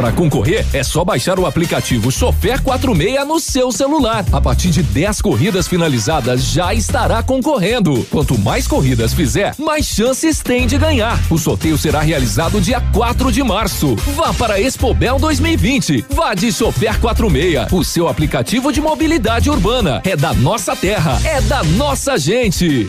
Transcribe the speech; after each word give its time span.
Para 0.00 0.12
concorrer, 0.12 0.64
é 0.72 0.82
só 0.82 1.04
baixar 1.04 1.38
o 1.38 1.44
aplicativo 1.44 2.10
Chofer 2.10 2.62
46 2.62 3.28
no 3.28 3.38
seu 3.38 3.70
celular. 3.70 4.24
A 4.32 4.40
partir 4.40 4.70
de 4.70 4.82
10 4.82 5.20
corridas 5.20 5.68
finalizadas, 5.68 6.42
já 6.42 6.72
estará 6.72 7.22
concorrendo. 7.22 8.02
Quanto 8.10 8.38
mais 8.38 8.66
corridas 8.66 9.12
fizer, 9.12 9.54
mais 9.58 9.84
chances 9.84 10.40
tem 10.40 10.66
de 10.66 10.78
ganhar. 10.78 11.20
O 11.28 11.36
sorteio 11.36 11.76
será 11.76 12.00
realizado 12.00 12.62
dia 12.62 12.80
4 12.80 13.30
de 13.30 13.42
março. 13.42 13.94
Vá 14.16 14.32
para 14.32 14.58
Expobel 14.58 15.18
2020. 15.18 16.06
Vá 16.08 16.32
de 16.32 16.50
Chofer 16.50 16.98
46, 16.98 17.70
o 17.70 17.84
seu 17.84 18.08
aplicativo 18.08 18.72
de 18.72 18.80
mobilidade 18.80 19.50
urbana. 19.50 20.00
É 20.06 20.16
da 20.16 20.32
nossa 20.32 20.74
terra, 20.74 21.20
é 21.26 21.42
da 21.42 21.62
nossa 21.62 22.16
gente. 22.16 22.86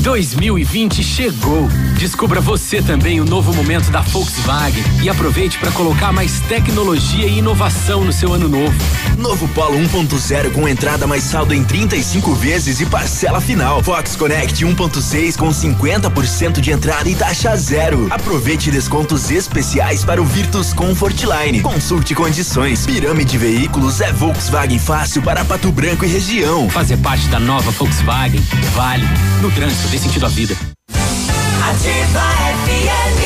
2020 0.00 1.02
chegou. 1.02 1.68
Descubra 1.98 2.40
você 2.40 2.82
também 2.82 3.20
o 3.20 3.24
novo 3.24 3.54
momento 3.54 3.90
da 3.90 4.00
Volkswagen 4.00 4.82
e 5.02 5.08
aproveite 5.08 5.58
para 5.58 5.70
colocar 5.72 6.12
mais 6.12 6.40
tecnologia 6.40 7.26
e 7.26 7.38
inovação 7.38 8.04
no 8.04 8.12
seu 8.12 8.32
ano 8.32 8.48
novo. 8.48 8.74
Novo 9.18 9.46
Polo 9.48 9.78
1.0 9.78 10.52
com 10.52 10.68
entrada 10.68 11.06
mais 11.06 11.22
saldo 11.22 11.54
em 11.54 11.62
35 11.62 12.34
vezes 12.34 12.80
e 12.80 12.86
parcela 12.86 13.40
final. 13.40 13.82
Fox 13.82 14.16
Connect 14.16 14.64
1.6 14.64 15.36
com 15.36 15.48
50% 15.50 16.60
de 16.60 16.70
entrada 16.72 17.08
e 17.08 17.14
taxa 17.14 17.56
zero. 17.56 18.08
Aproveite 18.10 18.70
descontos 18.70 19.30
especiais 19.30 20.04
para 20.04 20.20
o 20.20 20.24
Virtus 20.24 20.72
Comfort 20.72 21.22
Line. 21.22 21.60
Consulte 21.60 22.14
condições. 22.14 22.86
Pirâmide 22.86 23.38
Veículos 23.38 24.00
é 24.00 24.12
Volkswagen 24.12 24.78
fácil 24.78 25.22
para 25.22 25.44
Pato 25.44 25.70
Branco 25.70 26.04
e 26.04 26.08
região. 26.08 26.68
Fazer 26.70 26.96
parte 26.96 27.28
da 27.28 27.38
nova 27.38 27.70
Volkswagen 27.70 28.42
vale. 28.74 29.06
No 29.40 29.50
trânsito 29.50 29.81
dê 29.90 29.98
sentido 29.98 30.26
à 30.26 30.28
vida. 30.28 30.56
Ativa 30.90 32.20
FM. 32.66 33.22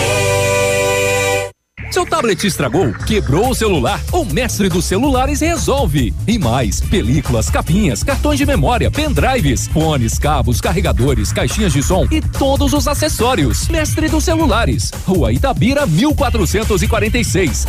Seu 1.96 2.04
tablet 2.04 2.46
estragou, 2.46 2.92
quebrou 3.06 3.48
o 3.48 3.54
celular? 3.54 3.98
O 4.12 4.22
mestre 4.22 4.68
dos 4.68 4.84
celulares 4.84 5.40
resolve. 5.40 6.12
E 6.28 6.38
mais, 6.38 6.78
películas, 6.78 7.48
capinhas, 7.48 8.02
cartões 8.02 8.38
de 8.38 8.44
memória, 8.44 8.90
pendrives, 8.90 9.66
fones, 9.68 10.18
cabos, 10.18 10.60
carregadores, 10.60 11.32
caixinhas 11.32 11.72
de 11.72 11.82
som 11.82 12.06
e 12.10 12.20
todos 12.20 12.74
os 12.74 12.86
acessórios. 12.86 13.68
Mestre 13.68 14.10
dos 14.10 14.24
celulares, 14.24 14.90
Rua 15.06 15.32
Itabira, 15.32 15.86
1446. 15.86 17.66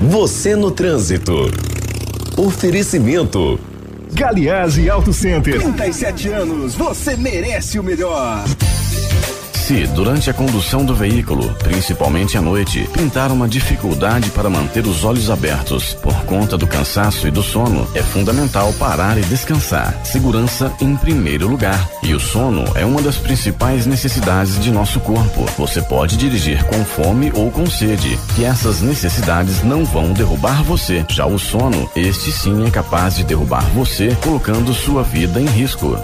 Você 0.00 0.54
no 0.54 0.70
trânsito. 0.70 1.50
Oferecimento. 2.36 3.58
Galiase 4.14 4.88
Auto 4.88 5.12
Center. 5.12 5.60
37 5.60 6.28
anos, 6.28 6.74
você 6.76 7.16
merece 7.16 7.80
o 7.80 7.82
melhor. 7.82 8.44
Se, 9.64 9.86
durante 9.86 10.28
a 10.28 10.34
condução 10.34 10.84
do 10.84 10.94
veículo, 10.94 11.48
principalmente 11.54 12.36
à 12.36 12.42
noite, 12.42 12.86
pintar 12.92 13.32
uma 13.32 13.48
dificuldade 13.48 14.28
para 14.28 14.50
manter 14.50 14.86
os 14.86 15.04
olhos 15.04 15.30
abertos 15.30 15.94
por 15.94 16.14
conta 16.26 16.58
do 16.58 16.66
cansaço 16.66 17.26
e 17.26 17.30
do 17.30 17.42
sono, 17.42 17.88
é 17.94 18.02
fundamental 18.02 18.74
parar 18.74 19.16
e 19.16 19.22
descansar. 19.22 19.98
Segurança 20.04 20.70
em 20.82 20.94
primeiro 20.94 21.48
lugar. 21.48 21.88
E 22.02 22.12
o 22.12 22.20
sono 22.20 22.62
é 22.74 22.84
uma 22.84 23.00
das 23.00 23.16
principais 23.16 23.86
necessidades 23.86 24.60
de 24.60 24.70
nosso 24.70 25.00
corpo. 25.00 25.46
Você 25.56 25.80
pode 25.80 26.18
dirigir 26.18 26.62
com 26.64 26.84
fome 26.84 27.32
ou 27.34 27.50
com 27.50 27.64
sede, 27.64 28.18
que 28.36 28.44
essas 28.44 28.82
necessidades 28.82 29.62
não 29.62 29.82
vão 29.82 30.12
derrubar 30.12 30.62
você. 30.62 31.06
Já 31.08 31.24
o 31.24 31.38
sono, 31.38 31.90
este 31.96 32.30
sim 32.32 32.66
é 32.66 32.70
capaz 32.70 33.16
de 33.16 33.24
derrubar 33.24 33.64
você, 33.70 34.14
colocando 34.22 34.74
sua 34.74 35.02
vida 35.02 35.40
em 35.40 35.46
risco. 35.46 35.98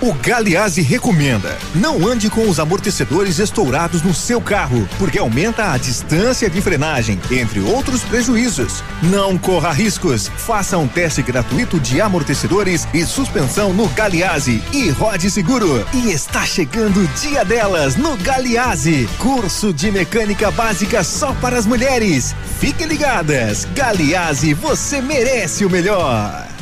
O 0.00 0.12
Galiase 0.12 0.82
recomenda: 0.82 1.56
não 1.74 2.06
ande 2.06 2.28
com 2.28 2.48
os 2.48 2.58
amortecedores 2.58 2.93
estourados 3.38 4.02
no 4.02 4.14
seu 4.14 4.40
carro, 4.40 4.88
porque 4.98 5.18
aumenta 5.18 5.72
a 5.72 5.76
distância 5.76 6.48
de 6.48 6.60
frenagem, 6.60 7.20
entre 7.30 7.60
outros 7.60 8.02
prejuízos. 8.02 8.82
Não 9.02 9.36
corra 9.36 9.72
riscos. 9.72 10.28
Faça 10.28 10.78
um 10.78 10.86
teste 10.86 11.22
gratuito 11.22 11.80
de 11.80 12.00
amortecedores 12.00 12.86
e 12.94 13.04
suspensão 13.04 13.72
no 13.72 13.88
Galiase 13.88 14.62
e 14.72 14.90
rode 14.90 15.30
seguro. 15.30 15.86
E 15.92 16.10
está 16.10 16.44
chegando 16.44 17.00
o 17.00 17.06
dia 17.18 17.44
delas 17.44 17.96
no 17.96 18.16
Galiase. 18.16 19.08
Curso 19.18 19.72
de 19.72 19.90
mecânica 19.90 20.50
básica 20.50 21.02
só 21.02 21.32
para 21.34 21.58
as 21.58 21.66
mulheres. 21.66 22.34
Fiquem 22.60 22.86
ligadas. 22.86 23.66
Galiase, 23.74 24.54
você 24.54 25.00
merece 25.00 25.64
o 25.64 25.70
melhor. 25.70 26.53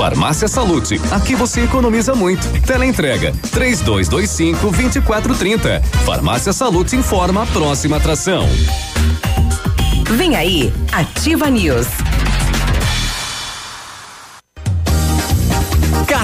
Farmácia 0.00 0.48
Salute, 0.48 0.98
aqui 1.10 1.34
você 1.34 1.60
economiza 1.60 2.14
muito. 2.14 2.48
Teleentrega 2.62 3.34
3225 3.52 4.70
2430. 4.70 5.82
Farmácia 6.06 6.54
Salute 6.54 6.96
informa 6.96 7.42
a 7.42 7.46
próxima 7.46 7.98
atração. 7.98 8.48
Vem 10.16 10.36
aí, 10.36 10.72
Ativa 10.90 11.50
News. 11.50 11.86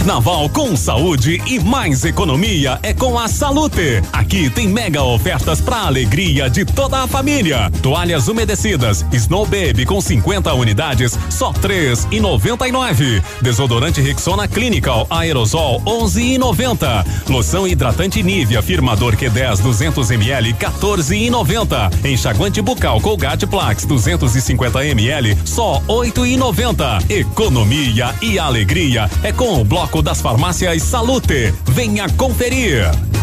Carnaval 0.06 0.48
com 0.50 0.76
saúde 0.76 1.42
e 1.46 1.58
mais 1.58 2.04
economia 2.04 2.78
é 2.80 2.94
com 2.94 3.18
a 3.18 3.26
Salute. 3.26 4.00
Aqui 4.12 4.48
tem 4.48 4.68
mega 4.68 5.02
ofertas 5.02 5.60
para 5.60 5.80
alegria 5.80 6.48
de 6.48 6.64
toda 6.64 7.02
a 7.02 7.08
família. 7.08 7.68
Toalhas 7.82 8.28
umedecidas 8.28 9.04
Snow 9.12 9.44
Baby 9.44 9.84
com 9.84 10.00
50 10.00 10.54
unidades, 10.54 11.18
só 11.28 11.52
três 11.52 12.06
e 12.12 12.20
noventa 12.20 12.68
e 12.68 12.70
nove. 12.70 13.20
Desodorante 13.42 14.00
Rexona 14.00 14.46
Clinical 14.46 15.08
Aerosol 15.10 15.82
11 15.84 16.22
e 16.22 16.38
noventa. 16.38 17.04
Loção 17.28 17.66
hidratante 17.66 18.22
Nivea 18.22 18.62
Firmador 18.62 19.16
Q10 19.16 19.60
200 19.60 20.08
ml 20.12 20.52
14 20.52 21.16
e 21.16 21.28
noventa. 21.28 21.90
Enxaguante 22.04 22.62
bucal 22.62 23.00
Colgate 23.00 23.44
Plax 23.44 23.84
250 23.84 24.86
ml 24.86 25.36
só 25.44 25.82
8 25.88 26.24
e 26.26 26.36
noventa. 26.36 26.98
Economia 27.08 28.14
e 28.22 28.38
alegria 28.38 29.10
é 29.24 29.32
com 29.32 29.60
o 29.60 29.64
bloco 29.64 29.95
das 30.02 30.20
farmácias 30.20 30.82
Salute. 30.82 31.52
Venha 31.74 32.08
conferir. 32.16 33.15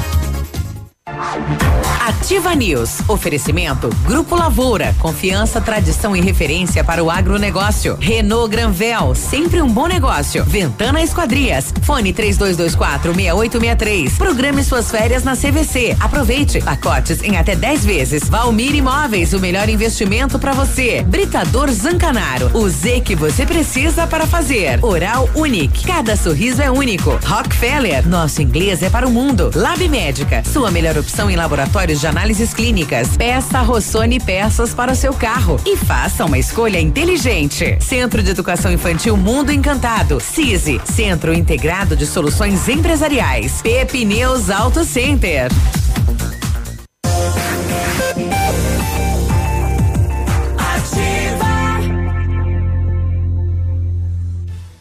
Ativa 2.06 2.54
News. 2.54 3.00
Oferecimento 3.08 3.90
Grupo 4.06 4.36
Lavoura. 4.36 4.94
Confiança, 5.00 5.62
tradição 5.62 6.14
e 6.14 6.20
referência 6.20 6.84
para 6.84 7.02
o 7.02 7.10
agronegócio. 7.10 7.98
Renault 7.98 8.52
Granvel. 8.52 9.16
Sempre 9.16 9.62
um 9.62 9.70
bom 9.70 9.88
negócio. 9.88 10.44
Ventana 10.44 11.02
Esquadrias. 11.02 11.74
Fone 11.84 12.12
3224 12.12 13.14
6863. 13.14 14.18
Programe 14.18 14.66
suas 14.66 14.92
férias 14.92 15.24
na 15.24 15.34
CVC. 15.38 15.96
Aproveite. 15.98 16.60
Pacotes 16.60 17.24
em 17.24 17.38
até 17.38 17.56
10 17.56 17.86
vezes. 17.86 18.28
Valmir 18.28 18.76
Imóveis. 18.76 19.32
O 19.32 19.40
melhor 19.40 19.70
investimento 19.70 20.38
para 20.38 20.52
você. 20.52 21.04
Britador 21.04 21.72
Zancanaro. 21.72 22.52
O 22.54 22.68
Z 22.70 23.00
que 23.00 23.16
você 23.16 23.46
precisa 23.46 24.06
para 24.06 24.28
fazer. 24.28 24.84
Oral 24.84 25.30
Unique. 25.36 25.88
Cada 25.88 26.18
sorriso 26.18 26.62
é 26.62 26.70
único. 26.70 27.18
Rockefeller. 27.26 28.06
Nosso 28.06 28.42
inglês 28.42 28.84
é 28.84 28.90
para 28.90 29.08
o 29.08 29.12
mundo. 29.12 29.52
Lab 29.56 29.88
Médica. 29.88 30.44
Sua 30.44 30.70
melhor 30.70 30.98
opção 30.98 31.13
em 31.22 31.36
laboratórios 31.36 32.00
de 32.00 32.08
análises 32.08 32.54
clínicas. 32.54 33.16
Peça 33.16 33.62
Rossoni 33.62 34.20
peças 34.20 34.74
para 34.74 34.92
o 34.92 34.96
seu 34.96 35.14
carro 35.14 35.60
e 35.66 35.78
faça 35.78 36.26
uma 36.26 36.40
escolha 36.40 36.80
inteligente. 36.80 37.78
Centro 37.80 38.24
de 38.24 38.32
Educação 38.32 38.72
Infantil 38.72 39.16
Mundo 39.16 39.52
Encantado. 39.52 40.20
CISI, 40.20 40.82
Centro 40.84 41.34
Integrado 41.34 41.96
de 41.96 42.08
Soluções 42.08 42.68
Empresariais. 42.68 43.62
Pepineus 43.62 44.50
Auto 44.50 44.84
Center. 44.84 45.52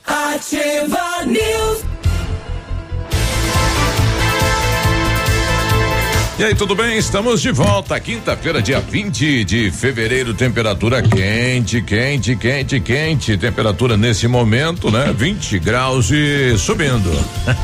Ativa 0.07 1.25
News. 1.27 1.62
E 6.43 6.45
aí, 6.45 6.57
tudo 6.57 6.75
bem? 6.75 6.99
Estamos 6.99 7.41
de 7.41 7.53
volta. 7.53 8.01
Quinta-feira, 8.01 8.61
dia 8.61 8.81
20 8.81 9.45
de 9.45 9.71
fevereiro, 9.71 10.35
temperatura 10.35 11.01
quente, 11.01 11.81
quente, 11.81 12.35
quente, 12.35 12.81
quente. 12.81 13.37
Temperatura 13.37 13.97
nesse 13.97 14.27
momento, 14.27 14.91
né? 14.91 15.15
20 15.17 15.61
graus 15.61 16.11
e 16.11 16.59
subindo. 16.59 17.09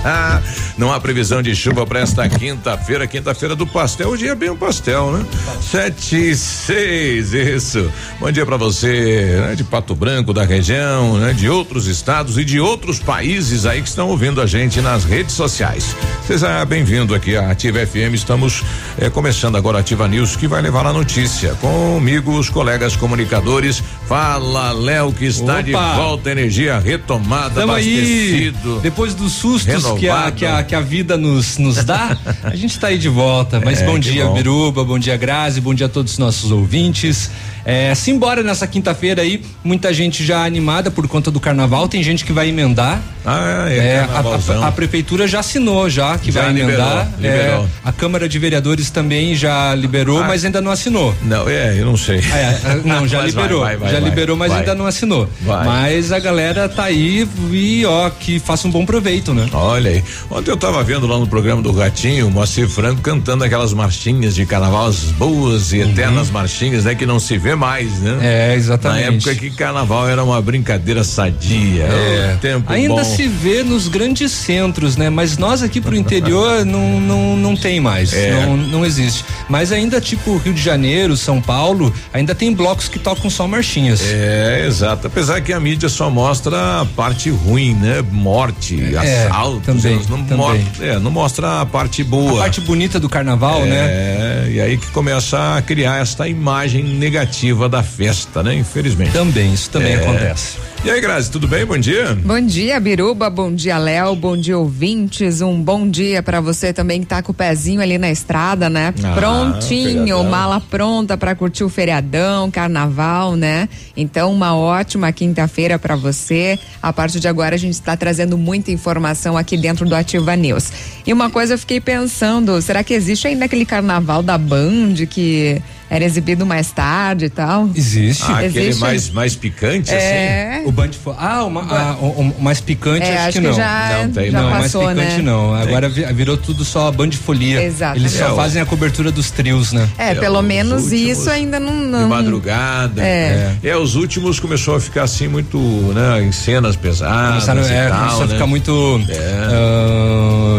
Não 0.78 0.92
há 0.92 1.00
previsão 1.00 1.42
de 1.42 1.56
chuva 1.56 1.84
para 1.84 1.98
esta 1.98 2.28
quinta-feira, 2.28 3.04
quinta-feira 3.08 3.56
do 3.56 3.66
pastel. 3.66 4.10
Hoje 4.10 4.28
é 4.28 4.34
bem 4.36 4.50
um 4.50 4.56
pastel, 4.56 5.10
né? 5.10 5.26
Sete 5.60 6.30
e 6.30 6.36
seis, 6.36 7.32
isso. 7.32 7.90
Bom 8.20 8.30
dia 8.30 8.46
para 8.46 8.56
você, 8.56 9.40
né? 9.40 9.54
De 9.56 9.64
Pato 9.64 9.92
Branco, 9.92 10.32
da 10.32 10.44
região, 10.44 11.18
né? 11.18 11.32
De 11.32 11.48
outros 11.48 11.88
estados 11.88 12.38
e 12.38 12.44
de 12.44 12.60
outros 12.60 13.00
países 13.00 13.66
aí 13.66 13.82
que 13.82 13.88
estão 13.88 14.08
ouvindo 14.08 14.40
a 14.40 14.46
gente 14.46 14.80
nas 14.80 15.04
redes 15.04 15.34
sociais. 15.34 15.96
Seja 16.28 16.64
bem-vindo 16.64 17.12
aqui 17.12 17.36
à 17.36 17.50
Ativa 17.50 17.84
FM. 17.84 18.14
Estamos 18.14 18.67
é, 18.98 19.08
começando 19.10 19.56
agora 19.56 19.78
a 19.78 19.80
Ativa 19.80 20.06
News, 20.08 20.36
que 20.36 20.46
vai 20.48 20.60
levar 20.62 20.86
a 20.86 20.92
notícia. 20.92 21.54
Comigo, 21.54 22.32
os 22.38 22.48
colegas 22.50 22.96
comunicadores. 22.96 23.82
Fala, 24.08 24.72
Léo, 24.72 25.12
que 25.12 25.26
está 25.26 25.54
Opa. 25.54 25.62
de 25.62 25.72
volta, 25.72 26.30
energia 26.30 26.78
retomada, 26.78 27.60
Tamo 27.60 27.72
aí, 27.74 27.98
abastecido. 27.98 28.80
depois 28.80 29.14
dos 29.14 29.32
sustos 29.32 29.84
que 29.98 30.08
a, 30.08 30.30
que, 30.30 30.46
a, 30.46 30.62
que 30.62 30.74
a 30.74 30.80
vida 30.80 31.16
nos, 31.16 31.58
nos 31.58 31.84
dá, 31.84 32.16
a 32.42 32.56
gente 32.56 32.70
está 32.72 32.88
aí 32.88 32.98
de 32.98 33.08
volta. 33.08 33.60
Mas 33.64 33.80
É, 33.82 33.86
bom 33.86 33.98
dia, 33.98 34.24
bom. 34.26 34.34
Biruba, 34.34 34.84
bom 34.84 34.98
dia, 34.98 35.16
Grazi, 35.16 35.60
bom 35.60 35.74
dia 35.74 35.86
a 35.86 35.88
todos 35.88 36.12
os 36.12 36.18
nossos 36.18 36.50
ouvintes. 36.50 37.30
É, 37.64 37.94
simbora 37.94 38.42
nessa 38.42 38.66
quinta-feira 38.66 39.20
aí, 39.20 39.42
muita 39.62 39.92
gente 39.92 40.24
já 40.24 40.42
animada 40.42 40.90
por 40.90 41.06
conta 41.06 41.30
do 41.30 41.38
carnaval, 41.38 41.86
tem 41.86 42.02
gente 42.02 42.24
que 42.24 42.32
vai 42.32 42.48
emendar. 42.48 42.98
Ah, 43.26 43.66
é, 43.68 44.00
a- 44.00 44.06
carnavalzão. 44.06 44.64
a, 44.64 44.68
a 44.68 44.72
prefeitura 44.72 45.28
já 45.28 45.40
assinou 45.40 45.90
já 45.90 46.16
que 46.16 46.32
Já 46.32 46.42
vai 46.44 46.52
liberou, 46.54 46.80
emendar. 46.86 47.12
liberou. 47.18 47.64
É, 47.64 47.68
a 47.84 47.92
Câmara 47.92 48.26
de 48.26 48.38
Vereadores 48.52 48.88
também 48.90 49.34
já 49.34 49.74
liberou, 49.74 50.22
Ah. 50.22 50.26
mas 50.26 50.42
ainda 50.42 50.62
não 50.62 50.70
assinou. 50.70 51.14
Não, 51.22 51.46
é, 51.46 51.78
eu 51.78 51.84
não 51.84 51.98
sei. 51.98 52.16
É, 52.18 52.80
não, 52.82 53.06
já 53.06 53.20
Mas 53.20 53.34
vai, 53.34 53.42
liberou. 53.44 53.60
vai, 53.60 53.76
vai, 53.76 53.92
já 53.92 54.00
liberou, 54.00 54.36
mas 54.38 54.50
ainda 54.52 54.74
não 54.74 54.86
assinou. 54.86 55.28
Mas 55.44 56.10
a 56.12 56.18
galera 56.18 56.66
tá 56.66 56.84
aí 56.84 57.28
e 57.52 57.84
ó, 57.84 58.08
que 58.08 58.38
faça 58.38 58.66
um 58.66 58.70
bom 58.70 58.86
proveito, 58.86 59.34
né? 59.34 59.46
Olha 59.52 59.90
aí. 59.90 60.04
Ontem 60.30 60.50
eu 60.50 60.56
tava 60.56 60.82
vendo 60.82 61.06
lá 61.06 61.18
no 61.18 61.26
programa 61.26 61.60
do 61.60 61.74
Gatinho, 61.74 62.28
o 62.28 62.30
Moacir 62.30 62.66
Franco 62.70 63.02
cantando 63.02 63.44
aquelas 63.44 63.74
marchinhas 63.74 64.34
de 64.34 64.46
carnaval, 64.46 64.86
as 64.86 65.00
boas 65.12 65.72
e 65.74 65.80
eternas 65.80 66.30
marchinhas, 66.30 66.84
né? 66.86 66.94
Que 66.94 67.04
não 67.04 67.20
se 67.20 67.36
vê 67.36 67.54
mais, 67.54 68.00
né? 68.00 68.12
Uhum. 68.12 68.18
É, 68.22 68.54
exatamente. 68.54 69.04
Na 69.10 69.12
época 69.16 69.34
que 69.34 69.50
carnaval 69.50 70.08
era 70.08 70.24
uma 70.24 70.40
brincadeira 70.40 71.04
sadia. 71.04 71.84
É. 71.84 72.34
ô, 72.34 72.38
tempo 72.38 72.72
Ainda 72.72 72.94
bom. 72.94 73.04
se 73.04 73.26
vê 73.28 73.62
nos 73.62 73.88
grandes 73.88 74.32
centros, 74.32 74.96
né? 74.96 75.10
Mas 75.10 75.36
nós 75.36 75.62
aqui 75.62 75.82
pro 75.82 75.94
interior 75.98 76.64
não, 76.64 76.98
não, 76.98 77.36
não 77.36 77.54
tem 77.56 77.78
mais. 77.78 78.14
É. 78.14 78.37
Não, 78.46 78.56
não 78.56 78.84
existe. 78.86 79.24
Mas 79.48 79.72
ainda, 79.72 80.00
tipo, 80.00 80.36
Rio 80.38 80.52
de 80.54 80.62
Janeiro, 80.62 81.16
São 81.16 81.40
Paulo, 81.40 81.92
ainda 82.12 82.34
tem 82.34 82.52
blocos 82.52 82.88
que 82.88 82.98
tocam 82.98 83.30
só 83.30 83.46
marchinhas. 83.48 84.00
É, 84.04 84.64
exato. 84.66 85.06
Apesar 85.06 85.40
que 85.40 85.52
a 85.52 85.60
mídia 85.60 85.88
só 85.88 86.10
mostra 86.10 86.80
a 86.82 86.84
parte 86.84 87.30
ruim, 87.30 87.74
né? 87.74 88.02
Morte, 88.10 88.78
É, 88.94 89.26
assaltos. 89.26 89.64
também, 89.66 89.94
não, 90.08 90.24
também. 90.24 90.36
mo- 90.36 90.84
é, 90.84 90.98
não 90.98 91.10
mostra 91.10 91.60
a 91.62 91.66
parte 91.66 92.02
boa. 92.04 92.40
A 92.40 92.42
parte 92.42 92.60
bonita 92.60 93.00
do 93.00 93.08
carnaval, 93.08 93.62
né? 93.64 93.76
É, 93.76 94.48
e 94.50 94.60
aí 94.60 94.76
que 94.76 94.86
começa 94.88 95.56
a 95.56 95.62
criar 95.62 96.00
esta 96.02 96.28
imagem 96.28 96.82
negativa 96.84 97.68
da 97.68 97.82
festa, 97.82 98.42
né? 98.42 98.54
Infelizmente. 98.54 99.12
Também, 99.12 99.52
isso 99.52 99.70
também 99.70 99.92
É. 99.92 99.96
acontece. 99.96 100.56
E 100.84 100.90
aí, 100.90 101.00
Grazi, 101.00 101.28
tudo 101.30 101.48
bem? 101.48 101.66
Bom 101.66 101.76
dia. 101.76 102.14
Bom 102.14 102.40
dia, 102.40 102.78
Biruba. 102.78 103.28
Bom 103.28 103.52
dia, 103.52 103.76
Léo. 103.76 104.14
Bom 104.14 104.36
dia, 104.36 104.56
ouvintes. 104.56 105.40
Um 105.42 105.60
bom 105.60 105.86
dia 105.88 106.22
pra 106.22 106.40
você 106.40 106.72
também 106.72 107.00
que 107.00 107.06
tá 107.06 107.20
com 107.20 107.32
o 107.32 107.34
pezinho 107.34 107.80
ali 107.82 107.98
na 107.98 108.08
estrada, 108.10 108.70
né? 108.70 108.94
Ah, 109.02 109.12
Prontinho, 109.12 110.22
mala 110.24 110.60
pronta 110.60 111.16
pra 111.16 111.34
curtir 111.34 111.64
o 111.64 111.68
feriadão, 111.68 112.48
carnaval, 112.50 113.34
né? 113.34 113.68
Então, 113.96 114.32
uma 114.32 114.56
ótima 114.56 115.10
quinta-feira 115.12 115.78
pra 115.80 115.96
você. 115.96 116.56
A 116.80 116.92
partir 116.92 117.18
de 117.18 117.26
agora, 117.26 117.56
a 117.56 117.58
gente 117.58 117.74
está 117.74 117.96
trazendo 117.96 118.38
muita 118.38 118.70
informação 118.70 119.36
aqui 119.36 119.56
dentro 119.58 119.84
do 119.84 119.96
Ativa 119.96 120.36
News. 120.36 120.72
E 121.04 121.12
uma 121.12 121.28
coisa 121.28 121.54
eu 121.54 121.58
fiquei 121.58 121.80
pensando: 121.80 122.62
será 122.62 122.84
que 122.84 122.94
existe 122.94 123.26
ainda 123.26 123.46
aquele 123.46 123.66
carnaval 123.66 124.22
da 124.22 124.38
Band 124.38 124.94
que 125.10 125.60
era 125.90 126.04
exibido 126.04 126.44
mais 126.44 126.70
tarde 126.70 127.26
e 127.26 127.30
tal? 127.30 127.68
Existe. 127.74 128.24
Ah, 128.28 128.38
aquele 128.40 128.58
Existe? 128.60 128.80
mais, 128.80 129.10
mais 129.10 129.34
picante, 129.36 129.90
É. 129.92 130.56
assim? 130.58 130.68
O 130.68 130.72
Band 130.72 130.90
Fo- 130.92 131.14
Ah, 131.18 131.44
uma, 131.44 131.62
ah, 131.62 131.96
o, 132.00 132.06
o 132.38 132.42
mais 132.42 132.60
picante 132.60 133.04
É, 133.06 133.16
acho, 133.16 133.28
acho 133.28 133.32
que 133.32 133.40
que 133.40 133.46
não. 133.48 133.54
já- 133.56 133.98
não, 134.04 134.10
tem, 134.12 134.30
já 134.30 134.42
não, 134.42 134.50
passou, 134.50 134.82
mais 134.84 134.98
picante 134.98 135.16
né? 135.16 135.22
não. 135.22 135.54
Agora 135.54 135.88
vi- 135.88 136.04
virou 136.12 136.36
tudo 136.36 136.64
só 136.64 136.90
Band 136.90 137.12
Folia. 137.12 137.62
Exatamente. 137.62 138.02
Eles 138.02 138.12
só 138.12 138.26
É, 138.28 138.32
o- 138.32 138.36
fazem 138.36 138.60
a 138.62 138.66
cobertura 138.66 139.10
dos 139.10 139.30
trios, 139.30 139.72
né? 139.72 139.88
É, 139.96 140.14
pelo 140.14 140.42
menos 140.42 140.92
isso 140.92 141.30
ainda 141.30 141.58
não. 141.58 141.78
De 141.80 141.86
não 141.88 142.08
madrugada. 142.08 143.02
É. 143.02 143.52
é. 143.62 143.76
os 143.76 143.94
últimos 143.94 144.38
começou 144.40 144.74
a 144.76 144.80
ficar 144.80 145.04
assim 145.04 145.28
muito, 145.28 145.56
né? 145.94 146.22
Em 146.22 146.32
cenas 146.32 146.74
pesadas 146.76 147.44
Começaram, 147.44 147.62
e 147.62 147.72
é, 147.72 147.88
tal, 147.88 147.98
começou 148.00 148.22
a 148.22 148.26
né? 148.26 148.32
ficar 148.34 148.46
muito 148.46 149.00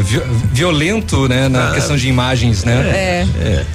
vi- 0.03 0.21
violento, 0.53 1.27
né, 1.27 1.47
na 1.47 1.69
Ah. 1.69 1.73
questão 1.73 1.95
de 1.95 2.07
imagens, 2.07 2.63
né? 2.63 2.73
É. 2.93 3.25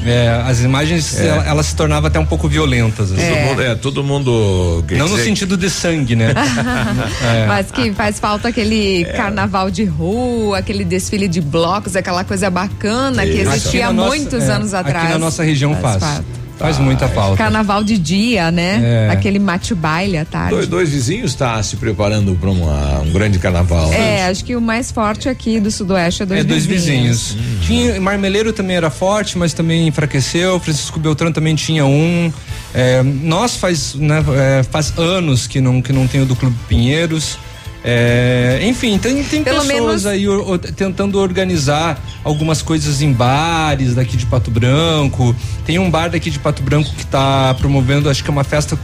É, 0.06 0.42
as 0.46 0.60
imagens 0.60 1.18
É. 1.44 1.48
ela- 1.48 1.54
elas 1.54 1.66
se 1.66 1.76
tornavam 1.76 2.08
até 2.08 2.18
um 2.18 2.26
pouco 2.26 2.48
violentas. 2.48 3.12
assim. 3.12 3.20
Todo 3.22 3.38
mundo, 3.48 3.62
é, 3.62 3.74
todo 3.74 4.04
mundo. 4.04 4.84
quer 4.88 4.96
Não 4.98 5.06
no 5.08 5.12
dizer- 5.16 5.24
sentido 5.28 5.56
de 5.56 5.70
sangue, 5.70 6.16
né? 6.16 6.32
É. 7.24 7.46
Mas 7.46 7.70
que 7.70 7.92
faz 7.92 8.18
falta 8.18 8.48
aquele 8.48 9.04
carnaval 9.16 9.70
de 9.70 9.84
rua, 9.84 10.58
aquele 10.58 10.84
desfile 10.84 11.28
de 11.28 11.40
blocos, 11.40 11.96
aquela 11.96 12.24
coisa 12.24 12.50
bacana 12.50 13.24
que 13.24 13.38
existia 13.40 13.86
há 13.86 13.88
Aqui 13.88 13.96
na 13.96 14.02
nossa- 14.02 14.08
muitos 14.16 14.42
é, 14.44 14.52
anos 14.52 14.74
atrás. 14.74 15.04
Aqui 15.04 15.12
na 15.12 15.18
nossa 15.18 15.42
região 15.42 15.74
faz. 15.76 16.02
falta. 16.02 16.24
Faz 16.58 16.78
muita 16.78 17.08
falta. 17.08 17.36
Carnaval 17.36 17.82
de 17.82 17.98
dia, 17.98 18.50
né? 18.50 19.08
É. 19.08 19.10
Aquele 19.10 19.38
mate-baile 19.38 20.16
à 20.16 20.24
tarde. 20.24 20.50
Dois, 20.50 20.68
dois 20.68 20.90
vizinhos 20.90 21.32
está 21.32 21.62
se 21.62 21.76
preparando 21.76 22.34
para 22.36 22.50
um 22.50 23.12
grande 23.12 23.38
carnaval. 23.38 23.90
né? 23.90 24.20
É, 24.20 24.26
acho 24.26 24.44
que 24.44 24.54
o 24.54 24.60
mais 24.60 24.90
forte 24.90 25.28
aqui 25.28 25.58
do 25.60 25.70
Sudoeste 25.70 26.22
é 26.22 26.26
dois 26.26 26.40
é, 26.40 26.44
dois 26.44 26.64
vizinhos. 26.64 27.32
vizinhos. 27.32 27.64
Tinha, 27.66 28.00
Marmeleiro 28.00 28.52
também 28.52 28.76
era 28.76 28.90
forte, 28.90 29.36
mas 29.36 29.52
também 29.52 29.88
enfraqueceu. 29.88 30.58
Francisco 30.60 30.98
Beltrão 31.00 31.32
também 31.32 31.54
tinha 31.54 31.84
um. 31.84 32.32
É, 32.72 33.02
nós 33.02 33.56
faz, 33.56 33.94
né, 33.94 34.24
é, 34.36 34.62
faz 34.62 34.96
anos 34.98 35.46
que 35.46 35.60
não, 35.60 35.82
que 35.82 35.92
não 35.92 36.06
tem 36.06 36.22
o 36.22 36.26
do 36.26 36.36
Clube 36.36 36.56
Pinheiros. 36.68 37.36
É, 37.86 38.60
enfim, 38.62 38.96
tem, 38.96 39.22
tem 39.22 39.44
Pelo 39.44 39.60
pessoas 39.60 39.74
menos- 39.82 40.06
aí 40.06 40.26
o- 40.26 40.52
o- 40.52 40.58
tentando 40.58 41.18
organizar 41.20 42.00
algumas 42.24 42.62
coisas 42.62 43.02
em 43.02 43.12
bares 43.12 43.94
daqui 43.94 44.16
de 44.16 44.24
Pato 44.24 44.50
Branco. 44.50 45.36
Tem 45.66 45.78
um 45.78 45.90
bar 45.90 46.08
daqui 46.08 46.30
de 46.30 46.38
Pato 46.38 46.62
Branco 46.62 46.90
que 46.96 47.04
tá 47.04 47.54
promovendo, 47.58 48.08
acho 48.08 48.24
que 48.24 48.30
é 48.30 48.32
uma 48.32 48.42
festa. 48.42 48.78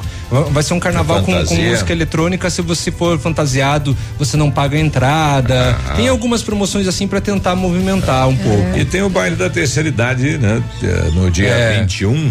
Vai 0.50 0.62
ser 0.62 0.74
um 0.74 0.78
carnaval 0.80 1.22
com, 1.22 1.32
com 1.46 1.54
música 1.54 1.92
eletrônica. 1.92 2.50
Se 2.50 2.60
você 2.60 2.92
for 2.92 3.18
fantasiado, 3.18 3.96
você 4.18 4.36
não 4.36 4.50
paga 4.50 4.76
a 4.76 4.80
entrada. 4.80 5.78
Ah. 5.88 5.94
Tem 5.94 6.06
algumas 6.08 6.42
promoções 6.42 6.86
assim 6.86 7.08
para 7.08 7.22
tentar 7.22 7.56
movimentar 7.56 8.28
um 8.28 8.36
pouco. 8.36 8.76
E 8.78 8.84
tem 8.84 9.00
o 9.00 9.08
baile 9.08 9.34
da 9.34 9.48
terceira 9.48 9.88
idade, 9.88 10.36
né? 10.36 10.62
eh, 10.82 11.10
No 11.14 11.30
dia 11.30 11.48
É. 11.48 11.80
21. 11.80 12.30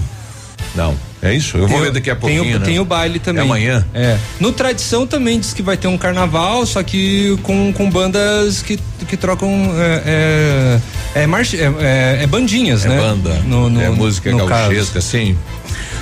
Não, 0.75 0.95
é 1.21 1.33
isso? 1.33 1.57
Eu 1.57 1.67
vou 1.67 1.77
Tem 1.77 1.85
ver 1.85 1.91
daqui 1.91 2.09
a 2.09 2.15
tem 2.15 2.35
pouquinho. 2.37 2.55
o, 2.55 2.59
né? 2.59 2.65
tem 2.65 2.79
o 2.79 2.85
baile 2.85 3.19
também. 3.19 3.41
É 3.41 3.45
amanhã? 3.45 3.85
É. 3.93 4.17
No 4.39 4.51
Tradição 4.51 5.05
também 5.05 5.39
diz 5.39 5.53
que 5.53 5.61
vai 5.61 5.75
ter 5.75 5.87
um 5.87 5.97
carnaval, 5.97 6.65
só 6.65 6.81
que 6.81 7.37
com, 7.43 7.73
com 7.73 7.89
bandas 7.89 8.61
que, 8.61 8.79
que 9.07 9.17
trocam 9.17 9.49
é, 9.77 10.79
é, 11.15 11.21
É, 11.23 11.27
marcha, 11.27 11.57
é, 11.57 11.73
é, 11.79 12.23
é 12.23 12.27
bandinhas, 12.27 12.85
é 12.85 12.89
né? 12.89 12.97
banda. 12.97 13.33
No, 13.45 13.69
no, 13.69 13.81
é 13.81 13.89
música 13.89 14.31
no 14.31 14.45
gauchesca, 14.45 15.01
sim. 15.01 15.37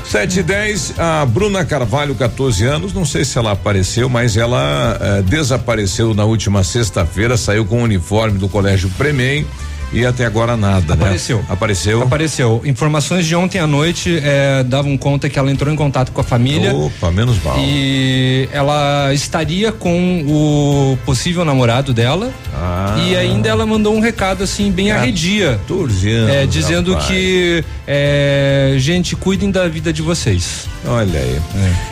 7 0.05 0.39
e 0.39 0.43
10, 0.43 0.93
a 0.97 1.25
Bruna 1.25 1.65
Carvalho, 1.65 2.15
14 2.15 2.63
anos, 2.63 2.93
não 2.93 3.05
sei 3.05 3.25
se 3.25 3.37
ela 3.37 3.51
apareceu, 3.51 4.07
mas 4.07 4.37
ela 4.37 4.97
eh, 5.01 5.21
desapareceu 5.23 6.13
na 6.13 6.23
última 6.23 6.63
sexta-feira, 6.63 7.35
saiu 7.35 7.65
com 7.65 7.81
o 7.81 7.83
uniforme 7.83 8.37
do 8.39 8.47
Colégio 8.47 8.89
Premem 8.97 9.45
e 9.93 10.05
até 10.05 10.25
agora 10.25 10.57
nada, 10.57 10.93
Apareceu. 10.93 11.37
né? 11.39 11.45
Apareceu. 11.49 12.01
Apareceu. 12.01 12.61
Informações 12.65 13.25
de 13.25 13.35
ontem 13.35 13.59
à 13.59 13.65
noite 13.67 14.19
eh, 14.23 14.63
davam 14.63 14.97
conta 14.97 15.29
que 15.29 15.39
ela 15.39 15.51
entrou 15.51 15.73
em 15.73 15.75
contato 15.77 16.11
com 16.11 16.19
a 16.21 16.23
família. 16.23 16.73
Opa, 16.75 17.09
menos 17.11 17.41
mal. 17.43 17.55
E 17.59 18.49
ela 18.51 19.13
estaria 19.13 19.71
com 19.71 20.23
o 20.27 20.97
possível 21.05 21.45
namorado 21.45 21.93
dela. 21.93 22.31
Ah. 22.53 22.95
E 22.99 23.15
ainda 23.15 23.47
ela 23.49 23.65
mandou 23.65 23.95
um 23.95 23.99
recado 23.99 24.43
assim, 24.43 24.71
bem 24.71 24.91
arredia. 24.91 25.59
14 25.67 26.11
anos. 26.11 26.35
É, 26.35 26.45
dizendo 26.45 26.91
rapaz. 26.91 27.07
que, 27.07 27.63
é, 27.87 28.75
gente, 28.77 29.15
cuidem 29.15 29.49
da 29.51 29.67
vida 29.67 29.93
de 29.93 30.01
vocês. 30.01 30.67
Olha 30.85 31.19
aí. 31.19 31.39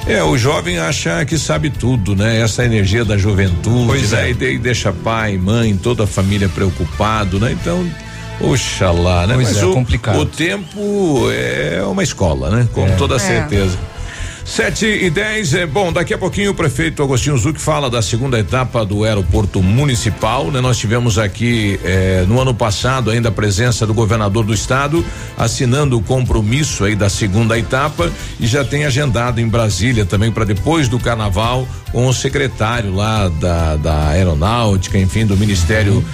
É. 0.08 0.24
o 0.24 0.38
jovem 0.38 0.78
acha 0.78 1.24
que 1.25 1.38
sabe 1.38 1.70
tudo, 1.70 2.16
né? 2.16 2.40
Essa 2.42 2.64
energia 2.66 3.04
da 3.04 3.18
juventude, 3.18 3.86
Pois 3.88 4.12
né? 4.12 4.28
é. 4.28 4.32
E 4.32 4.34
de- 4.34 4.58
deixa 4.58 4.92
pai, 4.94 5.38
mãe, 5.38 5.75
toda 5.75 6.04
a 6.04 6.08
família 6.08 6.48
preocupado, 6.50 7.40
né? 7.40 7.52
Então, 7.52 7.85
oxalá, 8.42 9.27
né? 9.27 9.34
Pois 9.36 9.48
Mas 9.54 9.58
é, 9.58 9.65
o, 9.65 9.74
complicado. 9.74 10.20
o 10.20 10.25
tempo 10.25 11.30
é 11.32 11.82
uma 11.84 12.04
escola, 12.04 12.50
né? 12.50 12.68
Com 12.74 12.89
toda 12.98 13.15
É. 13.15 13.20
certeza. 13.20 13.77
Sete 14.46 14.86
e 14.86 15.10
dez, 15.10 15.56
é, 15.56 15.66
bom, 15.66 15.92
daqui 15.92 16.14
a 16.14 16.20
pouquinho 16.20 16.52
o 16.52 16.54
prefeito 16.54 17.02
Agostinho 17.02 17.36
Zuc 17.36 17.60
fala 17.60 17.90
da 17.90 18.00
segunda 18.00 18.40
etapa 18.40 18.86
do 18.86 19.04
aeroporto 19.04 19.62
municipal, 19.62 20.52
né? 20.52 20.62
Nós 20.62 20.78
tivemos 20.78 21.18
aqui 21.18 21.80
eh, 21.84 22.24
no 22.28 22.40
ano 22.40 22.54
passado 22.54 23.10
ainda 23.10 23.30
a 23.30 23.32
presença 23.32 23.88
do 23.88 23.94
governador 23.94 24.46
do 24.46 24.54
estado 24.54 25.04
assinando 25.36 25.98
o 25.98 26.02
compromisso 26.02 26.86
aí 26.86 26.96
da 26.96 27.10
segunda 27.10 27.58
etapa 27.58 28.12
e 28.40 28.46
já 28.46 28.64
tem 28.64 28.86
agendado 28.86 29.42
em 29.42 29.48
Brasília 29.48 30.06
também 30.06 30.32
para 30.32 30.46
depois 30.46 30.88
do 30.88 31.00
carnaval 31.00 31.68
com 31.92 32.08
o 32.08 32.14
secretário 32.14 32.94
lá 32.94 33.30
da, 33.30 33.78
da 33.78 34.08
aeronáutica, 34.10 34.98
enfim, 34.98 35.25
do 35.25 35.36
ministério 35.38 36.06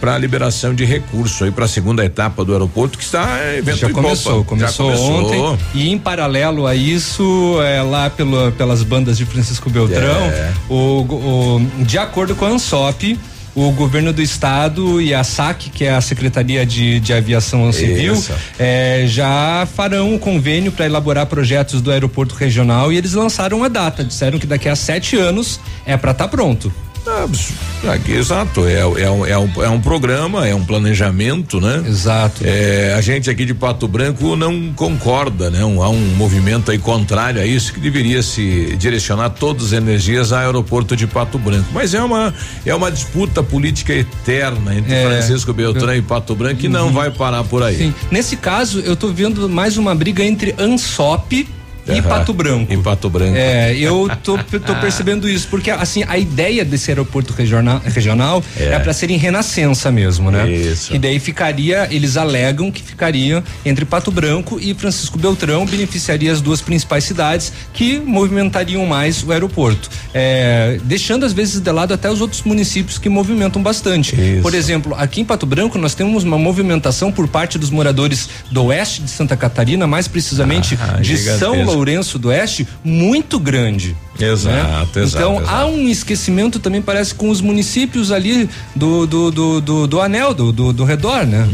para 0.00 0.18
liberação 0.18 0.74
de 0.74 0.84
recurso 0.84 1.44
aí 1.44 1.50
para 1.50 1.64
a 1.64 1.68
segunda 1.68 2.04
etapa 2.04 2.44
do 2.44 2.52
aeroporto 2.52 2.98
que 2.98 3.04
está 3.04 3.38
eh, 3.40 3.58
evento 3.58 3.78
Já 3.78 3.90
começou, 3.90 4.44
popa. 4.44 4.60
Já 4.60 4.72
começou, 4.72 5.24
ontem. 5.24 5.58
E 5.74 5.90
em 5.90 5.98
paralelo 5.98 6.66
a 6.66 6.74
isso, 6.74 7.15
é, 7.62 7.82
lá 7.82 8.08
pelo, 8.10 8.50
pelas 8.52 8.82
bandas 8.82 9.16
de 9.16 9.24
Francisco 9.24 9.68
Beltrão, 9.70 10.24
É. 10.26 10.52
o, 10.68 10.74
o- 11.02 11.84
de 11.84 11.98
acordo 11.98 12.34
com 12.34 12.44
a 12.44 12.48
ANSOP, 12.50 13.18
o 13.54 13.70
governo 13.72 14.12
do 14.12 14.20
estado 14.20 15.00
e 15.00 15.14
a 15.14 15.24
SAC, 15.24 15.70
que 15.70 15.84
é 15.84 15.94
a 15.94 16.00
Secretaria 16.02 16.66
de, 16.66 17.00
de 17.00 17.12
Aviação 17.14 17.72
Civil, 17.72 18.12
Isso. 18.14 18.32
é, 18.58 19.04
já 19.06 19.66
farão 19.74 20.12
um 20.12 20.18
convênio 20.18 20.70
para 20.70 20.84
elaborar 20.84 21.24
projetos 21.26 21.80
do 21.80 21.90
aeroporto 21.90 22.34
regional 22.34 22.92
e 22.92 22.98
eles 22.98 23.14
lançaram 23.14 23.64
a 23.64 23.68
data. 23.68 24.04
Disseram 24.04 24.38
que 24.38 24.46
daqui 24.46 24.68
a 24.68 24.76
sete 24.76 25.16
anos 25.16 25.58
é 25.86 25.96
para 25.96 26.10
estar 26.10 26.28
pronto. 26.28 26.70
Ah, 27.08 27.92
aqui, 27.92 28.12
exato, 28.12 28.66
é, 28.66 28.80
é, 28.80 28.86
um, 28.86 29.24
é, 29.26 29.38
um, 29.38 29.62
é 29.62 29.68
um 29.68 29.80
programa, 29.80 30.46
é 30.46 30.52
um 30.54 30.64
planejamento, 30.64 31.60
né? 31.60 31.84
Exato. 31.86 32.42
É, 32.44 32.94
a 32.96 33.00
gente 33.00 33.30
aqui 33.30 33.44
de 33.44 33.54
Pato 33.54 33.86
Branco 33.86 34.34
não 34.34 34.72
concorda, 34.74 35.48
né? 35.50 35.64
Um, 35.64 35.80
há 35.82 35.88
um 35.88 36.14
movimento 36.16 36.70
aí 36.72 36.78
contrário 36.78 37.40
a 37.40 37.46
isso 37.46 37.72
que 37.72 37.78
deveria 37.78 38.22
se 38.22 38.74
direcionar 38.76 39.30
todas 39.30 39.66
as 39.66 39.72
energias 39.72 40.32
ao 40.32 40.40
aeroporto 40.40 40.96
de 40.96 41.06
Pato 41.06 41.38
Branco. 41.38 41.68
Mas 41.72 41.94
é 41.94 42.02
uma 42.02 42.34
é 42.64 42.74
uma 42.74 42.90
disputa 42.90 43.40
política 43.42 43.92
eterna 43.94 44.74
entre 44.74 44.92
É. 44.92 45.06
Francisco 45.06 45.52
Beltrão 45.52 45.94
e 45.94 46.02
Pato 46.02 46.34
Branco 46.34 46.56
que 46.56 46.68
não 46.68 46.86
Uhum. 46.88 46.92
vai 46.92 47.10
parar 47.10 47.44
por 47.44 47.62
aí. 47.62 47.76
Sim. 47.76 47.94
Nesse 48.10 48.36
caso, 48.36 48.80
eu 48.80 48.96
tô 48.96 49.08
vendo 49.08 49.48
mais 49.48 49.76
uma 49.76 49.94
briga 49.94 50.24
entre 50.24 50.54
ANSOP 50.58 51.48
e 51.88 51.92
Aham. 51.92 52.02
Pato 52.02 52.32
Branco. 52.32 52.72
Em 52.72 52.82
Pato 52.82 53.08
Branco. 53.10 53.36
É, 53.36 53.74
eu 53.76 54.08
tô, 54.22 54.36
tô 54.38 54.74
percebendo 54.80 55.28
isso, 55.28 55.46
porque 55.48 55.70
assim, 55.70 56.04
a 56.08 56.18
ideia 56.18 56.64
desse 56.64 56.90
aeroporto 56.90 57.32
regional, 57.32 57.80
regional 57.84 58.42
é, 58.58 58.64
É. 58.74 58.78
para 58.78 58.92
ser 58.92 59.10
em 59.10 59.16
renascença 59.16 59.90
mesmo, 59.92 60.30
né? 60.30 60.50
Isso. 60.50 60.94
E 60.94 60.98
daí 60.98 61.18
ficaria, 61.20 61.86
eles 61.90 62.16
alegam 62.16 62.70
que 62.70 62.82
ficaria 62.82 63.42
entre 63.64 63.84
Pato 63.84 64.10
Branco 64.10 64.58
e 64.60 64.74
Francisco 64.74 65.18
Beltrão, 65.18 65.64
beneficiaria 65.66 66.32
as 66.32 66.40
duas 66.40 66.60
principais 66.60 67.04
cidades 67.04 67.52
que 67.72 67.98
movimentariam 68.00 68.84
mais 68.86 69.22
o 69.22 69.30
aeroporto. 69.32 69.88
É, 70.12 70.78
deixando 70.84 71.24
às 71.24 71.32
vezes 71.32 71.60
de 71.60 71.70
lado 71.70 71.92
até 71.94 72.10
os 72.10 72.20
outros 72.20 72.42
municípios 72.42 72.98
que 72.98 73.08
movimentam 73.08 73.62
bastante. 73.62 74.16
Por 74.42 74.54
exemplo, 74.54 74.94
aqui 74.96 75.20
em 75.20 75.24
Pato 75.24 75.46
Branco 75.46 75.78
nós 75.78 75.94
temos 75.94 76.24
uma 76.24 76.38
movimentação 76.38 77.12
por 77.12 77.28
parte 77.28 77.58
dos 77.58 77.70
moradores 77.70 78.28
do 78.50 78.64
oeste 78.64 79.02
de 79.02 79.10
Santa 79.10 79.36
Catarina, 79.36 79.86
mais 79.86 80.08
precisamente 80.08 80.76
Ah, 80.80 81.00
de 81.00 81.16
São 81.16 81.54
gigantesco. 81.54 81.75
Lourenço 81.76 82.18
do 82.18 82.28
Oeste, 82.28 82.66
muito 82.82 83.38
grande. 83.38 83.94
Exato, 84.18 84.48
né? 84.48 84.62
exato, 84.62 84.98
Então 85.00 85.36
exato. 85.36 85.54
há 85.54 85.66
um 85.66 85.86
esquecimento 85.88 86.58
também 86.58 86.80
parece 86.80 87.14
com 87.14 87.28
os 87.28 87.40
municípios 87.42 88.10
ali 88.10 88.48
do 88.74 89.06
do, 89.06 89.30
do, 89.30 89.60
do, 89.60 89.86
do 89.86 90.00
anel 90.00 90.32
do, 90.32 90.52
do, 90.52 90.72
do 90.72 90.84
redor, 90.84 91.26
né? 91.26 91.46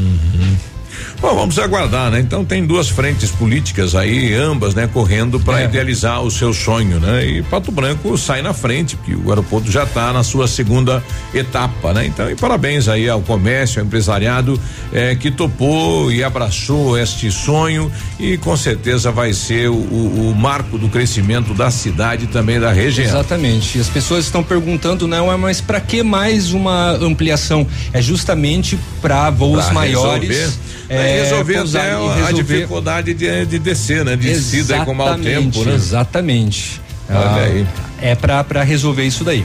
Bom, 1.22 1.36
vamos 1.36 1.56
aguardar, 1.56 2.10
né? 2.10 2.18
Então 2.18 2.44
tem 2.44 2.66
duas 2.66 2.88
frentes 2.88 3.30
políticas 3.30 3.94
aí, 3.94 4.34
ambas, 4.34 4.74
né, 4.74 4.88
correndo 4.92 5.38
para 5.38 5.60
É. 5.62 5.64
idealizar 5.66 6.20
o 6.20 6.28
seu 6.32 6.52
sonho, 6.52 6.98
né? 6.98 7.24
E 7.24 7.42
Pato 7.44 7.70
Branco 7.70 8.18
sai 8.18 8.42
na 8.42 8.52
frente, 8.52 8.96
porque 8.96 9.14
o 9.14 9.28
aeroporto 9.30 9.70
já 9.70 9.84
está 9.84 10.12
na 10.12 10.24
sua 10.24 10.48
segunda 10.48 11.00
etapa, 11.32 11.92
né? 11.92 12.04
Então, 12.06 12.28
e 12.28 12.34
parabéns 12.34 12.88
aí 12.88 13.08
ao 13.08 13.20
comércio, 13.22 13.78
ao 13.80 13.86
empresariado 13.86 14.60
eh, 14.92 15.14
que 15.14 15.30
topou 15.30 16.10
e 16.10 16.24
abraçou 16.24 16.98
este 16.98 17.30
sonho 17.30 17.90
e 18.18 18.36
com 18.38 18.56
certeza 18.56 19.12
vai 19.12 19.32
ser 19.32 19.70
o, 19.70 19.74
o- 19.74 20.34
marco 20.36 20.76
do 20.76 20.88
crescimento 20.88 21.54
da 21.54 21.70
cidade 21.70 22.24
e 22.24 22.26
também 22.26 22.58
da 22.58 22.72
região. 22.72 23.06
Exatamente. 23.06 23.78
E 23.78 23.80
As 23.80 23.88
pessoas 23.88 24.24
estão 24.24 24.42
perguntando, 24.42 25.06
não, 25.06 25.32
é, 25.32 25.36
mas 25.36 25.60
para 25.60 25.80
que 25.80 26.02
mais 26.02 26.52
uma 26.52 26.90
ampliação? 27.00 27.64
É 27.92 28.02
justamente 28.02 28.76
para 29.00 29.30
voos 29.30 29.64
Pra 29.66 29.74
maiores. 29.74 30.28
resolver, 30.28 30.52
é, 30.96 31.22
resolver 31.22 31.54
pousar 31.54 31.80
até 31.80 31.90
e 31.90 31.94
a 32.08 32.14
resolver- 32.26 32.54
dificuldade 32.54 33.14
de, 33.14 33.46
de 33.46 33.58
descer, 33.58 34.04
né? 34.04 34.16
De 34.16 34.28
descida 34.28 34.84
com 34.84 34.94
mau 34.94 35.16
tempo, 35.18 35.64
né? 35.64 35.74
Exatamente. 35.74 36.80
Olha 37.08 37.18
Ah, 37.18 37.36
aí. 37.44 37.66
É 38.00 38.14
para 38.14 38.62
resolver 38.62 39.04
isso 39.04 39.22
daí. 39.24 39.44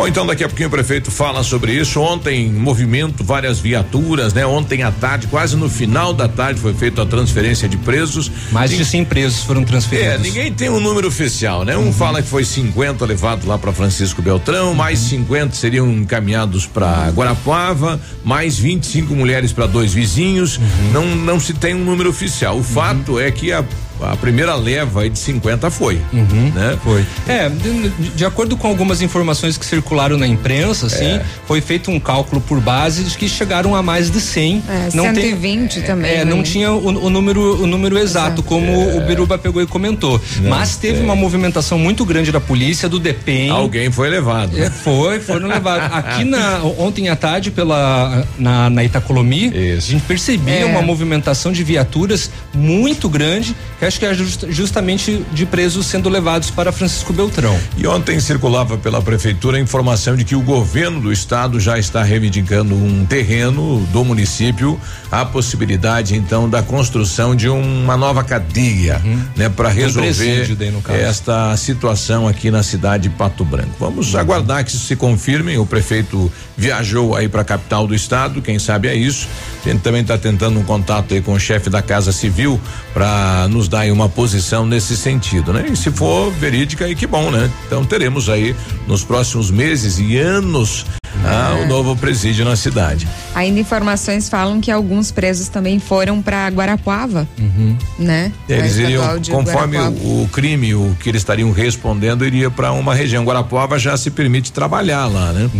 Bom, 0.00 0.08
então 0.08 0.24
daqui 0.24 0.42
a 0.42 0.48
pouquinho 0.48 0.68
o 0.68 0.70
prefeito 0.70 1.10
fala 1.10 1.42
sobre 1.42 1.74
isso. 1.74 2.00
Ontem, 2.00 2.48
movimento, 2.48 3.22
várias 3.22 3.60
viaturas, 3.60 4.32
né? 4.32 4.46
Ontem 4.46 4.82
à 4.82 4.90
tarde, 4.90 5.26
quase 5.26 5.58
no 5.58 5.68
final 5.68 6.14
da 6.14 6.26
tarde, 6.26 6.58
foi 6.58 6.72
feita 6.72 7.02
a 7.02 7.06
transferência 7.06 7.68
de 7.68 7.76
presos. 7.76 8.32
Mais 8.50 8.70
de 8.70 8.82
100 8.82 9.04
presos 9.04 9.42
foram 9.42 9.62
transferidos. 9.62 10.14
É, 10.14 10.16
ninguém 10.16 10.50
tem 10.54 10.70
um 10.70 10.80
número 10.80 11.06
oficial, 11.06 11.66
né? 11.66 11.76
Um 11.76 11.88
Uhum. 11.88 11.92
fala 11.92 12.22
que 12.22 12.28
foi 12.28 12.46
50 12.46 13.04
levados 13.04 13.44
lá 13.44 13.58
para 13.58 13.74
Francisco 13.74 14.22
Beltrão, 14.22 14.72
mais 14.72 15.02
Uhum. 15.02 15.08
50 15.26 15.54
seriam 15.54 15.90
encaminhados 15.92 16.64
para 16.64 17.10
Guarapuava, 17.10 18.00
mais 18.24 18.58
25 18.58 19.14
mulheres 19.14 19.52
para 19.52 19.66
dois 19.66 19.92
vizinhos. 19.92 20.56
Uhum. 20.56 20.92
Não 20.94 21.14
não 21.14 21.38
se 21.38 21.52
tem 21.52 21.74
um 21.74 21.84
número 21.84 22.08
oficial. 22.08 22.56
O 22.56 22.62
fato 22.62 23.20
é 23.20 23.30
que 23.30 23.52
a 23.52 23.62
a 24.02 24.16
primeira 24.16 24.54
leva 24.54 25.02
aí 25.02 25.10
de 25.10 25.18
50 25.18 25.70
foi, 25.70 26.00
né? 26.12 26.78
Foi. 26.82 27.04
É, 27.28 27.48
de, 27.48 27.88
de 28.10 28.24
acordo 28.24 28.56
com 28.56 28.68
algumas 28.68 29.02
informações 29.02 29.56
que 29.58 29.64
circularam 29.66 30.16
na 30.16 30.26
imprensa, 30.26 30.86
assim, 30.86 31.04
É. 31.16 31.22
foi 31.46 31.60
feito 31.60 31.90
um 31.90 31.98
cálculo 32.00 32.40
por 32.40 32.60
base 32.60 33.04
de 33.04 33.16
que 33.16 33.28
chegaram 33.28 33.74
a 33.74 33.82
mais 33.82 34.10
de 34.10 34.20
100. 34.20 34.62
É, 34.68 34.88
não 34.94 35.04
120 35.04 35.82
também. 35.82 36.10
É, 36.10 36.18
né? 36.18 36.24
não 36.24 36.42
tinha 36.42 36.72
o, 36.72 36.86
o 37.06 37.10
número 37.10 37.62
o 37.62 37.66
número 37.66 37.98
exato, 37.98 38.42
como 38.42 38.96
o 38.96 39.00
Biruba 39.02 39.36
pegou 39.38 39.62
e 39.62 39.66
comentou. 39.66 40.20
Não 40.40 40.50
Mas 40.50 40.76
teve 40.76 40.96
tem. 40.98 41.04
uma 41.04 41.14
movimentação 41.16 41.78
muito 41.78 42.04
grande 42.04 42.30
da 42.32 42.40
polícia, 42.40 42.88
do 42.88 42.98
DEPEN. 42.98 43.50
Alguém 43.50 43.90
foi 43.90 44.08
levado. 44.08 44.56
É, 44.58 44.70
foi, 44.70 45.20
foram 45.20 45.48
levados. 45.48 45.90
Aqui 45.96 46.24
na, 46.24 46.60
ontem 46.78 47.08
à 47.08 47.16
tarde, 47.16 47.50
pela, 47.50 48.26
na, 48.38 48.70
na 48.70 48.84
Itacolomi, 48.84 49.52
a 49.76 49.80
gente 49.80 50.02
percebia 50.02 50.60
É. 50.60 50.64
uma 50.64 50.82
movimentação 50.82 51.52
de 51.52 51.62
viaturas 51.64 52.30
muito 52.54 53.08
grande, 53.08 53.54
que 53.78 53.84
acho 53.90 53.98
que 53.98 54.06
é 54.06 54.14
just- 54.14 54.46
justamente 54.50 55.24
de 55.32 55.44
presos 55.44 55.84
sendo 55.86 56.08
levados 56.08 56.48
para 56.48 56.70
Francisco 56.70 57.12
Beltrão. 57.12 57.58
E 57.76 57.84
ontem 57.88 58.20
circulava 58.20 58.78
pela 58.78 59.02
prefeitura 59.02 59.56
a 59.58 59.60
informação 59.60 60.14
de 60.14 60.24
que 60.24 60.36
o 60.36 60.40
governo 60.40 61.00
do 61.00 61.12
estado 61.12 61.58
já 61.58 61.76
está 61.76 62.00
reivindicando 62.04 62.72
um 62.72 63.04
terreno 63.04 63.84
do 63.92 64.04
município, 64.04 64.80
a 65.10 65.24
possibilidade 65.24 66.14
então 66.14 66.48
da 66.48 66.62
construção 66.62 67.34
de 67.34 67.48
uma 67.48 67.96
nova 67.96 68.22
cadeia, 68.22 69.02
né, 69.36 69.48
para 69.48 69.68
resolver 69.68 70.56
Uhum. 70.60 70.80
caso. 70.80 70.98
esta 71.00 71.56
situação 71.56 72.28
aqui 72.28 72.48
na 72.48 72.62
cidade 72.62 73.08
de 73.08 73.10
Pato 73.10 73.44
Branco. 73.44 73.70
Vamos 73.80 74.14
Uhum. 74.14 74.20
aguardar 74.20 74.64
que 74.64 74.70
isso 74.70 74.86
se 74.86 74.94
confirme. 74.94 75.58
O 75.58 75.66
prefeito 75.66 76.30
viajou 76.56 77.16
aí 77.16 77.28
para 77.28 77.40
a 77.40 77.44
capital 77.44 77.88
do 77.88 77.94
estado, 77.94 78.40
quem 78.40 78.58
sabe 78.58 78.86
é 78.86 78.94
isso. 78.94 79.26
A 79.64 79.68
gente 79.68 79.80
também 79.80 80.02
está 80.02 80.16
tentando 80.16 80.60
um 80.60 80.62
contato 80.62 81.12
aí 81.12 81.20
com 81.20 81.32
o 81.32 81.40
chefe 81.40 81.68
da 81.68 81.82
Casa 81.82 82.12
Civil 82.12 82.60
para 82.94 83.48
nos 83.48 83.66
dar 83.68 83.79
dar 83.80 83.84
aí 83.84 83.90
uma 83.90 84.08
posição 84.08 84.66
nesse 84.66 84.96
sentido, 84.96 85.52
né? 85.52 85.66
E 85.72 85.76
se 85.76 85.90
for 85.90 86.30
verídica, 86.32 86.84
aí 86.84 86.94
que 86.94 87.06
bom, 87.06 87.30
né? 87.30 87.50
Então 87.66 87.84
teremos 87.84 88.28
aí 88.28 88.54
nos 88.86 89.02
próximos 89.02 89.50
meses 89.50 89.98
e 89.98 90.18
anos 90.18 90.84
ah, 91.24 91.58
o 91.62 91.66
novo 91.66 91.96
presídio 91.96 92.44
na 92.44 92.56
cidade. 92.56 93.08
Ainda 93.34 93.58
informações 93.58 94.28
falam 94.28 94.60
que 94.60 94.70
alguns 94.70 95.10
presos 95.10 95.48
também 95.48 95.78
foram 95.78 96.20
para 96.20 96.48
Guarapuava, 96.48 97.26
Uhum. 97.38 97.76
né? 97.98 98.32
Eles 98.48 98.78
A 98.78 98.82
iriam, 98.82 99.20
conforme 99.30 99.78
o, 99.78 100.22
o 100.24 100.28
crime, 100.32 100.74
o 100.74 100.96
que 101.00 101.08
eles 101.08 101.22
estariam 101.22 101.50
respondendo, 101.50 102.24
iria 102.26 102.50
para 102.50 102.72
uma 102.72 102.94
região. 102.94 103.24
Guarapuava 103.24 103.78
já 103.78 103.96
se 103.96 104.10
permite 104.10 104.52
trabalhar 104.52 105.06
lá, 105.06 105.32
né? 105.32 105.50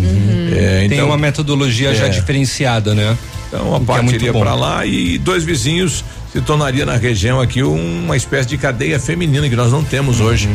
É, 0.52 0.88
Tem 0.88 0.98
então, 0.98 1.06
uma 1.06 1.18
metodologia 1.18 1.94
já 1.94 2.06
é. 2.06 2.08
diferenciada, 2.10 2.94
né? 2.94 3.16
Então 3.48 3.72
O 3.72 3.76
que 3.78 3.82
é 3.82 3.86
parte 3.86 4.04
muito 4.04 4.16
iria 4.16 4.32
para 4.32 4.54
lá 4.54 4.86
e 4.86 5.18
dois 5.18 5.42
vizinhos 5.42 6.04
se 6.32 6.40
tornaria 6.40 6.86
na 6.86 6.96
região 6.96 7.40
aqui 7.40 7.62
uma 7.62 8.16
espécie 8.16 8.48
de 8.48 8.58
cadeia 8.58 8.98
feminina 9.00 9.48
que 9.48 9.56
nós 9.56 9.72
não 9.72 9.82
temos 9.82 10.20
hoje. 10.20 10.48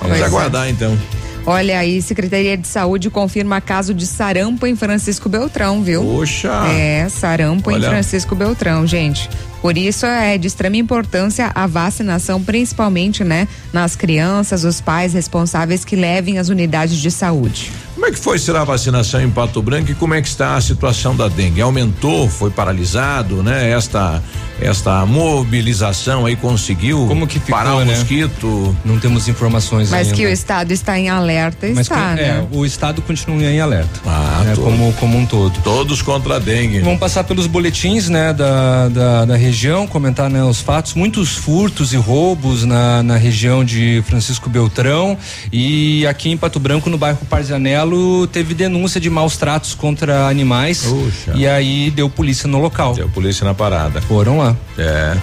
Vamos 0.00 0.18
Pois 0.18 0.20
é. 0.20 0.24
aguardar 0.24 0.68
então. 0.68 0.96
Olha 1.44 1.80
aí, 1.80 2.00
Secretaria 2.00 2.56
de 2.56 2.68
Saúde 2.68 3.10
confirma 3.10 3.60
caso 3.60 3.92
de 3.92 4.06
sarampo 4.06 4.64
em 4.64 4.76
Francisco 4.76 5.28
Beltrão, 5.28 5.82
viu? 5.82 6.00
Poxa! 6.02 6.52
É, 6.68 7.08
sarampo 7.08 7.68
em 7.70 7.74
Olha. 7.74 7.88
Francisco 7.88 8.36
Beltrão, 8.36 8.86
gente. 8.86 9.28
Por 9.60 9.76
isso 9.76 10.06
é 10.06 10.38
de 10.38 10.46
extrema 10.46 10.76
importância 10.76 11.50
a 11.52 11.66
vacinação, 11.66 12.42
principalmente, 12.42 13.24
né, 13.24 13.48
nas 13.72 13.96
crianças, 13.96 14.64
os 14.64 14.80
pais 14.80 15.14
responsáveis 15.14 15.84
que 15.84 15.96
levem 15.96 16.38
as 16.38 16.48
unidades 16.48 16.96
de 16.96 17.10
saúde. 17.10 17.72
Como 17.94 18.06
é 18.06 18.10
que 18.10 18.18
foi 18.18 18.38
será 18.38 18.62
a 18.62 18.64
vacinação 18.64 19.20
em 19.20 19.30
Pato 19.30 19.60
Branco 19.62 19.90
e 19.90 19.94
como 19.94 20.14
é 20.14 20.22
que 20.22 20.28
está 20.28 20.56
a 20.56 20.60
situação 20.60 21.14
da 21.14 21.28
dengue? 21.28 21.60
Aumentou, 21.60 22.28
foi 22.28 22.50
paralisado, 22.50 23.42
né? 23.42 23.70
Esta 23.70 24.22
esta 24.62 25.04
mobilização 25.06 26.26
aí 26.26 26.36
conseguiu 26.36 27.06
Como 27.06 27.26
que 27.26 27.38
ficou, 27.38 27.56
parar 27.56 27.76
o 27.76 27.84
né? 27.84 27.94
mosquito? 27.96 28.76
Não 28.84 28.98
temos 28.98 29.28
informações 29.28 29.90
Mas 29.90 30.06
ainda. 30.08 30.16
que 30.16 30.24
o 30.26 30.28
estado 30.28 30.72
está 30.72 30.98
em 30.98 31.08
alerta, 31.08 31.66
Mas 31.68 31.80
está, 31.80 32.10
que- 32.14 32.22
né? 32.22 32.46
é, 32.52 32.56
o 32.56 32.64
estado 32.64 33.02
continua 33.02 33.42
em 33.44 33.60
alerta. 33.60 34.00
Ah, 34.06 34.42
né, 34.44 34.54
como, 34.56 34.92
como 34.94 35.18
um 35.18 35.26
todo. 35.26 35.60
Todos 35.62 36.02
contra 36.02 36.36
a 36.36 36.38
dengue. 36.38 36.80
Vamos 36.80 36.98
passar 37.00 37.24
pelos 37.24 37.46
boletins, 37.46 38.08
né, 38.08 38.32
da, 38.32 38.88
da, 38.88 39.24
da 39.24 39.36
região, 39.36 39.86
comentar, 39.86 40.30
né, 40.30 40.42
os 40.42 40.60
fatos, 40.60 40.94
muitos 40.94 41.36
furtos 41.36 41.92
e 41.92 41.96
roubos 41.96 42.64
na, 42.64 43.02
na 43.02 43.16
região 43.16 43.64
de 43.64 44.02
Francisco 44.06 44.48
Beltrão 44.48 45.16
e 45.52 46.06
aqui 46.06 46.30
em 46.30 46.36
Pato 46.36 46.58
Branco, 46.60 46.88
no 46.88 46.98
bairro 46.98 47.18
Parzanello, 47.28 48.26
teve 48.28 48.54
denúncia 48.54 49.00
de 49.00 49.10
maus 49.10 49.36
tratos 49.36 49.74
contra 49.74 50.26
animais 50.28 50.82
Puxa. 50.84 51.32
e 51.34 51.46
aí 51.46 51.90
deu 51.90 52.08
polícia 52.08 52.48
no 52.48 52.60
local. 52.60 52.94
Deu 52.94 53.08
polícia 53.08 53.44
na 53.44 53.54
parada. 53.54 54.00
Foram 54.02 54.38
lá. 54.38 54.51
É. 54.78 55.16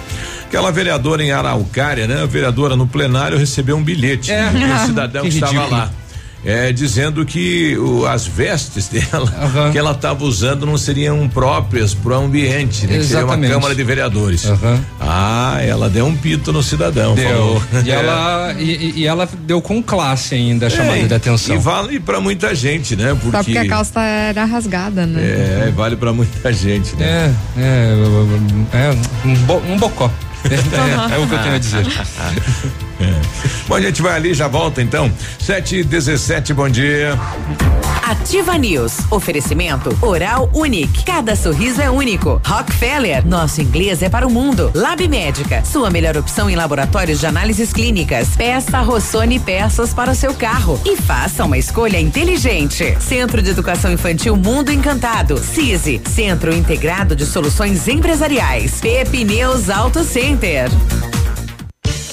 Aquela 0.46 0.70
vereadora 0.72 1.22
em 1.22 1.30
Araucária, 1.30 2.06
né? 2.06 2.22
A 2.22 2.26
vereadora 2.26 2.74
no 2.76 2.86
plenário 2.86 3.38
recebeu 3.38 3.76
um 3.76 3.82
bilhete 3.82 4.32
É. 4.32 4.46
um 4.48 4.86
cidadão 4.86 5.22
Que 5.22 5.28
que 5.30 5.34
estava 5.36 5.66
lá. 5.66 5.90
É, 6.44 6.72
dizendo 6.72 7.24
que 7.26 7.76
o- 7.76 8.06
as 8.06 8.26
vestes 8.26 8.88
dela 8.92 9.30
Aham. 9.42 9.72
que 9.72 9.78
ela 9.78 9.90
estava 9.92 10.24
usando 10.24 10.64
não 10.64 10.78
seriam 10.78 11.28
próprias 11.28 11.92
para 11.92 12.18
o 12.18 12.24
ambiente, 12.24 12.86
né? 12.86 12.98
Que 12.98 13.04
seria 13.04 13.26
uma. 13.26 13.36
Câmara 13.38 13.74
de 13.74 13.84
Vereadores. 13.84 14.46
Aham. 14.46 14.80
Ah, 14.98 15.58
ela 15.60 15.88
deu 15.90 16.06
um 16.06 16.16
pito 16.16 16.50
no 16.52 16.62
cidadão. 16.62 17.14
Deu. 17.14 17.28
falou. 17.28 17.62
E 17.84 17.90
ela, 17.92 18.54
e, 18.58 18.64
e- 18.70 18.92
e 19.00 19.06
ela 19.06 19.28
deu 19.46 19.60
com 19.60 19.82
classe 19.82 20.34
ainda 20.34 20.66
a 20.68 20.70
chamada 20.70 20.98
É, 20.98 21.06
de 21.06 21.14
atenção. 21.14 21.54
E 21.54 21.58
vale 21.58 22.00
para 22.00 22.20
muita 22.20 22.54
gente, 22.54 22.96
né? 22.96 23.14
Porque, 23.20 23.36
Só 23.36 23.42
porque 23.44 23.58
a 23.58 23.68
calça 23.68 24.00
era 24.00 24.44
rasgada, 24.46 25.04
né? 25.06 25.20
É, 25.68 25.72
vale 25.76 25.96
para 25.96 26.12
muita 26.12 26.50
gente, 26.52 26.94
né? 26.96 27.34
É, 27.58 27.60
é, 28.74 28.88
é 28.88 29.28
um, 29.28 29.34
bo- 29.44 29.62
um 29.68 29.76
bocó. 29.76 30.10
É, 30.44 31.14
é 31.14 31.18
o 31.18 31.26
que 31.26 31.34
eu 31.34 31.38
tenho 31.42 31.54
a 31.54 31.58
dizer. 31.58 31.86
É. 33.00 33.20
Bom, 33.66 33.74
a 33.74 33.80
gente 33.80 34.02
vai 34.02 34.14
ali, 34.14 34.34
já 34.34 34.46
volta 34.46 34.82
então. 34.82 35.10
7 35.38 35.76
e 35.76 35.84
17 35.84 36.52
bom 36.52 36.68
dia. 36.68 37.18
Ativa 38.10 38.58
News. 38.58 39.08
Oferecimento 39.08 39.96
Oral 40.02 40.50
Unique. 40.52 41.04
Cada 41.04 41.36
sorriso 41.36 41.80
é 41.80 41.88
único. 41.88 42.42
Rockefeller. 42.44 43.24
Nosso 43.24 43.62
inglês 43.62 44.02
é 44.02 44.08
para 44.08 44.26
o 44.26 44.30
mundo. 44.30 44.72
Lab 44.74 45.06
Médica. 45.06 45.64
Sua 45.64 45.90
melhor 45.90 46.16
opção 46.16 46.50
em 46.50 46.56
laboratórios 46.56 47.20
de 47.20 47.26
análises 47.26 47.72
clínicas. 47.72 48.30
Peça 48.36 48.80
Rossoni 48.80 49.38
peças 49.38 49.94
para 49.94 50.10
o 50.10 50.14
seu 50.16 50.34
carro. 50.34 50.80
E 50.84 50.96
faça 50.96 51.44
uma 51.44 51.56
escolha 51.56 52.00
inteligente. 52.00 52.96
Centro 52.98 53.40
de 53.40 53.50
Educação 53.50 53.92
Infantil 53.92 54.36
Mundo 54.36 54.72
Encantado. 54.72 55.38
CISI. 55.38 56.02
Centro 56.04 56.52
Integrado 56.52 57.14
de 57.14 57.24
Soluções 57.24 57.86
Empresariais. 57.86 58.80
Pepineus 58.80 59.70
Auto 59.70 60.02
Center. 60.02 60.68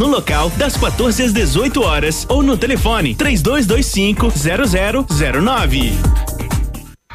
no 0.00 0.06
local 0.06 0.48
das 0.56 0.78
14 0.78 1.24
às 1.24 1.32
18 1.34 1.82
horas 1.82 2.24
ou 2.26 2.42
no 2.42 2.56
telefone 2.56 3.14
3225 3.14 4.32
0009. 5.06 5.92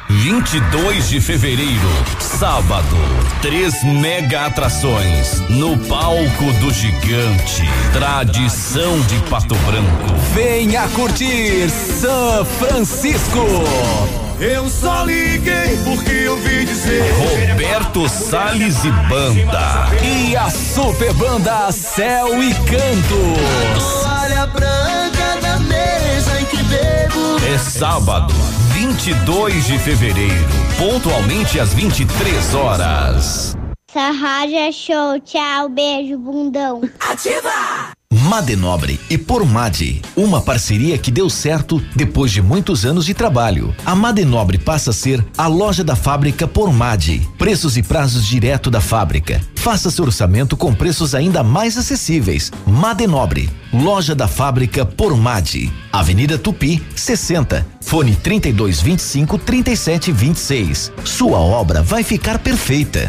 22 0.08 1.08
de 1.08 1.20
fevereiro, 1.20 1.90
sábado, 2.20 2.96
três 3.42 3.82
mega 3.82 4.46
atrações 4.46 5.40
no 5.50 5.76
palco 5.88 6.52
do 6.60 6.72
gigante. 6.72 7.64
Tradição 7.92 9.00
de 9.00 9.18
Pato 9.28 9.56
Branco. 9.56 10.14
Venha 10.32 10.86
curtir 10.90 11.68
São 11.68 12.44
Francisco. 12.44 14.25
Eu 14.38 14.68
só 14.68 15.04
liguei 15.04 15.78
porque 15.82 16.12
eu 16.12 16.36
vi 16.36 16.66
dizer. 16.66 17.02
Roberto 17.14 18.06
Salles 18.06 18.84
e 18.84 18.90
Banda. 19.08 19.88
E 20.04 20.36
a 20.36 20.50
super 20.50 21.12
banda 21.14 21.72
Céu 21.72 22.42
e 22.42 22.52
Canto. 22.52 23.80
Toalha 23.80 24.46
branca 24.48 25.40
na 25.40 25.58
mesa 25.60 26.38
em 26.38 26.44
que 26.44 26.62
bebo. 26.64 27.46
É 27.50 27.56
sábado, 27.56 28.34
22 28.74 29.66
de 29.68 29.78
fevereiro, 29.78 30.48
pontualmente 30.76 31.58
às 31.58 31.72
23 31.72 32.54
horas. 32.54 33.56
Essa 33.88 34.10
rádio 34.10 34.58
é 34.58 34.70
show. 34.70 35.18
Tchau, 35.20 35.70
beijo, 35.70 36.18
bundão. 36.18 36.82
Ativa! 37.00 37.95
Madenobre 38.26 38.98
e 39.08 39.16
Pormade, 39.16 40.02
uma 40.16 40.40
parceria 40.40 40.98
que 40.98 41.12
deu 41.12 41.30
certo 41.30 41.80
depois 41.94 42.32
de 42.32 42.42
muitos 42.42 42.84
anos 42.84 43.06
de 43.06 43.14
trabalho. 43.14 43.72
A 43.84 43.94
Madenobre 43.94 44.58
passa 44.58 44.90
a 44.90 44.92
ser 44.92 45.24
a 45.38 45.46
loja 45.46 45.84
da 45.84 45.94
fábrica 45.94 46.44
Pormade. 46.44 47.26
Preços 47.38 47.76
e 47.76 47.84
prazos 47.84 48.26
direto 48.26 48.68
da 48.68 48.80
fábrica. 48.80 49.40
Faça 49.54 49.92
seu 49.92 50.04
orçamento 50.04 50.56
com 50.56 50.74
preços 50.74 51.14
ainda 51.14 51.44
mais 51.44 51.78
acessíveis. 51.78 52.50
Madenobre, 52.66 53.48
loja 53.72 54.12
da 54.12 54.26
fábrica 54.26 54.84
Pormade. 54.84 55.72
Avenida 55.92 56.36
Tupi, 56.36 56.82
60. 56.96 57.64
Fone 57.80 58.16
3225 58.16 59.38
3726. 59.38 60.92
Sua 61.04 61.38
obra 61.38 61.80
vai 61.80 62.02
ficar 62.02 62.40
perfeita. 62.40 63.08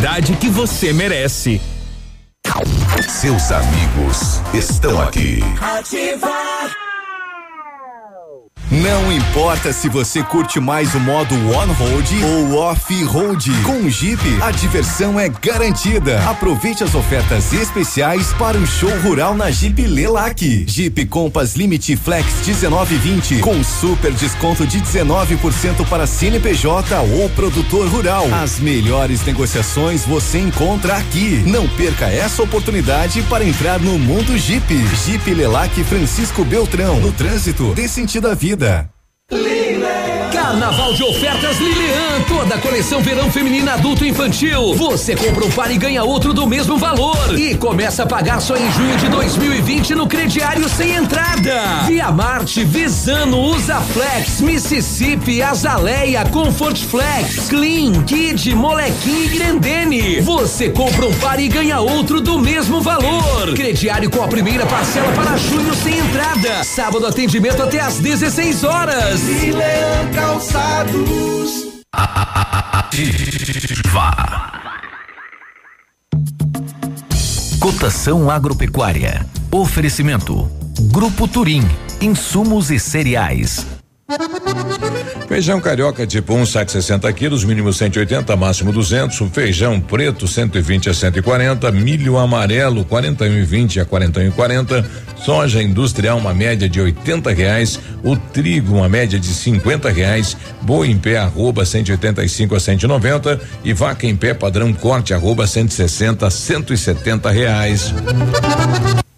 que 0.35 0.49
você 0.49 0.91
merece. 0.91 1.61
Seus 3.07 3.51
amigos 3.51 4.41
estão 4.51 4.99
aqui. 4.99 5.41
Ativar. 5.61 6.90
Não 8.71 9.11
importa 9.11 9.73
se 9.73 9.89
você 9.89 10.23
curte 10.23 10.57
mais 10.57 10.95
o 10.95 10.99
modo 11.01 11.35
on-road 11.35 12.23
ou 12.23 12.55
off-road. 12.55 13.51
Com 13.63 13.81
o 13.81 13.89
Jeep, 13.89 14.21
a 14.41 14.49
diversão 14.49 15.19
é 15.19 15.27
garantida. 15.27 16.21
Aproveite 16.29 16.81
as 16.81 16.95
ofertas 16.95 17.51
especiais 17.51 18.31
para 18.31 18.57
o 18.57 18.65
show 18.65 18.89
rural 18.99 19.35
na 19.35 19.51
Jeep 19.51 19.85
Lelac. 19.85 20.63
Jeep 20.65 21.05
Compass 21.07 21.57
Limite 21.57 21.97
Flex 21.97 22.47
1920 22.47 23.39
com 23.39 23.61
super 23.61 24.13
desconto 24.13 24.65
de 24.65 24.79
19% 24.79 25.85
para 25.89 26.07
CNPJ 26.07 26.97
ou 26.97 27.29
produtor 27.31 27.89
rural. 27.89 28.25
As 28.41 28.57
melhores 28.57 29.25
negociações 29.25 30.05
você 30.05 30.39
encontra 30.39 30.95
aqui. 30.95 31.43
Não 31.45 31.67
perca 31.67 32.05
essa 32.05 32.41
oportunidade 32.41 33.21
para 33.23 33.43
entrar 33.43 33.81
no 33.81 33.99
mundo 33.99 34.37
Jeep. 34.37 34.65
Jeep 35.05 35.33
Lelac 35.33 35.83
Francisco 35.83 36.45
Beltrão. 36.45 37.01
No 37.01 37.11
trânsito, 37.11 37.73
dê 37.73 37.85
sentido 37.85 38.29
à 38.29 38.33
vida. 38.33 38.60
да. 38.61 38.93
Carnaval 40.51 40.93
de 40.93 41.03
ofertas 41.03 41.57
Lilian, 41.59 42.21
toda 42.27 42.57
coleção 42.57 43.01
verão 43.01 43.31
feminina 43.31 43.75
adulto 43.75 44.03
infantil. 44.03 44.73
Você 44.75 45.15
compra 45.15 45.45
um 45.45 45.49
par 45.49 45.71
e 45.71 45.77
ganha 45.77 46.03
outro 46.03 46.33
do 46.33 46.45
mesmo 46.45 46.77
valor. 46.77 47.39
E 47.39 47.55
começa 47.55 48.03
a 48.03 48.05
pagar 48.05 48.41
só 48.41 48.57
em 48.57 48.69
junho 48.73 48.97
de 48.97 49.07
2020 49.07 49.95
no 49.95 50.07
crediário 50.07 50.67
sem 50.67 50.91
entrada. 50.95 51.85
Via 51.87 52.11
Marte, 52.11 52.65
Visano, 52.65 53.39
Usaflex, 53.41 54.41
Mississippi, 54.41 55.41
Azaleia, 55.41 56.25
Comfort 56.25 56.77
Flex, 56.77 57.47
Clean, 57.47 58.03
Kid, 58.03 58.53
Molequim 58.53 59.23
e 59.23 59.27
Grendene. 59.29 60.19
Você 60.19 60.69
compra 60.69 61.07
um 61.07 61.13
par 61.13 61.39
e 61.39 61.47
ganha 61.47 61.79
outro 61.79 62.19
do 62.19 62.37
mesmo 62.37 62.81
valor. 62.81 63.53
Crediário 63.55 64.09
com 64.09 64.21
a 64.21 64.27
primeira 64.27 64.65
parcela 64.65 65.13
para 65.13 65.37
junho 65.37 65.73
sem 65.75 65.97
entrada. 65.97 66.63
Sábado 66.65 67.07
atendimento 67.07 67.63
até 67.63 67.79
às 67.79 67.99
16 67.99 68.65
horas. 68.65 69.20
Lilian 69.25 70.11
Calçados. 70.13 71.83
Ativa. 72.73 74.11
Cotação 77.59 78.31
agropecuária. 78.31 79.25
Oferecimento. 79.51 80.49
Grupo 80.91 81.27
Turim. 81.27 81.61
Insumos 82.01 82.71
e 82.71 82.79
cereais. 82.79 83.67
Feijão 85.31 85.61
carioca 85.61 86.05
tipo 86.05 86.33
1, 86.33 86.41
um, 86.41 86.45
saco 86.45 86.69
60 86.69 87.13
quilos, 87.13 87.45
mínimo 87.45 87.71
180, 87.71 88.35
máximo 88.35 88.73
200. 88.73 89.17
Feijão 89.31 89.79
preto 89.79 90.27
120 90.27 90.89
a 90.89 90.93
140. 90.93 91.71
Milho 91.71 92.17
amarelo 92.17 92.83
41,20 92.83 93.81
a 93.81 93.85
41,40. 93.85 94.85
Soja 95.15 95.63
industrial 95.63 96.17
uma 96.17 96.33
média 96.33 96.67
de 96.67 96.81
80 96.81 97.31
reais. 97.31 97.79
O 98.03 98.17
trigo 98.17 98.75
uma 98.75 98.89
média 98.89 99.17
de 99.17 99.33
50 99.33 99.89
reais. 99.89 100.35
Boi 100.63 100.89
em 100.89 100.97
pé 100.97 101.19
arroba 101.19 101.63
185 101.63 102.53
a 102.53 102.59
190 102.59 103.39
e 103.63 103.71
vaca 103.71 104.05
em 104.05 104.17
pé 104.17 104.33
padrão 104.33 104.73
corte 104.73 105.13
arroba 105.13 105.47
160 105.47 106.27
a 106.27 106.29
170 106.29 107.31
reais. 107.31 107.93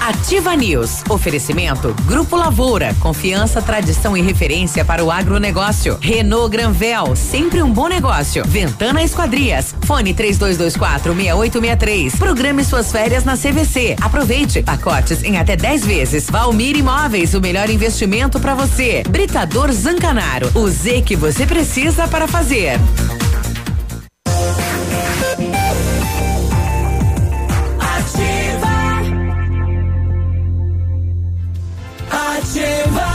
Ativa 0.00 0.54
News. 0.54 1.02
Oferecimento 1.08 1.94
Grupo 2.04 2.36
Lavoura. 2.36 2.94
Confiança, 3.00 3.62
tradição 3.62 4.16
e 4.16 4.22
referência 4.22 4.84
para 4.84 5.04
o 5.04 5.10
agronegócio. 5.10 5.98
Renault 6.00 6.50
Granvel. 6.50 7.16
Sempre 7.16 7.62
um 7.62 7.72
bom 7.72 7.88
negócio. 7.88 8.44
Ventana 8.46 9.02
Esquadrias. 9.02 9.74
Fone 9.84 10.14
3224 10.14 11.14
6863. 11.14 12.16
Programe 12.16 12.64
suas 12.64 12.92
férias 12.92 13.24
na 13.24 13.36
CVC. 13.36 13.96
Aproveite. 14.00 14.62
Pacotes 14.62 15.22
em 15.22 15.38
até 15.38 15.56
10 15.56 15.86
vezes. 15.86 16.30
Valmir 16.30 16.76
Imóveis. 16.76 17.34
O 17.34 17.40
melhor 17.40 17.70
investimento 17.70 18.38
para 18.38 18.54
você. 18.54 19.02
Britador 19.08 19.72
Zancanaro. 19.72 20.50
O 20.54 20.68
Z 20.68 21.02
que 21.02 21.16
você 21.16 21.46
precisa 21.46 22.06
para 22.06 22.28
fazer. 22.28 22.78
Ativa 32.56 32.96
News. 32.96 33.05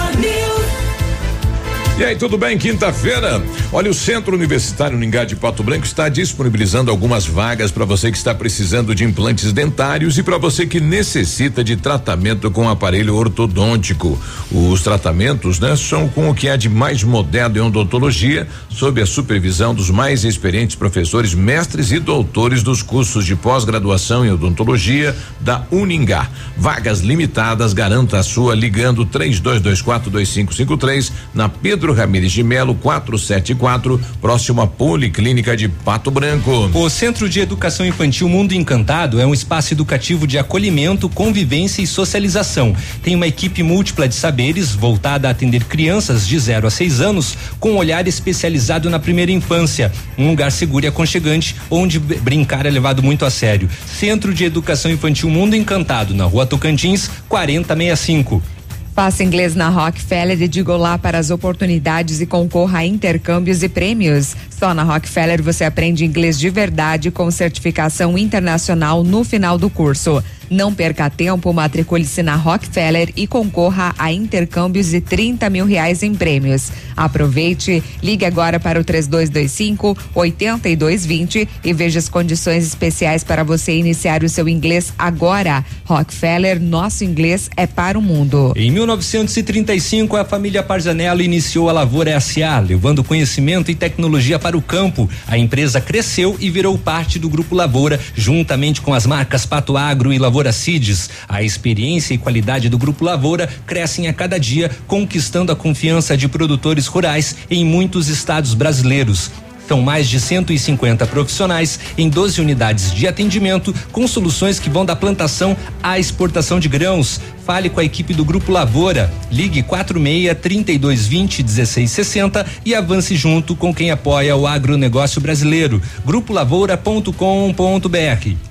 E 2.01 2.03
aí, 2.03 2.15
tudo 2.15 2.35
bem? 2.35 2.57
Quinta-feira. 2.57 3.39
Olha, 3.71 3.91
o 3.91 3.93
Centro 3.93 4.35
Universitário 4.35 4.97
Ningá 4.97 5.23
de 5.23 5.35
Pato 5.35 5.61
Branco 5.61 5.85
está 5.85 6.09
disponibilizando 6.09 6.89
algumas 6.89 7.27
vagas 7.27 7.69
para 7.69 7.85
você 7.85 8.09
que 8.09 8.17
está 8.17 8.33
precisando 8.33 8.95
de 8.95 9.03
implantes 9.03 9.53
dentários 9.53 10.17
e 10.17 10.23
para 10.23 10.39
você 10.39 10.65
que 10.65 10.79
necessita 10.79 11.63
de 11.63 11.75
tratamento 11.75 12.49
com 12.49 12.67
aparelho 12.67 13.13
ortodôntico. 13.13 14.19
Os 14.51 14.81
tratamentos, 14.81 15.59
né, 15.59 15.75
são 15.75 16.09
com 16.09 16.27
o 16.27 16.33
que 16.33 16.49
há 16.49 16.55
de 16.55 16.67
mais 16.67 17.03
moderno 17.03 17.57
em 17.57 17.61
odontologia, 17.61 18.47
sob 18.67 18.99
a 18.99 19.05
supervisão 19.05 19.75
dos 19.75 19.91
mais 19.91 20.23
experientes 20.23 20.75
professores, 20.75 21.35
mestres 21.35 21.91
e 21.91 21.99
doutores 21.99 22.63
dos 22.63 22.81
cursos 22.81 23.27
de 23.27 23.35
pós-graduação 23.35 24.25
em 24.25 24.31
odontologia 24.31 25.15
da 25.39 25.67
Uningá. 25.71 26.27
Vagas 26.57 27.01
limitadas, 27.01 27.73
garanta 27.73 28.17
a 28.17 28.23
sua 28.23 28.55
ligando 28.55 29.05
32242553 29.05 31.11
na 31.35 31.47
Pedro 31.47 31.90
Ramires 31.93 32.31
de 32.31 32.43
Melo 32.43 32.75
474, 32.75 33.99
próximo 34.19 34.61
à 34.61 34.67
Policlínica 34.67 35.55
de 35.55 35.67
Pato 35.67 36.11
Branco. 36.11 36.69
O 36.73 36.89
Centro 36.89 37.29
de 37.29 37.39
Educação 37.39 37.85
Infantil 37.85 38.27
Mundo 38.27 38.53
Encantado 38.53 39.19
é 39.19 39.25
um 39.25 39.33
espaço 39.33 39.73
educativo 39.73 40.25
de 40.25 40.37
acolhimento, 40.37 41.09
convivência 41.09 41.81
e 41.81 41.87
socialização. 41.87 42.75
Tem 43.03 43.15
uma 43.15 43.27
equipe 43.27 43.63
múltipla 43.63 44.07
de 44.07 44.15
saberes 44.15 44.71
voltada 44.73 45.27
a 45.27 45.31
atender 45.31 45.65
crianças 45.65 46.27
de 46.27 46.37
0 46.37 46.67
a 46.67 46.71
6 46.71 47.01
anos 47.01 47.37
com 47.59 47.71
um 47.71 47.77
olhar 47.77 48.07
especializado 48.07 48.89
na 48.89 48.99
primeira 48.99 49.31
infância. 49.31 49.91
Um 50.17 50.29
lugar 50.29 50.51
seguro 50.51 50.85
e 50.85 50.87
aconchegante 50.87 51.55
onde 51.69 51.99
brincar 51.99 52.65
é 52.65 52.69
levado 52.69 53.01
muito 53.01 53.25
a 53.25 53.29
sério. 53.29 53.69
Centro 53.85 54.33
de 54.33 54.43
Educação 54.43 54.91
Infantil 54.91 55.29
Mundo 55.29 55.55
Encantado, 55.55 56.13
na 56.13 56.25
rua 56.25 56.45
Tocantins, 56.45 57.09
4065. 57.27 58.60
Faça 59.01 59.23
inglês 59.23 59.55
na 59.55 59.67
Rockefeller 59.67 60.39
e 60.39 60.47
diga 60.47 60.73
olá 60.73 60.95
para 60.95 61.17
as 61.17 61.31
oportunidades 61.31 62.21
e 62.21 62.27
concorra 62.27 62.77
a 62.77 62.85
intercâmbios 62.85 63.63
e 63.63 63.67
prêmios. 63.67 64.35
Só 64.51 64.75
na 64.75 64.83
Rockefeller 64.83 65.41
você 65.41 65.63
aprende 65.63 66.05
inglês 66.05 66.37
de 66.37 66.51
verdade 66.51 67.09
com 67.09 67.31
certificação 67.31 68.15
internacional 68.15 69.03
no 69.03 69.23
final 69.23 69.57
do 69.57 69.71
curso. 69.71 70.23
Não 70.51 70.73
perca 70.73 71.09
tempo, 71.09 71.53
matricule-se 71.53 72.21
na 72.21 72.35
Rockefeller 72.35 73.13
e 73.15 73.25
concorra 73.25 73.95
a 73.97 74.11
intercâmbios 74.11 74.89
de 74.89 74.99
30 74.99 75.49
mil 75.49 75.65
reais 75.65 76.03
em 76.03 76.13
prêmios. 76.13 76.73
Aproveite, 76.93 77.81
ligue 78.03 78.25
agora 78.25 78.59
para 78.59 78.77
o 78.77 78.83
3225 78.83 79.97
8220 80.13 81.47
e 81.63 81.71
veja 81.71 81.99
as 81.99 82.09
condições 82.09 82.67
especiais 82.67 83.23
para 83.23 83.45
você 83.45 83.77
iniciar 83.77 84.25
o 84.25 84.29
seu 84.29 84.49
inglês 84.49 84.93
agora. 84.99 85.63
Rockefeller, 85.85 86.61
nosso 86.61 87.05
inglês 87.05 87.49
é 87.55 87.65
para 87.65 87.97
o 87.97 88.01
mundo. 88.01 88.51
Em 88.57 88.69
1935, 88.71 90.17
a 90.17 90.25
família 90.25 90.61
Parzanello 90.61 91.21
iniciou 91.21 91.69
a 91.69 91.71
Lavoura 91.71 92.19
SA, 92.19 92.59
levando 92.59 93.05
conhecimento 93.05 93.71
e 93.71 93.75
tecnologia 93.75 94.37
para 94.37 94.57
o 94.57 94.61
campo. 94.61 95.09
A 95.25 95.37
empresa 95.37 95.79
cresceu 95.79 96.35
e 96.41 96.49
virou 96.49 96.77
parte 96.77 97.17
do 97.17 97.29
Grupo 97.29 97.55
Lavoura, 97.55 97.97
juntamente 98.13 98.81
com 98.81 98.93
as 98.93 99.05
marcas 99.05 99.45
Pato 99.45 99.77
Agro 99.77 100.11
e 100.11 100.19
Lavoura 100.19 100.40
Cides. 100.51 101.09
A 101.27 101.43
experiência 101.43 102.13
e 102.13 102.17
qualidade 102.17 102.69
do 102.69 102.77
Grupo 102.77 103.03
Lavoura 103.03 103.49
crescem 103.65 104.07
a 104.07 104.13
cada 104.13 104.39
dia, 104.39 104.71
conquistando 104.87 105.51
a 105.51 105.55
confiança 105.55 106.15
de 106.15 106.27
produtores 106.27 106.87
rurais 106.87 107.35
em 107.49 107.65
muitos 107.65 108.07
estados 108.07 108.53
brasileiros. 108.53 109.31
São 109.71 109.81
mais 109.81 110.09
de 110.09 110.19
150 110.19 111.07
profissionais 111.07 111.79
em 111.97 112.09
12 112.09 112.41
unidades 112.41 112.93
de 112.93 113.07
atendimento 113.07 113.73
com 113.93 114.05
soluções 114.05 114.59
que 114.59 114.69
vão 114.69 114.83
da 114.83 114.97
plantação 114.97 115.55
à 115.81 115.97
exportação 115.97 116.59
de 116.59 116.67
grãos. 116.67 117.21
Fale 117.45 117.69
com 117.69 117.79
a 117.79 117.83
equipe 117.85 118.13
do 118.13 118.25
Grupo 118.25 118.51
Lavoura. 118.51 119.09
Ligue 119.31 119.63
46 119.63 120.37
3220 120.41 121.43
1660 121.43 122.45
e 122.65 122.75
avance 122.75 123.15
junto 123.15 123.55
com 123.55 123.73
quem 123.73 123.91
apoia 123.91 124.35
o 124.35 124.45
agronegócio 124.45 125.21
brasileiro. 125.21 125.81
Grupolavoura.com.br 126.05 128.50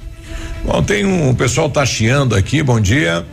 Bom, 0.65 0.83
tem 0.83 1.05
um 1.05 1.31
o 1.31 1.35
pessoal 1.35 1.69
tá 1.71 1.85
chiando 1.85 2.35
aqui, 2.35 2.63
bom 2.63 2.81
dia. 2.81 3.25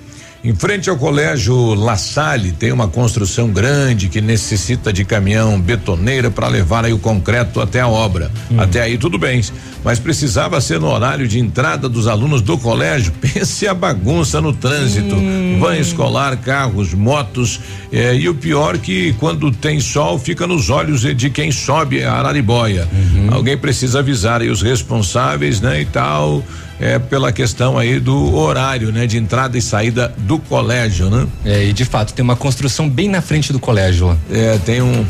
Em 0.43 0.55
frente 0.55 0.89
ao 0.89 0.95
colégio 0.95 1.73
La 1.73 1.97
Salle 1.97 2.51
tem 2.51 2.71
uma 2.71 2.87
construção 2.87 3.49
grande 3.49 4.07
que 4.07 4.21
necessita 4.21 4.93
de 4.93 5.03
caminhão 5.03 5.59
betoneira 5.59 6.29
para 6.31 6.47
levar 6.47 6.85
aí 6.85 6.93
o 6.93 6.99
concreto 6.99 7.59
até 7.59 7.81
a 7.81 7.87
obra. 7.87 8.31
Hum. 8.49 8.61
Até 8.61 8.81
aí 8.81 8.97
tudo 8.97 9.17
bem, 9.17 9.41
mas 9.83 9.99
precisava 9.99 10.61
ser 10.61 10.79
no 10.79 10.87
horário 10.87 11.27
de 11.27 11.39
entrada 11.39 11.89
dos 11.89 12.07
alunos 12.07 12.41
do 12.41 12.57
colégio. 12.57 13.11
Pense 13.19 13.67
a 13.67 13.73
bagunça 13.73 14.39
no 14.39 14.53
trânsito, 14.53 15.15
Hum. 15.15 15.57
van 15.59 15.75
escolar, 15.75 16.37
carros, 16.37 16.93
motos 16.93 17.59
eh, 17.91 18.15
e 18.15 18.29
o 18.29 18.35
pior 18.35 18.77
que 18.77 19.13
quando 19.13 19.51
tem 19.51 19.79
sol 19.81 20.17
fica 20.19 20.45
nos 20.47 20.69
olhos 20.69 21.01
de 21.01 21.29
quem 21.29 21.51
sobe 21.51 22.03
a 22.03 22.13
Araribóia. 22.13 22.87
Uhum. 22.93 23.33
Alguém 23.33 23.57
precisa 23.57 23.99
avisar 23.99 24.41
aí 24.41 24.49
os 24.49 24.61
responsáveis, 24.61 25.59
né, 25.59 25.81
e 25.81 25.85
tal 25.85 26.43
é 26.79 26.99
pela 26.99 27.31
questão 27.31 27.77
aí 27.77 27.99
do 27.99 28.35
horário, 28.35 28.91
né, 28.91 29.07
de 29.07 29.17
entrada 29.17 29.57
e 29.57 29.61
saída 29.61 30.13
do 30.17 30.37
colégio, 30.39 31.09
né? 31.09 31.25
É, 31.45 31.63
e 31.65 31.73
de 31.73 31.85
fato 31.85 32.13
tem 32.13 32.23
uma 32.23 32.35
construção 32.35 32.89
bem 32.89 33.09
na 33.09 33.21
frente 33.21 33.51
do 33.51 33.59
colégio 33.59 34.07
lá. 34.07 34.17
É, 34.31 34.57
tem 34.65 34.81
um 34.81 35.05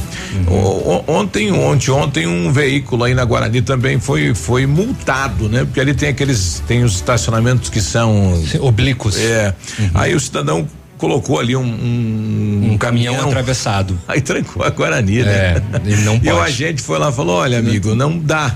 o- 0.48 1.04
ontem, 1.08 1.52
ontem, 1.52 1.92
ontem 1.92 2.28
um 2.28 2.52
veículo 2.52 3.04
aí 3.04 3.14
na 3.14 3.26
Guarani 3.26 3.62
também 3.62 4.00
foi 4.00 4.34
foi 4.34 4.66
multado, 4.66 5.50
né? 5.50 5.66
Porque 5.66 5.80
ali 5.80 5.94
tem 5.94 6.10
aqueles 6.10 6.62
tem 6.68 6.84
os 6.84 6.96
estacionamentos 6.96 7.70
que 7.70 7.82
são 7.82 8.34
oblíquos. 8.62 9.18
É. 9.18 9.54
Aí 9.94 10.16
o 10.16 10.20
cidadão 10.20 10.68
colocou 10.98 11.40
ali 11.40 11.56
um 11.56 11.64
um, 11.64 12.72
Um 12.74 12.78
caminhão 12.78 13.20
atravessado. 13.20 14.00
Aí 14.08 14.22
trancou 14.22 14.64
a 14.64 14.70
Guarani, 14.70 15.24
né? 15.24 15.32
É, 15.32 15.62
ele 15.86 16.02
não 16.02 16.16
E 16.24 16.30
o 16.30 16.36
pode. 16.36 16.40
agente 16.40 16.82
foi 16.82 17.00
lá 17.00 17.10
e 17.10 17.14
falou: 17.14 17.38
olha, 17.38 17.60
amigo, 17.60 17.96
não 17.96 18.18
dá. 18.18 18.56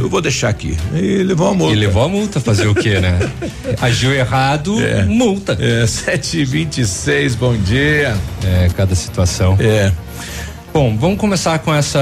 Eu 0.00 0.08
vou 0.08 0.20
deixar 0.20 0.48
aqui. 0.48 0.76
E 0.94 1.22
levou 1.22 1.48
a 1.48 1.54
multa. 1.54 1.74
E 1.74 1.78
levou 1.78 2.02
a 2.04 2.08
multa, 2.08 2.40
fazer 2.40 2.66
o 2.66 2.74
quê, 2.74 2.98
né? 3.00 3.18
Agiu 3.80 4.12
errado, 4.12 4.76
multa. 5.06 5.56
É, 5.60 5.86
726, 5.86 7.34
bom 7.34 7.56
dia. 7.56 8.16
É, 8.44 8.68
cada 8.76 8.94
situação. 8.94 9.56
É. 9.60 9.92
Bom, 10.72 10.96
vamos 10.96 11.18
começar 11.18 11.58
com 11.58 11.74
essa 11.74 12.00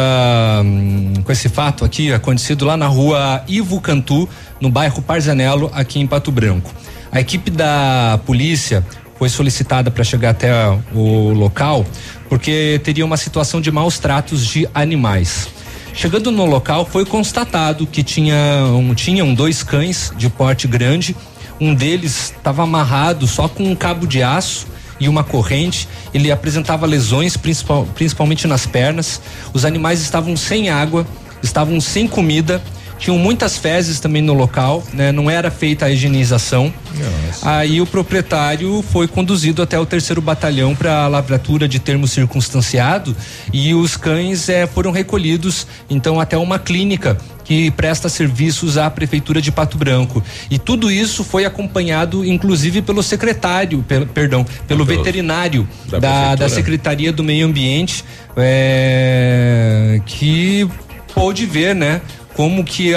hum, 0.65 1.13
com 1.25 1.33
esse 1.33 1.49
fato 1.49 1.85
aqui 1.85 2.13
acontecido 2.13 2.65
lá 2.65 2.77
na 2.77 2.87
rua 2.87 3.43
Ivo 3.49 3.81
Cantu, 3.81 4.29
no 4.61 4.71
bairro 4.71 5.03
Parzanello, 5.03 5.69
aqui 5.75 5.99
em 5.99 6.07
Pato 6.07 6.31
Branco. 6.31 6.73
A 7.11 7.21
equipe 7.21 7.51
da 7.51 8.21
polícia 8.25 8.85
foi 9.21 9.29
solicitada 9.29 9.91
para 9.91 10.03
chegar 10.03 10.31
até 10.31 10.51
o 10.95 11.31
local 11.35 11.85
porque 12.27 12.81
teria 12.83 13.05
uma 13.05 13.19
situação 13.19 13.61
de 13.61 13.71
maus 13.71 13.99
tratos 13.99 14.47
de 14.47 14.67
animais. 14.73 15.47
Chegando 15.93 16.31
no 16.31 16.47
local, 16.47 16.87
foi 16.87 17.05
constatado 17.05 17.87
que 17.87 18.03
tinha 18.03 18.35
um, 18.73 18.95
tinham 18.95 19.35
dois 19.35 19.63
cães 19.63 20.11
de 20.17 20.31
porte 20.31 20.67
grande. 20.67 21.15
Um 21.61 21.75
deles 21.75 22.33
estava 22.35 22.63
amarrado 22.63 23.27
só 23.27 23.47
com 23.47 23.65
um 23.65 23.77
cabo 23.77 24.07
de 24.07 24.23
aço 24.23 24.67
e 24.99 25.07
uma 25.07 25.23
corrente. 25.23 25.87
Ele 26.15 26.33
apresentava 26.33 26.87
lesões, 26.87 27.37
principal- 27.37 27.87
principalmente 27.95 28.47
nas 28.47 28.65
pernas. 28.65 29.21
Os 29.53 29.67
animais 29.67 30.01
estavam 30.01 30.35
sem 30.35 30.71
água, 30.71 31.07
estavam 31.43 31.79
sem 31.79 32.09
comida. 32.09 32.63
Tinham 33.01 33.19
muitas 33.19 33.57
fezes 33.57 33.99
também 33.99 34.21
no 34.21 34.35
local, 34.35 34.85
né? 34.93 35.11
Não 35.11 35.29
era 35.31 35.51
feita 35.51 35.87
a 35.87 35.91
higienização. 35.91 36.73
Aí 37.43 37.81
o 37.81 37.87
proprietário 37.87 38.85
foi 38.93 39.09
conduzido 39.09 39.63
até 39.63 39.79
o 39.79 39.87
terceiro 39.87 40.21
batalhão 40.21 40.75
para 40.77 41.05
a 41.05 41.09
lavratura 41.09 41.67
de 41.67 41.79
termo 41.79 42.07
circunstanciado 42.07 43.17
e 43.53 43.73
os 43.75 43.97
cães 43.97 44.49
eh, 44.51 44.67
foram 44.67 44.91
recolhidos 44.91 45.67
então 45.89 46.21
até 46.21 46.37
uma 46.37 46.59
clínica 46.59 47.17
que 47.43 47.71
presta 47.71 48.09
serviços 48.09 48.77
à 48.77 48.91
prefeitura 48.91 49.41
de 49.41 49.51
Pato 49.51 49.79
Branco. 49.79 50.23
E 50.51 50.59
tudo 50.59 50.91
isso 50.91 51.25
foi 51.25 51.47
acompanhado 51.47 52.23
inclusive 52.25 52.83
pelo 52.83 53.03
secretário, 53.03 53.83
perdão, 54.13 54.45
pelo 54.69 54.85
Pelo- 54.85 54.99
veterinário 54.99 55.67
da 55.89 55.99
da, 55.99 56.35
da. 56.35 56.49
Secretaria 56.51 57.11
do 57.13 57.25
Meio 57.25 57.47
Ambiente, 57.47 58.05
é, 58.37 60.01
que 60.05 60.69
pôde 61.15 61.47
ver, 61.47 61.75
né? 61.75 62.01
Como 62.41 62.65
que 62.65 62.93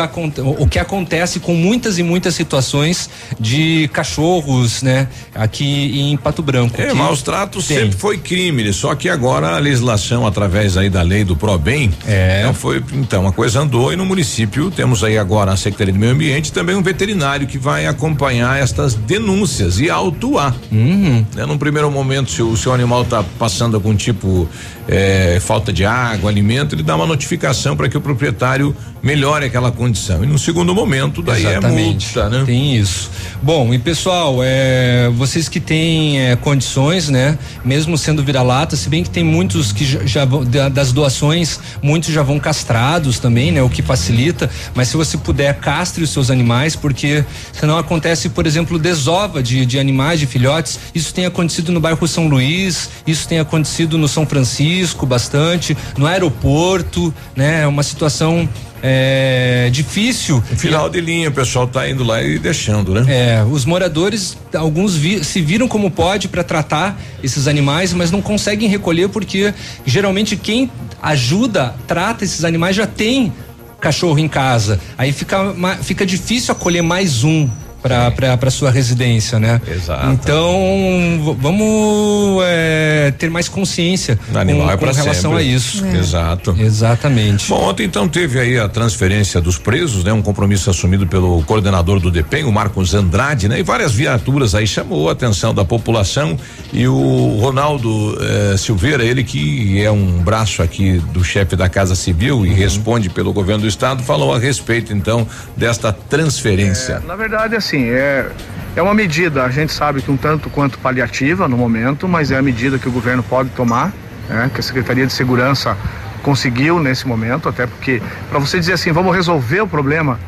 o 0.57 0.65
que 0.67 0.79
acontece 0.79 1.37
com 1.41 1.53
muitas 1.53 1.99
e 1.99 2.03
muitas 2.03 2.33
situações 2.33 3.09
de 3.37 3.89
cachorros, 3.91 4.81
né? 4.81 5.09
Aqui 5.35 5.99
em 5.99 6.15
Pato 6.15 6.41
Branco. 6.41 6.81
É, 6.81 6.93
maus 6.93 7.21
tratos 7.21 7.67
tem. 7.67 7.77
sempre 7.77 7.97
foi 7.97 8.17
crime, 8.17 8.71
só 8.71 8.95
que 8.95 9.09
agora 9.09 9.57
a 9.57 9.59
legislação 9.59 10.25
através 10.25 10.77
aí 10.77 10.89
da 10.89 11.01
lei 11.01 11.25
do 11.25 11.35
Probem, 11.35 11.91
É. 12.07 12.39
então 12.39 12.53
foi, 12.53 12.81
então 12.93 13.27
a 13.27 13.33
coisa 13.33 13.59
andou 13.59 13.91
e 13.91 13.97
no 13.97 14.05
município 14.05 14.71
temos 14.71 15.03
aí 15.03 15.17
agora 15.17 15.51
a 15.51 15.57
Secretaria 15.57 15.91
do 15.91 15.99
Meio 15.99 16.13
Ambiente 16.13 16.47
e 16.47 16.51
também 16.53 16.77
um 16.77 16.81
veterinário 16.81 17.45
que 17.45 17.57
vai 17.57 17.85
acompanhar 17.85 18.57
estas 18.61 18.93
denúncias 18.95 19.77
e 19.81 19.89
autuar. 19.89 20.55
Uhum. 20.71 21.25
Né? 21.35 21.45
Num 21.45 21.57
primeiro 21.57 21.91
momento, 21.91 22.31
se 22.31 22.41
o 22.41 22.55
seu 22.55 22.73
animal 22.73 23.01
está 23.01 23.21
passando 23.37 23.75
algum 23.75 23.93
tipo 23.93 24.47
eh, 24.87 25.39
falta 25.41 25.71
de 25.71 25.85
água, 25.85 26.29
alimento, 26.29 26.75
ele 26.75 26.83
dá 26.83 26.95
uma 26.95 27.05
notificação 27.05 27.75
para 27.75 27.87
que 27.89 27.97
o 27.97 28.01
proprietário 28.01 28.75
melhore 29.01 29.45
aquela 29.45 29.71
condição. 29.71 30.23
E 30.23 30.27
no 30.27 30.39
segundo 30.39 30.73
momento, 30.73 31.21
daí 31.21 31.45
Exatamente. 31.45 32.17
é 32.17 32.21
multa, 32.23 32.29
né? 32.29 32.43
Tem 32.45 32.77
isso. 32.77 33.11
Bom, 33.41 33.73
e 33.73 33.79
pessoal, 33.79 34.37
é, 34.41 35.09
vocês 35.15 35.49
que 35.49 35.59
têm 35.59 36.21
é, 36.21 36.35
condições, 36.37 37.09
né? 37.09 37.37
Mesmo 37.65 37.97
sendo 37.97 38.23
vira-lata, 38.23 38.77
se 38.77 38.87
bem 38.87 39.03
que 39.03 39.09
tem 39.09 39.23
muitos 39.23 39.73
que 39.73 39.83
já, 39.85 40.05
já 40.05 40.25
vão, 40.25 40.45
da- 40.45 40.69
das 40.69 40.93
doações, 40.93 41.59
muitos 41.81 42.13
já 42.13 42.23
vão 42.23 42.39
castrados 42.39 43.19
também, 43.19 43.51
né? 43.51 43.61
O 43.61 43.69
que 43.69 43.81
facilita. 43.81 44.49
Mas 44.73 44.87
se 44.87 44.95
você 44.95 45.17
puder, 45.17 45.53
castre 45.59 46.01
os 46.03 46.09
seus 46.09 46.29
animais, 46.31 46.75
porque 46.77 47.25
senão 47.51 47.77
acontece, 47.77 48.29
por 48.29 48.47
exemplo, 48.47 48.79
desova 48.79 49.43
de, 49.43 49.65
de 49.65 49.77
animais, 49.77 50.19
de 50.21 50.25
filhotes. 50.27 50.79
Isso 50.95 51.13
tem 51.13 51.25
acontecido 51.25 51.73
no 51.73 51.81
bairro 51.81 52.07
São 52.07 52.27
Luís, 52.27 52.89
isso 53.05 53.27
tem 53.27 53.39
acontecido 53.39 53.97
no 53.97 54.07
São 54.07 54.25
Francisco 54.25 54.63
bastante, 55.05 55.75
no 55.97 56.05
aeroporto, 56.07 57.13
né? 57.35 57.61
É 57.63 57.67
uma 57.67 57.83
situação 57.83 58.47
é, 58.81 59.69
difícil. 59.71 60.41
Final 60.57 60.89
de 60.89 60.99
linha, 60.99 61.29
o 61.29 61.31
pessoal 61.31 61.65
tá 61.65 61.89
indo 61.89 62.03
lá 62.03 62.21
e 62.21 62.37
deixando, 62.37 62.93
né? 62.93 63.05
É, 63.07 63.43
os 63.43 63.63
moradores, 63.65 64.37
alguns 64.53 64.95
vi- 64.95 65.23
se 65.23 65.41
viram 65.41 65.67
como 65.67 65.89
pode 65.89 66.27
para 66.27 66.43
tratar 66.43 66.99
esses 67.23 67.47
animais, 67.47 67.93
mas 67.93 68.11
não 68.11 68.21
conseguem 68.21 68.67
recolher 68.67 69.07
porque 69.09 69.53
geralmente 69.85 70.35
quem 70.35 70.69
ajuda, 71.01 71.73
trata 71.87 72.23
esses 72.23 72.43
animais 72.43 72.75
já 72.75 72.85
tem 72.87 73.31
cachorro 73.79 74.17
em 74.19 74.27
casa. 74.27 74.79
Aí 74.97 75.11
fica, 75.11 75.53
fica 75.81 76.05
difícil 76.05 76.51
acolher 76.53 76.81
mais 76.81 77.23
um 77.23 77.49
para 77.83 78.49
sua 78.49 78.71
residência, 78.71 79.39
né? 79.39 79.61
Exato. 79.67 80.07
Então 80.07 81.35
vamos 81.39 82.43
é, 82.45 83.13
ter 83.17 83.29
mais 83.29 83.49
consciência 83.49 84.17
O 84.33 84.37
animal 84.37 84.67
com, 84.67 84.73
é 84.73 84.77
com 84.77 84.85
relação 84.85 85.31
sempre. 85.31 85.37
a 85.37 85.41
isso. 85.41 85.85
Exato. 85.85 86.55
Exatamente. 86.57 87.49
Bom, 87.49 87.69
ontem 87.69 87.85
então 87.85 88.07
teve 88.07 88.39
aí 88.39 88.57
a 88.57 88.69
transferência 88.69 89.41
dos 89.41 89.57
presos, 89.57 90.03
né? 90.03 90.13
Um 90.13 90.21
compromisso 90.21 90.69
assumido 90.69 91.05
pelo 91.05 91.43
coordenador 91.43 91.99
do 91.99 92.09
DEPEN, 92.09 92.45
o 92.45 92.51
Marcos 92.51 92.93
Andrade, 92.93 93.47
né? 93.47 93.59
E 93.59 93.63
várias 93.63 93.91
viaturas 93.91 94.55
aí 94.55 94.65
chamou 94.65 95.09
a 95.09 95.11
atenção 95.11 95.53
da 95.53 95.65
população 95.65 96.37
e 96.71 96.87
o 96.87 97.37
Ronaldo 97.39 98.17
eh, 98.19 98.55
Silveira, 98.57 99.03
ele 99.03 99.23
que 99.23 99.81
é 99.81 99.91
um 99.91 100.21
braço 100.23 100.61
aqui 100.61 100.99
do 101.11 101.23
chefe 101.23 101.55
da 101.55 101.67
Casa 101.69 101.95
Civil 101.95 102.45
e 102.45 102.53
responde 102.53 103.09
pelo 103.09 103.33
governo 103.33 103.63
do 103.63 103.67
estado, 103.67 104.03
falou 104.03 104.33
a 104.33 104.39
respeito 104.39 104.93
então 104.93 105.27
desta 105.55 105.91
transferência. 105.91 106.99
Na 107.05 107.15
verdade, 107.15 107.55
assim, 107.55 107.72
é, 107.77 108.29
é 108.75 108.81
uma 108.81 108.93
medida, 108.93 109.43
a 109.43 109.49
gente 109.49 109.71
sabe 109.71 110.01
que 110.01 110.11
um 110.11 110.17
tanto 110.17 110.49
quanto 110.49 110.77
paliativa 110.79 111.47
no 111.47 111.57
momento, 111.57 112.07
mas 112.07 112.31
é 112.31 112.37
a 112.37 112.41
medida 112.41 112.77
que 112.77 112.87
o 112.87 112.91
governo 112.91 113.23
pode 113.23 113.49
tomar, 113.49 113.91
né, 114.29 114.49
que 114.53 114.59
a 114.59 114.63
Secretaria 114.63 115.05
de 115.05 115.13
Segurança 115.13 115.77
conseguiu 116.21 116.79
nesse 116.79 117.07
momento, 117.07 117.49
até 117.49 117.67
porque, 117.67 118.01
para 118.29 118.39
você 118.39 118.59
dizer 118.59 118.73
assim, 118.73 118.91
vamos 118.91 119.15
resolver 119.15 119.61
o 119.61 119.67
problema 119.67 120.19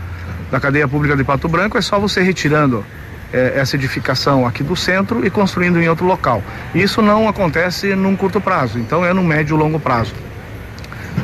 da 0.52 0.60
cadeia 0.60 0.88
pública 0.88 1.16
de 1.16 1.24
Pato 1.24 1.48
Branco, 1.48 1.78
é 1.78 1.82
só 1.82 2.00
você 2.00 2.22
retirando 2.22 2.86
eh, 3.34 3.54
essa 3.56 3.76
edificação 3.76 4.46
aqui 4.46 4.64
do 4.64 4.76
centro 4.76 5.26
e 5.26 5.30
construindo 5.30 5.82
em 5.82 5.88
outro 5.88 6.06
local. 6.06 6.44
Isso 6.74 7.02
não 7.02 7.28
acontece 7.28 7.96
num 7.96 8.16
curto 8.16 8.40
prazo, 8.40 8.78
então 8.78 9.04
é 9.06 9.14
no 9.14 9.24
médio 9.24 9.56
e 9.56 9.60
longo 9.60 9.80
prazo. 9.80 10.14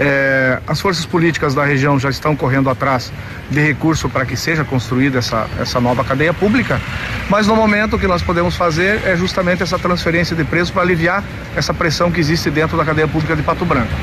É, 0.04 0.58
as 0.66 0.82
forças 0.82 1.06
políticas 1.06 1.54
da 1.54 1.64
região 1.64 2.00
já 2.00 2.10
estão 2.10 2.36
correndo 2.36 2.72
atrás 2.72 3.14
de 3.52 3.62
recurso 3.62 4.10
para 4.10 4.26
que 4.26 4.36
seja 4.36 4.64
construída 4.64 5.20
essa, 5.20 5.46
essa 5.60 5.80
nova 5.80 6.04
cadeia 6.04 6.34
pública, 6.34 6.82
mas 7.30 7.46
no 7.46 7.56
momento 7.56 7.98
o 7.98 8.00
que 8.00 8.08
nós 8.08 8.24
podemos 8.24 8.56
fazer 8.56 9.00
é 9.06 9.16
justamente 9.16 9.62
essa 9.62 9.78
transferência 9.78 10.36
de 10.36 10.44
preço 10.44 10.74
para 10.74 10.82
aliviar 10.82 11.24
essa 11.56 11.72
pressão 11.72 12.12
que 12.12 12.20
existe 12.20 12.50
dentro 12.50 12.76
da 12.76 12.84
cadeia 12.84 13.08
pública 13.08 13.36
de 13.36 13.44
Pato 13.44 13.64
Branco. 13.64 13.94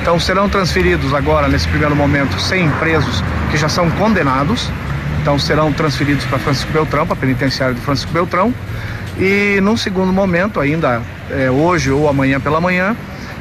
Então 0.00 0.20
serão 0.20 0.48
transferidos 0.48 1.12
agora, 1.12 1.48
nesse 1.48 1.66
primeiro 1.66 1.96
momento, 1.96 2.40
100 2.40 2.70
presos 2.78 3.24
que 3.50 3.56
já 3.56 3.68
são 3.68 3.90
condenados, 3.90 4.70
então 5.20 5.40
serão 5.40 5.72
transferidos 5.72 6.24
para 6.26 6.38
Francisco 6.38 6.70
Beltrão, 6.70 7.04
para 7.04 7.16
a 7.16 7.18
penitenciária 7.18 7.74
de 7.74 7.80
Francisco 7.80 8.12
Beltrão, 8.12 8.54
e 9.18 9.58
num 9.60 9.76
segundo 9.76 10.12
momento, 10.12 10.60
ainda 10.60 11.02
é, 11.32 11.50
hoje 11.50 11.90
ou 11.90 12.08
amanhã 12.08 12.38
pela 12.38 12.60
manhã, 12.60 12.94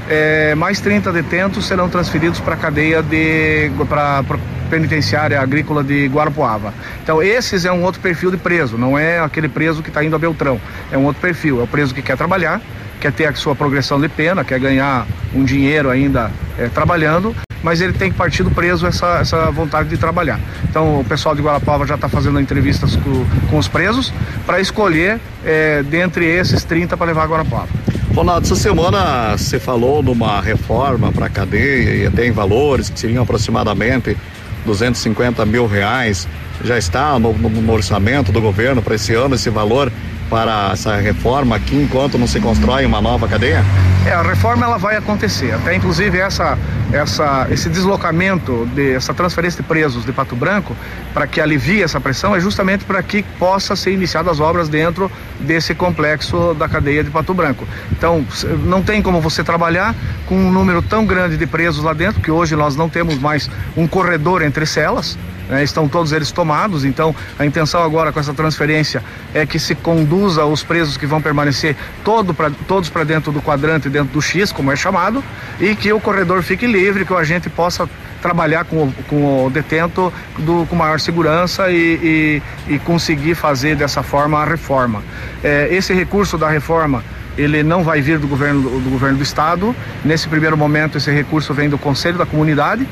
é, 0.09 0.55
mais 0.55 0.79
30 0.79 1.11
detentos 1.11 1.65
serão 1.65 1.89
transferidos 1.89 2.39
para 2.39 2.53
a 2.53 2.57
cadeia 2.57 3.01
de. 3.03 3.71
para 3.87 4.23
penitenciária 4.69 5.39
agrícola 5.39 5.81
de 5.81 6.07
Guarapuava. 6.07 6.73
Então, 7.01 7.23
esses 7.23 7.63
é 7.63 7.71
um 7.71 7.83
outro 7.83 8.01
perfil 8.01 8.29
de 8.31 8.37
preso, 8.37 8.77
não 8.77 8.97
é 8.97 9.19
aquele 9.19 9.47
preso 9.47 9.81
que 9.81 9.89
está 9.89 10.03
indo 10.03 10.15
a 10.15 10.19
Beltrão. 10.19 10.59
É 10.91 10.97
um 10.97 11.05
outro 11.05 11.21
perfil, 11.21 11.61
é 11.61 11.63
o 11.63 11.67
preso 11.67 11.93
que 11.93 12.01
quer 12.01 12.17
trabalhar, 12.17 12.61
quer 12.99 13.13
ter 13.13 13.25
a 13.25 13.33
sua 13.33 13.55
progressão 13.55 13.99
de 13.99 14.09
pena, 14.09 14.43
quer 14.43 14.59
ganhar 14.59 15.07
um 15.33 15.43
dinheiro 15.43 15.89
ainda 15.89 16.31
é, 16.57 16.67
trabalhando, 16.67 17.33
mas 17.63 17.81
ele 17.81 17.93
tem 17.93 18.11
que 18.11 18.17
partir 18.17 18.43
do 18.43 18.51
preso 18.51 18.85
essa, 18.85 19.19
essa 19.19 19.51
vontade 19.51 19.89
de 19.89 19.97
trabalhar. 19.97 20.39
Então 20.69 20.99
o 20.99 21.03
pessoal 21.03 21.35
de 21.35 21.41
Guarapuava 21.41 21.85
já 21.85 21.95
está 21.95 22.09
fazendo 22.09 22.39
entrevistas 22.39 22.95
com, 22.97 23.25
com 23.49 23.57
os 23.57 23.67
presos 23.67 24.13
para 24.45 24.59
escolher 24.59 25.19
é, 25.45 25.83
dentre 25.83 26.25
esses 26.25 26.63
30 26.63 26.95
para 26.97 27.07
levar 27.07 27.23
a 27.23 27.27
Guarapuava. 27.27 27.69
Ronaldo, 28.17 28.47
essa 28.47 28.55
semana 28.55 29.37
você 29.37 29.59
falou 29.59 30.01
numa 30.01 30.41
reforma 30.41 31.11
para 31.11 31.27
a 31.27 31.29
cadeia 31.29 31.97
e 31.97 32.05
até 32.07 32.25
em 32.25 32.31
valores 32.31 32.89
que 32.89 32.99
seriam 32.99 33.21
aproximadamente 33.21 34.17
250 34.65 35.45
mil 35.45 35.67
reais. 35.67 36.27
Já 36.63 36.79
está 36.79 37.19
no, 37.19 37.31
no, 37.33 37.47
no 37.47 37.71
orçamento 37.71 38.31
do 38.31 38.41
governo 38.41 38.81
para 38.81 38.95
esse 38.95 39.13
ano 39.13 39.35
esse 39.35 39.51
valor 39.51 39.91
para 40.29 40.71
essa 40.73 40.95
reforma 40.97 41.55
aqui 41.55 41.75
enquanto 41.75 42.17
não 42.17 42.27
se 42.27 42.39
constrói 42.39 42.85
uma 42.85 43.01
nova 43.01 43.27
cadeia? 43.27 43.63
É, 44.05 44.13
a 44.13 44.21
reforma 44.21 44.65
ela 44.65 44.77
vai 44.77 44.95
acontecer. 44.95 45.53
Até 45.53 45.75
inclusive 45.75 46.17
essa, 46.17 46.57
essa, 46.91 47.47
esse 47.49 47.69
deslocamento, 47.69 48.65
de, 48.73 48.93
essa 48.93 49.13
transferência 49.13 49.61
de 49.61 49.67
presos 49.67 50.05
de 50.05 50.11
Pato 50.11 50.35
Branco, 50.35 50.75
para 51.13 51.27
que 51.27 51.41
alivie 51.41 51.83
essa 51.83 51.99
pressão, 51.99 52.35
é 52.35 52.39
justamente 52.39 52.85
para 52.85 53.01
que 53.03 53.23
possa 53.37 53.75
ser 53.75 53.91
iniciadas 53.91 54.33
as 54.33 54.39
obras 54.39 54.69
dentro 54.69 55.11
desse 55.39 55.75
complexo 55.75 56.53
da 56.53 56.69
cadeia 56.69 57.03
de 57.03 57.09
Pato 57.09 57.33
Branco. 57.33 57.67
Então, 57.91 58.25
não 58.63 58.81
tem 58.81 59.01
como 59.01 59.19
você 59.19 59.43
trabalhar 59.43 59.95
com 60.25 60.35
um 60.35 60.51
número 60.51 60.81
tão 60.81 61.05
grande 61.05 61.37
de 61.37 61.45
presos 61.45 61.83
lá 61.83 61.93
dentro, 61.93 62.21
que 62.21 62.31
hoje 62.31 62.55
nós 62.55 62.75
não 62.75 62.87
temos 62.87 63.17
mais 63.17 63.49
um 63.75 63.87
corredor 63.87 64.41
entre 64.41 64.65
celas 64.65 65.17
né, 65.47 65.63
estão 65.63 65.87
todos 65.87 66.11
eles 66.11 66.31
tomados, 66.31 66.85
então 66.85 67.15
a 67.37 67.45
intenção 67.45 67.83
agora 67.83 68.11
com 68.11 68.19
essa 68.19 68.33
transferência 68.33 69.03
é 69.33 69.45
que 69.45 69.59
se 69.59 69.75
conduza 69.75 70.45
os 70.45 70.63
presos 70.63 70.97
que 70.97 71.05
vão 71.05 71.21
permanecer 71.21 71.75
todo 72.03 72.33
pra, 72.33 72.51
todos 72.67 72.89
para 72.89 73.03
dentro 73.03 73.31
do 73.31 73.41
quadrante, 73.41 73.89
dentro 73.89 74.13
do 74.13 74.21
X, 74.21 74.51
como 74.51 74.71
é 74.71 74.75
chamado, 74.75 75.23
e 75.59 75.75
que 75.75 75.91
o 75.91 75.99
corredor 75.99 76.41
fique 76.41 76.65
livre, 76.65 77.05
que 77.05 77.13
o 77.13 77.17
agente 77.17 77.49
possa 77.49 77.89
trabalhar 78.21 78.65
com 78.65 78.83
o, 78.83 78.93
com 79.07 79.45
o 79.45 79.49
detento 79.49 80.11
do, 80.39 80.65
com 80.67 80.75
maior 80.75 80.99
segurança 80.99 81.69
e, 81.69 82.41
e, 82.67 82.73
e 82.73 82.79
conseguir 82.79 83.35
fazer 83.35 83.75
dessa 83.75 84.01
forma 84.03 84.39
a 84.39 84.45
reforma. 84.45 85.03
É, 85.43 85.67
esse 85.71 85.93
recurso 85.93 86.37
da 86.37 86.49
reforma 86.49 87.03
ele 87.37 87.61
não 87.61 87.83
vai 87.83 88.01
vir 88.01 88.17
do 88.17 88.27
governo 88.27 88.61
do 88.61 88.89
governo 88.89 89.17
do 89.17 89.23
estado. 89.23 89.75
Nesse 90.03 90.27
primeiro 90.27 90.57
momento, 90.57 90.97
esse 90.97 91.11
recurso 91.11 91.53
vem 91.53 91.69
do 91.69 91.77
Conselho 91.77 92.17
da 92.17 92.25
Comunidade. 92.25 92.87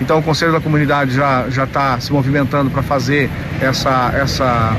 Então, 0.00 0.18
o 0.18 0.22
Conselho 0.22 0.52
da 0.52 0.60
Comunidade 0.60 1.12
já 1.12 1.48
já 1.48 1.64
está 1.64 1.98
se 2.00 2.12
movimentando 2.12 2.70
para 2.70 2.82
fazer 2.82 3.30
essa 3.60 4.12
essa 4.14 4.76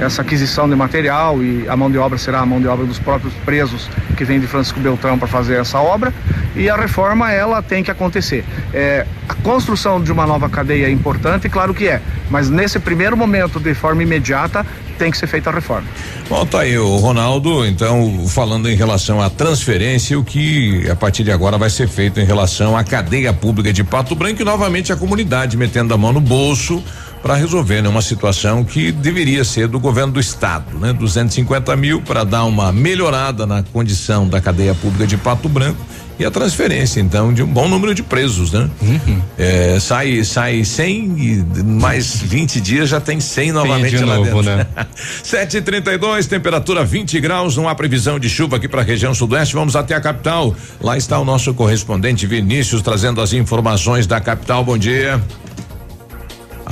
essa 0.00 0.22
aquisição 0.22 0.68
de 0.68 0.74
material 0.74 1.42
e 1.42 1.68
a 1.68 1.76
mão 1.76 1.90
de 1.90 1.98
obra 1.98 2.18
será 2.18 2.40
a 2.40 2.46
mão 2.46 2.60
de 2.60 2.66
obra 2.66 2.84
dos 2.86 2.98
próprios 2.98 3.34
presos 3.44 3.88
que 4.16 4.24
vem 4.24 4.40
de 4.40 4.46
Francisco 4.46 4.80
Beltrão 4.80 5.18
para 5.18 5.28
fazer 5.28 5.60
essa 5.60 5.78
obra 5.78 6.12
e 6.54 6.68
a 6.68 6.76
reforma 6.76 7.30
ela 7.32 7.62
tem 7.62 7.82
que 7.82 7.90
acontecer. 7.90 8.44
É, 8.72 9.06
a 9.28 9.34
construção 9.34 10.02
de 10.02 10.12
uma 10.12 10.26
nova 10.26 10.48
cadeia 10.48 10.86
é 10.86 10.90
importante, 10.90 11.48
claro 11.48 11.72
que 11.72 11.88
é, 11.88 12.00
mas 12.30 12.50
nesse 12.50 12.78
primeiro 12.78 13.16
momento, 13.16 13.58
de 13.58 13.74
forma 13.74 14.02
imediata, 14.02 14.66
tem 14.98 15.10
que 15.10 15.18
ser 15.18 15.26
feita 15.26 15.50
a 15.50 15.52
reforma. 15.52 15.86
Bom, 16.28 16.46
tá 16.46 16.60
aí 16.60 16.78
o 16.78 16.96
Ronaldo, 16.96 17.66
então, 17.66 18.26
falando 18.28 18.70
em 18.70 18.76
relação 18.76 19.20
à 19.20 19.28
transferência, 19.28 20.18
o 20.18 20.24
que 20.24 20.88
a 20.88 20.94
partir 20.94 21.24
de 21.24 21.32
agora 21.32 21.58
vai 21.58 21.70
ser 21.70 21.88
feito 21.88 22.20
em 22.20 22.24
relação 22.24 22.76
à 22.76 22.84
cadeia 22.84 23.32
pública 23.32 23.72
de 23.72 23.82
Pato 23.82 24.14
Branco 24.14 24.40
e 24.40 24.44
novamente 24.44 24.92
a 24.92 24.96
comunidade 24.96 25.56
metendo 25.56 25.92
a 25.92 25.98
mão 25.98 26.12
no 26.12 26.20
bolso 26.20 26.82
para 27.22 27.36
resolver 27.36 27.80
né, 27.80 27.88
uma 27.88 28.02
situação 28.02 28.64
que 28.64 28.90
deveria 28.90 29.44
ser 29.44 29.68
do 29.68 29.78
governo 29.78 30.12
do 30.12 30.20
estado, 30.20 30.76
né? 30.78 30.92
250 30.92 31.74
mil 31.76 32.02
para 32.02 32.24
dar 32.24 32.44
uma 32.44 32.72
melhorada 32.72 33.46
na 33.46 33.62
condição 33.62 34.28
da 34.28 34.40
cadeia 34.40 34.74
pública 34.74 35.06
de 35.06 35.16
Pato 35.16 35.48
Branco 35.48 35.80
e 36.18 36.24
a 36.24 36.30
transferência 36.30 37.00
então 37.00 37.32
de 37.32 37.42
um 37.42 37.46
bom 37.46 37.68
número 37.68 37.94
de 37.94 38.02
presos, 38.02 38.52
né? 38.52 38.68
Uhum. 38.80 39.22
É, 39.38 39.78
sai 39.80 40.24
sai 40.24 40.64
100 40.64 41.16
e 41.18 41.62
mais 41.62 42.16
20 42.16 42.60
dias 42.60 42.88
já 42.88 43.00
tem 43.00 43.20
100 43.20 43.52
novamente 43.52 43.98
lá 43.98 44.16
novo, 44.16 44.42
dentro. 44.42 44.56
Né? 44.56 44.66
7:32 45.24 46.26
temperatura 46.26 46.84
20 46.84 47.20
graus, 47.20 47.56
não 47.56 47.68
há 47.68 47.74
previsão 47.74 48.18
de 48.18 48.28
chuva 48.28 48.56
aqui 48.56 48.68
para 48.68 48.82
a 48.82 48.84
região 48.84 49.14
sudoeste. 49.14 49.54
Vamos 49.54 49.76
até 49.76 49.94
a 49.94 50.00
capital. 50.00 50.54
Lá 50.80 50.96
está 50.96 51.18
o 51.18 51.24
nosso 51.24 51.54
correspondente 51.54 52.26
Vinícius 52.26 52.82
trazendo 52.82 53.20
as 53.20 53.32
informações 53.32 54.06
da 54.06 54.20
capital. 54.20 54.64
Bom 54.64 54.76
dia. 54.76 55.20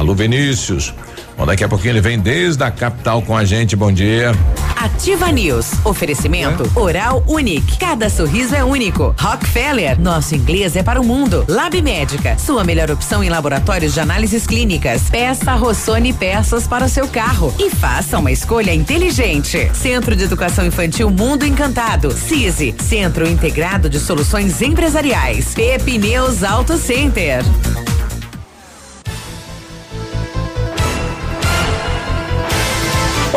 Alô, 0.00 0.14
Vinícius. 0.14 0.94
Bom, 1.36 1.44
daqui 1.44 1.62
a 1.62 1.68
pouquinho 1.68 1.92
ele 1.92 2.00
vem 2.00 2.18
desde 2.18 2.64
a 2.64 2.70
capital 2.70 3.20
com 3.20 3.36
a 3.36 3.44
gente. 3.44 3.76
Bom 3.76 3.92
dia. 3.92 4.32
Ativa 4.74 5.30
News. 5.30 5.72
Oferecimento 5.84 6.62
é? 6.74 6.78
Oral 6.80 7.22
Unique. 7.26 7.76
Cada 7.76 8.08
sorriso 8.08 8.54
é 8.54 8.64
único. 8.64 9.14
Rockefeller. 9.20 10.00
Nosso 10.00 10.34
inglês 10.34 10.74
é 10.74 10.82
para 10.82 10.98
o 10.98 11.04
mundo. 11.04 11.44
Lab 11.46 11.82
Médica. 11.82 12.38
Sua 12.38 12.64
melhor 12.64 12.90
opção 12.90 13.22
em 13.22 13.28
laboratórios 13.28 13.92
de 13.92 14.00
análises 14.00 14.46
clínicas. 14.46 15.02
Peça 15.10 15.52
Rossoni 15.52 16.14
peças 16.14 16.66
para 16.66 16.86
o 16.86 16.88
seu 16.88 17.06
carro. 17.06 17.54
E 17.58 17.68
faça 17.68 18.18
uma 18.18 18.32
escolha 18.32 18.72
inteligente. 18.72 19.70
Centro 19.74 20.16
de 20.16 20.24
Educação 20.24 20.64
Infantil 20.64 21.10
Mundo 21.10 21.44
Encantado. 21.44 22.10
CISI. 22.10 22.74
Centro 22.78 23.28
Integrado 23.28 23.90
de 23.90 24.00
Soluções 24.00 24.62
Empresariais. 24.62 25.52
Pepineus 25.52 26.42
Auto 26.42 26.78
Center. 26.78 27.44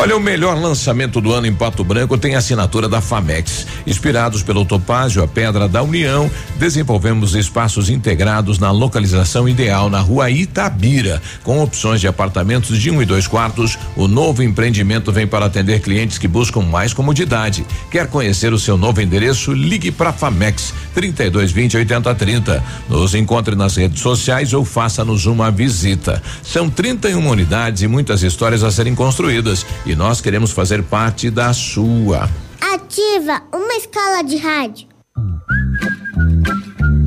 Olha, 0.04 0.18
o 0.18 0.20
melhor 0.20 0.60
lançamento 0.60 1.18
do 1.18 1.32
ano 1.32 1.46
em 1.46 1.54
Pato 1.54 1.82
Branco 1.82 2.18
tem 2.18 2.34
a 2.34 2.38
assinatura 2.38 2.90
da 2.90 3.00
Famex. 3.00 3.66
Inspirados 3.86 4.42
pelo 4.42 4.62
Topázio, 4.66 5.22
a 5.22 5.26
Pedra 5.26 5.66
da 5.66 5.82
União, 5.82 6.30
desenvolvemos 6.58 7.34
espaços 7.34 7.88
integrados 7.88 8.58
na 8.58 8.70
localização 8.70 9.48
ideal 9.48 9.88
na 9.88 10.00
rua 10.00 10.30
Itabira, 10.30 11.22
com 11.42 11.58
opções 11.62 12.02
de 12.02 12.06
apartamentos 12.06 12.78
de 12.78 12.90
um 12.90 13.00
e 13.00 13.06
dois 13.06 13.26
quartos. 13.26 13.78
O 13.96 14.06
novo 14.06 14.42
empreendimento 14.42 15.10
vem 15.10 15.26
para 15.26 15.46
atender 15.46 15.80
clientes 15.80 16.18
que 16.18 16.28
buscam 16.28 16.60
mais 16.60 16.92
comodidade. 16.92 17.64
Quer 17.90 18.06
conhecer 18.06 18.52
o 18.52 18.58
seu 18.58 18.76
novo 18.76 19.00
endereço? 19.00 19.54
Ligue 19.54 19.90
para 19.90 20.12
Famex 20.12 20.74
3220 20.94 21.78
8030. 21.78 22.62
Nos 22.90 23.14
encontre 23.14 23.56
nas 23.56 23.74
redes 23.74 24.02
sociais 24.02 24.52
ou 24.52 24.66
faça-nos 24.66 25.24
uma 25.24 25.50
visita. 25.50 26.22
São 26.42 26.68
31 26.68 27.26
unidades 27.26 27.80
e 27.80 27.88
muitas 27.88 28.22
histórias 28.22 28.62
a 28.62 28.70
serem 28.70 28.94
construídas 28.94 29.64
e 29.86 29.93
nós 29.94 30.20
queremos 30.20 30.52
fazer 30.52 30.82
parte 30.82 31.30
da 31.30 31.52
sua. 31.52 32.28
Ativa 32.60 33.42
uma 33.52 33.74
escala 33.74 34.22
de 34.22 34.36
rádio. 34.36 34.94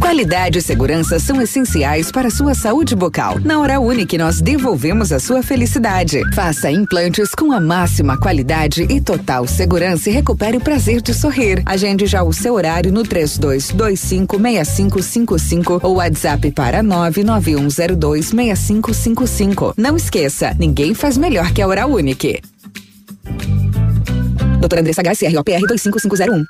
Qualidade 0.08 0.58
e 0.58 0.62
segurança 0.62 1.20
são 1.20 1.42
essenciais 1.42 2.10
para 2.12 2.30
a 2.30 2.32
sua 2.32 2.56
saúde 2.56 2.96
bucal. 2.96 3.38
Na 3.40 3.60
Hora 3.60 3.78
Unique, 3.80 4.18
nós 4.18 4.40
devolvemos 4.40 5.12
a 5.12 5.20
sua 5.20 5.44
felicidade. 5.44 6.22
Faça 6.34 6.72
implantes 6.72 7.36
com 7.36 7.52
a 7.52 7.60
máxima 7.60 8.18
qualidade 8.18 8.88
e 8.90 9.02
total 9.02 9.46
segurança 9.46 10.10
e 10.10 10.14
recupere 10.14 10.56
o 10.56 10.62
prazer 10.62 11.02
de 11.02 11.14
sorrir. 11.14 11.62
Agende 11.66 12.06
já 12.06 12.24
o 12.24 12.32
seu 12.32 12.54
horário 12.54 12.90
no 12.92 13.04
32256555 13.04 15.82
ou 15.84 15.96
WhatsApp 15.96 16.52
para 16.52 16.82
991026555. 16.84 19.74
Não 19.76 19.98
esqueça, 19.98 20.56
ninguém 20.58 20.94
faz 20.94 21.18
melhor 21.18 21.52
que 21.52 21.62
a 21.62 21.68
Hora 21.68 21.86
Unique. 21.86 22.40
Doutora 24.60 24.82
Andressa 24.82 25.02
HSR, 25.02 25.38
OPR 25.38 25.62
25501. 25.68 26.46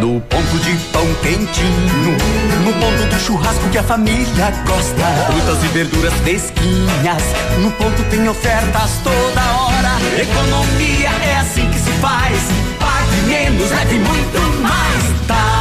No 0.00 0.20
ponto 0.20 0.58
de 0.58 0.76
pão 0.92 1.06
quentinho, 1.22 2.16
no 2.64 2.72
ponto 2.74 3.08
do 3.08 3.20
churrasco 3.20 3.68
que 3.70 3.78
a 3.78 3.82
família 3.82 4.50
gosta. 4.66 5.06
Frutas 5.26 5.64
e 5.64 5.68
verduras 5.68 6.12
fresquinhas, 6.14 7.22
no 7.60 7.70
ponto 7.72 8.02
tem 8.10 8.28
ofertas 8.28 9.00
toda 9.02 9.40
hora. 9.56 9.98
Economia 10.20 11.08
é 11.08 11.36
assim 11.38 11.68
que 11.70 11.78
se 11.78 11.90
faz. 12.00 12.38
Pague 12.78 13.20
menos, 13.26 13.70
leve 13.70 13.98
muito 13.98 14.40
mais. 14.60 15.26
Tá 15.26 15.53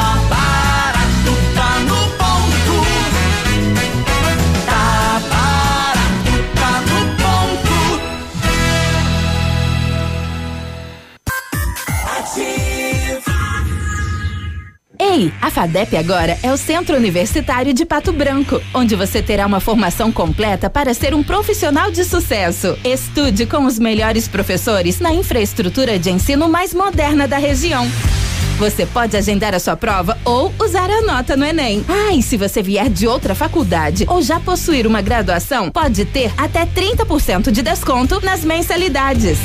Ei, 15.06 15.34
a 15.42 15.52
FADEP 15.52 15.98
agora 15.98 16.40
é 16.42 16.50
o 16.54 16.56
Centro 16.56 16.96
Universitário 16.96 17.74
de 17.74 17.86
Pato 17.86 18.14
Branco, 18.14 18.62
onde 18.74 18.96
você 18.96 19.22
terá 19.22 19.46
uma 19.46 19.60
formação 19.60 20.14
completa 20.14 20.70
para 20.70 20.94
ser 20.94 21.14
um 21.14 21.22
profissional 21.22 21.92
de 21.92 22.06
sucesso. 22.06 22.80
Estude 22.86 23.46
com 23.46 23.66
os 23.66 23.78
melhores 23.78 24.30
professores 24.30 25.02
na 25.02 25.14
infraestrutura 25.14 26.00
de 26.00 26.10
ensino 26.10 26.48
mais 26.48 26.74
moderna 26.74 27.28
da 27.28 27.38
região. 27.38 27.86
Você 28.58 28.86
pode 28.86 29.18
agendar 29.18 29.54
a 29.54 29.60
sua 29.60 29.76
prova 29.76 30.18
ou 30.24 30.54
usar 30.58 30.90
a 30.90 31.02
nota 31.02 31.36
no 31.36 31.44
Enem. 31.44 31.84
Ah, 31.90 32.16
e 32.16 32.24
se 32.24 32.38
você 32.38 32.64
vier 32.64 32.90
de 32.90 33.06
outra 33.06 33.36
faculdade 33.36 34.06
ou 34.08 34.22
já 34.22 34.40
possuir 34.40 34.88
uma 34.88 35.02
graduação, 35.02 35.70
pode 35.70 36.06
ter 36.06 36.32
até 36.38 36.66
30% 36.66 37.52
de 37.52 37.62
desconto 37.62 38.22
nas 38.24 38.46
mensalidades. 38.46 39.38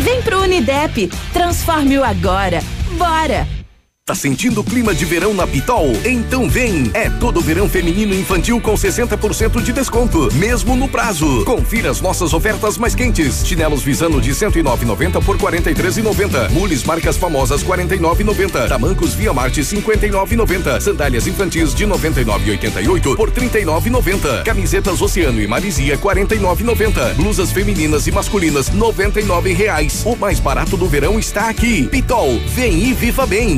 Vem 0.00 0.20
pro 0.20 0.42
Unidep, 0.42 1.08
transforme-o 1.32 2.02
agora. 2.02 2.60
Bora! 2.98 3.61
Tá 4.04 4.16
sentindo 4.16 4.62
o 4.62 4.64
clima 4.64 4.92
de 4.92 5.04
verão 5.04 5.32
na 5.32 5.46
Pitol? 5.46 5.92
Então 6.04 6.50
vem! 6.50 6.90
É 6.92 7.08
todo 7.08 7.40
verão 7.40 7.68
feminino 7.68 8.12
infantil 8.12 8.60
com 8.60 8.74
60% 8.74 9.62
de 9.62 9.72
desconto, 9.72 10.28
mesmo 10.34 10.74
no 10.74 10.88
prazo. 10.88 11.44
Confira 11.44 11.88
as 11.88 12.00
nossas 12.00 12.34
ofertas 12.34 12.76
mais 12.76 12.96
quentes. 12.96 13.46
Chinelos 13.46 13.84
Visano 13.84 14.20
de 14.20 14.32
109,90 14.32 15.24
por 15.24 15.38
43,90. 15.38 16.50
Mules 16.50 16.82
marcas 16.82 17.16
famosas 17.16 17.62
49,90. 17.62 18.66
Tamancos 18.66 19.14
Via 19.14 19.32
Marte 19.32 19.60
59,90. 19.60 20.80
Sandálias 20.80 21.28
infantis 21.28 21.72
de 21.72 21.86
99,88 21.86 23.14
por 23.14 23.30
39,90. 23.30 24.42
Camisetas 24.42 25.00
Oceano 25.00 25.40
e 25.40 25.46
Marisia 25.46 25.96
49,90. 25.96 27.14
Blusas 27.14 27.52
femininas 27.52 28.08
e 28.08 28.10
masculinas 28.10 28.68
99 28.68 29.52
reais. 29.52 30.02
O 30.04 30.16
mais 30.16 30.40
barato 30.40 30.76
do 30.76 30.88
verão 30.88 31.20
está 31.20 31.48
aqui. 31.48 31.86
Pitol, 31.86 32.40
vem 32.48 32.82
e 32.82 32.92
viva 32.92 33.24
bem. 33.24 33.54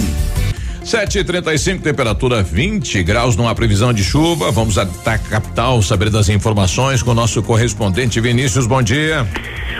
7:35 0.84 1.80
temperatura 1.80 2.42
20 2.42 3.02
graus, 3.02 3.36
não 3.36 3.48
há 3.48 3.54
previsão 3.54 3.90
de 3.90 4.04
chuva. 4.04 4.50
Vamos 4.50 4.76
até 4.76 5.12
a 5.12 5.18
capital 5.18 5.80
saber 5.80 6.10
das 6.10 6.28
informações 6.28 7.02
com 7.02 7.12
o 7.12 7.14
nosso 7.14 7.42
correspondente 7.42 8.20
Vinícius. 8.20 8.66
Bom 8.66 8.82
dia. 8.82 9.26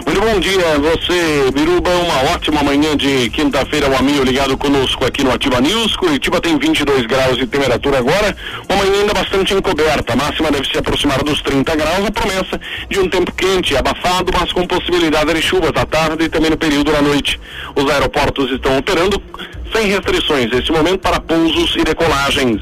Muito 0.06 0.20
bom 0.20 0.40
dia, 0.40 0.78
você, 0.78 1.50
Biruba. 1.52 1.90
Uma 1.90 2.32
ótima 2.32 2.62
manhã 2.62 2.96
de 2.96 3.28
quinta-feira, 3.30 3.88
um 3.88 3.96
amigo 3.96 4.24
ligado 4.24 4.56
conosco 4.56 5.04
aqui 5.04 5.22
no 5.22 5.30
Ativa 5.30 5.60
News. 5.60 5.94
Curitiba 5.94 6.40
tem 6.40 6.58
22 6.58 7.06
graus 7.06 7.36
de 7.36 7.46
temperatura 7.46 7.98
agora, 7.98 8.34
uma 8.68 8.82
manhã 8.82 9.02
ainda 9.02 9.12
bastante 9.12 9.52
encoberta. 9.52 10.14
A 10.14 10.16
máxima 10.16 10.50
deve 10.50 10.66
se 10.66 10.78
aproximar 10.78 11.22
dos 11.22 11.42
30 11.42 11.76
graus. 11.76 12.06
A 12.06 12.10
promessa 12.10 12.60
de 12.88 12.98
um 12.98 13.08
tempo 13.08 13.30
quente, 13.32 13.76
abafado, 13.76 14.32
mas 14.38 14.52
com 14.52 14.66
possibilidade 14.66 15.34
de 15.34 15.42
chuvas 15.42 15.72
à 15.74 15.84
tarde 15.84 16.24
e 16.24 16.28
também 16.30 16.50
no 16.50 16.56
período 16.56 16.90
da 16.90 17.02
noite. 17.02 17.38
Os 17.76 17.90
aeroportos 17.90 18.50
estão 18.50 18.78
operando 18.78 19.22
sem 19.74 19.88
restrições 19.88 20.50
neste 20.50 20.70
momento 20.70 20.93
para 20.98 21.20
pousos 21.20 21.74
e 21.76 21.84
decolagens. 21.84 22.60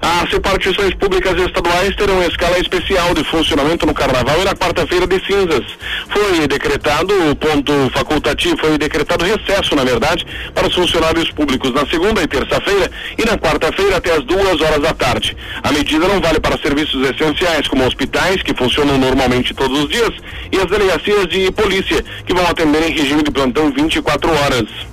As 0.00 0.30
repartições 0.30 0.94
públicas 0.94 1.38
estaduais 1.40 1.94
terão 1.96 2.22
escala 2.22 2.58
especial 2.58 3.14
de 3.14 3.24
funcionamento 3.24 3.86
no 3.86 3.94
carnaval 3.94 4.40
e 4.40 4.44
na 4.44 4.54
quarta-feira 4.54 5.06
de 5.06 5.24
cinzas. 5.24 5.64
Foi 6.08 6.46
decretado 6.46 7.14
o 7.30 7.36
ponto 7.36 7.72
facultativo, 7.92 8.56
foi 8.58 8.78
decretado 8.78 9.24
recesso, 9.24 9.74
na 9.74 9.84
verdade, 9.84 10.26
para 10.54 10.66
os 10.66 10.74
funcionários 10.74 11.30
públicos 11.30 11.72
na 11.72 11.86
segunda 11.86 12.22
e 12.22 12.26
terça-feira 12.26 12.90
e 13.16 13.24
na 13.24 13.38
quarta-feira 13.38 13.96
até 13.96 14.12
as 14.12 14.24
duas 14.24 14.60
horas 14.60 14.80
da 14.80 14.92
tarde. 14.92 15.36
A 15.62 15.72
medida 15.72 16.06
não 16.08 16.20
vale 16.20 16.40
para 16.40 16.58
serviços 16.58 17.08
essenciais 17.08 17.68
como 17.68 17.86
hospitais, 17.86 18.42
que 18.42 18.54
funcionam 18.54 18.98
normalmente 18.98 19.54
todos 19.54 19.84
os 19.84 19.88
dias, 19.88 20.10
e 20.50 20.58
as 20.58 20.66
delegacias 20.66 21.26
de 21.28 21.50
polícia, 21.52 22.04
que 22.26 22.34
vão 22.34 22.46
atender 22.46 22.88
em 22.88 22.92
regime 22.92 23.22
de 23.22 23.30
plantão 23.30 23.70
24 23.72 24.30
horas. 24.30 24.91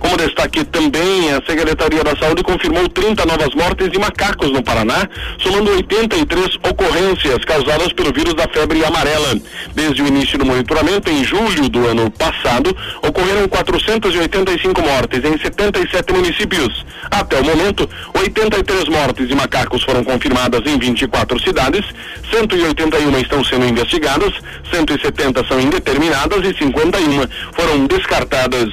Como 0.00 0.16
destaque 0.16 0.64
também, 0.64 1.30
a 1.30 1.42
Secretaria 1.46 2.02
da 2.02 2.16
Saúde 2.16 2.42
confirmou 2.42 2.88
30 2.88 3.26
novas 3.26 3.54
mortes 3.54 3.90
de 3.90 3.98
macacos 3.98 4.50
no 4.50 4.62
Paraná, 4.62 5.06
somando 5.38 5.70
83 5.72 6.56
ocorrências 6.68 7.44
causadas 7.44 7.92
pelo 7.92 8.10
vírus 8.12 8.32
da 8.32 8.48
febre 8.48 8.82
amarela. 8.82 9.38
Desde 9.74 10.02
o 10.02 10.06
início 10.06 10.38
do 10.38 10.46
monitoramento, 10.46 11.10
em 11.10 11.22
julho 11.22 11.68
do 11.68 11.86
ano 11.86 12.10
passado, 12.10 12.74
ocorreram 13.02 13.46
485 13.46 14.80
mortes 14.80 15.22
em 15.22 15.38
77 15.38 16.12
municípios. 16.14 16.86
Até 17.10 17.38
o 17.38 17.44
momento, 17.44 17.88
83 18.14 18.88
mortes 18.88 19.28
de 19.28 19.34
macacos 19.34 19.82
foram 19.82 20.02
confirmadas 20.02 20.62
em 20.64 20.78
24 20.78 21.38
cidades, 21.40 21.84
181 22.30 23.18
estão 23.18 23.44
sendo 23.44 23.66
investigadas, 23.66 24.32
170 24.72 25.46
são 25.46 25.60
indeterminadas 25.60 26.42
e 26.44 26.56
51 26.56 27.28
foram 27.52 27.86
descartadas. 27.86 28.70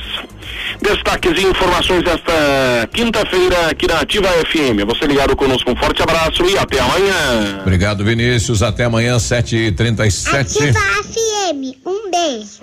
Destaques 0.81 1.41
e 1.41 1.45
informações 1.45 2.03
desta 2.03 2.89
quinta-feira 2.93 3.67
aqui 3.71 3.87
na 3.87 3.99
Ativa 4.01 4.27
FM. 4.27 4.85
Você 4.87 5.05
ligado 5.05 5.35
conosco, 5.35 5.71
um 5.71 5.75
forte 5.75 6.01
abraço 6.01 6.45
e 6.45 6.57
até 6.57 6.79
amanhã. 6.79 7.59
Obrigado, 7.61 8.03
Vinícius. 8.03 8.61
Até 8.61 8.85
amanhã, 8.85 9.17
7h37. 9.17 10.39
Ativa 10.39 10.79
FM, 11.03 11.77
um 11.85 12.11
beijo. 12.11 12.61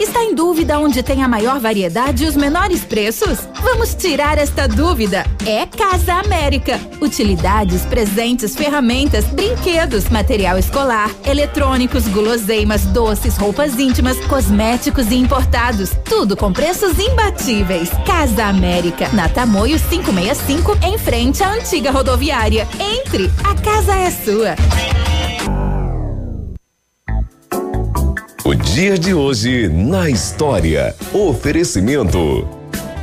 Está 0.00 0.24
em 0.24 0.34
dúvida 0.34 0.78
onde 0.78 1.02
tem 1.02 1.22
a 1.22 1.28
maior 1.28 1.60
variedade 1.60 2.24
e 2.24 2.26
os 2.26 2.34
menores 2.34 2.82
preços? 2.82 3.40
Vamos 3.62 3.94
tirar 3.94 4.38
esta 4.38 4.66
dúvida. 4.66 5.26
É 5.44 5.66
Casa 5.66 6.14
América. 6.14 6.80
Utilidades, 7.02 7.82
presentes, 7.82 8.56
ferramentas, 8.56 9.26
brinquedos, 9.26 10.08
material 10.08 10.56
escolar, 10.56 11.10
eletrônicos, 11.22 12.08
guloseimas, 12.08 12.86
doces, 12.86 13.36
roupas 13.36 13.78
íntimas, 13.78 14.18
cosméticos 14.24 15.10
e 15.10 15.16
importados. 15.16 15.90
Tudo 16.06 16.34
com 16.34 16.50
preços 16.50 16.98
imbatíveis. 16.98 17.90
Casa 18.06 18.46
América, 18.46 19.10
na 19.12 19.28
Tamoio 19.28 19.78
565, 19.78 20.78
em 20.82 20.96
frente 20.96 21.42
à 21.42 21.52
antiga 21.52 21.90
rodoviária. 21.90 22.66
Entre, 22.80 23.30
a 23.44 23.54
casa 23.54 23.94
é 23.94 24.10
sua. 24.10 24.99
Dia 28.74 28.96
de 28.96 29.12
hoje 29.12 29.68
na 29.68 30.08
história. 30.08 30.94
Oferecimento. 31.12 32.48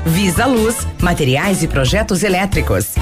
Visa 0.05 0.45
Luz, 0.45 0.87
materiais 1.01 1.61
e 1.61 1.67
projetos 1.67 2.23
elétricos. 2.23 2.96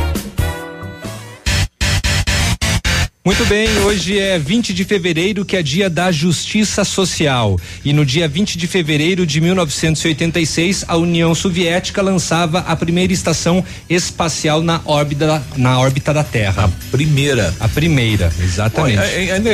Muito 3.26 3.43
bem, 3.47 3.67
hoje 3.80 4.19
é 4.19 4.38
20 4.38 4.71
de 4.71 4.84
fevereiro, 4.84 5.43
que 5.43 5.57
é 5.57 5.63
dia 5.63 5.89
da 5.89 6.11
Justiça 6.11 6.84
Social. 6.84 7.59
E 7.84 7.91
no 7.91 8.05
dia 8.05 8.28
20 8.28 8.55
de 8.55 8.67
fevereiro 8.67 9.26
de 9.26 9.41
1986, 9.41 10.86
a 10.88 10.95
União 10.95 11.34
Soviética 11.34 12.03
lançava 12.03 12.59
a 12.59 12.76
primeira 12.76 13.11
estação 13.11 13.65
espacial 13.89 14.61
na 14.61 14.80
órbita, 14.86 15.41
na 15.57 15.80
órbita 15.80 16.13
da 16.13 16.23
Terra. 16.23 16.65
A 16.65 16.91
primeira. 16.91 17.51
A 17.59 17.67
primeira, 17.67 18.32
exatamente. 18.39 18.99
Olha, 18.99 19.34
ainda 19.34 19.49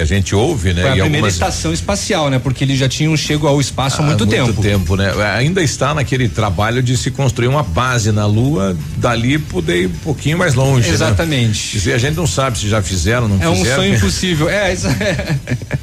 a 0.00 0.04
gente 0.06 0.34
ouve, 0.34 0.72
né? 0.72 0.80
Foi 0.80 0.90
a 0.92 0.92
primeira 0.94 1.16
algumas- 1.18 1.34
estação 1.34 1.74
espacial, 1.74 2.30
né? 2.30 2.38
Porque 2.38 2.64
eles 2.64 2.78
já 2.78 2.88
tinham 2.88 3.14
chego 3.18 3.46
ao 3.46 3.60
espaço 3.60 4.00
há 4.00 4.04
muito, 4.06 4.26
tempo. 4.26 4.62
tempo, 4.62 4.96
né? 4.96 5.12
Ainda 5.36 5.62
está 5.62 5.92
naquele 5.92 6.26
trabalho 6.26 6.82
de 6.82 6.96
se 6.96 7.10
construir 7.10 7.48
uma 7.48 7.62
base 7.62 8.12
na 8.12 8.24
Lua, 8.24 8.74
dali 8.96 9.38
poder 9.38 9.82
ir 9.82 9.86
um 9.88 9.98
pouquinho 10.02 10.38
mais 10.38 10.54
longe. 10.54 10.88
Exatamente. 10.88 11.76
Né? 11.76 11.82
E 11.88 11.92
a 11.92 11.98
gente 11.98 12.16
não 12.16 12.26
sabe 12.26 12.56
se 12.58 12.66
já 12.66 12.77
fizeram, 12.82 13.28
não 13.28 13.42
É 13.42 13.48
um 13.48 13.56
fizeram. 13.56 13.76
sonho 13.82 13.94
impossível. 13.96 14.48
É, 14.48 14.72
isso 14.72 14.86
é. 14.88 15.36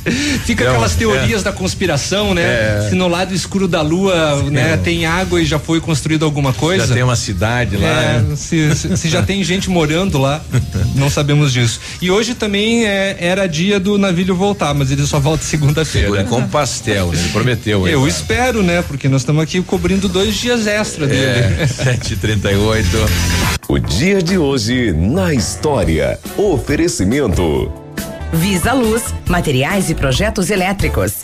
Fica 0.45 0.63
É 0.63 0.67
um- 0.67 0.71
aquelas 0.71 0.95
teorias 0.95 1.41
é. 1.41 1.43
da 1.45 1.51
conspiração, 1.51 2.33
né? 2.33 2.41
É. 2.43 2.87
Se 2.89 2.95
no 2.95 3.07
lado 3.07 3.33
escuro 3.33 3.67
da 3.67 3.81
lua, 3.81 4.43
né, 4.51 4.77
tem 4.77 5.05
água 5.05 5.41
e 5.41 5.45
já 5.45 5.57
foi 5.57 5.79
construído 5.81 6.23
alguma 6.25 6.53
coisa. 6.53 6.85
Já 6.87 6.93
tem 6.93 7.03
uma 7.03 7.15
cidade 7.15 7.75
lá. 7.77 7.87
É, 7.87 8.19
né? 8.21 8.35
se, 8.35 8.75
se- 8.75 8.97
se 8.97 9.09
já 9.09 9.21
tem 9.23 9.43
gente 9.43 9.69
morando 9.69 10.17
lá, 10.19 10.41
não 10.95 11.09
sabemos 11.09 11.51
disso. 11.51 11.79
E 12.01 12.11
hoje 12.11 12.35
também 12.35 12.85
é, 12.85 13.17
era 13.19 13.47
dia 13.47 13.79
do 13.79 13.97
navio 13.97 14.35
voltar, 14.35 14.73
mas 14.73 14.91
ele 14.91 15.05
só 15.05 15.19
volta 15.19 15.43
segunda-feira. 15.43 16.23
Com 16.25 16.47
pastel, 16.47 17.11
né? 17.11 17.19
Ele 17.19 17.29
prometeu. 17.29 17.85
aí, 17.85 17.91
Eu 17.93 17.99
cara. 18.01 18.11
espero, 18.11 18.63
né? 18.63 18.83
Porque 18.87 19.07
nós 19.09 19.21
estamos 19.21 19.41
aqui 19.41 19.61
cobrindo 19.61 20.07
dois 20.07 20.35
dias 20.35 20.67
extra 20.67 21.07
dele. 21.07 21.21
É, 21.25 21.65
7h38. 21.67 22.85
O 23.67 23.79
dia 23.79 24.21
de 24.21 24.37
hoje 24.37 24.91
na 24.91 25.33
história. 25.33 26.19
Oferecimento. 26.37 27.73
Visa 28.31 28.73
Luz, 28.73 29.11
materiais 29.27 29.89
e 29.89 29.95
projetos 29.95 30.51
elétricos. 30.51 31.23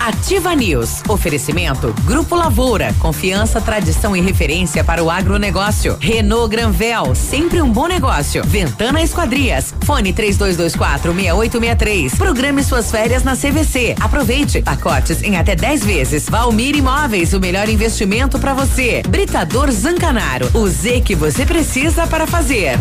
Ativa 0.00 0.54
News. 0.54 1.02
Oferecimento 1.08 1.92
Grupo 2.04 2.36
Lavoura. 2.36 2.94
Confiança, 3.00 3.60
tradição 3.60 4.14
e 4.16 4.20
referência 4.20 4.84
para 4.84 5.02
o 5.02 5.10
agronegócio. 5.10 5.96
Renault 6.00 6.48
Granvel. 6.48 7.14
Sempre 7.14 7.60
um 7.60 7.70
bom 7.70 7.86
negócio. 7.88 8.42
Ventana 8.44 9.02
Esquadrias. 9.02 9.74
Fone 9.84 10.12
3224 10.12 11.12
6863. 11.12 12.14
Programe 12.14 12.62
suas 12.62 12.90
férias 12.90 13.24
na 13.24 13.36
CVC. 13.36 13.96
Aproveite. 14.00 14.62
Pacotes 14.62 15.22
em 15.22 15.36
até 15.36 15.56
10 15.56 15.84
vezes. 15.84 16.28
Valmir 16.28 16.76
Imóveis. 16.76 17.32
O 17.32 17.40
melhor 17.40 17.68
investimento 17.68 18.38
para 18.38 18.54
você. 18.54 19.02
Britador 19.08 19.70
Zancanaro. 19.72 20.48
O 20.54 20.68
Z 20.68 21.00
que 21.00 21.16
você 21.16 21.44
precisa 21.44 22.06
para 22.06 22.26
fazer. 22.26 22.78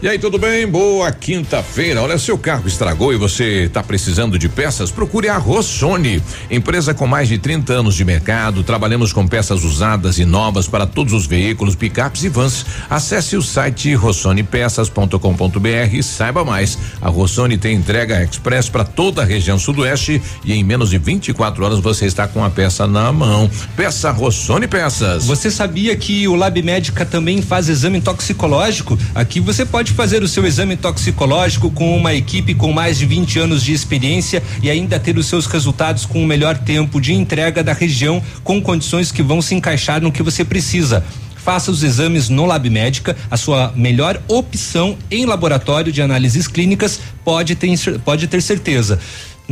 E 0.00 0.06
aí, 0.06 0.16
tudo 0.16 0.38
bem? 0.38 0.64
Boa 0.64 1.10
quinta-feira. 1.10 2.00
Olha, 2.00 2.16
seu 2.18 2.38
carro 2.38 2.68
estragou 2.68 3.12
e 3.12 3.16
você 3.16 3.64
está 3.64 3.82
precisando 3.82 4.38
de 4.38 4.48
peças? 4.48 4.92
Procure 4.92 5.28
a 5.28 5.36
Rossoni, 5.36 6.22
empresa 6.48 6.94
com 6.94 7.04
mais 7.04 7.26
de 7.26 7.36
30 7.36 7.72
anos 7.72 7.96
de 7.96 8.04
mercado. 8.04 8.62
Trabalhamos 8.62 9.12
com 9.12 9.26
peças 9.26 9.64
usadas 9.64 10.20
e 10.20 10.24
novas 10.24 10.68
para 10.68 10.86
todos 10.86 11.12
os 11.12 11.26
veículos, 11.26 11.74
picapes 11.74 12.22
e 12.22 12.28
vans. 12.28 12.64
Acesse 12.88 13.36
o 13.36 13.42
site 13.42 13.92
rossonepeças.com.br 13.92 15.92
e 15.92 16.00
saiba 16.00 16.44
mais. 16.44 16.78
A 17.02 17.08
Rossoni 17.08 17.58
tem 17.58 17.74
entrega 17.74 18.22
express 18.22 18.68
para 18.68 18.84
toda 18.84 19.22
a 19.22 19.24
região 19.24 19.58
sudoeste 19.58 20.22
e 20.44 20.52
em 20.52 20.62
menos 20.62 20.90
de 20.90 20.98
24 20.98 21.64
horas 21.64 21.80
você 21.80 22.06
está 22.06 22.28
com 22.28 22.44
a 22.44 22.50
peça 22.50 22.86
na 22.86 23.10
mão. 23.10 23.50
Peça 23.74 24.12
Rossoni 24.12 24.68
Peças. 24.68 25.26
Você 25.26 25.50
sabia 25.50 25.96
que 25.96 26.28
o 26.28 26.36
Lab 26.36 26.62
Médica 26.62 27.04
também 27.04 27.42
faz 27.42 27.68
exame 27.68 28.00
toxicológico? 28.00 28.96
Aqui 29.12 29.40
você 29.40 29.66
pode 29.66 29.87
pode 29.88 29.92
fazer 29.94 30.22
o 30.22 30.28
seu 30.28 30.46
exame 30.46 30.76
toxicológico 30.76 31.70
com 31.70 31.96
uma 31.96 32.12
equipe 32.12 32.54
com 32.54 32.72
mais 32.72 32.98
de 32.98 33.06
20 33.06 33.38
anos 33.38 33.62
de 33.62 33.72
experiência 33.72 34.42
e 34.62 34.68
ainda 34.68 34.98
ter 34.98 35.16
os 35.16 35.26
seus 35.26 35.46
resultados 35.46 36.04
com 36.04 36.22
o 36.22 36.26
melhor 36.26 36.58
tempo 36.58 37.00
de 37.00 37.14
entrega 37.14 37.62
da 37.62 37.72
região, 37.72 38.22
com 38.44 38.60
condições 38.60 39.10
que 39.10 39.22
vão 39.22 39.40
se 39.40 39.54
encaixar 39.54 40.00
no 40.00 40.12
que 40.12 40.22
você 40.22 40.44
precisa 40.44 41.04
faça 41.36 41.70
os 41.70 41.82
exames 41.82 42.28
no 42.28 42.44
Lab 42.44 42.68
Médica, 42.68 43.16
a 43.30 43.36
sua 43.38 43.72
melhor 43.74 44.20
opção 44.28 44.98
em 45.10 45.24
laboratório 45.24 45.90
de 45.90 46.02
análises 46.02 46.46
clínicas, 46.46 47.00
pode 47.24 47.54
ter, 47.54 47.70
pode 48.00 48.26
ter 48.26 48.42
certeza. 48.42 48.98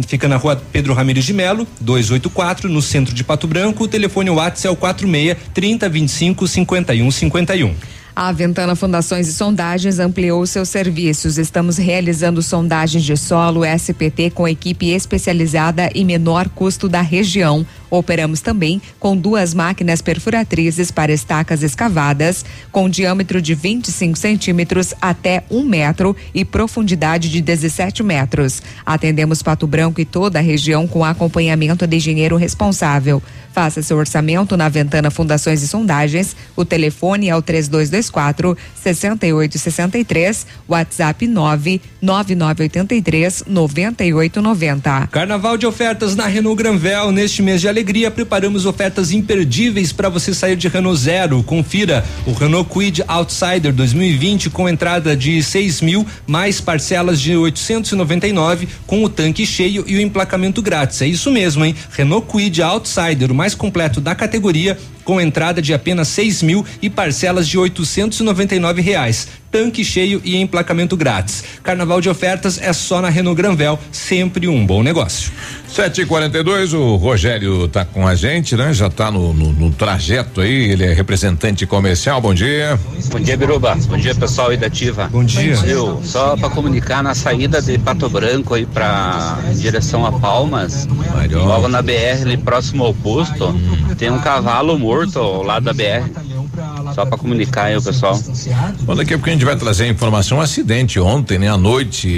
Fica 0.06 0.28
na 0.28 0.36
rua 0.36 0.60
Pedro 0.70 0.92
Ramires 0.92 1.24
de 1.24 1.32
Melo, 1.32 1.66
284, 1.80 2.68
no 2.68 2.82
centro 2.82 3.14
de 3.14 3.24
Pato 3.24 3.46
Branco. 3.46 3.84
O 3.84 3.88
telefone 3.88 4.28
WhatsApp 4.28 4.66
é 4.66 4.70
o 4.70 4.76
46 4.76 5.38
30 5.54 5.88
25 5.88 6.46
51 6.46 7.10
51. 7.10 7.95
A 8.18 8.32
Ventana 8.32 8.74
Fundações 8.74 9.28
e 9.28 9.34
Sondagens 9.34 9.98
ampliou 9.98 10.46
seus 10.46 10.70
serviços. 10.70 11.36
Estamos 11.36 11.76
realizando 11.76 12.40
sondagens 12.40 13.04
de 13.04 13.14
solo 13.14 13.62
SPT 13.62 14.30
com 14.30 14.48
equipe 14.48 14.88
especializada 14.88 15.90
e 15.94 16.02
menor 16.02 16.48
custo 16.48 16.88
da 16.88 17.02
região. 17.02 17.66
Operamos 17.90 18.40
também 18.40 18.80
com 18.98 19.14
duas 19.14 19.52
máquinas 19.52 20.00
perfuratrizes 20.00 20.90
para 20.90 21.12
estacas 21.12 21.62
escavadas, 21.62 22.42
com 22.72 22.88
diâmetro 22.88 23.40
de 23.40 23.54
25 23.54 24.16
centímetros 24.16 24.94
até 24.98 25.44
um 25.50 25.62
metro 25.62 26.16
e 26.34 26.42
profundidade 26.42 27.30
de 27.30 27.42
17 27.42 28.02
metros. 28.02 28.62
Atendemos 28.84 29.42
Pato 29.42 29.66
Branco 29.66 30.00
e 30.00 30.06
toda 30.06 30.38
a 30.38 30.42
região 30.42 30.88
com 30.88 31.04
acompanhamento 31.04 31.86
de 31.86 31.96
engenheiro 31.96 32.36
responsável. 32.36 33.22
Faça 33.56 33.80
seu 33.80 33.96
orçamento 33.96 34.54
na 34.54 34.68
Ventana 34.68 35.10
Fundações 35.10 35.62
e 35.62 35.68
Sondagens. 35.68 36.36
O 36.54 36.62
telefone 36.62 37.30
é 37.30 37.34
o 37.34 37.40
3224 37.40 38.54
6863, 38.74 40.46
WhatsApp 40.68 41.26
99983 41.26 43.44
9890. 43.46 45.08
Carnaval 45.10 45.56
de 45.56 45.66
ofertas 45.66 46.14
na 46.14 46.26
Renault 46.26 46.62
Granvel 46.62 47.10
neste 47.10 47.40
mês 47.40 47.62
de 47.62 47.66
alegria, 47.66 48.10
preparamos 48.10 48.66
ofertas 48.66 49.10
imperdíveis 49.10 49.90
para 49.90 50.10
você 50.10 50.34
sair 50.34 50.56
de 50.56 50.68
Renault 50.68 51.00
Zero. 51.00 51.42
Confira 51.42 52.04
o 52.26 52.34
Renault 52.34 52.70
Quid 52.70 53.04
Outsider 53.08 53.72
2020 53.72 54.50
com 54.50 54.68
entrada 54.68 55.16
de 55.16 55.42
6 55.42 55.80
mil, 55.80 56.06
mais 56.26 56.60
parcelas 56.60 57.18
de 57.18 57.34
899 57.34 58.68
com 58.86 59.02
o 59.02 59.08
tanque 59.08 59.46
cheio 59.46 59.82
e 59.86 59.96
o 59.96 60.00
emplacamento 60.02 60.60
grátis. 60.60 61.00
É 61.00 61.06
isso 61.06 61.30
mesmo, 61.30 61.64
hein? 61.64 61.74
Renault 61.92 62.30
Quid 62.30 62.60
Outsider, 62.60 63.32
o 63.32 63.34
mais 63.34 63.45
completo 63.54 64.00
da 64.00 64.14
categoria, 64.14 64.76
com 65.06 65.20
entrada 65.20 65.62
de 65.62 65.72
apenas 65.72 66.08
6 66.08 66.42
mil 66.42 66.66
e 66.82 66.90
parcelas 66.90 67.48
de 67.48 67.56
899 67.56 68.82
reais 68.82 69.28
tanque 69.56 69.82
cheio 69.82 70.20
e 70.22 70.36
emplacamento 70.36 70.98
grátis. 70.98 71.42
Carnaval 71.62 71.98
de 71.98 72.10
ofertas 72.10 72.60
é 72.60 72.74
só 72.74 73.00
na 73.00 73.08
Renault 73.08 73.40
Granvel, 73.40 73.78
sempre 73.90 74.46
um 74.48 74.66
bom 74.66 74.82
negócio. 74.82 75.32
7h42, 75.74 76.74
o 76.74 76.96
Rogério 76.96 77.66
tá 77.66 77.82
com 77.84 78.06
a 78.06 78.14
gente, 78.14 78.54
né? 78.54 78.74
Já 78.74 78.90
tá 78.90 79.10
no, 79.10 79.32
no, 79.32 79.52
no, 79.52 79.70
trajeto 79.70 80.42
aí, 80.42 80.70
ele 80.70 80.84
é 80.84 80.92
representante 80.92 81.66
comercial. 81.66 82.20
Bom 82.20 82.34
dia. 82.34 82.78
Bom 83.10 83.18
dia, 83.18 83.36
Biruba. 83.36 83.76
Bom 83.88 83.96
dia, 83.96 84.14
pessoal 84.14 84.50
aí 84.50 84.58
da 84.58 84.66
Ativa. 84.66 85.08
Bom 85.10 85.24
dia. 85.24 85.54
Eu, 85.64 86.02
só 86.04 86.36
para 86.36 86.50
comunicar 86.50 87.02
na 87.02 87.14
saída 87.14 87.62
de 87.62 87.78
Pato 87.78 88.10
Branco 88.10 88.54
aí 88.54 88.66
para 88.66 89.38
em 89.50 89.56
direção 89.56 90.04
a 90.04 90.12
Palmas, 90.12 90.86
logo 91.30 91.68
na 91.68 91.80
BR, 91.80 92.22
ali 92.22 92.36
próximo 92.36 92.84
ao 92.84 92.92
posto, 92.92 93.46
hum. 93.46 93.85
Tem 93.98 94.10
um 94.10 94.18
cavalo 94.20 94.78
morto 94.78 95.18
ao 95.18 95.42
lado 95.42 95.64
da 95.64 95.72
BR. 95.72 96.08
Só 96.94 97.04
para 97.04 97.18
comunicar 97.18 97.64
aí 97.64 97.76
o 97.76 97.82
pessoal. 97.82 98.18
Bom, 98.82 98.94
daqui 98.94 99.12
a 99.12 99.18
pouco 99.18 99.28
a 99.28 99.32
gente 99.32 99.44
vai 99.44 99.56
trazer 99.56 99.84
a 99.84 99.88
informação. 99.88 100.38
Um 100.38 100.40
acidente 100.40 100.98
ontem, 100.98 101.38
né? 101.38 101.48
À 101.48 101.56
noite, 101.56 102.08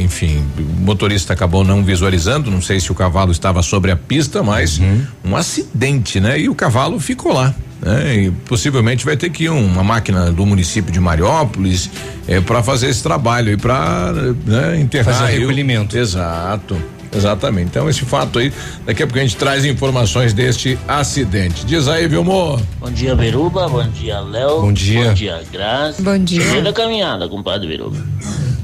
enfim, 0.00 0.44
o 0.58 0.80
motorista 0.80 1.32
acabou 1.32 1.62
não 1.62 1.84
visualizando. 1.84 2.50
Não 2.50 2.60
sei 2.60 2.80
se 2.80 2.90
o 2.90 2.94
cavalo 2.94 3.30
estava 3.30 3.62
sobre 3.62 3.90
a 3.90 3.96
pista, 3.96 4.42
mas 4.42 4.78
uhum. 4.78 5.06
um 5.24 5.36
acidente, 5.36 6.18
né? 6.18 6.40
E 6.40 6.48
o 6.48 6.54
cavalo 6.54 6.98
ficou 6.98 7.32
lá. 7.32 7.54
Né? 7.80 8.24
E 8.24 8.30
possivelmente 8.30 9.04
vai 9.04 9.16
ter 9.16 9.30
que 9.30 9.44
ir 9.44 9.50
uma 9.50 9.84
máquina 9.84 10.32
do 10.32 10.46
município 10.46 10.90
de 10.90 10.98
Mariópolis 10.98 11.90
é, 12.26 12.40
para 12.40 12.62
fazer 12.62 12.88
esse 12.88 13.02
trabalho 13.02 13.52
e 13.52 13.56
para 13.56 14.12
né, 14.46 14.80
enterrar. 14.80 15.14
Fazer 15.14 15.38
recolhimento. 15.38 15.96
Exato. 15.96 16.76
Exatamente. 17.14 17.68
Então, 17.68 17.88
esse 17.88 18.04
fato 18.04 18.38
aí, 18.38 18.52
daqui 18.84 19.02
a 19.02 19.06
pouco 19.06 19.18
a 19.18 19.22
gente 19.22 19.36
traz 19.36 19.64
informações 19.64 20.32
deste 20.32 20.78
acidente. 20.88 21.64
Diz 21.64 21.88
aí, 21.88 22.08
Vilmor. 22.08 22.60
Bom 22.80 22.90
dia, 22.90 23.14
Beruba. 23.14 23.68
Bom 23.68 23.88
dia, 23.88 24.20
Léo. 24.20 24.62
Bom 24.62 24.72
dia. 24.72 25.08
Bom 25.08 25.14
dia, 25.14 25.42
Graça. 25.52 26.02
Bom 26.02 26.18
dia. 26.18 26.42
Cheio 26.42 26.64
da 26.64 26.72
caminhada, 26.72 27.28
compadre 27.28 27.68
Beruba. 27.68 27.96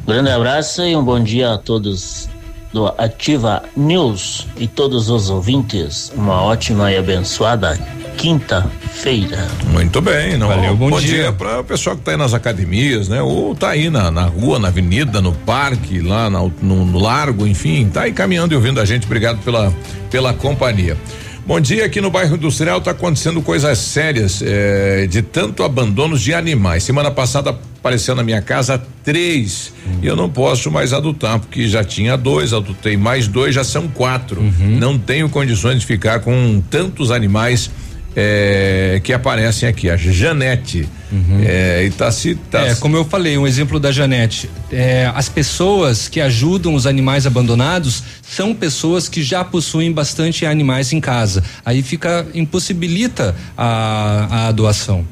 Grande 0.07 0.31
abraço 0.31 0.83
e 0.83 0.97
um 0.97 1.05
bom 1.05 1.23
dia 1.23 1.53
a 1.53 1.59
todos 1.59 2.29
do 2.73 2.87
Ativa 2.99 3.63
News 3.77 4.47
e 4.57 4.67
todos 4.67 5.09
os 5.09 5.31
ouvintes. 5.31 6.13
Uma 6.15 6.43
ótima 6.43 6.91
e 6.91 6.97
abençoada 6.97 7.79
quinta-feira. 8.21 9.49
Muito 9.73 9.99
bem, 10.03 10.37
não. 10.37 10.49
Valeu, 10.49 10.77
bom, 10.77 10.91
bom 10.91 11.01
dia, 11.01 11.23
dia 11.23 11.33
para 11.33 11.61
o 11.61 11.65
pessoal 11.65 11.97
que 11.97 12.03
está 12.03 12.11
aí 12.11 12.19
nas 12.19 12.35
academias, 12.35 13.09
né? 13.09 13.23
Ou 13.23 13.55
tá 13.55 13.71
aí 13.71 13.89
na, 13.89 14.11
na 14.11 14.25
rua, 14.25 14.59
na 14.59 14.69
avenida, 14.69 15.23
no 15.23 15.33
parque, 15.33 16.01
lá 16.01 16.29
na, 16.29 16.41
no, 16.41 16.85
no, 16.85 16.99
largo, 16.99 17.47
enfim, 17.47 17.89
tá 17.89 18.03
aí 18.03 18.13
caminhando 18.13 18.53
e 18.53 18.57
ouvindo 18.57 18.79
a 18.79 18.85
gente. 18.85 19.07
Obrigado 19.07 19.39
pela, 19.43 19.75
pela 20.11 20.35
companhia. 20.35 20.99
Bom 21.47 21.59
dia, 21.59 21.87
aqui 21.87 22.03
no 22.03 22.11
bairro 22.11 22.37
Industrial 22.37 22.79
está 22.79 22.91
acontecendo 22.91 23.41
coisas 23.41 23.79
sérias 23.79 24.43
eh, 24.45 25.07
de 25.09 25.23
tanto 25.23 25.65
abandonos 25.65 26.21
de 26.21 26.35
animais. 26.35 26.85
Semana 26.85 27.11
passada 27.11 27.59
apareceu 27.79 28.15
na 28.15 28.23
minha 28.23 28.43
casa 28.43 28.81
três 29.03 29.73
uhum. 29.87 29.99
e 30.03 30.07
eu 30.07 30.15
não 30.15 30.29
posso 30.29 30.71
mais 30.71 30.93
adotar 30.93 31.41
porque 31.41 31.67
já 31.67 31.83
tinha 31.83 32.17
dois, 32.19 32.53
adotei 32.53 32.99
mais 32.99 33.27
dois, 33.27 33.55
já 33.55 33.65
são 33.65 33.89
quatro. 33.89 34.43
Uhum. 34.43 34.77
Não 34.79 34.99
tenho 34.99 35.31
condições 35.31 35.81
de 35.81 35.87
ficar 35.87 36.21
com 36.21 36.63
tantos 36.71 37.11
animais 37.11 37.71
é, 38.15 39.01
que 39.03 39.13
aparecem 39.13 39.69
aqui, 39.69 39.89
a 39.89 39.97
Janete. 39.97 40.89
Uhum. 41.13 41.43
É, 41.45 41.85
e 41.85 41.91
tá 41.91 42.11
se. 42.11 42.35
Tá 42.35 42.67
é, 42.67 42.75
como 42.75 42.97
eu 42.97 43.05
falei, 43.05 43.37
um 43.37 43.47
exemplo 43.47 43.81
da 43.81 43.91
Janete. 43.91 44.51
É, 44.71 45.11
as 45.15 45.29
pessoas 45.29 46.09
que 46.09 46.21
ajudam 46.21 46.75
os 46.75 46.87
animais 46.87 47.27
abandonados 47.27 48.03
são 48.23 48.55
pessoas 48.55 49.09
que 49.09 49.23
já 49.23 49.45
possuem 49.45 49.93
bastante 49.93 50.47
animais 50.47 50.93
em 50.93 51.01
casa. 51.01 51.43
Aí 51.65 51.83
fica, 51.83 52.27
impossibilita 52.35 53.35
a, 53.57 54.49
a 54.49 54.53
doação. 54.53 55.07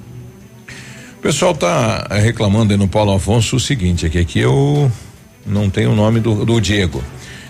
O 1.19 1.21
pessoal 1.21 1.53
tá 1.53 2.07
reclamando 2.11 2.73
aí 2.73 2.79
no 2.79 2.87
Paulo 2.87 3.13
Afonso 3.13 3.57
o 3.57 3.61
seguinte, 3.61 4.07
aqui, 4.07 4.19
aqui 4.19 4.39
eu 4.39 4.91
não 5.45 5.69
tenho 5.69 5.91
o 5.91 5.95
nome 5.95 6.21
do, 6.21 6.45
do 6.45 6.61
Diego. 6.61 7.03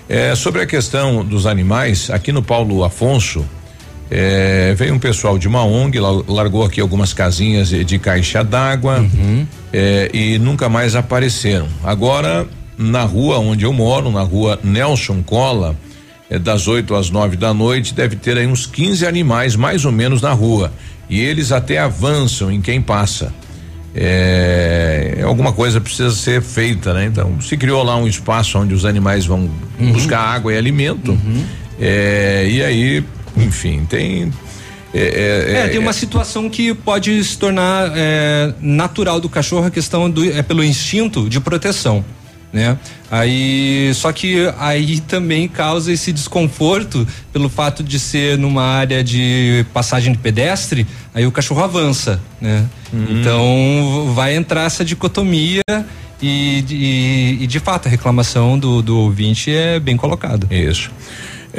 É, 0.08 0.34
sobre 0.34 0.62
a 0.62 0.66
questão 0.66 1.22
dos 1.22 1.44
animais, 1.44 2.08
aqui 2.08 2.32
no 2.32 2.42
Paulo 2.42 2.82
Afonso, 2.82 3.44
é, 4.10 4.74
veio 4.74 4.94
um 4.94 4.98
pessoal 4.98 5.38
de 5.38 5.46
uma 5.46 5.64
ONG, 5.64 5.98
largou 6.00 6.64
aqui 6.64 6.80
algumas 6.80 7.12
casinhas 7.12 7.68
de 7.68 7.98
caixa 7.98 8.42
d'água 8.42 9.00
uhum. 9.00 9.46
é, 9.72 10.10
e 10.12 10.38
nunca 10.38 10.68
mais 10.68 10.96
apareceram. 10.96 11.68
Agora, 11.84 12.46
na 12.76 13.02
rua 13.02 13.38
onde 13.38 13.64
eu 13.64 13.72
moro, 13.72 14.10
na 14.10 14.22
rua 14.22 14.58
Nelson 14.62 15.22
Cola, 15.22 15.76
é, 16.30 16.38
das 16.38 16.66
8 16.68 16.94
às 16.94 17.10
9 17.10 17.36
da 17.36 17.52
noite, 17.52 17.92
deve 17.92 18.16
ter 18.16 18.38
aí 18.38 18.46
uns 18.46 18.66
15 18.66 19.06
animais 19.06 19.56
mais 19.56 19.84
ou 19.84 19.92
menos 19.92 20.22
na 20.22 20.32
rua. 20.32 20.72
e 21.10 21.20
eles 21.20 21.52
até 21.52 21.78
avançam 21.78 22.52
em 22.52 22.60
quem 22.60 22.82
passa. 22.82 23.32
É, 23.94 25.22
alguma 25.24 25.52
coisa 25.52 25.80
precisa 25.80 26.10
ser 26.10 26.42
feita, 26.42 26.92
né? 26.92 27.06
Então, 27.06 27.40
se 27.40 27.56
criou 27.56 27.82
lá 27.82 27.96
um 27.96 28.06
espaço 28.06 28.58
onde 28.58 28.74
os 28.74 28.84
animais 28.84 29.24
vão 29.24 29.50
uhum. 29.80 29.92
buscar 29.92 30.20
água 30.20 30.52
e 30.52 30.58
alimento, 30.58 31.12
uhum. 31.12 31.44
é, 31.80 32.46
e 32.48 32.62
aí, 32.62 33.04
enfim, 33.36 33.84
tem 33.84 34.32
é, 34.92 35.00
é, 35.00 35.60
é, 35.64 35.68
tem 35.68 35.78
uma 35.78 35.92
situação 35.92 36.48
que 36.48 36.72
pode 36.72 37.22
se 37.22 37.36
tornar 37.36 37.92
é, 37.94 38.54
natural 38.60 39.20
do 39.20 39.28
cachorro, 39.28 39.66
a 39.66 39.70
questão 39.70 40.10
do, 40.10 40.24
é 40.24 40.42
pelo 40.42 40.64
instinto 40.64 41.28
de 41.28 41.38
proteção. 41.40 42.04
Né? 42.50 42.78
Aí, 43.10 43.92
só 43.94 44.10
que 44.10 44.50
aí 44.58 45.00
também 45.00 45.46
causa 45.46 45.92
esse 45.92 46.10
desconforto 46.12 47.06
pelo 47.30 47.50
fato 47.50 47.82
de 47.82 47.98
ser 47.98 48.38
numa 48.38 48.62
área 48.62 49.04
de 49.04 49.66
passagem 49.74 50.12
de 50.12 50.18
pedestre, 50.18 50.86
aí 51.14 51.26
o 51.26 51.32
cachorro 51.32 51.62
avança, 51.62 52.18
né? 52.40 52.64
Hum. 52.92 53.06
Então 53.10 54.12
vai 54.14 54.34
entrar 54.34 54.64
essa 54.64 54.82
dicotomia 54.82 55.60
e, 56.22 56.64
e, 56.70 57.38
e, 57.44 57.46
de 57.46 57.60
fato 57.60 57.86
a 57.86 57.90
reclamação 57.90 58.58
do, 58.58 58.80
do 58.80 58.98
ouvinte 58.98 59.54
é 59.54 59.78
bem 59.78 59.98
colocada. 59.98 60.46
Isso. 60.50 60.90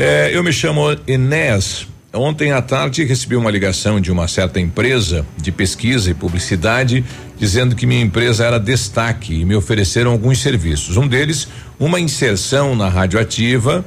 É, 0.02 0.32
eu 0.34 0.41
me 0.41 0.54
chamo 0.54 0.95
Inés 1.06 1.86
Ontem 2.14 2.54
à 2.54 2.62
tarde 2.62 3.04
recebi 3.04 3.36
uma 3.36 3.52
ligação 3.52 4.00
de 4.00 4.10
uma 4.10 4.30
certa 4.30 4.58
empresa 4.58 5.26
de 5.38 5.52
pesquisa 5.52 6.10
e 6.10 6.14
publicidade 6.14 7.04
dizendo 7.38 7.76
que 7.76 7.86
minha 7.86 8.02
empresa 8.02 8.45
era 8.45 8.58
destaque 8.58 9.41
e 9.41 9.43
me 9.43 9.56
ofereceram 9.56 10.12
alguns 10.12 10.41
serviços. 10.41 10.95
Um 10.95 11.06
deles, 11.06 11.50
uma 11.78 12.00
inserção 12.00 12.78
na 12.78 12.88
radioativa 12.88 13.84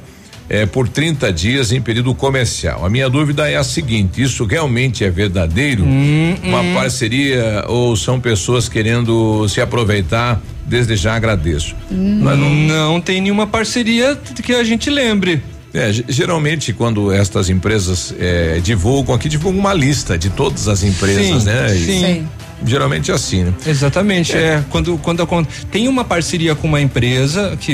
eh, 0.49 0.67
por 0.67 0.87
30 0.87 1.33
dias 1.33 1.71
em 1.71 1.81
período 1.81 2.13
comercial. 2.13 2.85
A 2.85 2.89
minha 2.91 3.09
dúvida 3.09 3.49
é 3.49 3.57
a 3.57 3.63
seguinte: 3.63 4.21
isso 4.21 4.45
realmente 4.45 5.03
é 5.03 5.09
verdadeiro? 5.09 5.83
Hum, 5.83 6.35
uma 6.43 6.61
hum. 6.61 6.73
parceria 6.75 7.65
ou 7.67 7.95
são 7.95 8.21
pessoas 8.21 8.69
querendo 8.69 9.49
se 9.49 9.59
aproveitar? 9.59 10.39
Desde 10.65 10.95
já 10.95 11.15
agradeço. 11.15 11.75
Hum. 11.91 12.19
Não, 12.21 12.37
não 12.37 13.01
tem 13.01 13.19
nenhuma 13.19 13.47
parceria 13.47 14.15
que 14.15 14.53
a 14.53 14.63
gente 14.63 14.91
lembre. 14.91 15.41
É, 15.73 15.91
geralmente 16.07 16.71
quando 16.71 17.11
estas 17.11 17.49
empresas 17.49 18.13
é, 18.19 18.59
divulgam 18.59 19.15
aqui, 19.15 19.27
divulgam 19.27 19.59
uma 19.59 19.73
lista 19.73 20.17
de 20.17 20.29
todas 20.29 20.67
as 20.67 20.83
empresas, 20.83 21.41
sim, 21.43 21.49
né? 21.49 21.69
Sim. 21.69 21.85
sim 21.85 22.27
geralmente 22.65 23.11
é 23.11 23.13
assim, 23.13 23.43
né? 23.43 23.53
Exatamente. 23.65 24.35
É. 24.35 24.41
é 24.41 24.65
quando, 24.69 24.97
quando, 24.97 25.25
quando, 25.27 25.47
tem 25.71 25.87
uma 25.87 26.03
parceria 26.03 26.55
com 26.55 26.67
uma 26.67 26.81
empresa 26.81 27.57
que 27.59 27.73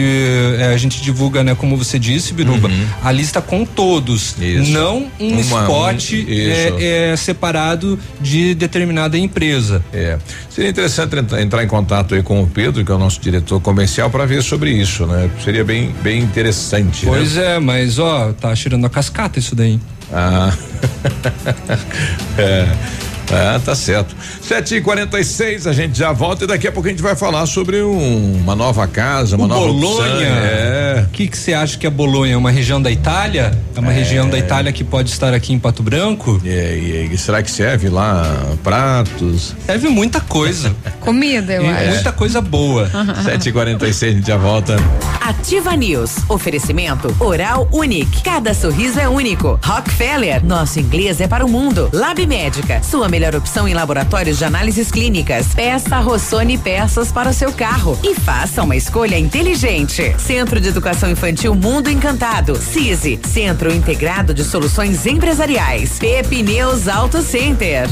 é, 0.60 0.74
a 0.74 0.78
gente 0.78 1.02
divulga, 1.02 1.44
né? 1.44 1.56
Como 1.56 1.78
você 1.78 2.00
disse, 2.00 2.34
Biruba, 2.34 2.68
uhum. 2.68 2.88
a 3.04 3.12
lista 3.12 3.42
com 3.42 3.66
todos, 3.66 4.36
isso. 4.40 4.72
não 4.72 5.10
um 5.20 5.30
uma, 5.30 5.42
spot 5.42 6.12
um, 6.14 6.26
é, 6.28 7.12
é, 7.12 7.16
separado 7.16 8.00
de 8.20 8.54
determinada 8.56 9.18
empresa. 9.18 9.84
É. 9.94 10.18
Seria 10.50 10.70
interessante 10.70 11.16
entrar 11.40 11.64
em 11.64 11.68
contato 11.68 12.16
aí 12.16 12.24
com 12.24 12.42
o 12.44 12.48
Pedro, 12.48 12.84
que 12.84 12.92
é 12.92 12.96
o 12.96 13.00
nosso 13.00 13.20
diretor 13.22 13.60
comercial, 13.60 14.10
para 14.10 14.26
ver 14.26 14.44
sobre 14.44 14.72
isso, 14.72 15.06
né? 15.06 15.30
Seria 15.44 15.64
bem, 15.64 15.94
bem 16.02 16.22
interessante. 16.22 17.06
Né? 17.06 17.12
Pois 17.12 17.36
né? 17.36 17.56
é, 17.56 17.60
mas 17.60 18.00
ó, 18.00 18.34
tá 18.34 18.54
tirando 18.56 18.86
a 18.86 18.90
cascata 18.90 19.40
isso 19.40 19.56
daí. 19.56 19.80
Ah. 20.12 20.52
é. 22.38 22.68
Ah, 23.32 23.60
tá 23.64 23.76
certo. 23.76 24.16
Sete 24.42 24.76
e 24.76 24.82
quarenta 24.82 25.20
e 25.20 25.24
seis, 25.24 25.68
a 25.68 25.74
gente 25.74 25.98
já 25.98 26.12
volta 26.12 26.44
e 26.44 26.48
daqui 26.48 26.68
a 26.68 26.72
pouco 26.72 26.88
a 26.88 26.92
gente 26.92 27.02
vai 27.02 27.16
falar 27.16 27.46
sobre 27.46 27.82
um, 27.82 28.36
uma 28.36 28.56
nova 28.56 28.88
casa, 28.88 29.36
uma 29.36 29.46
o 29.46 29.48
nova 29.48 29.68
Bolonha. 29.68 30.28
É. 30.28 31.06
O 31.08 31.10
que 31.12 31.28
que 31.28 31.38
você 31.38 31.54
acha 31.54 31.78
que 31.78 31.86
é 31.86 31.90
Bolonha? 31.90 32.34
É 32.34 32.38
uma 32.38 32.52
região 32.52 32.82
da 32.82 32.92
Itália? 32.92 33.52
É 33.76 33.80
uma 33.80 33.92
é. 33.92 33.96
região 33.96 34.30
da 34.30 34.38
Itália 34.38 34.72
que 34.72 34.84
pode 34.84 35.10
estar 35.10 35.34
aqui 35.34 35.54
em 35.54 35.60
Pato 35.60 35.84
Branco? 35.84 36.42
É, 36.46 36.76
e, 36.76 37.14
e, 37.14 37.18
será 37.18 37.44
que 37.44 37.52
serve 37.52 37.90
lá 37.90 38.26
pratos? 38.64 39.56
Serve 39.66 39.90
muita 39.90 40.20
coisa. 40.22 40.76
Comida, 41.00 41.54
eu 41.54 41.70
acho. 41.70 41.90
Muita 41.90 42.12
coisa 42.12 42.42
boa. 42.42 42.90
Sete 43.24 43.50
e 43.50 43.52
quarenta 43.52 43.88
e 43.88 43.94
seis, 43.94 44.14
a 44.14 44.18
gente 44.18 44.28
já 44.28 44.38
volta. 44.38 44.76
Ativa 45.30 45.76
News. 45.76 46.28
Oferecimento 46.28 47.16
Oral 47.20 47.70
Unique. 47.72 48.24
Cada 48.24 48.52
sorriso 48.52 49.00
é 49.00 49.08
único. 49.08 49.60
Rockefeller. 49.64 50.44
Nosso 50.44 50.80
inglês 50.80 51.22
é 51.22 51.28
para 51.28 51.46
o 51.46 51.50
mundo. 51.50 51.88
Lab 51.94 52.26
Médica. 52.26 52.82
Sua 52.82 53.08
melhor 53.08 53.36
opção 53.36 53.68
em 53.68 53.76
laboratórios 53.76 54.40
de 54.40 54.46
análises 54.46 54.90
clínicas. 54.90 55.54
Peça 55.54 56.00
Rossoni 56.00 56.58
peças 56.58 57.12
para 57.12 57.30
o 57.30 57.34
seu 57.34 57.54
carro 57.54 57.96
e 58.04 58.16
faça 58.16 58.64
uma 58.64 58.76
escolha 58.76 59.20
inteligente. 59.20 60.16
Centro 60.18 60.60
de 60.60 60.70
Educação 60.70 61.12
Infantil 61.12 61.54
Mundo 61.54 61.92
Encantado. 61.92 62.56
CISI. 62.56 63.20
Centro 63.24 63.72
Integrado 63.72 64.34
de 64.34 64.44
Soluções 64.44 65.06
Empresariais. 65.06 66.00
Pepineus 66.00 66.88
Auto 66.88 67.22
Center. 67.22 67.88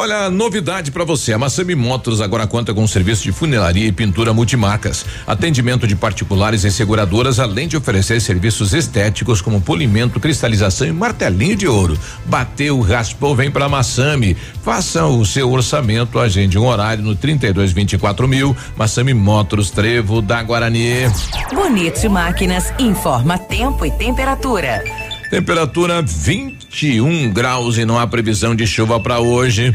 Olha, 0.00 0.30
novidade 0.30 0.92
para 0.92 1.02
você. 1.02 1.32
A 1.32 1.38
Massami 1.38 1.74
Motors 1.74 2.20
agora 2.20 2.46
conta 2.46 2.72
com 2.72 2.84
um 2.84 2.86
serviço 2.86 3.24
de 3.24 3.32
funilaria 3.32 3.84
e 3.84 3.90
pintura 3.90 4.32
multimarcas, 4.32 5.04
atendimento 5.26 5.88
de 5.88 5.96
particulares 5.96 6.62
e 6.62 6.70
seguradoras, 6.70 7.40
além 7.40 7.66
de 7.66 7.76
oferecer 7.76 8.20
serviços 8.20 8.72
estéticos 8.72 9.42
como 9.42 9.60
polimento, 9.60 10.20
cristalização 10.20 10.86
e 10.86 10.92
martelinho 10.92 11.56
de 11.56 11.66
ouro. 11.66 11.98
Bateu, 12.24 12.80
raspou, 12.80 13.34
vem 13.34 13.50
para 13.50 13.68
Massami. 13.68 14.36
Faça 14.62 15.04
o 15.04 15.26
seu 15.26 15.50
orçamento, 15.50 16.20
agende 16.20 16.56
um 16.56 16.68
horário 16.68 17.02
no 17.02 17.16
32 17.16 17.72
24 17.72 18.28
mil. 18.28 18.56
Massami 18.76 19.12
Motors, 19.12 19.68
Trevo 19.68 20.22
da 20.22 20.40
Guarani. 20.44 21.10
Bonito 21.52 22.08
Máquinas 22.08 22.72
informa 22.78 23.36
tempo 23.36 23.84
e 23.84 23.90
temperatura. 23.90 24.80
Temperatura 25.28 26.00
21 26.00 27.32
graus 27.32 27.76
e 27.76 27.84
não 27.84 27.98
há 27.98 28.06
previsão 28.06 28.54
de 28.54 28.64
chuva 28.64 29.00
para 29.00 29.18
hoje. 29.18 29.74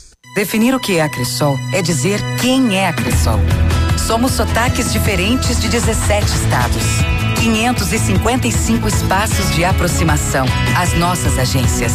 Definir 0.33 0.73
o 0.73 0.79
que 0.79 0.95
é 0.95 1.01
a 1.01 1.09
Cressol 1.09 1.59
é 1.73 1.81
dizer 1.81 2.21
quem 2.39 2.77
é 2.77 2.87
a 2.87 2.93
Cressol. 2.93 3.37
Somos 4.07 4.31
sotaques 4.31 4.93
diferentes 4.93 5.59
de 5.59 5.67
17 5.67 6.25
estados. 6.25 6.83
555 7.41 8.87
espaços 8.87 9.53
de 9.53 9.65
aproximação. 9.65 10.45
As 10.77 10.93
nossas 10.93 11.37
agências. 11.37 11.91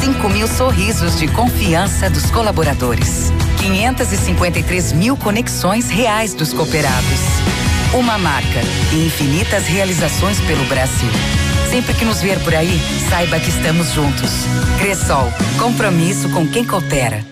5 0.00 0.28
mil 0.28 0.46
sorrisos 0.46 1.18
de 1.18 1.26
confiança 1.26 2.08
dos 2.08 2.30
colaboradores. 2.30 3.32
553 3.60 4.92
mil 4.92 5.16
conexões 5.16 5.90
reais 5.90 6.34
dos 6.34 6.52
cooperados. 6.52 7.20
Uma 7.94 8.16
marca 8.16 8.60
e 8.92 9.06
infinitas 9.06 9.66
realizações 9.66 10.40
pelo 10.42 10.64
Brasil. 10.66 11.10
Sempre 11.68 11.94
que 11.94 12.04
nos 12.04 12.20
ver 12.22 12.38
por 12.44 12.54
aí, 12.54 12.80
saiba 13.10 13.40
que 13.40 13.48
estamos 13.48 13.92
juntos. 13.92 14.30
Cressol, 14.78 15.32
compromisso 15.58 16.28
com 16.30 16.46
quem 16.46 16.64
coopera. 16.64 17.31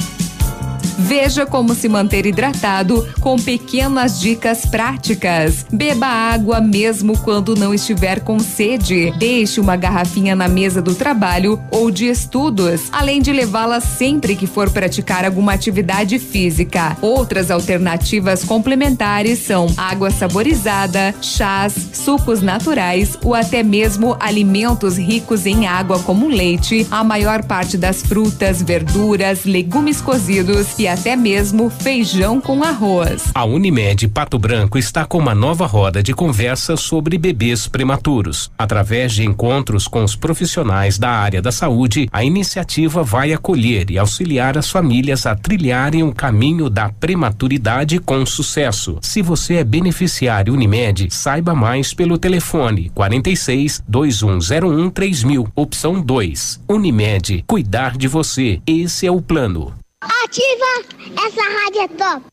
Veja 0.97 1.45
como 1.45 1.73
se 1.73 1.87
manter 1.89 2.25
hidratado 2.25 3.07
com 3.19 3.37
pequenas 3.37 4.19
dicas 4.19 4.65
práticas. 4.65 5.65
Beba 5.71 6.07
água 6.07 6.61
mesmo 6.61 7.17
quando 7.19 7.55
não 7.55 7.73
estiver 7.73 8.21
com 8.21 8.39
sede. 8.39 9.13
Deixe 9.17 9.59
uma 9.59 9.75
garrafinha 9.75 10.35
na 10.35 10.47
mesa 10.47 10.81
do 10.81 10.95
trabalho 10.95 11.61
ou 11.71 11.91
de 11.91 12.07
estudos, 12.07 12.83
além 12.91 13.21
de 13.21 13.31
levá-la 13.31 13.79
sempre 13.79 14.35
que 14.35 14.47
for 14.47 14.69
praticar 14.69 15.25
alguma 15.25 15.53
atividade 15.53 16.19
física. 16.19 16.97
Outras 17.01 17.51
alternativas 17.51 18.43
complementares 18.43 19.39
são 19.39 19.67
água 19.77 20.11
saborizada, 20.11 21.13
chás, 21.21 21.73
sucos 21.93 22.41
naturais 22.41 23.17
ou 23.23 23.33
até 23.33 23.63
mesmo 23.63 24.15
alimentos 24.19 24.97
ricos 24.97 25.45
em 25.45 25.67
água 25.67 25.99
como 25.99 26.27
leite, 26.27 26.87
a 26.91 27.03
maior 27.03 27.43
parte 27.43 27.77
das 27.77 28.01
frutas, 28.01 28.61
verduras, 28.61 29.45
legumes 29.45 30.01
cozidos 30.01 30.67
e 30.77 30.87
até 30.91 31.15
mesmo 31.15 31.69
feijão 31.69 32.41
com 32.41 32.63
arroz. 32.63 33.31
A 33.33 33.45
Unimed 33.45 34.07
Pato 34.09 34.37
Branco 34.37 34.77
está 34.77 35.05
com 35.05 35.17
uma 35.17 35.33
nova 35.33 35.65
roda 35.65 36.03
de 36.03 36.13
conversa 36.13 36.75
sobre 36.75 37.17
bebês 37.17 37.67
prematuros. 37.67 38.51
Através 38.57 39.13
de 39.13 39.25
encontros 39.25 39.87
com 39.87 40.03
os 40.03 40.15
profissionais 40.15 40.97
da 40.97 41.09
área 41.09 41.41
da 41.41 41.51
saúde, 41.51 42.07
a 42.11 42.23
iniciativa 42.23 43.03
vai 43.03 43.33
acolher 43.33 43.89
e 43.89 43.97
auxiliar 43.97 44.57
as 44.57 44.69
famílias 44.69 45.25
a 45.25 45.35
trilharem 45.35 46.03
o 46.03 46.13
caminho 46.13 46.69
da 46.69 46.89
prematuridade 46.89 47.99
com 47.99 48.25
sucesso. 48.25 48.97
Se 49.01 49.21
você 49.21 49.55
é 49.55 49.63
beneficiário 49.63 50.53
Unimed, 50.53 51.07
saiba 51.09 51.55
mais 51.55 51.93
pelo 51.93 52.17
telefone 52.17 52.91
46 52.93 53.83
2101 53.87 54.89
3000, 54.89 55.47
opção 55.55 56.01
2. 56.01 56.61
Unimed, 56.67 57.43
cuidar 57.47 57.97
de 57.97 58.07
você. 58.07 58.61
Esse 58.67 59.07
é 59.07 59.11
o 59.11 59.21
plano. 59.21 59.80
Ativa! 60.01 60.71
Essa 61.27 61.43
rádio 61.43 61.81
é 61.81 61.87
top! 61.89 62.25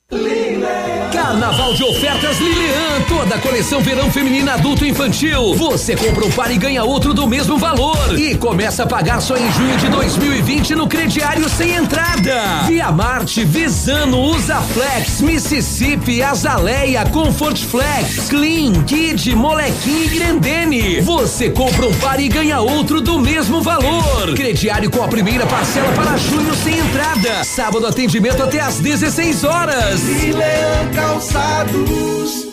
Carnaval 1.12 1.74
de 1.74 1.84
ofertas 1.84 2.38
Lilian, 2.38 3.02
toda 3.06 3.34
a 3.34 3.38
coleção 3.38 3.82
verão 3.82 4.10
feminina 4.10 4.54
adulto 4.54 4.82
e 4.84 4.88
infantil. 4.88 5.54
Você 5.54 5.94
compra 5.94 6.24
um 6.24 6.30
par 6.30 6.50
e 6.50 6.56
ganha 6.56 6.82
outro 6.82 7.12
do 7.12 7.26
mesmo 7.26 7.58
valor. 7.58 8.18
E 8.18 8.34
começa 8.34 8.84
a 8.84 8.86
pagar 8.86 9.20
só 9.20 9.36
em 9.36 9.52
junho 9.52 9.76
de 9.76 9.88
2020 9.88 10.74
no 10.74 10.88
crediário 10.88 11.46
sem 11.50 11.74
entrada. 11.74 12.62
Via 12.66 12.90
Marte, 12.90 13.44
Visano, 13.44 14.18
Usaflex, 14.30 15.20
Mississippi, 15.20 16.22
Azaleia, 16.22 17.04
Comfort 17.06 17.58
Flex, 17.58 18.28
Clean, 18.30 18.82
Kid, 18.84 19.34
Molequim 19.34 20.04
e 20.04 20.08
Grendene. 20.08 21.00
Você 21.02 21.50
compra 21.50 21.86
um 21.86 21.94
par 21.94 22.18
e 22.18 22.28
ganha 22.28 22.60
outro 22.60 23.02
do 23.02 23.18
mesmo 23.18 23.60
valor. 23.60 24.34
Crediário 24.34 24.90
com 24.90 25.02
a 25.02 25.08
primeira 25.08 25.46
parcela 25.46 25.92
para 25.92 26.16
junho 26.16 26.54
sem 26.54 26.78
entrada. 26.78 27.44
Sábado 27.44 27.86
atendimento 27.86 28.42
até 28.42 28.60
às 28.60 28.78
16 28.78 29.44
horas. 29.44 29.97
Leão 30.02 30.90
Calçados. 30.94 32.48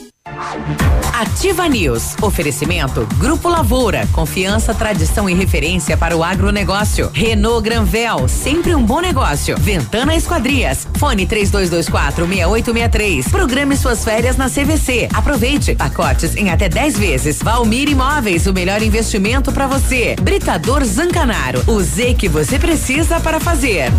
Ativa 1.14 1.68
News. 1.70 2.16
Oferecimento 2.22 3.08
Grupo 3.18 3.48
Lavoura. 3.48 4.08
Confiança, 4.12 4.74
tradição 4.74 5.30
e 5.30 5.34
referência 5.34 5.96
para 5.96 6.18
o 6.18 6.24
agronegócio. 6.24 7.10
Renault 7.14 7.64
Granvel. 7.64 8.28
Sempre 8.28 8.76
um 8.76 8.84
bom 8.84 9.00
negócio. 9.00 9.56
Ventana 9.58 10.16
Esquadrias. 10.16 10.88
Fone 10.98 11.26
3224 11.26 12.26
6863. 12.26 13.28
Programe 13.30 13.78
suas 13.78 14.04
férias 14.04 14.36
na 14.36 14.50
CVC. 14.50 15.08
Aproveite. 15.14 15.76
Pacotes 15.76 16.36
em 16.36 16.50
até 16.50 16.68
10 16.68 16.98
vezes. 16.98 17.40
Valmir 17.42 17.90
Imóveis. 17.90 18.48
O 18.48 18.54
melhor 18.54 18.82
investimento 18.82 19.52
para 19.52 19.68
você. 19.68 20.16
Britador 20.22 20.84
Zancanaro. 20.84 21.64
O 21.68 21.80
Z 21.82 22.16
que 22.16 22.28
você 22.28 22.60
precisa 22.60 23.20
para 23.20 23.40
fazer. 23.40 23.92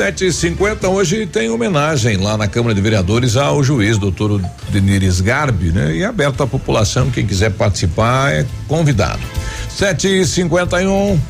Sete 0.00 0.28
e 0.28 0.32
cinquenta 0.32 0.88
hoje 0.88 1.26
tem 1.26 1.50
homenagem 1.50 2.16
lá 2.16 2.34
na 2.34 2.48
Câmara 2.48 2.74
de 2.74 2.80
Vereadores 2.80 3.36
ao 3.36 3.62
juiz 3.62 3.98
doutor 3.98 4.40
Denires 4.70 5.20
Garbi, 5.20 5.72
né? 5.72 5.94
E 5.94 6.02
aberto 6.02 6.42
à 6.42 6.46
população, 6.46 7.10
quem 7.10 7.26
quiser 7.26 7.50
participar 7.50 8.32
é 8.32 8.46
convidado. 8.66 9.20
Sete 9.68 10.08
e 10.08 10.24
cinquenta 10.24 10.80
e 10.80 10.86
um. 10.86 11.20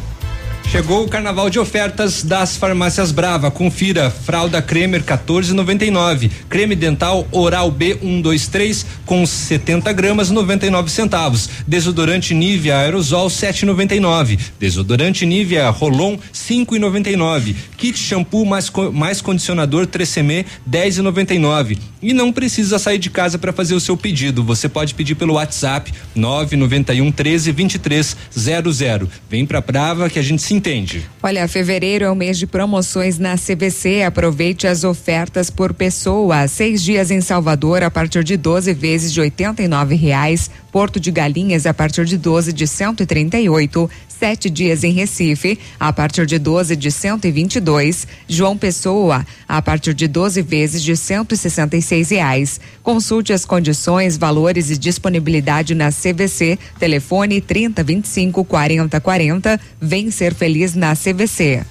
Chegou 0.71 1.05
o 1.05 1.09
carnaval 1.09 1.51
de 1.51 1.59
ofertas 1.59 2.23
das 2.23 2.57
farmácias 2.57 3.11
Brava. 3.11 3.51
Confira: 3.51 4.09
fralda 4.09 4.62
Cremer 4.62 5.03
14,99, 5.03 6.31
creme 6.49 6.77
dental 6.77 7.27
Oral 7.33 7.73
B 7.73 7.99
123 8.01 8.87
com 9.05 9.27
70 9.27 9.93
gramas 9.93 10.31
99 10.31 10.89
centavos, 10.89 11.51
desodorante 11.66 12.33
Nivea 12.35 12.77
Aerosol 12.77 13.27
7,99, 13.27 14.39
desodorante 14.61 15.27
Nivea 15.27 15.68
Rolon 15.71 16.16
5,99, 16.33 17.57
kit 17.77 17.99
shampoo 17.99 18.47
mais 18.47 18.71
mais 18.93 19.21
condicionador 19.21 19.89
3CM 19.89 20.47
10,99. 20.71 21.79
E 22.01 22.14
não 22.14 22.33
precisa 22.33 22.79
sair 22.79 22.99
de 22.99 23.11
casa 23.11 23.39
para 23.39 23.53
fazer 23.53 23.75
o 23.75 23.81
seu 23.81 23.97
pedido. 23.97 24.45
Você 24.45 24.68
pode 24.68 24.95
pedir 24.95 25.16
pelo 25.16 25.35
WhatsApp 25.35 25.93
991 26.14 27.11
13 27.11 27.51
23 27.51 28.16
00. 28.33 29.09
Vem 29.29 29.45
pra 29.45 29.61
Brava 29.61 30.09
que 30.09 30.18
a 30.18 30.23
gente 30.23 30.41
se 30.41 30.60
entende. 30.61 31.09
Olha, 31.23 31.49
fevereiro 31.49 32.05
é 32.05 32.11
o 32.11 32.15
mês 32.15 32.39
de 32.39 32.47
promoções 32.47 33.19
na 33.19 33.37
CVC. 33.37 34.03
Aproveite 34.03 34.67
as 34.67 34.85
ofertas 34.85 35.51
por 35.51 35.73
pessoa. 35.73 36.47
Seis 36.47 36.83
dias 36.83 37.11
em 37.11 37.21
Salvador 37.21 37.83
a 37.83 37.91
partir 37.91 38.23
de 38.23 38.37
12 38.37 38.73
vezes 38.75 39.13
de 39.13 39.21
89 39.21 39.95
reais. 39.95 40.51
Porto 40.71 41.01
de 41.01 41.11
Galinhas 41.11 41.67
a 41.67 41.75
partir 41.75 42.05
de 42.05 42.17
12 42.17 42.53
de 42.53 42.67
138. 42.67 43.91
Sete 44.21 44.51
dias 44.51 44.85
em 44.85 44.93
Recife 44.93 45.59
a 45.79 45.91
partir 45.95 46.27
de 46.27 46.39
12 46.39 46.77
de 46.77 46.93
122. 46.93 48.07
João 48.29 48.55
Pessoa 48.55 49.27
a 49.49 49.62
partir 49.62 49.95
de 49.95 50.07
12 50.07 50.43
vezes 50.43 50.83
de 50.83 50.95
166 50.95 52.11
reais. 52.11 52.61
Consulte 52.83 53.33
as 53.33 53.47
condições, 53.47 54.18
valores 54.18 54.68
e 54.68 54.77
disponibilidade 54.77 55.75
na 55.75 55.91
CVC. 55.91 56.59
Telefone 56.79 57.41
30 57.41 57.83
25 57.83 58.45
40 58.45 59.01
40. 59.01 59.61
Vem 59.81 60.11
ser 60.11 60.35
feliz 60.35 60.75
na 60.75 60.95
CVC. 60.95 61.64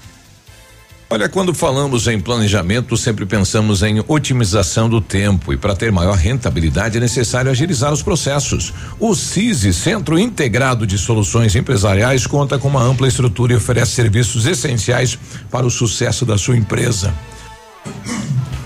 Olha, 1.12 1.28
quando 1.28 1.56
falamos 1.56 2.06
em 2.08 2.20
planejamento, 2.20 2.96
sempre 2.96 3.26
pensamos 3.26 3.82
em 3.82 4.04
otimização 4.08 4.88
do 4.88 5.02
tempo 5.02 5.52
e 5.52 5.58
para 5.58 5.76
ter 5.76 5.92
maior 5.92 6.16
rentabilidade 6.16 6.98
é 6.98 7.00
necessário 7.00 7.50
agilizar 7.50 7.92
os 7.92 8.04
processos. 8.04 8.72
O 9.00 9.16
CISI, 9.16 9.74
Centro 9.74 10.20
Integrado 10.20 10.86
de 10.86 11.00
Soluções 11.00 11.56
Empresariais, 11.56 12.28
conta 12.28 12.60
com 12.60 12.68
uma 12.68 12.84
ampla 12.84 13.08
estrutura 13.08 13.54
e 13.54 13.56
oferece 13.56 13.94
serviços 13.94 14.46
essenciais 14.46 15.18
para 15.50 15.66
o 15.66 15.72
sucesso 15.72 16.28
da 16.28 16.38
sua 16.38 16.56
empresa. 16.56 17.12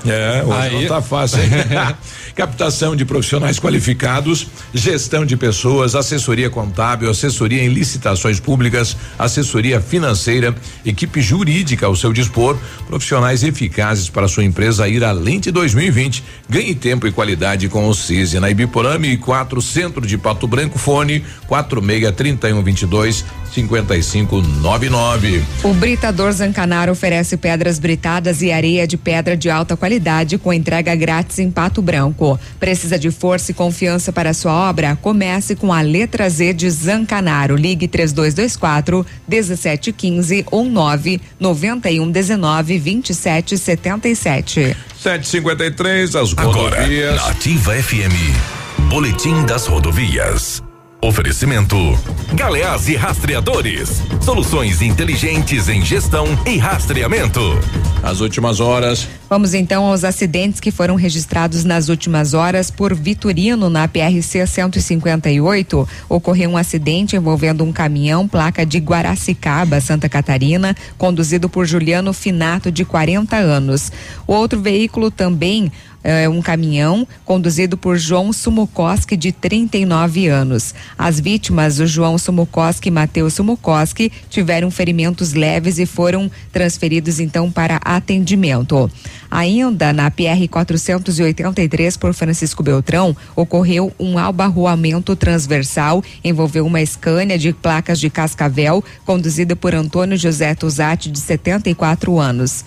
É, 0.05 0.43
hoje 0.45 0.67
Aí. 0.67 0.81
não 0.81 0.87
tá 0.89 1.01
fácil. 1.01 1.41
hein? 1.41 1.49
Captação 2.35 2.95
de 2.95 3.05
profissionais 3.05 3.59
qualificados, 3.59 4.47
gestão 4.73 5.23
de 5.23 5.37
pessoas, 5.37 5.93
assessoria 5.93 6.49
contábil, 6.49 7.09
assessoria 7.09 7.63
em 7.63 7.67
licitações 7.67 8.39
públicas, 8.39 8.97
assessoria 9.19 9.79
financeira, 9.79 10.55
equipe 10.83 11.21
jurídica 11.21 11.85
ao 11.85 11.95
seu 11.95 12.11
dispor, 12.11 12.57
profissionais 12.87 13.43
eficazes 13.43 14.09
para 14.09 14.27
sua 14.27 14.43
empresa 14.43 14.87
ir 14.87 15.03
além 15.03 15.39
de 15.39 15.51
2020. 15.51 16.23
Ganhe 16.49 16.73
tempo 16.73 17.05
e 17.05 17.11
qualidade 17.11 17.69
com 17.69 17.87
o 17.87 17.93
CISI 17.93 18.39
na 18.39 18.49
Ibiporame 18.49 19.15
4, 19.17 19.61
Centro 19.61 20.05
de 20.05 20.17
Pato 20.17 20.47
Branco, 20.47 20.79
fone 20.79 21.23
46 21.47 22.15
31 22.15 22.63
22 23.53 24.03
55 24.03 24.41
99. 24.41 25.43
O 25.63 25.73
Britador 25.73 26.31
Zancanaro 26.31 26.91
oferece 26.91 27.37
pedras 27.37 27.79
britadas 27.79 28.41
e 28.41 28.51
areia 28.51 28.87
de 28.87 28.97
pedra 28.97 29.37
de 29.37 29.49
alta 29.49 29.77
qualidade 29.77 30.37
com 30.37 30.51
entrega 30.51 30.95
grátis 30.95 31.39
em 31.39 31.51
Pato 31.51 31.81
Branco. 31.81 32.39
Precisa 32.59 32.97
de 32.97 33.11
força 33.11 33.51
e 33.51 33.53
confiança 33.53 34.11
para 34.11 34.33
sua 34.33 34.69
obra? 34.69 34.97
Comece 35.01 35.55
com 35.55 35.71
a 35.71 35.81
letra 35.81 36.29
Z 36.29 36.53
de 36.53 36.69
Zancanaro. 36.69 37.55
Ligue 37.55 37.87
3224 37.87 39.05
1715 39.27 40.45
ou 40.51 40.65
9 40.65 41.21
91 41.39 42.11
19 42.11 42.79
27 42.79 43.57
77. 43.57 44.75
753, 44.97 46.15
as 46.15 46.33
Agora, 46.37 46.81
rodovias. 46.81 47.21
Ativa 47.27 47.73
FM, 47.73 48.89
Boletim 48.89 49.45
das 49.45 49.67
Rodovias. 49.67 50.63
Oferecimento: 51.03 51.75
Galeás 52.33 52.87
e 52.87 52.95
Rastreadores. 52.95 54.01
Soluções 54.21 54.81
inteligentes 54.81 55.67
em 55.67 55.83
gestão 55.83 56.25
e 56.47 56.57
rastreamento. 56.57 57.41
As 58.01 58.21
últimas 58.21 58.61
horas. 58.61 59.09
Vamos 59.29 59.53
então 59.53 59.83
aos 59.83 60.05
acidentes 60.05 60.61
que 60.61 60.71
foram 60.71 60.95
registrados 60.95 61.65
nas 61.65 61.89
últimas 61.89 62.33
horas 62.33 62.71
por 62.71 62.93
Vitorino 62.95 63.69
na 63.69 63.85
PRC 63.85 64.47
158. 64.47 65.87
Ocorreu 66.07 66.51
um 66.51 66.57
acidente 66.57 67.17
envolvendo 67.17 67.65
um 67.65 67.73
caminhão 67.73 68.25
placa 68.25 68.65
de 68.65 68.77
Guaracicaba, 68.77 69.81
Santa 69.81 70.07
Catarina, 70.07 70.73
conduzido 70.97 71.49
por 71.49 71.65
Juliano 71.65 72.13
Finato 72.13 72.71
de 72.71 72.85
40 72.85 73.35
anos. 73.35 73.91
O 74.25 74.31
outro 74.31 74.61
veículo 74.61 75.11
também 75.11 75.69
é 76.03 76.27
um 76.27 76.41
caminhão 76.41 77.07
conduzido 77.23 77.77
por 77.77 77.97
João 77.97 78.33
Sumukoski, 78.33 79.15
de 79.15 79.31
39 79.31 80.27
anos. 80.27 80.75
As 80.97 81.19
vítimas, 81.19 81.79
o 81.79 81.87
João 81.87 82.17
Sumukoski 82.17 82.89
e 82.89 82.91
Matheus 82.91 83.35
Sumukoski, 83.35 84.11
tiveram 84.29 84.69
ferimentos 84.69 85.33
leves 85.33 85.79
e 85.79 85.85
foram 85.85 86.29
transferidos 86.51 87.19
então 87.19 87.51
para 87.51 87.77
atendimento. 87.83 88.91
Ainda 89.31 89.91
na 89.93 90.11
PR 90.11 90.47
483 90.49 91.97
por 91.97 92.13
Francisco 92.13 92.61
Beltrão, 92.61 93.15
ocorreu 93.35 93.91
um 93.99 94.19
albarroamento 94.19 95.15
transversal, 95.15 96.03
envolveu 96.23 96.65
uma 96.65 96.85
Scania 96.85 97.37
de 97.37 97.53
placas 97.53 97.99
de 97.99 98.09
Cascavel, 98.09 98.83
conduzida 99.05 99.55
por 99.55 99.73
Antônio 99.73 100.17
José 100.17 100.53
Tuzati, 100.53 101.09
de 101.09 101.19
74 101.19 102.19
anos. 102.19 102.63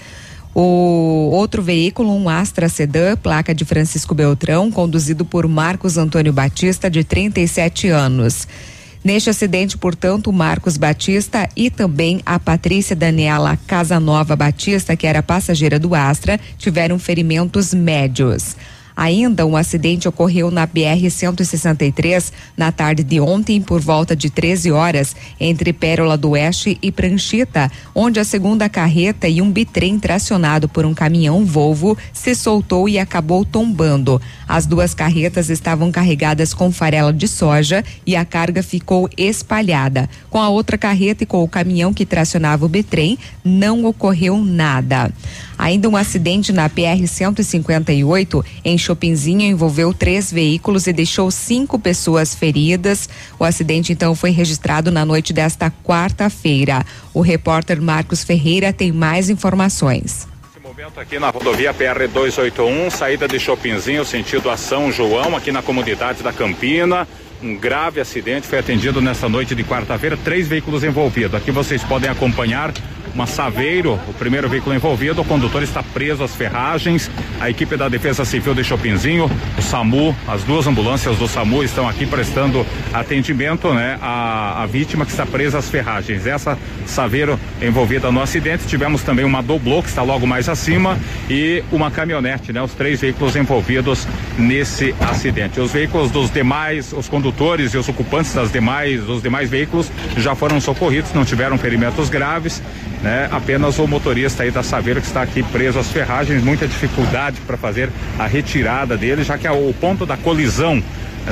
O 0.58 1.28
outro 1.32 1.62
veículo, 1.62 2.14
um 2.14 2.30
Astra 2.30 2.66
Sedan, 2.66 3.14
placa 3.18 3.54
de 3.54 3.62
Francisco 3.62 4.14
Beltrão, 4.14 4.72
conduzido 4.72 5.22
por 5.22 5.46
Marcos 5.46 5.98
Antônio 5.98 6.32
Batista, 6.32 6.88
de 6.88 7.04
37 7.04 7.90
anos. 7.90 8.48
Neste 9.04 9.28
acidente, 9.28 9.76
portanto, 9.76 10.32
Marcos 10.32 10.78
Batista 10.78 11.46
e 11.54 11.68
também 11.68 12.22
a 12.24 12.38
Patrícia 12.38 12.96
Daniela 12.96 13.58
Casanova 13.66 14.34
Batista, 14.34 14.96
que 14.96 15.06
era 15.06 15.22
passageira 15.22 15.78
do 15.78 15.94
Astra, 15.94 16.40
tiveram 16.56 16.98
ferimentos 16.98 17.74
médios. 17.74 18.56
Ainda 18.96 19.44
um 19.44 19.56
acidente 19.56 20.08
ocorreu 20.08 20.50
na 20.50 20.66
BR-163 20.66 22.32
na 22.56 22.72
tarde 22.72 23.04
de 23.04 23.20
ontem, 23.20 23.60
por 23.60 23.78
volta 23.78 24.16
de 24.16 24.30
13 24.30 24.72
horas, 24.72 25.14
entre 25.38 25.72
Pérola 25.72 26.16
do 26.16 26.30
Oeste 26.30 26.78
e 26.80 26.90
Pranchita, 26.90 27.70
onde 27.94 28.18
a 28.18 28.24
segunda 28.24 28.70
carreta 28.70 29.28
e 29.28 29.42
um 29.42 29.52
bitrem 29.52 29.98
tracionado 29.98 30.66
por 30.66 30.86
um 30.86 30.94
caminhão 30.94 31.44
Volvo 31.44 31.96
se 32.12 32.34
soltou 32.34 32.88
e 32.88 32.98
acabou 32.98 33.44
tombando. 33.44 34.20
As 34.48 34.64
duas 34.64 34.94
carretas 34.94 35.50
estavam 35.50 35.92
carregadas 35.92 36.54
com 36.54 36.72
farela 36.72 37.12
de 37.12 37.28
soja 37.28 37.84
e 38.06 38.16
a 38.16 38.24
carga 38.24 38.62
ficou 38.62 39.10
espalhada. 39.16 40.08
Com 40.30 40.40
a 40.40 40.48
outra 40.48 40.78
carreta 40.78 41.24
e 41.24 41.26
com 41.26 41.42
o 41.42 41.48
caminhão 41.48 41.92
que 41.92 42.06
tracionava 42.06 42.64
o 42.64 42.68
bitrem, 42.68 43.18
não 43.44 43.84
ocorreu 43.84 44.42
nada. 44.42 45.12
Ainda 45.58 45.88
um 45.88 45.96
acidente 45.96 46.52
na 46.52 46.68
PR-158 46.68 48.44
em 48.64 48.76
Chopinzinho 48.76 49.42
envolveu 49.42 49.92
três 49.94 50.32
veículos 50.32 50.86
e 50.86 50.92
deixou 50.92 51.30
cinco 51.30 51.78
pessoas 51.78 52.34
feridas. 52.34 53.08
O 53.38 53.44
acidente 53.44 53.92
então 53.92 54.14
foi 54.14 54.30
registrado 54.30 54.90
na 54.90 55.04
noite 55.04 55.32
desta 55.32 55.72
quarta-feira. 55.84 56.84
O 57.14 57.20
repórter 57.20 57.80
Marcos 57.80 58.22
Ferreira 58.22 58.72
tem 58.72 58.92
mais 58.92 59.30
informações 59.30 60.26
momento 60.76 61.00
aqui 61.00 61.18
na 61.18 61.30
rodovia 61.30 61.72
PR 61.72 62.06
281, 62.12 62.90
saída 62.90 63.26
de 63.26 63.38
Chopinzinho, 63.38 64.04
sentido 64.04 64.50
a 64.50 64.58
São 64.58 64.92
João, 64.92 65.34
aqui 65.34 65.50
na 65.50 65.62
comunidade 65.62 66.22
da 66.22 66.34
Campina. 66.34 67.08
Um 67.42 67.56
grave 67.56 67.98
acidente 67.98 68.46
foi 68.46 68.58
atendido 68.58 69.00
nessa 69.00 69.26
noite 69.26 69.54
de 69.54 69.64
quarta-feira, 69.64 70.16
três 70.16 70.48
veículos 70.48 70.84
envolvidos. 70.84 71.34
Aqui 71.34 71.50
vocês 71.50 71.82
podem 71.82 72.10
acompanhar 72.10 72.74
uma 73.16 73.26
Saveiro, 73.26 73.94
o 74.06 74.12
primeiro 74.12 74.46
veículo 74.46 74.76
envolvido. 74.76 75.22
O 75.22 75.24
condutor 75.24 75.62
está 75.62 75.82
preso 75.82 76.22
às 76.22 76.34
ferragens. 76.34 77.10
A 77.40 77.48
equipe 77.48 77.74
da 77.74 77.88
Defesa 77.88 78.26
Civil 78.26 78.54
de 78.54 78.62
Chopinzinho, 78.62 79.30
o 79.58 79.62
SAMU, 79.62 80.14
as 80.28 80.44
duas 80.44 80.66
ambulâncias 80.66 81.16
do 81.16 81.26
SAMU 81.26 81.64
estão 81.64 81.88
aqui 81.88 82.04
prestando 82.04 82.64
atendimento, 82.92 83.72
né? 83.72 83.98
A, 84.02 84.62
a 84.62 84.66
vítima 84.66 85.06
que 85.06 85.12
está 85.12 85.24
presa 85.24 85.56
às 85.56 85.70
ferragens. 85.70 86.26
Essa 86.26 86.58
Saveiro 86.84 87.40
envolvida 87.60 88.12
no 88.12 88.20
acidente. 88.20 88.66
Tivemos 88.66 89.02
também 89.02 89.24
uma 89.24 89.42
Doblô 89.42 89.82
que 89.82 89.88
está 89.88 90.02
logo 90.02 90.26
mais 90.26 90.46
acima 90.46 90.98
e 91.30 91.64
uma 91.72 91.90
caminhonete, 91.90 92.52
né? 92.52 92.60
Os 92.60 92.74
três 92.74 93.00
veículos 93.00 93.34
envolvidos 93.34 94.06
nesse 94.38 94.94
acidente. 95.00 95.58
Os 95.58 95.72
veículos 95.72 96.10
dos 96.10 96.30
demais, 96.30 96.92
os 96.92 97.08
condutores 97.08 97.72
e 97.72 97.78
os 97.78 97.88
ocupantes 97.88 98.34
das 98.34 98.52
demais, 98.52 99.04
dos 99.04 99.22
demais 99.22 99.48
veículos 99.48 99.90
já 100.18 100.34
foram 100.34 100.60
socorridos, 100.60 101.14
não 101.14 101.24
tiveram 101.24 101.56
ferimentos 101.56 102.10
graves 102.10 102.62
né? 103.06 103.28
Apenas 103.30 103.78
o 103.78 103.86
motorista 103.86 104.42
aí 104.42 104.50
da 104.50 104.64
Saveiro 104.64 105.00
que 105.00 105.06
está 105.06 105.22
aqui 105.22 105.40
preso 105.40 105.78
às 105.78 105.92
ferragens, 105.92 106.42
muita 106.42 106.66
dificuldade 106.66 107.40
para 107.46 107.56
fazer 107.56 107.88
a 108.18 108.26
retirada 108.26 108.96
dele, 108.96 109.22
já 109.22 109.38
que 109.38 109.46
é 109.46 109.52
o 109.52 109.72
ponto 109.80 110.04
da 110.04 110.16
colisão 110.16 110.82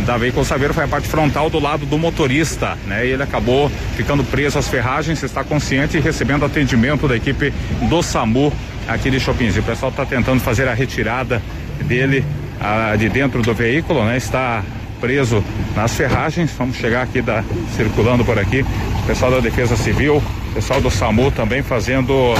da 0.06 0.16
veículo 0.16 0.44
Saveiro 0.44 0.72
foi 0.72 0.84
a 0.84 0.88
parte 0.88 1.08
frontal 1.08 1.50
do 1.50 1.58
lado 1.58 1.84
do 1.84 1.98
motorista, 1.98 2.78
né? 2.86 3.04
E 3.04 3.10
ele 3.10 3.24
acabou 3.24 3.68
ficando 3.96 4.22
preso 4.22 4.56
às 4.56 4.68
ferragens, 4.68 5.20
está 5.24 5.42
consciente 5.42 5.96
e 5.96 6.00
recebendo 6.00 6.44
atendimento 6.44 7.08
da 7.08 7.16
equipe 7.16 7.52
do 7.88 8.02
SAMU 8.02 8.52
aqui 8.86 9.10
de 9.10 9.18
Chopinzinho. 9.18 9.62
O 9.62 9.66
pessoal 9.66 9.90
está 9.90 10.06
tentando 10.06 10.40
fazer 10.40 10.68
a 10.68 10.74
retirada 10.74 11.42
dele 11.82 12.24
ah, 12.60 12.94
de 12.96 13.08
dentro 13.08 13.42
do 13.42 13.52
veículo, 13.52 14.04
né? 14.04 14.16
Está 14.16 14.62
preso 15.00 15.42
nas 15.74 15.94
ferragens. 15.94 16.50
Vamos 16.56 16.76
chegar 16.76 17.02
aqui 17.02 17.20
da, 17.20 17.42
circulando 17.76 18.24
por 18.24 18.38
aqui. 18.38 18.64
Pessoal 19.06 19.30
da 19.30 19.40
Defesa 19.40 19.76
Civil, 19.76 20.22
pessoal 20.54 20.80
do 20.80 20.90
SAMU 20.90 21.30
também 21.30 21.62
fazendo 21.62 22.34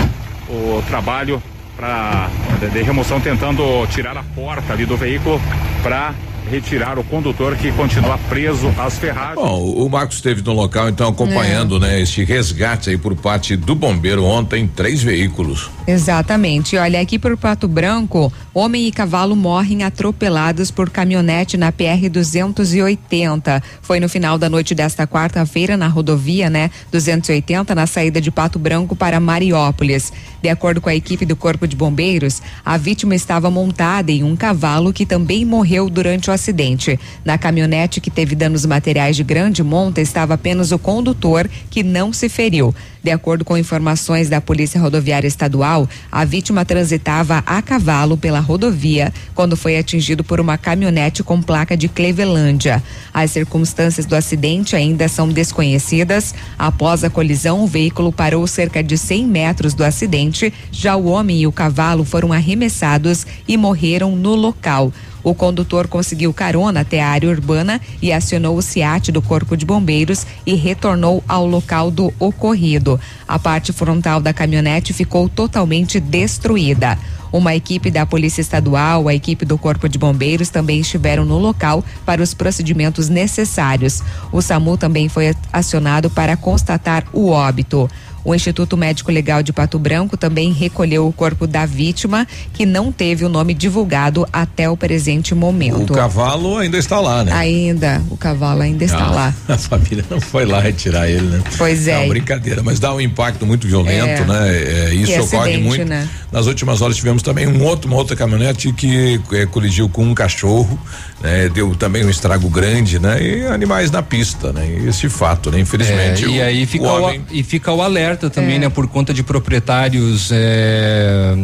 o 0.49 0.83
trabalho 0.87 1.43
para 1.77 2.29
de, 2.61 2.71
de 2.71 2.83
remoção, 2.83 3.21
tentando 3.21 3.87
tirar 3.89 4.17
a 4.17 4.23
porta 4.23 4.73
ali 4.73 4.87
do 4.87 4.97
veículo 4.97 5.41
para 5.83 6.15
retirar 6.51 6.99
o 6.99 7.05
condutor 7.05 7.57
que 7.57 7.73
continua 7.73 8.19
preso 8.29 8.73
às 8.79 8.99
ferragens. 8.99 9.37
Bom, 9.37 9.73
o 9.73 9.89
Marcos 9.89 10.17
esteve 10.17 10.43
no 10.43 10.53
local 10.53 10.89
então 10.89 11.09
acompanhando, 11.09 11.77
é. 11.77 11.81
né, 11.81 12.01
este 12.01 12.25
resgate 12.25 12.91
aí 12.91 12.99
por 12.99 13.15
parte 13.15 13.57
do 13.57 13.75
bombeiro 13.75 14.25
ontem, 14.25 14.67
três 14.67 15.03
veículos. 15.03 15.71
Exatamente. 15.87 16.77
Olha, 16.77 17.01
aqui 17.01 17.19
por 17.19 17.37
Pato 17.37 17.67
Branco, 17.67 18.33
homem 18.53 18.87
e 18.87 18.93
cavalo 18.93 19.35
morrem 19.35 19.83
atropelados 19.83 20.71
por 20.71 20.91
caminhonete 20.91 21.57
na 21.57 21.73
PR 21.73 22.09
280. 22.11 23.63
Foi 23.83 24.01
no 24.01 24.09
final 24.09 24.39
da 24.39 24.49
noite 24.49 24.75
desta 24.75 25.07
quarta-feira 25.07 25.77
na 25.77 25.89
rodovia, 25.89 26.49
né, 26.51 26.71
280, 26.93 27.75
na 27.75 27.87
saída 27.87 28.21
de 28.21 28.31
Pato 28.31 28.59
Branco 28.59 28.95
para 28.95 29.21
Mariópolis. 29.21 30.13
De 30.43 30.49
acordo 30.49 30.81
com 30.81 30.89
a 30.89 30.95
equipe 30.95 31.25
do 31.25 31.37
Corpo 31.37 31.67
de 31.67 31.75
Bombeiros, 31.75 32.43
a 32.65 32.77
vítima 32.77 33.15
estava 33.15 33.51
montada 33.51 34.13
em 34.13 34.23
um 34.23 34.37
cavalo 34.37 34.93
que 34.93 35.07
também 35.07 35.45
morreu 35.45 35.89
durante 35.89 36.31
o 36.31 36.34
acidente. 36.35 37.01
Na 37.25 37.39
caminhonete 37.39 38.01
que 38.01 38.11
teve 38.11 38.35
danos 38.35 38.67
materiais 38.67 39.17
de 39.17 39.25
grande 39.25 39.63
monta 39.63 40.01
estava 40.01 40.35
apenas 40.35 40.73
o 40.73 40.79
condutor, 40.79 41.49
que 41.71 41.83
não 41.83 42.13
se 42.13 42.29
feriu. 42.29 42.75
De 43.05 43.11
acordo 43.11 43.45
com 43.45 43.59
informações 43.59 44.31
da 44.31 44.41
Polícia 44.41 44.81
Rodoviária 44.81 45.29
Estadual, 45.29 45.87
a 46.11 46.25
vítima 46.25 46.65
transitava 46.65 47.45
a 47.45 47.61
cavalo 47.61 48.17
pela 48.17 48.41
rodovia 48.41 49.13
quando 49.35 49.59
foi 49.59 49.77
atingido 49.77 50.25
por 50.25 50.41
uma 50.41 50.57
caminhonete 50.57 51.23
com 51.23 51.43
placa 51.43 51.77
de 51.77 51.87
Clevelândia. 51.87 52.83
As 53.13 53.31
circunstâncias 53.31 54.07
do 54.07 54.17
acidente 54.17 54.75
ainda 54.75 55.07
são 55.07 55.29
desconhecidas. 55.29 56.35
Após 56.59 57.05
a 57.05 57.11
colisão, 57.11 57.63
o 57.63 57.67
veículo 57.67 58.11
parou 58.11 58.47
cerca 58.47 58.83
de 58.83 58.97
100 58.97 59.27
metros 59.27 59.75
do 59.75 59.85
acidente. 59.85 60.51
Já 60.73 60.97
o 60.97 61.05
homem 61.05 61.43
e 61.43 61.47
o 61.47 61.53
cavalo 61.53 62.05
foram 62.05 62.33
arremessados 62.33 63.27
e 63.47 63.59
morreram 63.59 64.17
no 64.17 64.35
local. 64.35 64.91
O 65.25 65.35
condutor 65.35 65.89
conseguiu 65.89 66.33
carona 66.35 66.81
até 66.81 67.03
a 67.03 67.09
área 67.09 67.31
urbana 67.31 67.81
e 68.03 68.13
acionou 68.13 68.57
o 68.57 68.63
SIAT 68.63 69.11
do 69.11 69.23
Corpo 69.23 69.57
de 69.57 69.65
Bombeiros 69.65 70.27
e 70.45 70.55
retornou 70.55 71.25
ao 71.27 71.47
local 71.47 71.91
do 71.91 72.13
ocorrido. 72.19 73.01
A 73.27 73.39
parte 73.39 73.73
frontal 73.73 74.21
da 74.21 74.35
caminhonete 74.35 74.93
ficou 74.93 75.29
totalmente 75.29 75.99
destruída. 75.99 76.99
Uma 77.33 77.53
equipe 77.53 77.91
da 77.91 78.07
Polícia 78.07 78.41
Estadual, 78.41 79.09
a 79.09 79.15
equipe 79.15 79.45
do 79.45 79.59
Corpo 79.59 79.89
de 79.89 79.99
Bombeiros 79.99 80.51
também 80.51 80.79
estiveram 80.79 81.25
no 81.25 81.37
local 81.37 81.83
para 82.07 82.23
os 82.23 82.33
procedimentos 82.33 83.09
necessários. 83.09 84.05
O 84.31 84.41
SAMU 84.41 84.77
também 84.77 85.09
foi 85.09 85.35
acionado 85.53 86.09
para 86.09 86.37
constatar 86.37 87.05
o 87.13 87.31
óbito. 87.31 87.91
O 88.25 88.35
Instituto 88.35 88.77
Médico 88.77 89.13
Legal 89.13 89.43
de 89.43 89.53
Pato 89.53 89.79
Branco 89.79 90.17
também 90.17 90.51
recolheu 90.51 91.07
o 91.07 91.13
corpo 91.13 91.47
da 91.47 91.67
vítima, 91.67 92.27
que 92.55 92.65
não 92.65 92.91
teve 92.91 93.25
o 93.25 93.29
nome 93.29 93.53
divulgado 93.53 94.27
até 94.33 94.69
o 94.69 94.77
presente 94.77 95.35
momento. 95.35 95.93
O 95.93 95.97
cavalo 95.97 96.57
ainda 96.57 96.79
está 96.79 96.99
lá, 97.01 97.23
né? 97.23 97.33
Ainda, 97.33 98.03
o 98.11 98.17
cavalo 98.17 98.63
ainda 98.63 98.85
está 98.85 99.05
ah, 99.05 99.11
lá. 99.11 99.35
A 99.55 99.59
família 99.59 100.05
não 100.09 100.21
foi 100.21 100.47
lá 100.47 100.59
retirar 100.61 101.09
ele, 101.09 101.27
né? 101.27 101.43
Pois 101.59 101.87
é. 101.87 101.93
É 101.93 101.99
uma 101.99 102.09
brincadeira, 102.09 102.63
mas 102.63 102.81
dá 102.81 102.95
um 102.95 103.01
impacto 103.01 103.45
muito 103.45 103.67
violento, 103.67 104.23
é. 104.23 104.25
né? 104.25 104.49
É, 104.49 104.95
isso 104.95 105.13
que 105.13 105.21
ocorre 105.21 105.51
acidente, 105.51 105.63
muito. 105.63 105.85
Né? 105.85 106.09
Nas 106.33 106.47
últimas 106.47 106.81
horas 106.81 106.97
tivemos 106.97 107.23
também 107.23 107.47
um 107.47 107.63
outro, 107.63 107.89
uma 107.89 107.97
outra 107.97 108.17
caminhonete 108.17 108.73
que 108.73 109.21
é, 109.33 109.45
colidiu 109.47 109.89
com 109.89 110.03
um 110.05 110.15
cachorro, 110.15 110.79
né? 111.21 111.51
Deu 111.51 111.75
também 111.75 112.05
um 112.05 112.11
estrago 112.11 112.49
grande, 112.49 112.99
né? 112.99 113.23
E 113.23 113.47
animais 113.47 113.91
na 113.91 114.03
pista, 114.03 114.53
né? 114.53 114.67
Esse 114.87 115.09
fato, 115.11 115.51
né? 115.51 115.61
Infelizmente. 115.61 116.25
É, 116.25 116.29
e 116.29 116.39
o, 116.39 116.45
aí 116.45 116.67
fica 116.67 116.85
o, 116.85 117.03
homem... 117.03 117.21
o, 117.21 117.25
e 117.31 117.43
fica 117.43 117.73
o 117.73 117.83
alerta 117.83 118.14
também, 118.17 118.57
é. 118.57 118.59
né? 118.61 118.69
Por 118.69 118.87
conta 118.87 119.13
de 119.13 119.23
proprietários 119.23 120.31
é, 120.33 121.35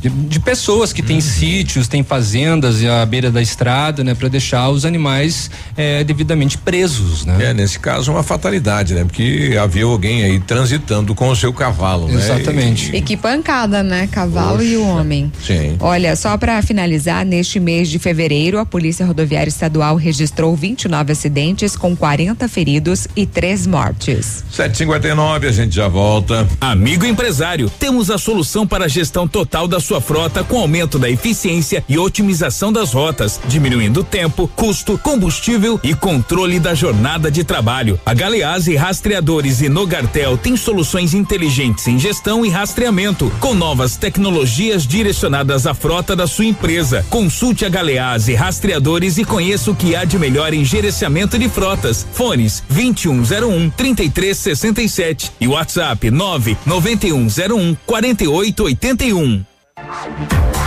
de, 0.00 0.08
de, 0.08 0.40
pessoas 0.40 0.92
que 0.92 1.02
têm 1.02 1.16
uhum. 1.16 1.22
sítios, 1.22 1.86
têm 1.86 2.02
fazendas 2.02 2.82
à 2.84 3.04
beira 3.04 3.30
da 3.30 3.42
estrada, 3.42 4.02
né? 4.02 4.14
Para 4.14 4.28
deixar 4.28 4.68
os 4.70 4.84
animais 4.84 5.50
é, 5.76 6.02
devidamente 6.02 6.56
presos, 6.56 7.26
né? 7.26 7.50
É, 7.50 7.54
nesse 7.54 7.78
caso 7.78 8.10
uma 8.10 8.22
fatalidade, 8.22 8.94
né? 8.94 9.04
Porque 9.04 9.56
havia 9.60 9.84
alguém 9.84 10.24
aí 10.24 10.40
transitando 10.40 11.14
com 11.14 11.28
o 11.28 11.36
seu 11.36 11.52
cavalo, 11.52 12.08
né? 12.08 12.14
Exatamente. 12.14 12.92
E, 12.92 12.96
e 12.96 13.02
que 13.02 13.16
pancada, 13.16 13.82
né? 13.82 14.08
Cavalo 14.10 14.58
Poxa, 14.58 14.64
e 14.64 14.76
o 14.76 14.86
homem. 14.86 15.30
Sim. 15.46 15.76
Olha, 15.80 16.16
só 16.16 16.36
para 16.38 16.62
finalizar, 16.62 17.24
neste 17.24 17.60
mês 17.60 17.88
de 17.88 17.98
fevereiro, 17.98 18.58
a 18.58 18.64
Polícia 18.64 19.04
Rodoviária 19.04 19.48
Estadual 19.48 19.96
registrou 19.96 20.56
29 20.56 21.12
acidentes 21.12 21.76
com 21.76 21.94
40 21.94 22.48
feridos 22.48 23.06
e 23.14 23.26
três 23.26 23.66
mortes. 23.66 24.44
759, 24.50 25.46
a 25.46 25.52
gente 25.52 25.74
já 25.74 25.88
volta. 25.88 26.48
Amigo 26.60 27.04
empresário, 27.04 27.70
temos 27.78 28.10
a 28.10 28.16
solução 28.16 28.66
para 28.66 28.86
a 28.86 28.88
gestão 28.88 29.28
total 29.28 29.68
da 29.68 29.78
sua 29.78 29.89
sua 29.90 30.00
frota 30.00 30.44
com 30.44 30.60
aumento 30.60 31.00
da 31.00 31.10
eficiência 31.10 31.84
e 31.88 31.98
otimização 31.98 32.72
das 32.72 32.92
rotas, 32.92 33.40
diminuindo 33.48 34.04
tempo, 34.04 34.46
custo, 34.54 34.96
combustível 34.96 35.80
e 35.82 35.96
controle 35.96 36.60
da 36.60 36.76
jornada 36.76 37.28
de 37.28 37.42
trabalho. 37.42 37.98
A 38.06 38.14
Galease 38.14 38.76
Rastreadores 38.76 39.60
e 39.60 39.68
Nogartel 39.68 40.38
tem 40.38 40.56
soluções 40.56 41.12
inteligentes 41.12 41.88
em 41.88 41.98
gestão 41.98 42.46
e 42.46 42.48
rastreamento, 42.48 43.32
com 43.40 43.52
novas 43.52 43.96
tecnologias 43.96 44.86
direcionadas 44.86 45.66
à 45.66 45.74
frota 45.74 46.14
da 46.14 46.28
sua 46.28 46.44
empresa. 46.44 47.04
Consulte 47.10 47.64
a 47.64 47.68
Galease 47.68 48.32
Rastreadores 48.32 49.18
e 49.18 49.24
conheça 49.24 49.72
o 49.72 49.74
que 49.74 49.96
há 49.96 50.04
de 50.04 50.20
melhor 50.20 50.54
em 50.54 50.64
gerenciamento 50.64 51.36
de 51.36 51.48
frotas. 51.48 52.06
Fones 52.12 52.62
2101 52.68 53.70
3367 53.70 55.32
e 55.40 55.48
WhatsApp 55.48 56.08
99101 56.12 57.76
4881. 57.84 59.49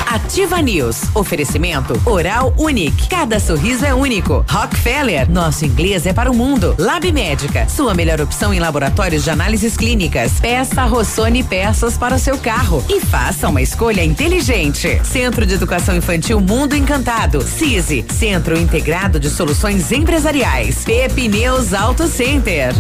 Ativa 0.08 0.62
News. 0.62 1.02
Oferecimento 1.16 2.00
Oral 2.06 2.54
Unique. 2.58 3.08
Cada 3.10 3.40
sorriso 3.40 3.86
é 3.86 3.94
único. 3.94 4.46
Rockefeller. 4.50 5.30
Nosso 5.30 5.66
inglês 5.66 6.06
é 6.06 6.14
para 6.14 6.32
o 6.32 6.36
mundo. 6.36 6.76
Lab 6.78 7.12
Médica. 7.12 7.68
Sua 7.68 7.94
melhor 7.94 8.22
opção 8.22 8.54
em 8.54 8.60
laboratórios 8.60 9.24
de 9.24 9.30
análises 9.30 9.76
clínicas. 9.76 10.40
Peça 10.40 10.84
Rossoni 10.86 11.44
peças 11.44 11.98
para 11.98 12.16
o 12.16 12.20
seu 12.20 12.38
carro 12.38 12.84
e 12.90 13.00
faça 13.02 13.50
uma 13.50 13.62
escolha 13.62 14.04
inteligente. 14.04 15.02
Centro 15.04 15.46
de 15.46 15.56
Educação 15.56 15.96
Infantil 15.96 16.40
Mundo 16.40 16.76
Encantado. 16.76 17.42
CISI. 17.42 18.06
Centro 18.10 18.58
Integrado 18.58 19.20
de 19.20 19.30
Soluções 19.30 19.92
Empresariais. 19.92 20.84
Pepineus 20.86 21.74
Auto 21.74 22.08
Center. 22.08 22.74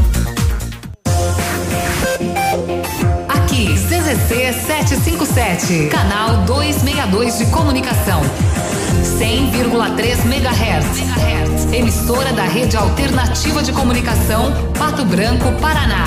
CZC 4.13 4.53
757, 4.67 5.87
canal 5.89 6.43
262 6.45 7.39
de 7.39 7.45
comunicação. 7.47 8.21
100,3 9.17 10.25
MHz. 10.25 11.73
Emissora 11.73 12.31
da 12.31 12.43
Rede 12.43 12.77
Alternativa 12.77 13.63
de 13.63 13.71
Comunicação, 13.71 14.53
Pato 14.77 15.03
Branco, 15.03 15.51
Paraná. 15.59 16.05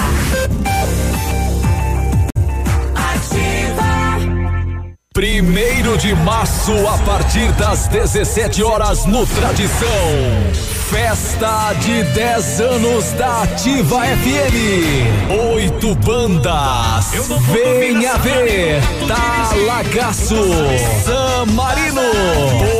Primeiro 5.13 5.99
de 5.99 6.15
março, 6.15 6.73
a 6.87 6.99
partir 6.99 7.51
das 7.53 7.89
17 7.89 8.63
horas, 8.63 9.05
no 9.07 9.27
Tradição. 9.27 10.76
Festa 10.91 11.73
de 11.81 12.05
10 12.15 12.61
anos 12.61 13.11
da 13.13 13.43
Ativa 13.43 14.03
FM. 14.05 15.53
Oito 15.53 15.97
bandas. 15.97 17.11
Venha 17.53 18.17
ver. 18.19 18.81
Talagaço. 19.09 20.37
San 21.05 21.47
Marino. 21.55 22.03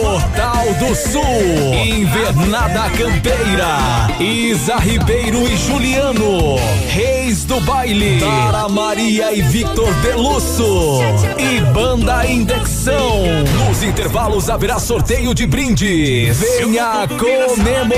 Portal 0.03 0.67
do 0.79 0.95
Sul. 0.95 1.75
Invernada 1.75 2.89
Campeira. 2.91 3.77
Isa 4.21 4.77
Ribeiro 4.77 5.45
e 5.49 5.57
Juliano. 5.57 6.57
Reis 6.89 7.45
do 7.45 7.61
Baile. 7.63 8.21
Tara 8.21 8.69
Maria 8.69 9.33
e 9.33 9.43
Victor 9.43 9.93
Delusso. 9.95 11.01
E 11.39 11.61
Banda 11.73 12.25
Indexão. 12.25 13.25
Nos 13.69 13.83
intervalos 13.83 14.49
haverá 14.49 14.79
sorteio 14.79 15.35
de 15.35 15.45
brindes. 15.45 16.39
Venha 16.39 17.09
comemorar 17.19 17.96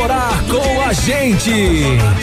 com 0.49 0.81
a 0.81 0.93
gente. 0.93 1.51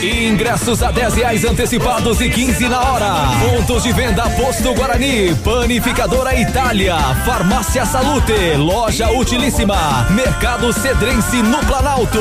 Ingressos 0.02 0.82
a 0.82 0.90
10 0.90 1.14
reais 1.14 1.44
antecipados 1.44 2.20
e 2.20 2.30
15 2.30 2.68
na 2.68 2.80
hora. 2.80 3.14
Pontos 3.38 3.82
de 3.82 3.92
venda 3.92 4.28
Posto 4.30 4.72
Guarani, 4.74 5.34
Panificadora 5.44 6.34
Itália, 6.34 6.96
Farmácia 7.24 7.84
Salute, 7.84 8.56
Loja 8.56 9.10
Utilíssima, 9.10 10.06
Mercado 10.10 10.72
Cedrense 10.72 11.42
no 11.42 11.58
Planalto, 11.58 12.18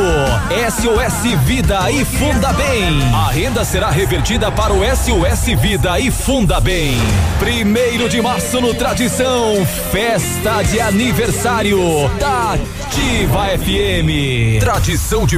SOS 0.70 1.39
Vida 1.45 1.89
e 1.89 2.03
Funda 2.03 2.51
Bem. 2.53 3.01
A 3.14 3.32
renda 3.32 3.64
será 3.64 3.89
revertida 3.89 4.51
para 4.51 4.74
o 4.74 4.82
SOS 4.84 5.60
Vida 5.60 5.99
e 5.99 6.12
Funda 6.12 6.60
Bem. 6.60 6.97
Primeiro 7.39 8.10
de 8.10 8.22
março 8.22 8.60
no 8.60 8.74
Tradição, 8.74 9.66
festa 9.91 10.62
de 10.64 10.82
aniversário 10.82 11.80
da 12.20 12.58
Ativa 12.95 13.45
FM. 13.58 14.60
Tradição 14.62 15.26
de 15.26 15.38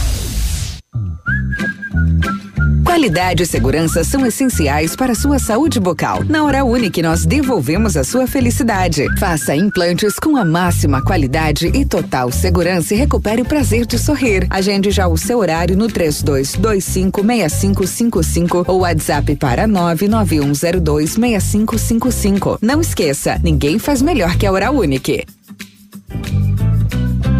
Qualidade 2.96 3.42
e 3.42 3.46
segurança 3.46 4.02
são 4.02 4.24
essenciais 4.24 4.96
para 4.96 5.12
a 5.12 5.14
sua 5.14 5.38
saúde 5.38 5.78
bucal. 5.78 6.24
Na 6.24 6.42
Hora 6.42 6.64
Unique, 6.64 7.02
nós 7.02 7.26
devolvemos 7.26 7.94
a 7.94 8.02
sua 8.02 8.26
felicidade. 8.26 9.04
Faça 9.18 9.54
implantes 9.54 10.18
com 10.18 10.34
a 10.34 10.46
máxima 10.46 11.02
qualidade 11.02 11.70
e 11.74 11.84
total 11.84 12.32
segurança 12.32 12.94
e 12.94 12.96
recupere 12.96 13.42
o 13.42 13.44
prazer 13.44 13.84
de 13.84 13.98
sorrir. 13.98 14.46
Agende 14.48 14.90
já 14.90 15.06
o 15.06 15.18
seu 15.18 15.40
horário 15.40 15.76
no 15.76 15.88
32256555 15.88 18.64
ou 18.66 18.80
WhatsApp 18.80 19.36
para 19.36 19.68
991026555. 19.68 22.60
Não 22.62 22.80
esqueça, 22.80 23.38
ninguém 23.44 23.78
faz 23.78 24.00
melhor 24.00 24.38
que 24.38 24.46
a 24.46 24.52
Hora 24.52 24.70
Unique. 24.70 25.26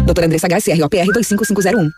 Doutora 0.05 0.27
Andressa 0.27 0.47
HCROPR 0.47 1.11
25501. 1.11 1.89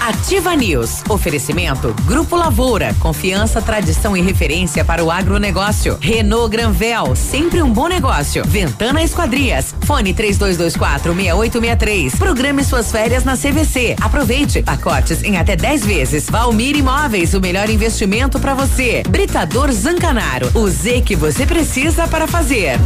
Ativa 0.00 0.56
News. 0.56 1.02
Oferecimento 1.08 1.94
Grupo 2.04 2.36
Lavoura. 2.36 2.94
Confiança, 2.98 3.60
tradição 3.60 4.16
e 4.16 4.20
referência 4.20 4.84
para 4.84 5.04
o 5.04 5.10
agronegócio. 5.10 5.98
Renault 6.00 6.50
Granvel. 6.50 7.14
Sempre 7.14 7.62
um 7.62 7.70
bom 7.70 7.86
negócio. 7.86 8.44
Ventana 8.44 9.02
Esquadrias. 9.02 9.74
Fone 9.82 10.14
3224 10.14 11.14
6863. 11.14 12.14
Programe 12.16 12.64
suas 12.64 12.90
férias 12.90 13.24
na 13.24 13.36
CVC. 13.36 13.96
Aproveite. 14.00 14.62
Pacotes 14.62 15.22
em 15.22 15.36
até 15.36 15.54
10 15.54 15.84
vezes. 15.84 16.26
Valmir 16.28 16.76
Imóveis. 16.76 17.34
O 17.34 17.40
melhor 17.40 17.68
investimento 17.68 18.40
para 18.40 18.54
você. 18.54 19.02
Britador 19.08 19.70
Zancanaro. 19.70 20.50
O 20.54 20.68
Z 20.68 21.02
que 21.02 21.14
você 21.14 21.46
precisa 21.46 22.08
para 22.08 22.26
fazer. 22.26 22.78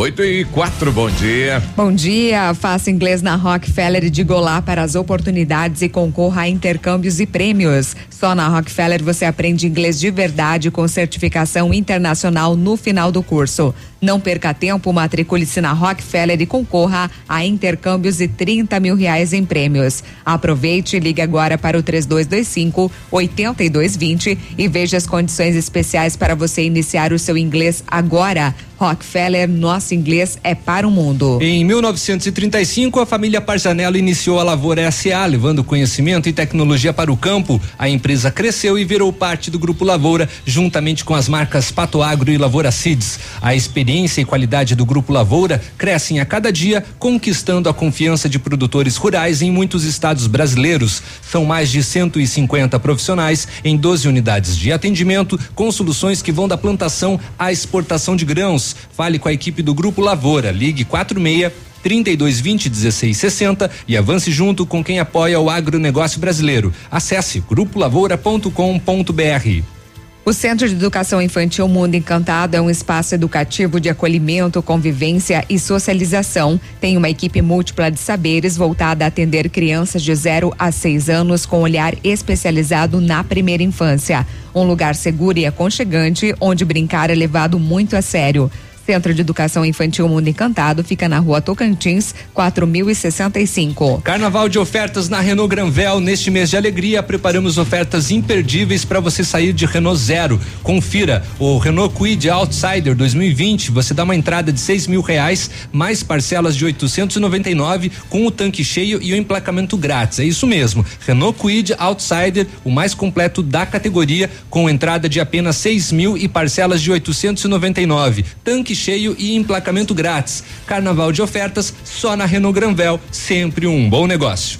8 0.00 0.24
e 0.24 0.44
4, 0.46 0.92
bom 0.92 1.10
dia. 1.10 1.62
Bom 1.76 1.92
dia, 1.92 2.54
faça 2.54 2.90
inglês 2.90 3.20
na 3.20 3.36
Rockefeller 3.36 4.02
e 4.02 4.08
diga 4.08 4.34
olá 4.34 4.62
para 4.62 4.80
as 4.80 4.94
oportunidades 4.94 5.82
e 5.82 5.90
concorra 5.90 6.40
a 6.40 6.48
intercâmbios 6.48 7.20
e 7.20 7.26
prêmios. 7.26 7.94
Só 8.08 8.34
na 8.34 8.48
Rockefeller 8.48 9.04
você 9.04 9.26
aprende 9.26 9.66
inglês 9.66 10.00
de 10.00 10.10
verdade 10.10 10.70
com 10.70 10.88
certificação 10.88 11.74
internacional 11.74 12.56
no 12.56 12.78
final 12.78 13.12
do 13.12 13.22
curso. 13.22 13.74
Não 14.00 14.18
perca 14.18 14.54
tempo, 14.54 14.90
matricule-se 14.94 15.60
na 15.60 15.72
Rockefeller 15.72 16.40
e 16.40 16.46
concorra 16.46 17.10
a 17.28 17.44
intercâmbios 17.44 18.18
e 18.18 18.26
30 18.26 18.80
mil 18.80 18.96
reais 18.96 19.34
em 19.34 19.44
prêmios. 19.44 20.02
Aproveite 20.24 20.96
e 20.96 21.00
ligue 21.00 21.20
agora 21.20 21.58
para 21.58 21.78
o 21.78 21.82
3225 21.82 22.90
8220 23.10 24.38
e 24.56 24.68
veja 24.68 24.96
as 24.96 25.06
condições 25.06 25.54
especiais 25.54 26.16
para 26.16 26.34
você 26.34 26.62
iniciar 26.62 27.12
o 27.12 27.18
seu 27.18 27.36
inglês 27.36 27.84
agora. 27.86 28.54
Rockefeller, 28.78 29.46
nosso 29.46 29.94
inglês 29.94 30.38
é 30.42 30.54
para 30.54 30.88
o 30.88 30.90
mundo. 30.90 31.38
Em 31.42 31.62
1935, 31.66 32.98
a 33.00 33.04
família 33.04 33.38
Parzanello 33.38 33.98
iniciou 33.98 34.40
a 34.40 34.42
Lavoura 34.42 34.90
SA, 34.90 35.26
levando 35.26 35.62
conhecimento 35.62 36.30
e 36.30 36.32
tecnologia 36.32 36.90
para 36.90 37.12
o 37.12 37.16
campo. 37.16 37.60
A 37.78 37.90
empresa 37.90 38.30
cresceu 38.30 38.78
e 38.78 38.84
virou 38.86 39.12
parte 39.12 39.50
do 39.50 39.58
Grupo 39.58 39.84
Lavoura, 39.84 40.26
juntamente 40.46 41.04
com 41.04 41.14
as 41.14 41.28
marcas 41.28 41.70
Pato 41.70 42.02
Agro 42.02 42.32
e 42.32 42.38
Lavoura 42.38 42.70
Seeds. 42.70 43.20
A 43.42 43.54
experiência 43.54 43.89
e 43.90 44.24
qualidade 44.24 44.76
do 44.76 44.86
Grupo 44.86 45.12
Lavoura 45.12 45.60
crescem 45.76 46.20
a 46.20 46.24
cada 46.24 46.52
dia, 46.52 46.84
conquistando 46.98 47.68
a 47.68 47.74
confiança 47.74 48.28
de 48.28 48.38
produtores 48.38 48.96
rurais 48.96 49.42
em 49.42 49.50
muitos 49.50 49.82
estados 49.82 50.28
brasileiros. 50.28 51.02
São 51.20 51.44
mais 51.44 51.68
de 51.70 51.82
150 51.82 52.78
profissionais 52.78 53.48
em 53.64 53.76
12 53.76 54.06
unidades 54.06 54.56
de 54.56 54.72
atendimento, 54.72 55.36
com 55.56 55.72
soluções 55.72 56.22
que 56.22 56.30
vão 56.30 56.46
da 56.46 56.56
plantação 56.56 57.18
à 57.36 57.50
exportação 57.50 58.14
de 58.14 58.24
grãos. 58.24 58.76
Fale 58.92 59.18
com 59.18 59.28
a 59.28 59.32
equipe 59.32 59.60
do 59.60 59.74
Grupo 59.74 60.00
Lavoura. 60.00 60.52
Ligue 60.52 60.84
46 60.84 61.52
3220 61.82 62.68
1660 62.68 63.70
e 63.88 63.96
avance 63.96 64.30
junto 64.30 64.66
com 64.66 64.84
quem 64.84 65.00
apoia 65.00 65.40
o 65.40 65.50
agronegócio 65.50 66.20
brasileiro. 66.20 66.72
Acesse 66.90 67.40
grupolavoura.com.br. 67.40 69.79
O 70.22 70.34
Centro 70.34 70.68
de 70.68 70.74
Educação 70.74 71.20
Infantil 71.20 71.66
Mundo 71.66 71.94
Encantado 71.94 72.54
é 72.54 72.60
um 72.60 72.68
espaço 72.68 73.14
educativo 73.14 73.80
de 73.80 73.88
acolhimento, 73.88 74.62
convivência 74.62 75.42
e 75.48 75.58
socialização. 75.58 76.60
Tem 76.78 76.98
uma 76.98 77.08
equipe 77.08 77.40
múltipla 77.40 77.90
de 77.90 77.98
saberes 77.98 78.54
voltada 78.54 79.04
a 79.04 79.08
atender 79.08 79.48
crianças 79.48 80.02
de 80.02 80.14
0 80.14 80.54
a 80.58 80.70
6 80.70 81.08
anos 81.08 81.46
com 81.46 81.62
olhar 81.62 81.94
especializado 82.04 83.00
na 83.00 83.24
primeira 83.24 83.62
infância. 83.62 84.26
Um 84.54 84.64
lugar 84.64 84.94
seguro 84.94 85.38
e 85.38 85.46
aconchegante 85.46 86.34
onde 86.38 86.66
brincar 86.66 87.08
é 87.08 87.14
levado 87.14 87.58
muito 87.58 87.96
a 87.96 88.02
sério. 88.02 88.50
Centro 88.90 89.14
de 89.14 89.20
Educação 89.20 89.64
Infantil 89.64 90.08
Mundo 90.08 90.26
Encantado 90.26 90.82
fica 90.82 91.08
na 91.08 91.20
rua 91.20 91.40
Tocantins, 91.40 92.12
4065. 92.34 94.00
Carnaval 94.02 94.48
de 94.48 94.58
ofertas 94.58 95.08
na 95.08 95.20
Renault 95.20 95.48
Granvel. 95.48 96.00
Neste 96.00 96.28
mês 96.28 96.50
de 96.50 96.56
alegria, 96.56 97.00
preparamos 97.00 97.56
ofertas 97.56 98.10
imperdíveis 98.10 98.84
para 98.84 98.98
você 98.98 99.22
sair 99.22 99.52
de 99.52 99.64
Renault 99.64 99.96
Zero. 99.96 100.40
Confira 100.64 101.22
o 101.38 101.56
Renault 101.58 101.94
Kwid 101.94 102.28
Outsider 102.28 102.96
2020. 102.96 103.70
Você 103.70 103.94
dá 103.94 104.02
uma 104.02 104.16
entrada 104.16 104.52
de 104.52 104.58
seis 104.58 104.88
mil 104.88 105.02
reais, 105.02 105.48
mais 105.70 106.02
parcelas 106.02 106.56
de 106.56 106.64
899 106.64 107.92
com 108.08 108.26
o 108.26 108.30
tanque 108.32 108.64
cheio 108.64 109.00
e 109.00 109.12
o 109.12 109.16
emplacamento 109.16 109.76
grátis. 109.76 110.18
É 110.18 110.24
isso 110.24 110.48
mesmo. 110.48 110.84
Renault 111.06 111.38
Kwid 111.38 111.76
Outsider, 111.78 112.44
o 112.64 112.72
mais 112.72 112.92
completo 112.92 113.40
da 113.40 113.64
categoria, 113.64 114.28
com 114.50 114.68
entrada 114.68 115.08
de 115.08 115.20
apenas 115.20 115.54
seis 115.54 115.92
mil 115.92 116.18
e 116.18 116.26
parcelas 116.26 116.82
de 116.82 116.90
899. 116.90 118.24
Tanque 118.42 118.74
cheio 118.80 119.14
e 119.18 119.36
emplacamento 119.36 119.94
grátis. 119.94 120.42
Carnaval 120.66 121.12
de 121.12 121.20
ofertas 121.22 121.72
só 121.84 122.16
na 122.16 122.24
Renault 122.24 122.58
Granvel, 122.58 122.98
sempre 123.12 123.66
um 123.66 123.88
bom 123.88 124.06
negócio. 124.06 124.58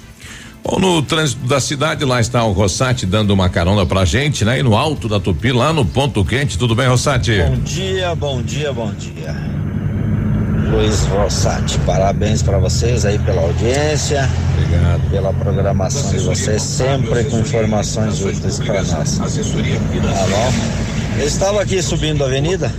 Bom, 0.63 0.79
no 0.79 1.01
trânsito 1.01 1.47
da 1.47 1.59
cidade, 1.59 2.05
lá 2.05 2.21
está 2.21 2.43
o 2.43 2.51
Rossati 2.51 3.05
dando 3.05 3.31
uma 3.31 3.49
carona 3.49 3.83
pra 3.83 4.05
gente, 4.05 4.45
né? 4.45 4.59
E 4.59 4.63
no 4.63 4.77
alto 4.77 5.09
da 5.09 5.19
Tupi, 5.19 5.51
lá 5.51 5.73
no 5.73 5.83
ponto 5.83 6.23
quente. 6.23 6.55
Tudo 6.55 6.75
bem, 6.75 6.87
Rossati? 6.87 7.41
Bom 7.41 7.57
dia, 7.57 8.13
bom 8.13 8.41
dia, 8.43 8.71
bom 8.71 8.93
dia. 8.93 9.35
Luiz 10.69 11.01
Rossati, 11.07 11.79
parabéns 11.79 12.43
para 12.43 12.59
vocês 12.59 13.05
aí 13.05 13.17
pela 13.19 13.41
audiência. 13.41 14.29
Obrigado. 14.53 15.09
Pela 15.09 15.33
programação 15.33 16.11
de 16.11 16.19
vocês, 16.19 16.61
sempre 16.61 17.23
com 17.25 17.39
informações 17.39 18.21
úteis 18.21 18.59
para 18.59 18.83
nós. 18.83 19.17
Tá 19.17 19.25
bom? 19.25 20.53
Eu 21.19 21.27
estava 21.27 21.61
aqui 21.61 21.81
subindo 21.81 22.23
a 22.23 22.27
avenida 22.27 22.71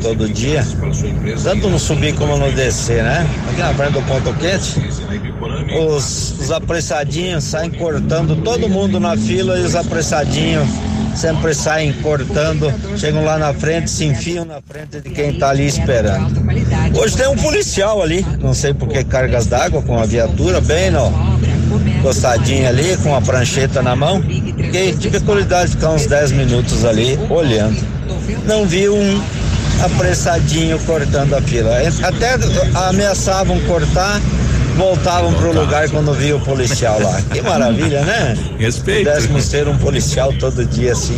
todo 0.00 0.28
dia, 0.28 0.64
tanto 1.42 1.68
no 1.68 1.78
subir 1.78 2.14
como 2.14 2.36
no 2.36 2.50
descer, 2.52 3.02
né? 3.02 3.26
Aqui 3.50 3.60
na 3.60 3.74
frente 3.74 3.92
do 3.92 4.02
ponto 4.02 4.32
quente, 4.34 4.80
os, 5.78 6.40
os 6.40 6.50
apressadinhos 6.50 7.44
saem 7.44 7.70
cortando 7.70 8.36
todo 8.42 8.68
mundo 8.68 8.98
na 8.98 9.16
fila 9.16 9.58
e 9.58 9.62
os 9.62 9.74
apressadinhos 9.74 10.68
sempre 11.14 11.54
saem 11.54 11.92
cortando, 11.94 12.72
chegam 12.96 13.24
lá 13.24 13.38
na 13.38 13.52
frente, 13.54 13.90
se 13.90 14.04
enfiam 14.04 14.44
na 14.44 14.60
frente 14.60 15.00
de 15.00 15.10
quem 15.10 15.30
está 15.30 15.50
ali 15.50 15.66
esperando. 15.66 16.42
Hoje 16.98 17.16
tem 17.16 17.26
um 17.28 17.36
policial 17.36 18.02
ali, 18.02 18.24
não 18.38 18.52
sei 18.52 18.74
por 18.74 18.88
que 18.88 19.02
cargas 19.02 19.46
d'água 19.46 19.82
com 19.82 19.98
a 19.98 20.04
viatura, 20.04 20.60
bem 20.60 20.90
no 20.90 21.10
encostadinho 21.98 22.68
ali, 22.68 22.96
com 22.98 23.14
a 23.14 23.20
prancheta 23.20 23.82
na 23.82 23.96
mão. 23.96 24.22
Fiquei, 24.22 24.94
qualidade 25.20 25.70
de 25.70 25.76
ficar 25.76 25.90
uns 25.90 26.06
10 26.06 26.32
minutos 26.32 26.84
ali 26.84 27.18
olhando. 27.30 27.76
Não 28.46 28.66
vi 28.66 28.88
um 28.88 29.20
apressadinho 29.82 30.78
cortando 30.80 31.34
a 31.34 31.42
fila. 31.42 31.76
Até 32.02 32.36
ameaçavam 32.88 33.60
cortar, 33.60 34.20
voltavam 34.76 35.32
pro 35.34 35.52
lugar 35.52 35.88
quando 35.90 36.12
via 36.12 36.36
o 36.36 36.40
policial 36.40 37.00
lá. 37.00 37.20
Que 37.22 37.40
maravilha, 37.40 38.02
né? 38.02 38.36
Respeito. 38.58 39.08
Pudéssemos 39.08 39.48
ter 39.48 39.66
um 39.68 39.76
policial 39.78 40.32
todo 40.34 40.64
dia 40.66 40.92
assim. 40.92 41.16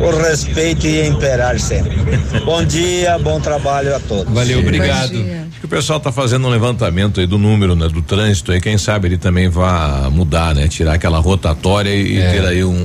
O 0.00 0.10
respeito 0.22 0.86
ia 0.86 1.06
imperar 1.06 1.58
sempre. 1.58 1.96
Bom 2.44 2.62
dia, 2.64 3.18
bom 3.18 3.40
trabalho 3.40 3.94
a 3.94 4.00
todos. 4.00 4.32
Valeu, 4.32 4.58
obrigado. 4.58 5.14
Acho 5.16 5.60
que 5.60 5.64
o 5.64 5.68
pessoal 5.68 5.98
tá 5.98 6.12
fazendo 6.12 6.46
um 6.46 6.50
levantamento 6.50 7.18
aí 7.20 7.26
do 7.26 7.38
número, 7.38 7.74
né, 7.74 7.88
do 7.88 8.02
trânsito 8.02 8.52
aí, 8.52 8.60
quem 8.60 8.76
sabe 8.76 9.08
ele 9.08 9.16
também 9.16 9.48
vai 9.48 10.10
mudar, 10.10 10.54
né, 10.54 10.68
tirar 10.68 10.94
aquela 10.94 11.18
rotatória 11.18 11.88
e 11.94 12.18
É. 12.18 12.30
ter 12.32 12.44
aí 12.44 12.62
um, 12.62 12.84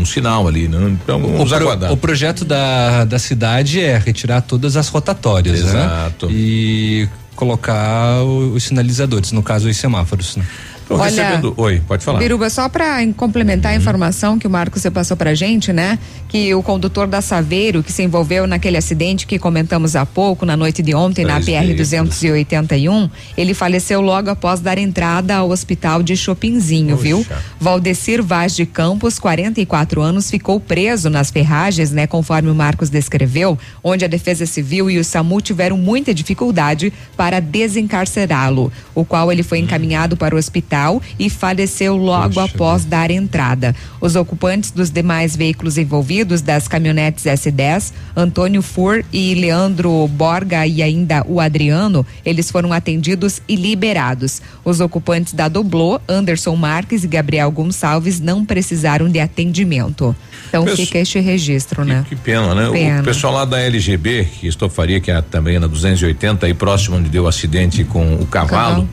um 0.00 0.04
sinal 0.06 0.46
ali, 0.46 0.68
né? 0.68 0.78
Então 1.02 1.18
O, 1.18 1.32
vamos 1.32 1.48
pro- 1.48 1.56
aguardar. 1.58 1.92
o 1.92 1.96
projeto 1.96 2.44
da, 2.44 3.04
da 3.04 3.18
cidade 3.18 3.80
é 3.80 3.98
retirar 3.98 4.40
todas 4.42 4.76
as 4.76 4.88
rotatórias, 4.88 5.58
Exato. 5.60 6.26
né? 6.26 6.32
E 6.32 7.08
colocar 7.42 8.22
os 8.22 8.62
sinalizadores, 8.62 9.32
no 9.32 9.42
caso 9.42 9.68
os 9.68 9.76
semáforos, 9.76 10.36
né? 10.36 10.46
Tô 10.88 10.96
Olha, 10.96 11.04
recebendo. 11.04 11.54
Oi, 11.56 11.80
pode 11.86 12.04
falar. 12.04 12.18
Biruba, 12.18 12.50
só 12.50 12.68
para 12.68 13.06
complementar 13.14 13.72
a 13.72 13.76
informação 13.76 14.38
que 14.38 14.46
o 14.46 14.50
Marcos 14.50 14.82
você 14.82 14.90
passou 14.90 15.16
pra 15.16 15.34
gente, 15.34 15.72
né? 15.72 15.98
Que 16.28 16.54
o 16.54 16.62
condutor 16.62 17.06
da 17.06 17.20
Saveiro, 17.20 17.82
que 17.82 17.92
se 17.92 18.02
envolveu 18.02 18.46
naquele 18.46 18.76
acidente 18.76 19.26
que 19.26 19.38
comentamos 19.38 19.94
há 19.94 20.04
pouco, 20.04 20.44
na 20.44 20.56
noite 20.56 20.82
de 20.82 20.94
ontem, 20.94 21.24
na 21.24 21.40
Três 21.40 21.64
PR-281, 21.90 23.10
ele 23.36 23.54
faleceu 23.54 24.00
logo 24.00 24.30
após 24.30 24.60
dar 24.60 24.78
entrada 24.78 25.36
ao 25.36 25.50
hospital 25.50 26.02
de 26.02 26.16
Chopinzinho, 26.16 26.96
viu? 26.96 27.24
Valdecir 27.60 28.22
Vaz 28.22 28.56
de 28.56 28.66
Campos, 28.66 29.18
44 29.18 30.00
anos, 30.00 30.30
ficou 30.30 30.58
preso 30.58 31.08
nas 31.08 31.30
ferragens, 31.30 31.92
né? 31.92 32.06
Conforme 32.06 32.50
o 32.50 32.54
Marcos 32.54 32.90
descreveu, 32.90 33.58
onde 33.82 34.04
a 34.04 34.08
Defesa 34.08 34.46
Civil 34.46 34.90
e 34.90 34.98
o 34.98 35.04
SAMU 35.04 35.40
tiveram 35.40 35.76
muita 35.76 36.12
dificuldade 36.12 36.92
para 37.16 37.40
desencarcerá-lo, 37.40 38.72
o 38.94 39.04
qual 39.04 39.30
ele 39.30 39.42
foi 39.42 39.58
encaminhado 39.58 40.16
para 40.16 40.34
o 40.34 40.38
hospital 40.38 40.71
e 41.18 41.28
faleceu 41.28 41.96
logo 41.96 42.40
após 42.40 42.84
dar 42.84 43.10
entrada. 43.10 43.74
Os 44.00 44.16
ocupantes 44.16 44.70
dos 44.70 44.90
demais 44.90 45.36
veículos 45.36 45.76
envolvidos, 45.78 46.40
das 46.40 46.66
caminhonetes 46.66 47.24
S10, 47.24 47.92
Antônio 48.16 48.62
Fur 48.62 49.04
e 49.12 49.34
Leandro 49.34 50.06
Borga 50.08 50.66
e 50.66 50.82
ainda 50.82 51.24
o 51.26 51.40
Adriano, 51.40 52.06
eles 52.24 52.50
foram 52.50 52.72
atendidos 52.72 53.40
e 53.48 53.54
liberados. 53.56 54.40
Os 54.64 54.80
ocupantes 54.80 55.34
da 55.34 55.48
Doblô, 55.48 56.00
Anderson 56.08 56.56
Marques 56.56 57.04
e 57.04 57.08
Gabriel 57.08 57.50
Gonçalves, 57.50 58.20
não 58.20 58.44
precisaram 58.44 59.08
de 59.08 59.20
atendimento. 59.20 60.14
Então 60.48 60.64
Pesso- 60.64 60.76
fica 60.76 60.98
este 60.98 61.18
registro, 61.20 61.84
né? 61.84 62.04
Que 62.08 62.16
pena, 62.16 62.54
né? 62.54 62.68
Pena. 62.70 63.00
O 63.00 63.04
pessoal 63.04 63.32
lá 63.32 63.44
da 63.44 63.60
LGB, 63.60 64.28
que 64.40 64.46
estou 64.46 64.68
faria, 64.68 65.00
que 65.00 65.10
é 65.10 65.20
também 65.22 65.58
na 65.58 65.66
280, 65.66 66.46
aí 66.46 66.54
próximo 66.54 66.96
onde 66.96 67.08
deu 67.08 67.24
o 67.24 67.28
acidente 67.28 67.84
com 67.84 68.14
o 68.14 68.26
cavalo, 68.26 68.88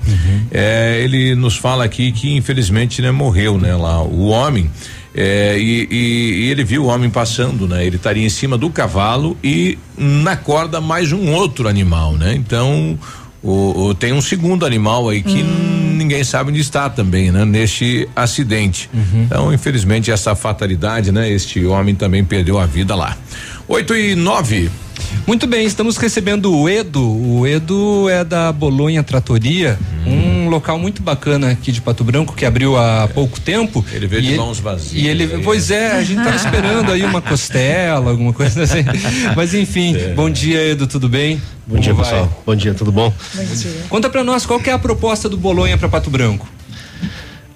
é, 0.51 1.01
ele 1.03 1.35
nos 1.35 1.55
fala 1.57 1.68
aqui 1.83 2.11
que 2.11 2.35
infelizmente 2.35 3.01
né, 3.01 3.11
morreu, 3.11 3.57
né, 3.57 3.75
lá 3.75 4.01
o 4.03 4.27
homem. 4.27 4.69
é, 5.15 5.57
e, 5.57 5.87
e- 5.89 6.45
e 6.45 6.51
ele 6.51 6.63
viu 6.63 6.83
o 6.83 6.87
homem 6.87 7.09
passando, 7.09 7.67
né? 7.67 7.83
Ele 7.85 7.95
estaria 7.95 8.23
em 8.25 8.29
cima 8.29 8.57
do 8.57 8.69
cavalo 8.69 9.35
e 9.43 9.77
na 9.97 10.35
corda 10.37 10.79
mais 10.79 11.11
um 11.11 11.31
outro 11.33 11.67
animal, 11.67 12.13
né? 12.15 12.33
Então 12.35 12.97
o, 13.41 13.87
o- 13.87 13.93
tem 13.95 14.13
um 14.13 14.21
segundo 14.21 14.65
animal 14.65 15.09
aí 15.09 15.21
que 15.23 15.41
ninguém 15.43 16.23
sabe 16.23 16.51
onde 16.51 16.61
está 16.61 16.89
também, 16.89 17.31
né? 17.31 17.43
Neste 17.43 18.07
acidente. 18.15 18.89
Então, 19.25 19.51
infelizmente, 19.53 20.11
essa 20.11 20.35
fatalidade, 20.35 21.11
né? 21.11 21.29
Este 21.29 21.65
homem 21.65 21.95
também 21.95 22.23
perdeu 22.23 22.59
a 22.59 22.65
vida 22.65 22.95
lá. 22.95 23.17
8 23.69 23.95
e 23.95 24.15
9. 24.15 24.71
Muito 25.27 25.45
bem, 25.45 25.63
estamos 25.63 25.95
recebendo 25.97 26.51
o 26.51 26.67
Edo. 26.67 27.07
O 27.07 27.45
Edo 27.45 28.09
é 28.09 28.23
da 28.23 28.51
Bolonha 28.51 29.03
Tratoria, 29.03 29.77
um 30.07 30.49
local 30.49 30.79
muito 30.79 31.03
bacana 31.03 31.51
aqui 31.51 31.71
de 31.71 31.79
Pato 31.79 32.03
Branco 32.03 32.35
que 32.35 32.47
abriu 32.47 32.75
há 32.75 33.07
pouco 33.13 33.39
tempo. 33.39 33.85
Ele 33.93 34.07
veio 34.07 34.23
de 34.23 34.35
mãos 34.35 34.59
vazias. 34.59 34.93
E 35.03 35.07
ele, 35.07 35.43
pois 35.43 35.69
é, 35.69 35.91
a 35.91 36.03
gente 36.03 36.17
tava 36.23 36.33
esperando 36.35 36.91
aí 36.91 37.03
uma 37.03 37.21
costela, 37.21 38.09
alguma 38.09 38.33
coisa 38.33 38.63
assim. 38.63 38.83
Mas 39.37 39.53
enfim, 39.53 39.95
bom 40.15 40.31
dia, 40.31 40.71
Edo, 40.71 40.87
tudo 40.87 41.07
bem? 41.07 41.39
Bom 41.67 41.77
dia, 41.77 41.93
Como 41.93 42.03
vai? 42.03 42.11
pessoal. 42.11 42.43
Bom 42.43 42.55
dia, 42.55 42.73
tudo 42.73 42.91
bom? 42.91 43.13
Conta 43.87 44.09
pra 44.09 44.23
nós 44.23 44.47
qual 44.47 44.59
que 44.59 44.71
é 44.71 44.73
a 44.73 44.79
proposta 44.79 45.29
do 45.29 45.37
Bolonha 45.37 45.77
para 45.77 45.87
Pato 45.87 46.09
Branco. 46.09 46.49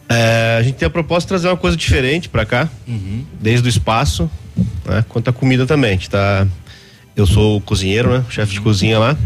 É, 0.07 0.57
a 0.60 0.61
gente 0.61 0.76
tem 0.76 0.85
a 0.85 0.91
proposta 0.91 1.26
de 1.26 1.30
trazer 1.30 1.48
uma 1.48 1.57
coisa 1.57 1.76
diferente 1.76 2.30
pra 2.30 2.45
cá, 2.45 2.69
desde 3.41 3.68
o 3.68 3.69
espaço, 3.69 4.30
né, 4.85 5.03
quanto 5.07 5.30
a 5.30 5.34
comida 5.34 5.65
também. 5.65 5.91
A 5.91 5.93
gente 5.93 6.09
tá, 6.09 6.47
eu 7.15 7.25
sou 7.25 7.57
o 7.57 7.61
cozinheiro, 7.61 8.11
né, 8.11 8.25
chefe 8.30 8.53
de 8.53 8.61
cozinha 8.61 8.99
lá, 8.99 9.17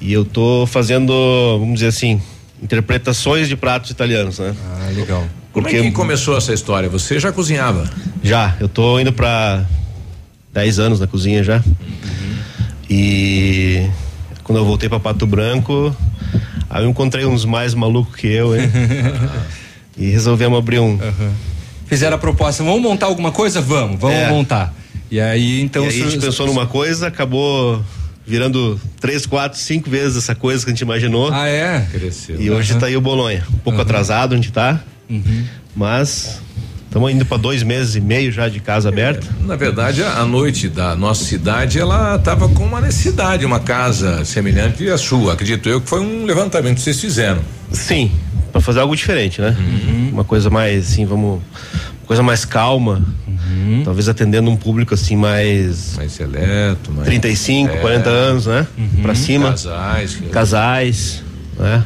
e 0.00 0.12
eu 0.12 0.24
tô 0.24 0.66
fazendo, 0.66 1.12
vamos 1.58 1.74
dizer 1.74 1.88
assim, 1.88 2.20
interpretações 2.62 3.48
de 3.48 3.56
pratos 3.56 3.90
italianos, 3.90 4.38
né? 4.38 4.54
Ah, 4.64 4.90
legal. 4.94 5.24
Como 5.52 5.68
é 5.68 5.70
que 5.70 5.90
começou 5.90 6.36
essa 6.36 6.54
história? 6.54 6.88
Você 6.88 7.20
já 7.20 7.30
cozinhava? 7.30 7.88
Já, 8.22 8.56
eu 8.58 8.68
tô 8.68 8.98
indo 8.98 9.12
pra 9.12 9.66
10 10.52 10.78
anos 10.78 11.00
na 11.00 11.06
cozinha 11.06 11.44
já. 11.44 11.62
E 12.88 13.86
quando 14.42 14.58
eu 14.58 14.64
voltei 14.64 14.88
pra 14.88 14.98
Pato 14.98 15.26
Branco, 15.26 15.94
aí 16.70 16.84
eu 16.84 16.90
encontrei 16.90 17.26
uns 17.26 17.44
mais 17.44 17.74
malucos 17.74 18.16
que 18.16 18.26
eu, 18.26 18.56
hein? 18.56 18.70
e 19.96 20.10
resolvemos 20.10 20.58
abrir 20.58 20.78
um. 20.78 20.98
Fizeram 21.92 22.16
a 22.16 22.18
proposta, 22.18 22.64
vamos 22.64 22.80
montar 22.80 23.04
alguma 23.04 23.30
coisa? 23.30 23.60
Vamos, 23.60 24.00
vamos 24.00 24.16
É. 24.16 24.28
montar. 24.30 24.72
E 25.10 25.20
aí, 25.20 25.60
então. 25.60 25.84
e 25.84 25.88
aí 25.88 26.02
a 26.02 26.08
gente 26.08 26.24
pensou 26.24 26.46
numa 26.46 26.64
coisa, 26.66 27.08
acabou 27.08 27.84
virando 28.26 28.80
três, 28.98 29.26
quatro, 29.26 29.58
cinco 29.58 29.90
vezes 29.90 30.16
essa 30.16 30.34
coisa 30.34 30.64
que 30.64 30.70
a 30.70 30.72
gente 30.72 30.80
imaginou. 30.80 31.30
Ah, 31.30 31.46
é? 31.46 31.86
Cresceu. 31.92 32.40
E 32.40 32.50
hoje 32.50 32.70
Aham. 32.72 32.80
tá 32.80 32.86
aí 32.86 32.96
o 32.96 33.00
Bolonha. 33.02 33.44
Um 33.52 33.58
pouco 33.58 33.78
atrasado 33.78 34.32
a 34.32 34.36
gente 34.36 34.50
tá, 34.50 34.80
mas 35.76 36.40
estamos 36.86 37.12
indo 37.12 37.26
para 37.26 37.36
dois 37.36 37.62
meses 37.62 37.94
e 37.94 38.00
meio 38.00 38.32
já 38.32 38.48
de 38.48 38.58
casa 38.58 38.88
aberta. 38.88 39.26
Na 39.42 39.56
verdade, 39.56 40.02
a, 40.02 40.14
a 40.20 40.24
noite 40.24 40.70
da 40.70 40.96
nossa 40.96 41.24
cidade, 41.26 41.78
ela 41.78 42.16
estava 42.16 42.48
com 42.48 42.64
uma 42.64 42.80
necessidade, 42.80 43.44
uma 43.44 43.60
casa 43.60 44.24
semelhante 44.24 44.88
à 44.88 44.96
sua. 44.96 45.34
Acredito 45.34 45.68
eu 45.68 45.78
que 45.78 45.90
foi 45.90 46.00
um 46.00 46.24
levantamento 46.24 46.76
que 46.76 46.80
vocês 46.82 46.98
fizeram. 46.98 47.42
Sim, 47.70 48.10
para 48.52 48.60
fazer 48.60 48.80
algo 48.80 48.94
diferente, 48.94 49.40
né? 49.40 49.56
Uhum. 49.58 50.10
Uma 50.12 50.24
coisa 50.24 50.50
mais 50.50 50.86
assim, 50.90 51.04
vamos, 51.06 51.36
uma 52.00 52.06
coisa 52.06 52.22
mais 52.22 52.44
calma. 52.44 53.02
Uhum. 53.26 53.82
Talvez 53.84 54.08
atendendo 54.08 54.50
um 54.50 54.56
público 54.56 54.92
assim 54.94 55.16
mais 55.16 55.96
mais 55.96 56.12
seleto, 56.12 56.92
mais 56.92 57.06
35, 57.06 57.72
É. 57.74 57.76
40 57.78 58.10
anos, 58.10 58.46
né? 58.46 58.66
Uhum. 58.78 59.02
Pra 59.02 59.14
cima. 59.14 59.50
Casais. 59.50 60.14
que- 60.16 60.26
Casais, 60.28 61.22
né? 61.58 61.82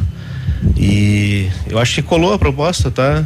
E 0.76 1.48
eu 1.68 1.78
acho 1.78 1.94
que 1.94 2.02
colou 2.02 2.32
a 2.32 2.38
proposta, 2.38 2.90
tá? 2.90 3.24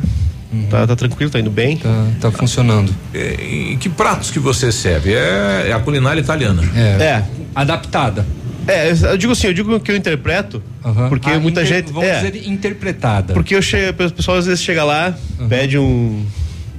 Tá, 0.69 0.85
tá 0.85 0.97
tranquilo, 0.97 1.31
tá 1.31 1.39
indo 1.39 1.51
bem. 1.51 1.77
Tá, 1.77 2.07
tá 2.21 2.31
funcionando. 2.33 2.93
É, 3.15 3.37
em 3.73 3.79
que 3.79 3.89
pratos 3.89 4.33
que 4.33 4.41
você 4.41 4.73
serve? 4.73 5.13
É, 5.15 5.67
é 5.69 5.73
a 5.73 5.79
culinária 5.79 6.21
italiana. 6.21 6.61
É. 6.75 7.23
Adaptada. 7.55 8.27
É, 8.71 8.93
eu 9.13 9.17
digo 9.17 9.33
assim, 9.33 9.47
eu 9.49 9.55
digo 9.55 9.81
que 9.81 9.91
eu 9.91 9.97
interpreto, 9.97 10.63
porque 11.09 11.31
Ah, 11.31 11.39
muita 11.41 11.63
inter- 11.63 11.75
gente. 11.83 11.93
Vamos 11.93 12.09
é, 12.09 12.21
dizer 12.21 12.49
interpretada. 12.49 13.33
Porque 13.35 13.55
eu 13.55 13.63
chego, 13.63 13.91
o 14.05 14.13
pessoal 14.13 14.37
às 14.39 14.47
vezes 14.47 14.63
chega 14.63 14.85
lá, 14.85 15.15
pede 15.49 15.77
um, 15.79 16.25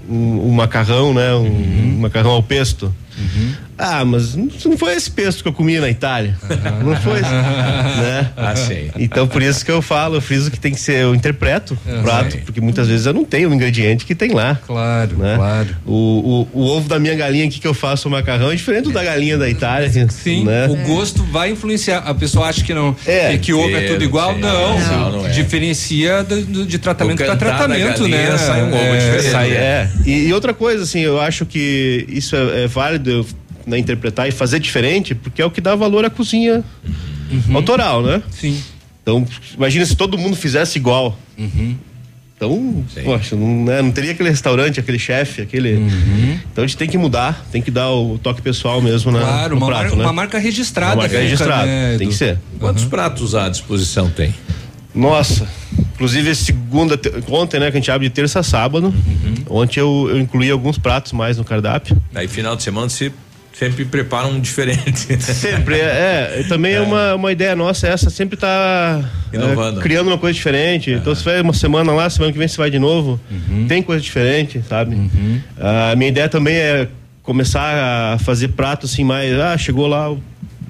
um, 0.10 0.48
um 0.48 0.52
macarrão, 0.52 1.14
né? 1.14 1.34
Um, 1.34 1.44
Uhum. 1.44 1.94
um 1.98 2.00
macarrão 2.02 2.32
ao 2.32 2.44
pesto. 2.44 2.94
Ah, 3.84 4.06
mas 4.06 4.36
não 4.36 4.78
foi 4.78 4.94
esse 4.94 5.10
pesto 5.10 5.42
que 5.42 5.50
eu 5.50 5.54
comi 5.54 5.80
na 5.80 5.90
Itália. 5.90 6.38
Não 6.84 6.96
foi. 6.98 7.20
né? 7.22 8.30
Ah, 8.38 8.56
sim. 8.56 8.90
Então 8.98 9.28
por 9.28 9.42
isso 9.42 9.64
que 9.66 9.72
eu 9.72 9.82
falo, 9.82 10.16
eu 10.18 10.22
friso 10.22 10.50
que 10.52 10.60
tem 10.60 10.72
que 10.74 10.80
ser, 10.80 10.98
eu 10.98 11.16
interpreto 11.16 11.78
o 11.86 11.92
Uhum. 11.92 12.04
prato, 12.04 12.38
porque 12.46 12.60
muitas 12.62 12.88
vezes 12.88 13.06
eu 13.06 13.14
não 13.14 13.24
tenho 13.26 13.50
o 13.50 13.54
ingrediente 13.54 14.06
que 14.06 14.14
tem 14.16 14.32
lá. 14.34 14.60
Claro, 14.66 15.18
né? 15.18 15.36
claro. 15.36 15.68
O, 15.86 16.48
o, 16.54 16.60
o 16.60 16.66
ovo 16.68 16.88
da 16.88 17.00
minha 17.00 17.16
galinha 17.16 17.46
aqui 17.48 17.60
que 17.60 17.68
eu 17.68 17.74
faço 17.74 18.08
o 18.08 18.12
macarrão 18.12 18.52
é 18.52 18.56
diferente 18.56 18.84
do 18.86 18.92
da 18.92 19.04
galinha 19.04 19.38
da 19.38 19.50
Itália. 19.50 19.90
Sim, 20.10 20.44
né? 20.46 20.68
o 20.68 20.76
gosto 20.88 21.24
vai 21.24 21.52
influenciar. 21.52 22.00
A 22.00 22.14
pessoa 22.14 22.48
acha 22.48 22.64
que 22.64 22.74
não, 22.74 22.96
É. 23.06 23.32
que, 23.32 23.38
que 23.40 23.54
ovo 23.54 23.76
é 23.76 23.86
É, 23.86 23.88
tudo 23.88 24.04
igual. 24.04 24.34
sim. 24.36 24.40
Não, 24.42 24.80
Não, 24.80 25.12
não 25.12 25.26
é. 25.26 25.30
diferencia 25.30 26.24
do, 26.24 26.42
do- 26.46 26.66
de 26.66 26.78
tratamento 26.78 27.18
para 27.24 27.36
tratamento, 27.36 28.00
galinha 28.02 28.32
né? 28.32 28.38
sai 28.38 28.64
um 28.64 28.68
ovo 28.68 28.76
É, 28.78 28.98
diferente. 28.98 29.32
Sai, 29.32 29.52
é. 29.52 29.90
E, 30.06 30.28
e 30.28 30.34
outra 30.34 30.54
coisa, 30.54 30.84
assim, 30.84 31.00
eu 31.00 31.20
acho 31.20 31.46
que 31.46 32.06
isso 32.10 32.36
é, 32.36 32.64
é 32.64 32.68
válido 32.68 33.10
eu, 33.10 33.26
né, 33.66 33.78
interpretar 33.78 34.28
e 34.28 34.32
fazer 34.32 34.60
diferente, 34.60 35.14
porque 35.16 35.42
é 35.42 35.46
o 35.46 35.52
que 35.52 35.62
dá 35.62 35.76
valor 35.76 36.04
à 36.06 36.10
cozinha 36.10 36.64
autoral, 37.54 38.02
né? 38.04 38.22
Sim. 38.32 38.62
Então, 39.02 39.26
imagina 39.56 39.86
se 39.86 39.96
todo 39.96 40.18
mundo 40.18 40.36
fizesse 40.36 40.78
igual. 40.78 41.18
Então, 42.36 42.84
poxa, 43.04 43.36
não, 43.36 43.66
né, 43.66 43.82
não 43.84 43.92
teria 43.92 44.12
aquele 44.14 44.30
restaurante, 44.30 44.80
aquele 44.80 44.98
chefe, 44.98 45.44
aquele. 45.44 45.76
Então 46.52 46.64
a 46.64 46.68
gente 46.68 46.76
tem 46.76 46.90
que 46.90 46.98
mudar, 46.98 47.46
tem 47.52 47.62
que 47.62 47.70
dar 47.70 47.92
o 47.92 48.18
toque 48.18 48.42
pessoal 48.42 48.82
mesmo 48.82 49.12
na, 49.12 49.20
Claro, 49.20 49.56
no 49.56 49.58
uma, 49.62 49.68
prato, 49.68 49.82
marca, 49.84 49.96
né? 49.96 50.04
uma 50.04 50.14
marca 50.14 50.40
registrada. 50.40 50.94
Uma 50.94 51.02
marca 51.04 51.10
fica, 51.12 51.22
registrada, 51.24 51.66
né, 51.68 51.98
tem 52.00 52.08
que 52.08 52.16
ser. 52.16 52.40
Quantos 52.60 52.86
pratos 52.86 53.36
à 53.36 53.48
disposição 53.48 54.10
tem? 54.10 54.34
Nossa, 54.94 55.48
inclusive 55.94 56.34
segunda, 56.34 56.98
te- 56.98 57.12
ontem, 57.30 57.60
né, 57.60 57.70
que 57.70 57.78
a 57.78 57.80
gente 57.80 57.92
abre 57.92 58.10
de 58.10 58.14
terça 58.14 58.40
a 58.40 58.44
sábado. 58.44 58.92
Ontem 59.48 59.80
eu, 59.80 60.08
eu 60.10 60.20
incluí 60.20 60.50
alguns 60.50 60.78
pratos 60.80 61.12
mais 61.14 61.38
no 61.38 61.44
cardápio. 61.44 61.96
Aí 62.16 62.28
final 62.28 62.56
de 62.56 62.64
semana 62.64 62.90
você 62.90 63.12
sempre 63.54 63.86
prepara 63.86 64.28
um 64.28 64.40
diferente. 64.40 65.22
Sempre, 65.22 65.76
é, 65.76 66.40
é, 66.40 66.44
também 66.48 66.74
é, 66.76 66.82
uma, 66.82 67.16
uma 67.16 67.32
ideia 67.32 67.56
nossa 67.56 67.88
essa, 67.88 68.10
sempre 68.10 68.38
tá 68.38 69.02
é, 69.32 69.36
Inovando. 69.36 69.82
criando 69.82 70.08
uma 70.08 70.18
coisa 70.18 70.34
diferente. 70.34 70.92
Então 70.92 71.14
se 71.14 71.24
vai 71.24 71.40
uma 71.42 71.54
semana 71.54 71.92
lá, 71.92 72.10
semana 72.10 72.32
que 72.32 72.40
vem 72.40 72.48
você 72.48 72.58
vai 72.58 72.70
de 72.72 72.80
novo, 72.80 73.20
Uhum. 73.30 73.66
tem 73.68 73.82
coisa 73.84 74.02
diferente, 74.02 74.62
sabe? 74.68 74.98
A 75.60 75.96
minha 75.96 76.10
ideia 76.10 76.28
também 76.30 76.56
é 76.56 76.88
começar 77.24 78.14
a 78.14 78.18
fazer 78.20 78.50
prato 78.50 78.86
assim 78.88 79.04
mais, 79.04 79.32
ah, 79.40 79.56
chegou 79.58 79.86
lá, 79.88 80.12
o- 80.12 80.20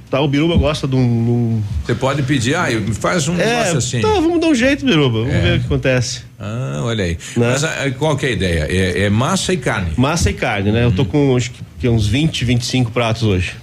tá, 0.10 0.20
o 0.20 0.28
Biruba 0.28 0.58
gosta 0.58 0.86
de 0.86 0.96
um... 0.98 1.62
Você 1.86 1.96
pode 1.96 2.22
pedir, 2.24 2.56
ah, 2.56 2.68
faz 3.00 3.28
um 3.30 3.40
É, 3.40 3.46
negócio 3.46 3.78
assim. 3.78 4.02
tá, 4.02 4.10
vamos 4.16 4.42
dar 4.42 4.48
um 4.48 4.56
jeito, 4.56 4.86
Biruba, 4.86 5.20
vamos 5.20 5.34
É. 5.34 5.40
ver 5.40 5.56
o 5.56 5.60
que 5.62 5.66
acontece. 5.68 6.24
Ah, 6.38 6.82
olha 6.84 7.06
aí. 7.06 7.18
Mas 7.38 7.64
ah, 7.64 7.90
qual 7.98 8.18
que 8.18 8.26
é 8.26 8.30
a 8.30 8.32
ideia? 8.34 8.68
É, 8.70 9.04
é 9.04 9.10
massa 9.10 9.54
e 9.54 9.58
carne. 9.58 9.92
Massa 9.96 10.30
e 10.30 10.34
carne, 10.34 10.72
né? 10.74 10.84
Eu 10.84 10.92
tô 10.92 11.06
com, 11.06 11.36
acho 11.38 11.52
que 11.52 11.62
que 11.82 11.90
uns 11.90 12.08
20, 12.08 12.46
25 12.46 12.92
pratos 12.92 13.24
hoje. 13.24 13.54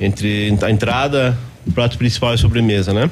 Entre 0.00 0.56
a 0.62 0.70
entrada, 0.70 1.36
o 1.66 1.72
prato 1.72 1.98
principal 1.98 2.30
e 2.30 2.34
a 2.34 2.38
sobremesa, 2.38 2.92
né? 2.92 3.10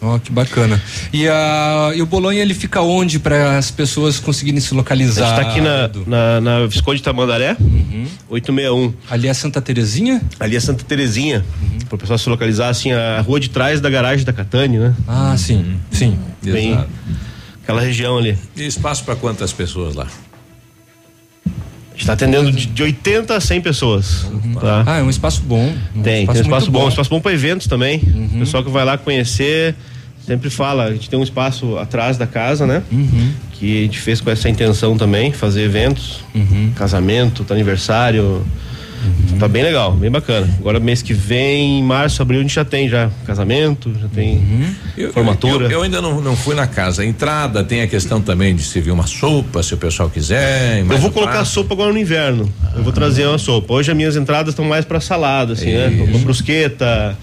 Ó, 0.00 0.18
que 0.20 0.30
bacana. 0.30 0.80
E, 1.12 1.26
a, 1.26 1.90
e 1.96 2.00
o 2.00 2.06
Bolonha, 2.06 2.40
ele 2.40 2.54
fica 2.54 2.80
onde 2.80 3.18
para 3.18 3.58
as 3.58 3.70
pessoas 3.72 4.20
conseguirem 4.20 4.60
se 4.60 4.72
A 4.72 4.76
localizar? 4.76 5.26
gente 5.34 5.44
tá 5.44 5.50
aqui 5.50 5.60
na, 5.60 5.90
na, 6.06 6.40
na 6.40 6.66
Visconde 6.66 7.02
Tamandaré, 7.02 7.56
861. 8.28 8.94
Ali 9.10 9.26
é 9.26 9.34
Santa 9.34 9.60
Terezinha? 9.60 10.22
Ali 10.38 10.54
é 10.54 10.60
Santa 10.60 10.84
Terezinha. 10.84 11.44
Para 11.88 11.96
o 11.96 11.98
pessoal 11.98 12.18
se 12.18 12.28
localizar, 12.28 12.68
assim, 12.68 12.92
a 12.92 13.20
rua 13.20 13.40
de 13.40 13.50
trás 13.50 13.80
da 13.80 13.90
garagem 13.90 14.24
da 14.24 14.32
Catane, 14.32 14.78
né? 14.78 14.94
Ah, 15.08 15.34
sim, 15.36 15.76
sim. 15.90 16.16
Bem, 16.42 16.72
Exato. 16.72 16.88
aquela 17.64 17.80
região 17.80 18.18
ali. 18.18 18.38
E 18.56 18.64
espaço 18.66 19.02
para 19.04 19.16
quantas 19.16 19.52
pessoas 19.52 19.94
lá? 19.96 20.06
A 21.96 21.98
gente 21.98 22.06
tá 22.06 22.12
atendendo 22.12 22.52
de, 22.52 22.66
de 22.66 22.82
80 22.82 23.34
a 23.34 23.40
100 23.40 23.60
pessoas. 23.62 24.26
Tá? 24.60 24.84
Ah, 24.86 24.98
é 24.98 25.02
um 25.02 25.08
espaço 25.08 25.40
bom. 25.42 25.72
Um 25.94 26.02
Tem, 26.02 26.20
espaço 26.20 26.42
tem 26.42 26.42
um 26.42 26.54
espaço 26.54 26.70
bom, 26.70 26.80
bom. 26.80 26.88
espaço 26.88 27.08
bom 27.10 27.20
para 27.20 27.32
eventos 27.32 27.66
também. 27.66 28.02
O 28.34 28.38
pessoal 28.40 28.62
que 28.62 28.70
vai 28.70 28.84
lá 28.84 28.98
conhecer 28.98 29.74
sempre 30.26 30.50
fala, 30.50 30.84
a 30.84 30.92
gente 30.92 31.08
tem 31.08 31.18
um 31.18 31.22
espaço 31.22 31.78
atrás 31.78 32.18
da 32.18 32.26
casa, 32.26 32.66
né? 32.66 32.82
Que 33.52 33.78
a 33.78 33.82
gente 33.84 33.98
fez 33.98 34.20
com 34.20 34.30
essa 34.30 34.46
intenção 34.50 34.94
também, 34.98 35.32
fazer 35.32 35.62
eventos, 35.62 36.20
casamento, 36.74 37.46
aniversário. 37.50 38.44
Tá 39.38 39.46
bem 39.48 39.62
legal, 39.62 39.92
bem 39.92 40.10
bacana. 40.10 40.48
Agora 40.58 40.80
mês 40.80 41.02
que 41.02 41.12
vem, 41.12 41.82
março, 41.82 42.22
abril, 42.22 42.40
a 42.40 42.42
gente 42.42 42.54
já 42.54 42.64
tem 42.64 42.88
já 42.88 43.10
casamento, 43.26 43.92
já 44.00 44.08
tem 44.08 44.42
Eu- 44.96 45.12
formatura. 45.12 45.66
Eu, 45.66 45.70
eu 45.72 45.82
ainda 45.82 46.00
não, 46.00 46.20
não 46.20 46.34
fui 46.34 46.54
na 46.54 46.66
casa. 46.66 47.04
Entrada 47.04 47.62
tem 47.62 47.82
a 47.82 47.86
questão 47.86 48.20
também 48.20 48.54
de 48.56 48.62
servir 48.62 48.90
uma 48.92 49.06
sopa, 49.06 49.62
se 49.62 49.74
o 49.74 49.76
pessoal 49.76 50.08
quiser. 50.08 50.78
Eu 50.80 50.86
vou 50.98 51.10
um 51.10 51.12
colocar 51.12 51.32
prato. 51.32 51.48
sopa 51.48 51.74
agora 51.74 51.92
no 51.92 51.98
inverno. 51.98 52.50
Eu 52.74 52.82
vou 52.82 52.92
trazer 52.92 53.26
uma 53.26 53.38
sopa. 53.38 53.74
Hoje 53.74 53.90
as 53.90 53.96
minhas 53.96 54.16
entradas 54.16 54.52
estão 54.52 54.64
mais 54.64 54.84
pra 54.84 55.00
salada, 55.00 55.52
assim, 55.52 55.72
né? 55.72 55.88
Uma 56.08 56.18
brusqueta, 56.20 57.16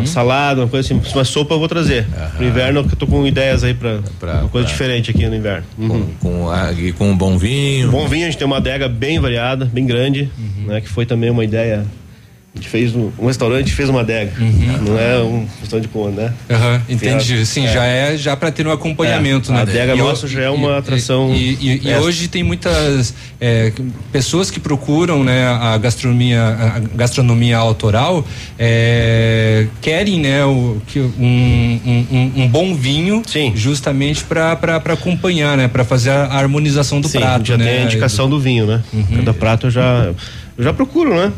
uma 0.00 0.06
salada, 0.06 0.60
uma 0.62 0.68
coisa 0.68 0.94
assim. 0.94 1.00
Uma 1.14 1.24
sopa 1.24 1.54
eu 1.54 1.58
vou 1.58 1.68
trazer. 1.68 2.06
Pro 2.36 2.44
inverno 2.44 2.80
eu 2.90 2.96
tô 2.96 3.06
com 3.06 3.26
ideias 3.26 3.62
aí 3.64 3.74
pra, 3.74 4.00
uma 4.20 4.48
coisa 4.48 4.48
pra- 4.50 4.62
diferente 4.62 5.10
aqui 5.10 5.26
no 5.26 5.36
inverno. 5.36 5.64
Uhum. 5.78 6.06
Com, 6.20 6.50
a- 6.50 6.72
e 6.72 6.92
com 6.92 7.10
um 7.10 7.16
bom 7.16 7.36
vinho. 7.38 7.90
Bom 7.90 8.06
vinho, 8.08 8.26
a 8.26 8.30
gente 8.30 8.38
tem 8.38 8.46
uma 8.46 8.56
adega 8.58 8.88
bem 8.88 9.18
variada, 9.20 9.64
bem 9.64 9.86
grande, 9.86 10.30
né? 10.66 10.80
Que 10.80 10.88
foi 10.88 11.06
também 11.06 11.30
uma 11.30 11.44
ideia. 11.44 11.84
A 12.52 12.58
gente 12.58 12.68
fez 12.68 12.96
um, 12.96 13.12
um 13.16 13.26
restaurante, 13.26 13.72
fez 13.72 13.88
uma 13.88 14.00
adega. 14.00 14.32
Não 14.84 14.98
é 14.98 15.18
um 15.20 15.46
restaurante 15.60 15.86
de 15.86 15.92
conta, 15.92 16.20
né? 16.22 16.32
Aham, 16.50 16.82
entendi. 16.88 17.46
Sim, 17.46 17.64
é. 17.66 17.72
já 17.72 17.84
é 17.84 18.16
já 18.16 18.36
para 18.36 18.50
ter 18.50 18.66
um 18.66 18.72
acompanhamento, 18.72 19.52
É, 19.52 19.54
né? 19.54 19.60
a 19.60 19.62
adega 19.62 19.94
E 19.94 19.98
nossa 19.98 20.26
já 20.26 20.42
é 20.42 20.50
uma 20.50 20.70
e- 20.72 20.78
atração 20.78 21.32
E, 21.32 21.80
e- 21.84 21.94
hoje 21.94 22.26
tem 22.26 22.42
muitas 22.42 23.14
é, 23.40 23.72
pessoas 24.10 24.50
que 24.50 24.58
procuram, 24.58 25.22
né, 25.22 25.46
a 25.46 25.78
gastronomia, 25.78 26.42
a 26.42 26.78
gastronomia 26.96 27.56
autoral, 27.56 28.26
é, 28.58 29.66
querem, 29.80 30.18
né, 30.18 30.44
o, 30.44 30.82
que, 30.88 30.98
um, 30.98 31.80
um, 31.86 32.32
um- 32.42 32.48
bom 32.48 32.74
vinho, 32.74 33.22
justamente 33.54 34.24
para 34.24 34.58
acompanhar, 34.92 35.56
né, 35.56 35.68
para 35.68 35.84
fazer 35.84 36.10
a 36.10 36.24
harmonização 36.24 37.00
do 37.00 37.06
Sim, 37.08 37.20
prato, 37.20 37.46
já 37.46 37.56
né? 37.56 37.64
tem 37.64 37.78
a 37.78 37.84
indicação 37.84 38.28
do 38.28 38.40
vinho, 38.40 38.66
né? 38.66 38.82
Cada 39.14 39.32
prato 39.32 39.68
eu 39.68 39.70
já, 39.70 40.12
eu 40.58 40.64
já 40.64 40.72
procuro, 40.72 41.14
né? 41.14 41.32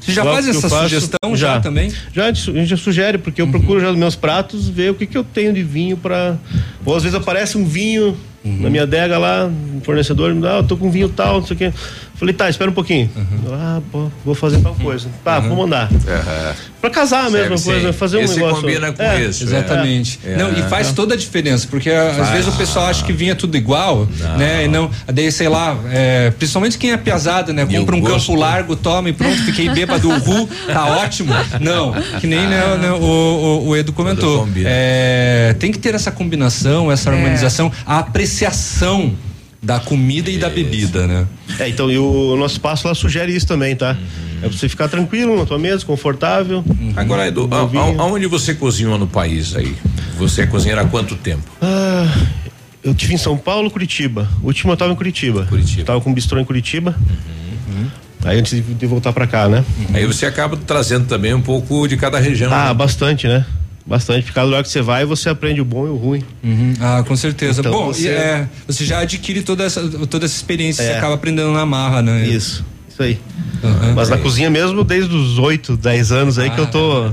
Você 0.00 0.12
já 0.12 0.22
Logo 0.22 0.34
faz 0.34 0.48
essa 0.48 0.68
faço, 0.68 0.82
sugestão 0.82 1.36
já 1.36 1.60
também? 1.60 1.92
Já, 2.12 2.26
a 2.26 2.32
gente 2.32 2.66
já 2.66 2.76
sugere, 2.76 3.18
porque 3.18 3.40
eu 3.40 3.48
procuro 3.48 3.80
já 3.80 3.88
nos 3.88 3.96
meus 3.96 4.16
pratos 4.16 4.68
ver 4.68 4.90
o 4.90 4.94
que, 4.94 5.06
que 5.06 5.16
eu 5.16 5.24
tenho 5.24 5.52
de 5.52 5.62
vinho 5.62 5.96
para 5.96 6.36
Ou 6.84 6.96
às 6.96 7.02
vezes 7.02 7.16
aparece 7.16 7.56
um 7.56 7.64
vinho 7.64 8.16
na 8.44 8.68
minha 8.68 8.82
adega 8.82 9.16
lá, 9.16 9.46
um 9.46 9.80
fornecedor 9.80 10.34
me 10.34 10.42
dá, 10.42 10.56
ah, 10.56 10.58
eu 10.58 10.64
tô 10.64 10.76
com 10.76 10.90
vinho 10.90 11.08
tal, 11.08 11.40
não 11.40 11.46
sei 11.46 11.54
o 11.54 11.58
quê. 11.58 11.72
Falei, 12.16 12.32
tá, 12.32 12.48
espera 12.48 12.70
um 12.70 12.74
pouquinho. 12.74 13.10
Ah, 13.52 13.80
pô, 13.90 14.08
vou 14.24 14.36
fazer 14.36 14.58
tal 14.60 14.74
coisa. 14.76 15.08
Tá, 15.24 15.40
vou 15.40 15.56
mandar. 15.56 15.90
Pra 16.80 16.88
casar 16.88 17.26
a 17.26 17.30
mesma 17.30 17.58
Serve, 17.58 17.64
coisa, 17.80 17.92
sim. 17.92 17.98
fazer 17.98 18.16
um 18.18 18.20
Esse 18.20 18.36
negócio. 18.36 18.60
combina 18.60 18.92
com 18.92 19.02
É, 19.02 19.22
esse, 19.24 19.42
Exatamente. 19.42 20.20
É. 20.24 20.36
Não, 20.36 20.52
e 20.52 20.62
faz 20.62 20.92
toda 20.92 21.14
a 21.14 21.16
diferença, 21.16 21.66
porque 21.68 21.90
às 21.90 22.16
Faz. 22.16 22.28
vezes 22.30 22.46
o 22.48 22.52
pessoal 22.56 22.86
acha 22.86 23.04
que 23.04 23.12
vinha 23.12 23.34
tudo 23.34 23.56
igual, 23.56 24.06
né? 24.38 24.64
E 24.64 24.68
não, 24.68 24.90
daí, 25.06 25.30
sei 25.32 25.48
lá, 25.48 25.76
é, 25.90 26.30
principalmente 26.30 26.78
quem 26.78 26.92
é 26.92 26.96
piazada, 26.96 27.52
né? 27.52 27.66
Compra 27.66 27.96
um 27.96 28.00
gosto. 28.00 28.26
campo 28.28 28.38
largo, 28.38 28.76
toma 28.76 29.08
e 29.08 29.12
pronto, 29.12 29.36
fiquei 29.44 29.68
bêbado, 29.70 30.08
ru, 30.18 30.48
tá 30.68 30.86
ótimo. 31.02 31.32
Não, 31.60 31.92
que 32.20 32.26
nem 32.28 32.46
né, 32.46 32.76
né, 32.80 32.92
o, 32.92 32.96
o, 33.04 33.68
o 33.70 33.76
Edu 33.76 33.92
comentou. 33.92 34.40
combina. 34.44 34.68
É, 34.70 35.56
tem 35.58 35.72
que 35.72 35.78
ter 35.78 35.94
essa 35.96 36.12
combinação, 36.12 36.92
essa 36.92 37.10
harmonização, 37.10 37.72
a 37.84 37.98
apreciação 37.98 39.12
da 39.64 39.80
comida 39.80 40.30
e 40.30 40.36
da 40.36 40.50
bebida, 40.50 41.06
né? 41.06 41.26
É, 41.58 41.68
então, 41.68 41.90
e 41.90 41.96
o 41.98 42.36
nosso 42.36 42.54
espaço 42.54 42.86
lá 42.86 42.94
sugere 42.94 43.34
isso 43.34 43.46
também, 43.46 43.74
tá? 43.74 43.96
É 44.42 44.48
pra 44.48 44.56
você 44.56 44.68
ficar 44.68 44.88
tranquilo 44.88 45.38
na 45.38 45.46
tua 45.46 45.58
mesa, 45.58 45.84
confortável. 45.86 46.62
Agora, 46.94 47.26
Edu, 47.26 47.48
a- 47.50 47.56
a- 47.62 48.02
aonde 48.02 48.26
você 48.26 48.54
cozinhou 48.54 48.98
no 48.98 49.06
país 49.06 49.56
aí? 49.56 49.74
Você 50.18 50.42
é 50.42 50.46
cozinheiro 50.46 50.80
há 50.82 50.84
quanto 50.84 51.16
tempo? 51.16 51.42
Ah, 51.62 52.14
eu 52.82 52.94
tive 52.94 53.14
em 53.14 53.16
São 53.18 53.38
Paulo, 53.38 53.70
Curitiba. 53.70 54.28
O 54.42 54.48
último 54.48 54.72
eu 54.72 54.76
tava 54.76 54.92
em 54.92 54.96
Curitiba. 54.96 55.46
Curitiba. 55.46 55.84
Tava 55.84 56.00
com 56.02 56.10
um 56.10 56.14
bistrô 56.14 56.38
em 56.38 56.44
Curitiba. 56.44 56.94
Aí 58.26 58.38
antes 58.38 58.62
de, 58.78 58.86
voltar 58.86 59.12
pra 59.12 59.26
cá, 59.26 59.48
né? 59.48 59.62
Aí 59.92 60.06
você 60.06 60.24
acaba 60.24 60.56
trazendo 60.56 61.06
também 61.06 61.34
um 61.34 61.42
pouco 61.42 61.86
de 61.86 61.96
cada 61.96 62.18
região. 62.18 62.50
Ah, 62.52 62.68
né? 62.68 62.74
bastante, 62.74 63.26
né? 63.28 63.44
Bastante. 63.86 64.22
Porque 64.22 64.34
cada 64.34 64.46
lugar 64.46 64.62
que 64.62 64.68
você 64.70 64.80
vai, 64.80 65.04
você 65.04 65.28
aprende 65.28 65.60
o 65.60 65.64
bom 65.64 65.86
e 65.86 65.90
o 65.90 65.96
ruim. 65.96 66.22
Ah, 66.80 67.04
com 67.06 67.14
certeza. 67.16 67.60
Então 67.60 67.72
Bom, 67.72 67.86
você- 67.86 68.08
é, 68.08 68.48
você 68.66 68.84
já 68.84 69.00
adquire 69.00 69.42
toda 69.42 69.62
essa, 69.64 69.80
toda 70.06 70.24
essa 70.24 70.34
experiência, 70.36 70.82
É. 70.82 70.86
você 70.86 70.92
acaba 70.94 71.14
aprendendo 71.14 71.52
na 71.52 71.66
marra, 71.66 72.00
né? 72.00 72.26
Isso, 72.26 72.64
isso 72.88 73.02
aí. 73.02 73.18
Aham. 73.62 73.92
Mas 73.94 74.08
na 74.08 74.16
cozinha 74.18 74.48
mesmo, 74.50 74.82
desde 74.84 75.14
os 75.14 75.38
8, 75.38 75.76
10 75.76 76.12
anos 76.12 76.38
aí 76.38 76.48
que 76.50 76.58
eu 76.60 76.66
tô 76.66 77.10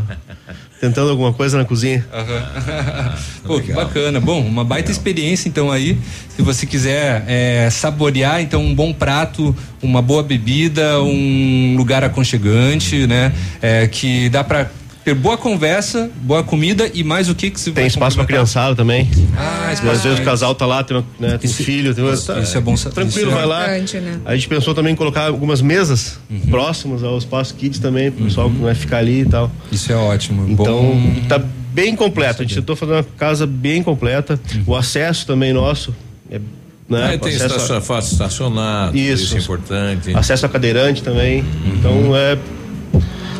tentando 0.80 1.10
alguma 1.12 1.32
coisa 1.34 1.58
na 1.58 1.66
cozinha. 1.66 2.06
Pô, 3.46 3.60
que 3.60 3.72
bacana. 3.74 4.20
Bom, 4.20 4.42
uma 4.42 4.64
baita 4.64 4.92
experiência 4.92 5.48
então 5.50 5.72
aí. 5.72 5.98
Se 6.36 6.42
você 6.42 6.66
quiser 6.66 7.24
é, 7.28 7.70
saborear, 7.70 8.42
então 8.42 8.64
um 8.64 8.74
bom 8.74 8.92
prato, 8.94 9.56
uma 9.82 10.02
boa 10.02 10.24
bebida, 10.24 11.02
um 11.02 11.76
lugar 11.78 12.04
aconchegante, 12.04 13.06
né? 13.08 13.32
É, 13.62 13.88
que 13.88 14.30
dá 14.30 14.44
pra 14.44 14.70
ter 15.04 15.14
boa 15.16 15.38
conversa, 15.38 16.10
boa 16.22 16.44
comida 16.44 16.90
e 16.94 17.04
mais 17.04 17.28
o 17.30 17.34
que 17.36 17.50
que 17.50 17.60
você 17.60 17.72
Tem 17.72 17.88
espaço 17.88 18.16
pra 18.16 18.26
criançada 18.26 18.76
também. 18.76 19.10
Ah, 19.36 19.72
espaço 19.74 19.92
às 19.98 20.04
vezes 20.04 20.20
o 20.20 20.24
casal 20.24 20.54
tá 20.54 20.66
lá, 20.66 20.84
tem, 20.84 21.04
né, 21.20 21.38
tem 21.40 21.50
filho, 21.52 21.94
tem 21.96 22.08
isso- 22.14 22.32
isso 22.40 22.58
é 22.58 22.62
bom 22.62 22.78
sa- 22.78 22.90
Tranquilo, 22.92 23.30
isso 23.30 23.38
é 23.38 23.40
vai 23.40 23.46
lá. 23.46 23.68
né? 23.68 24.20
A 24.26 24.36
gente 24.36 24.48
pensou 24.48 24.74
também 24.76 24.94
em 24.94 24.96
colocar 24.96 25.28
algumas 25.28 25.62
mesas 25.62 26.20
próximas 26.50 27.04
ao 27.04 27.18
espaço 27.18 27.56
kids 27.56 27.80
também, 27.80 28.12
pro 28.12 28.24
pessoal 28.26 28.50
que 28.50 28.58
vai 28.58 28.76
ficar 28.76 28.98
ali 29.00 29.22
e 29.22 29.26
tal. 29.26 29.52
Isso 29.72 29.92
é 29.92 29.96
ótimo. 29.96 30.48
Então, 30.50 30.66
Bom. 30.66 31.16
tá 31.28 31.40
bem 31.74 31.96
completo. 31.96 32.42
A 32.44 32.46
gente 32.46 32.56
tentou 32.56 32.76
fazer 32.76 32.92
uma 32.94 33.04
casa 33.18 33.48
bem 33.48 33.82
completa. 33.82 34.40
O 34.68 34.76
acesso 34.76 35.26
também 35.26 35.52
nosso 35.54 35.96
é, 36.30 36.40
né? 36.88 37.16
O 37.16 37.20
tem 37.20 37.36
acesso 37.36 37.74
a- 37.74 37.82
fácil 37.82 38.12
estacionar, 38.14 38.96
Isso. 38.96 39.24
isso 39.24 39.36
é 39.36 39.40
importante. 39.40 40.16
acesso 40.16 40.46
a 40.46 40.50
cadeirante 40.50 41.02
também. 41.02 41.44
Então 41.66 42.16
é 42.16 42.38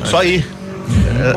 só 0.06 0.24
ir. 0.24 0.44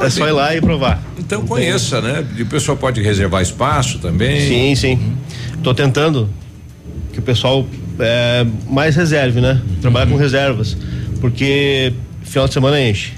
É, 0.03 0.07
é 0.07 0.11
só 0.11 0.27
ir 0.27 0.33
lá 0.33 0.55
e 0.55 0.61
provar. 0.61 1.03
Então 1.19 1.47
conheça, 1.47 2.01
né? 2.01 2.25
E 2.37 2.43
o 2.43 2.47
pessoal 2.47 2.77
pode 2.77 3.03
reservar 3.03 3.43
espaço 3.43 3.99
também. 3.99 4.41
Sim, 4.49 4.75
sim. 4.75 5.16
Tô 5.62 5.75
tentando 5.75 6.29
que 7.12 7.19
o 7.19 7.23
pessoal 7.23 7.66
é, 7.99 8.47
mais 8.69 8.97
reserve, 8.97 9.41
né? 9.41 9.61
Trabalhar 9.81 10.07
com 10.07 10.16
reservas. 10.16 10.77
Porque 11.21 11.93
final 12.23 12.47
de 12.47 12.55
semana 12.55 12.81
enche. 12.81 13.12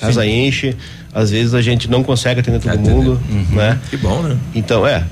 Casa 0.00 0.26
enche. 0.26 0.76
Às 1.12 1.30
vezes 1.30 1.54
a 1.54 1.60
gente 1.60 1.90
não 1.90 2.02
consegue 2.02 2.40
atender 2.40 2.60
todo 2.60 2.78
mundo, 2.78 3.20
né? 3.52 3.78
Que 3.90 3.96
bom, 3.96 4.22
né? 4.22 4.36
Então, 4.54 4.86
é. 4.86 5.04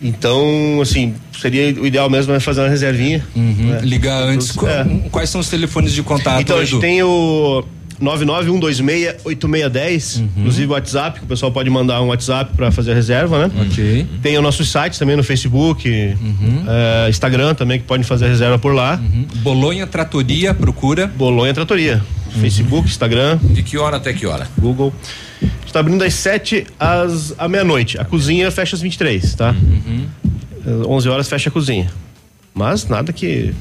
Então, 0.00 0.78
assim, 0.82 1.14
seria 1.40 1.74
o 1.80 1.86
ideal 1.86 2.08
mesmo 2.10 2.32
é 2.34 2.40
fazer 2.40 2.60
uma 2.60 2.68
reservinha. 2.68 3.24
né? 3.34 3.80
Ligar 3.82 4.22
antes. 4.22 4.56
É. 4.58 5.08
Quais 5.10 5.30
são 5.30 5.40
os 5.40 5.48
telefones 5.48 5.92
de 5.92 6.02
contato? 6.02 6.40
Então, 6.40 6.56
a 6.56 6.64
gente 6.64 6.72
Edu? 6.72 6.80
tem 6.80 7.02
o 7.02 7.64
991268610, 8.00 10.24
inclusive 10.36 10.66
o 10.66 10.70
WhatsApp, 10.72 11.18
que 11.20 11.24
o 11.24 11.28
pessoal 11.28 11.50
pode 11.52 11.70
mandar 11.70 12.00
um 12.02 12.08
WhatsApp 12.08 12.52
para 12.56 12.70
fazer 12.70 12.92
a 12.92 12.94
reserva, 12.94 13.46
né? 13.48 13.54
Ok. 13.70 14.06
Tem 14.22 14.36
o 14.38 14.42
nosso 14.42 14.64
site 14.64 14.98
também 14.98 15.16
no 15.16 15.24
Facebook, 15.24 15.88
eh, 15.88 17.06
Instagram 17.08 17.54
também, 17.54 17.78
que 17.78 17.84
podem 17.86 18.04
fazer 18.04 18.26
a 18.26 18.28
reserva 18.28 18.58
por 18.58 18.74
lá. 18.74 19.00
Bolonha 19.36 19.86
Tratoria, 19.86 20.52
procura. 20.54 21.06
Bolonha 21.06 21.54
Tratoria. 21.54 22.02
Facebook, 22.40 22.86
Instagram, 22.86 23.38
De 23.42 23.62
que 23.62 23.78
hora 23.78 23.96
até 23.96 24.12
que 24.12 24.26
hora? 24.26 24.46
Google. 24.58 24.92
Está 25.66 25.80
abrindo 25.80 26.00
das 26.00 26.12
7 26.14 26.66
às 26.78 27.34
à 27.38 27.48
meia-noite. 27.48 27.98
A 27.98 28.04
cozinha 28.04 28.50
fecha 28.50 28.76
às 28.76 28.82
23, 28.82 29.34
tá? 29.34 29.54
Eh, 30.66 30.70
11 30.86 31.08
horas 31.08 31.28
fecha 31.28 31.48
a 31.48 31.52
cozinha. 31.52 31.90
Mas 32.54 32.86
nada 32.88 33.12
que 33.12 33.54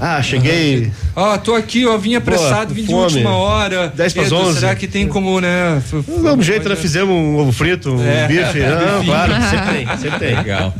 Ah, 0.00 0.22
cheguei. 0.22 0.90
Ó, 1.14 1.36
tô 1.36 1.54
aqui, 1.54 1.84
ó, 1.86 1.98
vim 1.98 2.14
apressado, 2.14 2.72
vim 2.72 2.82
de 2.82 2.86
fome. 2.88 3.02
última 3.02 3.36
hora. 3.36 3.92
10 3.94 4.12
pras 4.14 4.26
Edu, 4.28 4.36
11. 4.36 4.60
Será 4.60 4.74
que 4.74 4.86
tem 4.88 5.06
como, 5.06 5.38
né? 5.40 5.82
um 5.92 6.42
jeito, 6.42 6.68
nós 6.68 6.78
fizemos 6.78 7.14
um 7.14 7.36
ovo 7.36 7.52
frito, 7.52 7.90
um 7.94 8.02
É. 8.02 8.26
bife. 8.26 8.58
Não, 8.64 8.98
Bifinho. 9.00 9.04
claro, 9.04 9.32
sempre 9.50 9.84
tem, 9.84 9.98
sempre 9.98 10.18
tem. 10.18 10.36
Legal. 10.36 10.74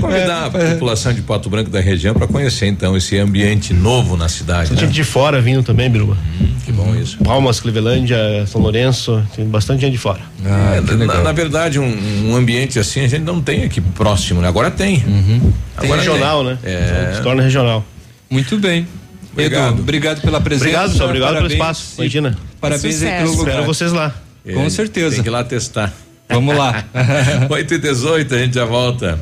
Convidar 0.00 0.46
a 0.46 0.50
população 0.50 1.12
de 1.12 1.20
Pato 1.22 1.50
Branco 1.50 1.68
da 1.68 1.80
região 1.80 2.14
para 2.14 2.28
conhecer 2.28 2.66
então 2.68 2.96
esse 2.96 3.18
ambiente 3.18 3.74
novo 3.74 4.16
na 4.16 4.28
cidade. 4.28 4.68
Tem 4.68 4.76
Né? 4.76 4.82
gente 4.84 4.92
de 4.94 5.02
fora 5.04 5.40
vindo 5.40 5.62
também, 5.64 5.90
Biruba. 5.90 6.16
que 6.64 6.70
bom 6.70 6.94
isso. 6.94 7.18
Palmas, 7.24 7.58
Clevelândia, 7.58 8.18
São 8.46 8.60
Lourenço, 8.60 9.20
tem 9.34 9.44
bastante 9.46 9.80
gente 9.80 9.92
de 9.92 9.98
fora. 9.98 10.20
É, 10.44 10.80
na, 11.06 11.22
na 11.22 11.32
verdade, 11.32 11.80
um, 11.80 12.30
um 12.30 12.36
ambiente 12.36 12.78
assim 12.78 13.00
a 13.00 13.08
gente 13.08 13.22
não 13.22 13.40
tem 13.40 13.64
aqui 13.64 13.80
próximo, 13.80 14.40
né? 14.40 14.46
Agora 14.48 14.70
tem. 14.70 15.00
Tem 15.00 15.52
Agora 15.90 16.00
regional, 16.00 16.44
tem. 16.44 16.52
né? 16.52 16.58
É. 16.62 17.12
Se 17.16 17.22
torna 17.22 17.42
regional. 17.42 17.84
Muito 18.30 18.56
bem. 18.58 18.86
Obrigado. 19.32 19.72
Edu, 19.74 19.82
obrigado 19.82 20.20
pela 20.22 20.40
presença. 20.40 20.64
Obrigado, 20.66 20.90
pessoal. 20.92 21.08
Obrigado 21.08 21.28
pelo 21.30 21.40
parabéns. 21.48 21.60
espaço. 21.60 21.94
Imagina. 21.98 22.38
Parabéns 22.60 23.02
aí 23.02 23.18
pelo 23.18 23.30
lugar. 23.36 23.48
Espero 23.50 23.66
vocês 23.66 23.92
lá. 23.92 24.14
Com 24.44 24.64
É, 24.64 24.70
certeza. 24.70 25.14
Tem 25.14 25.22
que 25.22 25.28
ir 25.28 25.32
lá 25.32 25.44
testar. 25.44 25.92
Vamos 26.30 26.56
lá. 26.56 26.84
8 27.50 27.74
e 27.74 27.78
18 27.78 28.34
a 28.34 28.38
gente 28.38 28.54
já 28.54 28.64
volta. 28.64 29.18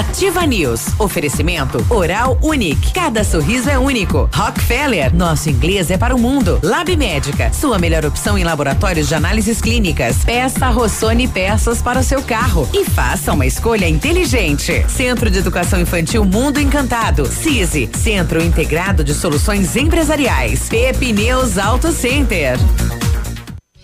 Ativa 0.00 0.46
News. 0.46 0.98
Oferecimento 0.98 1.84
Oral 1.90 2.38
Unique. 2.42 2.92
Cada 2.92 3.22
sorriso 3.22 3.68
é 3.68 3.78
único. 3.78 4.30
Rockefeller. 4.34 5.14
Nosso 5.14 5.50
inglês 5.50 5.90
é 5.90 5.98
para 5.98 6.14
o 6.14 6.18
mundo. 6.18 6.58
Lab 6.62 6.96
Médica. 6.96 7.52
Sua 7.52 7.78
melhor 7.78 8.06
opção 8.06 8.38
em 8.38 8.44
laboratórios 8.44 9.08
de 9.08 9.14
análises 9.14 9.60
clínicas. 9.60 10.24
Peça 10.24 10.68
Rossoni 10.70 11.28
peças 11.28 11.82
para 11.82 12.00
o 12.00 12.02
seu 12.02 12.22
carro. 12.22 12.68
E 12.72 12.84
faça 12.84 13.32
uma 13.32 13.44
escolha 13.44 13.86
inteligente. 13.88 14.84
Centro 14.88 15.30
de 15.30 15.38
Educação 15.38 15.78
Infantil 15.80 16.24
Mundo 16.24 16.58
Encantado. 16.58 17.26
CISI. 17.26 17.90
Centro 17.94 18.42
Integrado 18.42 19.04
de 19.04 19.12
Soluções 19.12 19.76
Empresariais. 19.76 20.68
Pepineus 20.68 21.58
Auto 21.58 21.92
Center. 21.92 22.58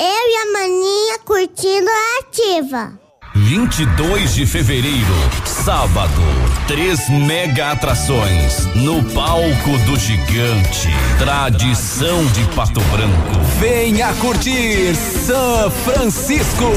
Eu 0.00 0.04
e 0.06 0.36
a 0.36 0.52
maninha 0.52 1.18
curtindo 1.24 1.88
a 1.90 2.20
ativa. 2.20 2.92
22 3.34 4.34
de 4.34 4.46
fevereiro, 4.46 5.14
sábado, 5.44 6.22
três 6.68 7.08
mega 7.08 7.72
atrações 7.72 8.64
no 8.76 9.02
palco 9.12 9.76
do 9.86 9.96
gigante. 9.98 10.88
Tradição 11.18 12.24
de 12.26 12.44
Pato 12.54 12.80
Branco. 12.80 13.40
Venha 13.58 14.12
curtir 14.20 14.94
São 14.94 15.68
Francisco. 15.68 16.72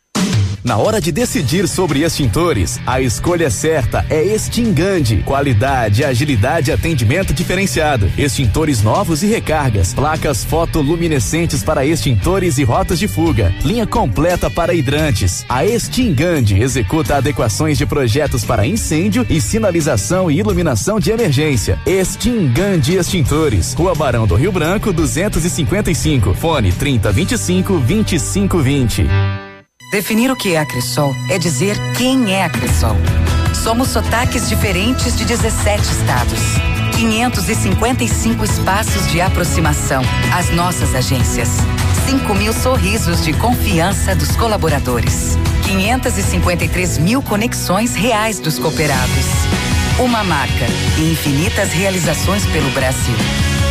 Na 0.65 0.79
hora 0.79 0.99
de 0.99 1.13
decidir 1.13 1.69
sobre 1.69 2.05
extintores, 2.05 2.81
a 2.87 2.99
escolha 2.99 3.51
certa 3.51 4.03
é 4.09 4.25
Extingande. 4.25 5.19
Qualidade, 5.19 6.03
agilidade 6.03 6.71
e 6.71 6.73
atendimento 6.73 7.35
diferenciado. 7.35 8.11
Extintores 8.17 8.83
novos 8.83 9.23
e 9.23 9.27
recargas. 9.27 9.93
Placas 9.93 10.43
fotoluminescentes 10.43 11.63
para 11.63 11.85
extintores 11.85 12.57
e 12.57 12.65
rotas 12.65 12.99
de 12.99 13.07
fuga. 13.07 13.53
Linha 13.63 13.87
completa 13.87 14.49
para 14.49 14.73
hidrantes. 14.73 15.45
A 15.51 15.67
Extingande 15.67 16.59
executa 16.59 17.17
adequações 17.17 17.77
de 17.77 17.85
projetos 17.85 18.43
para 18.43 18.67
incêndio 18.67 19.27
e 19.29 19.43
sinalização 19.43 20.31
e 20.31 20.39
iluminação 20.39 20.99
de 20.99 21.11
emergência. 21.11 21.79
Extingande 21.85 22.97
Extintores. 22.97 23.75
Rua 23.75 23.95
Barão 23.95 24.27
do 24.27 24.35
Rio 24.35 24.51
Branco, 24.51 24.95
255. 24.95 26.33
Fone 26.33 26.73
3025 26.73 27.81
2520. 27.81 29.44
Definir 29.95 30.29
o 30.29 30.35
que 30.35 30.57
é 30.57 30.59
a 30.59 30.67
Cressol 30.67 31.15
é 31.31 31.39
dizer 31.39 31.77
quem 31.97 32.35
é 32.35 32.43
a 32.43 32.51
Cressol. 32.51 32.97
Somos 33.55 33.91
sotaques 33.91 34.49
diferentes 34.49 35.17
de 35.17 35.25
17 35.25 35.83
estados. 35.83 36.41
555 36.97 38.45
espaços 38.45 39.09
de 39.13 39.21
aproximação. 39.21 40.03
As 40.37 40.51
nossas 40.51 40.97
agências. 40.97 41.49
5 42.11 42.35
mil 42.35 42.53
sorrisos 42.53 43.23
de 43.23 43.33
confiança 43.35 44.17
dos 44.17 44.35
colaboradores. 44.35 45.39
553 45.65 46.99
mil 46.99 47.23
conexões 47.23 47.95
reais 47.95 48.41
dos 48.41 48.59
cooperados. 48.59 49.27
Uma 50.01 50.25
marca 50.25 50.67
e 50.99 51.13
infinitas 51.13 51.73
realizações 51.73 52.45
pelo 52.47 52.69
Brasil. 52.71 53.15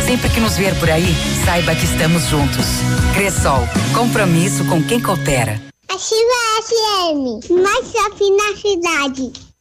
Sempre 0.06 0.30
que 0.30 0.40
nos 0.40 0.56
ver 0.56 0.74
por 0.76 0.88
aí, 0.88 1.14
saiba 1.44 1.74
que 1.74 1.84
estamos 1.84 2.28
juntos. 2.28 2.64
Cressol, 3.12 3.68
compromisso 3.92 4.64
com 4.64 4.82
quem 4.82 4.98
coopera. 4.98 5.73
Ativa 5.94 6.26
FM, 6.64 7.54
mais 7.62 7.92
shopping 7.92 8.36
na 8.36 8.56
cidade. 8.56 9.32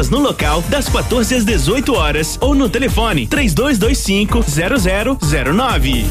vendas 0.00 0.08
no 0.08 0.18
local 0.18 0.62
das 0.62 0.88
14 0.88 1.34
às 1.34 1.44
18 1.44 1.92
horas 1.92 2.38
ou 2.40 2.54
no 2.54 2.70
telefone 2.70 3.26
3225 3.26 4.40
0009. 5.18 6.04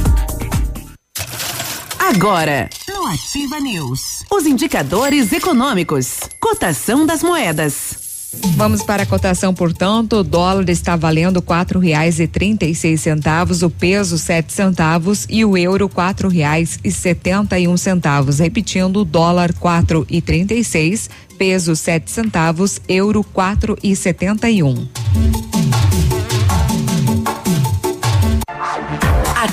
Agora, 1.98 2.70
no 2.88 3.08
Ativa 3.08 3.60
News, 3.60 4.24
os 4.32 4.46
indicadores 4.46 5.32
econômicos, 5.32 6.20
cotação 6.40 7.06
das 7.06 7.24
moedas. 7.24 8.09
Vamos 8.56 8.84
para 8.84 9.04
a 9.04 9.06
cotação, 9.06 9.54
portanto, 9.54 10.18
o 10.18 10.24
dólar 10.24 10.70
está 10.70 10.96
valendo 10.96 11.42
quatro 11.42 11.80
reais 11.80 12.20
e 12.20 12.28
trinta 12.28 12.66
e 12.66 12.76
seis 12.76 13.02
centavos, 13.02 13.64
o 13.64 13.70
peso 13.70 14.18
sete 14.18 14.54
centavos 14.54 15.26
e 15.30 15.44
o 15.44 15.58
euro 15.58 15.90
quatro 15.90 16.30
reais 16.30 16.78
e 16.84 16.92
setenta 16.92 17.58
e 17.58 17.68
um 17.68 17.76
centavos. 17.76 18.40
Repetindo, 18.40 19.04
dólar 19.04 19.54
quatro 19.54 20.06
e 20.10 20.22
trinta 20.22 20.54
e 20.54 20.64
seis, 20.64 21.10
peso 21.38 21.76
sete 21.76 22.12
centavos, 22.12 22.80
euro 22.88 23.24
quatro 23.24 23.78
e 23.82 23.96
setenta 23.96 24.50
e 24.50 24.62
um. 24.62 24.88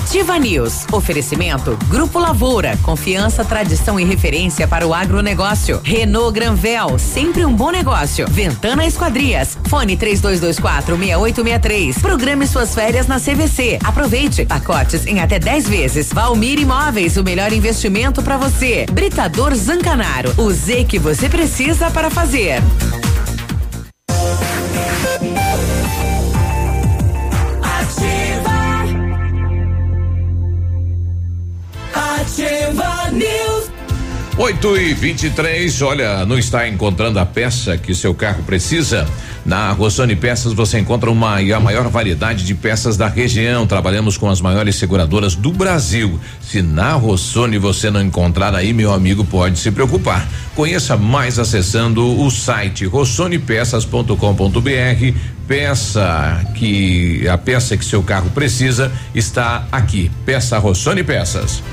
Ativa 0.07 0.39
News. 0.39 0.85
Oferecimento 0.93 1.77
Grupo 1.89 2.17
Lavoura. 2.17 2.77
Confiança, 2.81 3.43
tradição 3.43 3.99
e 3.99 4.05
referência 4.05 4.65
para 4.65 4.87
o 4.87 4.93
agronegócio. 4.93 5.81
Renault 5.83 6.33
Granvel. 6.33 6.97
Sempre 6.97 7.43
um 7.43 7.53
bom 7.53 7.71
negócio. 7.71 8.25
Ventana 8.29 8.85
Esquadrias. 8.85 9.57
Fone 9.67 9.97
3224 9.97 10.95
6863. 10.95 11.97
Programe 11.97 12.47
suas 12.47 12.73
férias 12.73 13.05
na 13.05 13.19
CVC. 13.19 13.79
Aproveite. 13.83 14.45
Pacotes 14.45 15.05
em 15.05 15.19
até 15.19 15.39
10 15.39 15.67
vezes. 15.67 16.13
Valmir 16.13 16.57
Imóveis. 16.57 17.17
O 17.17 17.23
melhor 17.23 17.51
investimento 17.51 18.23
para 18.23 18.37
você. 18.37 18.85
Britador 18.89 19.53
Zancanaro. 19.55 20.33
O 20.37 20.49
Z 20.53 20.85
que 20.85 20.97
você 20.97 21.27
precisa 21.27 21.91
para 21.91 22.09
fazer. 22.09 22.63
8 34.37 34.77
e 34.77 34.93
23 34.93 35.81
olha, 35.81 36.23
não 36.23 36.37
está 36.37 36.67
encontrando 36.67 37.17
a 37.17 37.25
peça 37.25 37.75
que 37.75 37.95
seu 37.95 38.13
carro 38.13 38.43
precisa? 38.43 39.07
Na 39.43 39.71
Rossoni 39.71 40.15
Peças 40.15 40.53
você 40.53 40.77
encontra 40.77 41.09
uma 41.09 41.41
e 41.41 41.51
a 41.51 41.59
maior 41.59 41.87
variedade 41.87 42.45
de 42.45 42.53
peças 42.53 42.95
da 42.97 43.07
região. 43.07 43.65
Trabalhamos 43.65 44.15
com 44.15 44.29
as 44.29 44.41
maiores 44.41 44.75
seguradoras 44.75 45.33
do 45.33 45.51
Brasil. 45.51 46.19
Se 46.39 46.61
na 46.61 46.93
Rossoni 46.93 47.57
você 47.57 47.89
não 47.89 47.99
encontrar 48.01 48.53
aí, 48.53 48.73
meu 48.73 48.93
amigo, 48.93 49.25
pode 49.25 49.57
se 49.57 49.71
preocupar. 49.71 50.27
Conheça 50.53 50.95
mais 50.95 51.39
acessando 51.39 52.21
o 52.21 52.29
site 52.29 52.85
rossonepeças.com.br. 52.85 55.17
Peça 55.47 56.45
que 56.53 57.27
a 57.27 57.37
peça 57.37 57.77
que 57.77 57.85
seu 57.85 58.03
carro 58.03 58.29
precisa 58.31 58.91
está 59.15 59.65
aqui. 59.71 60.11
Peça 60.25 60.59
Rossoni 60.59 61.03
Peças. 61.03 61.63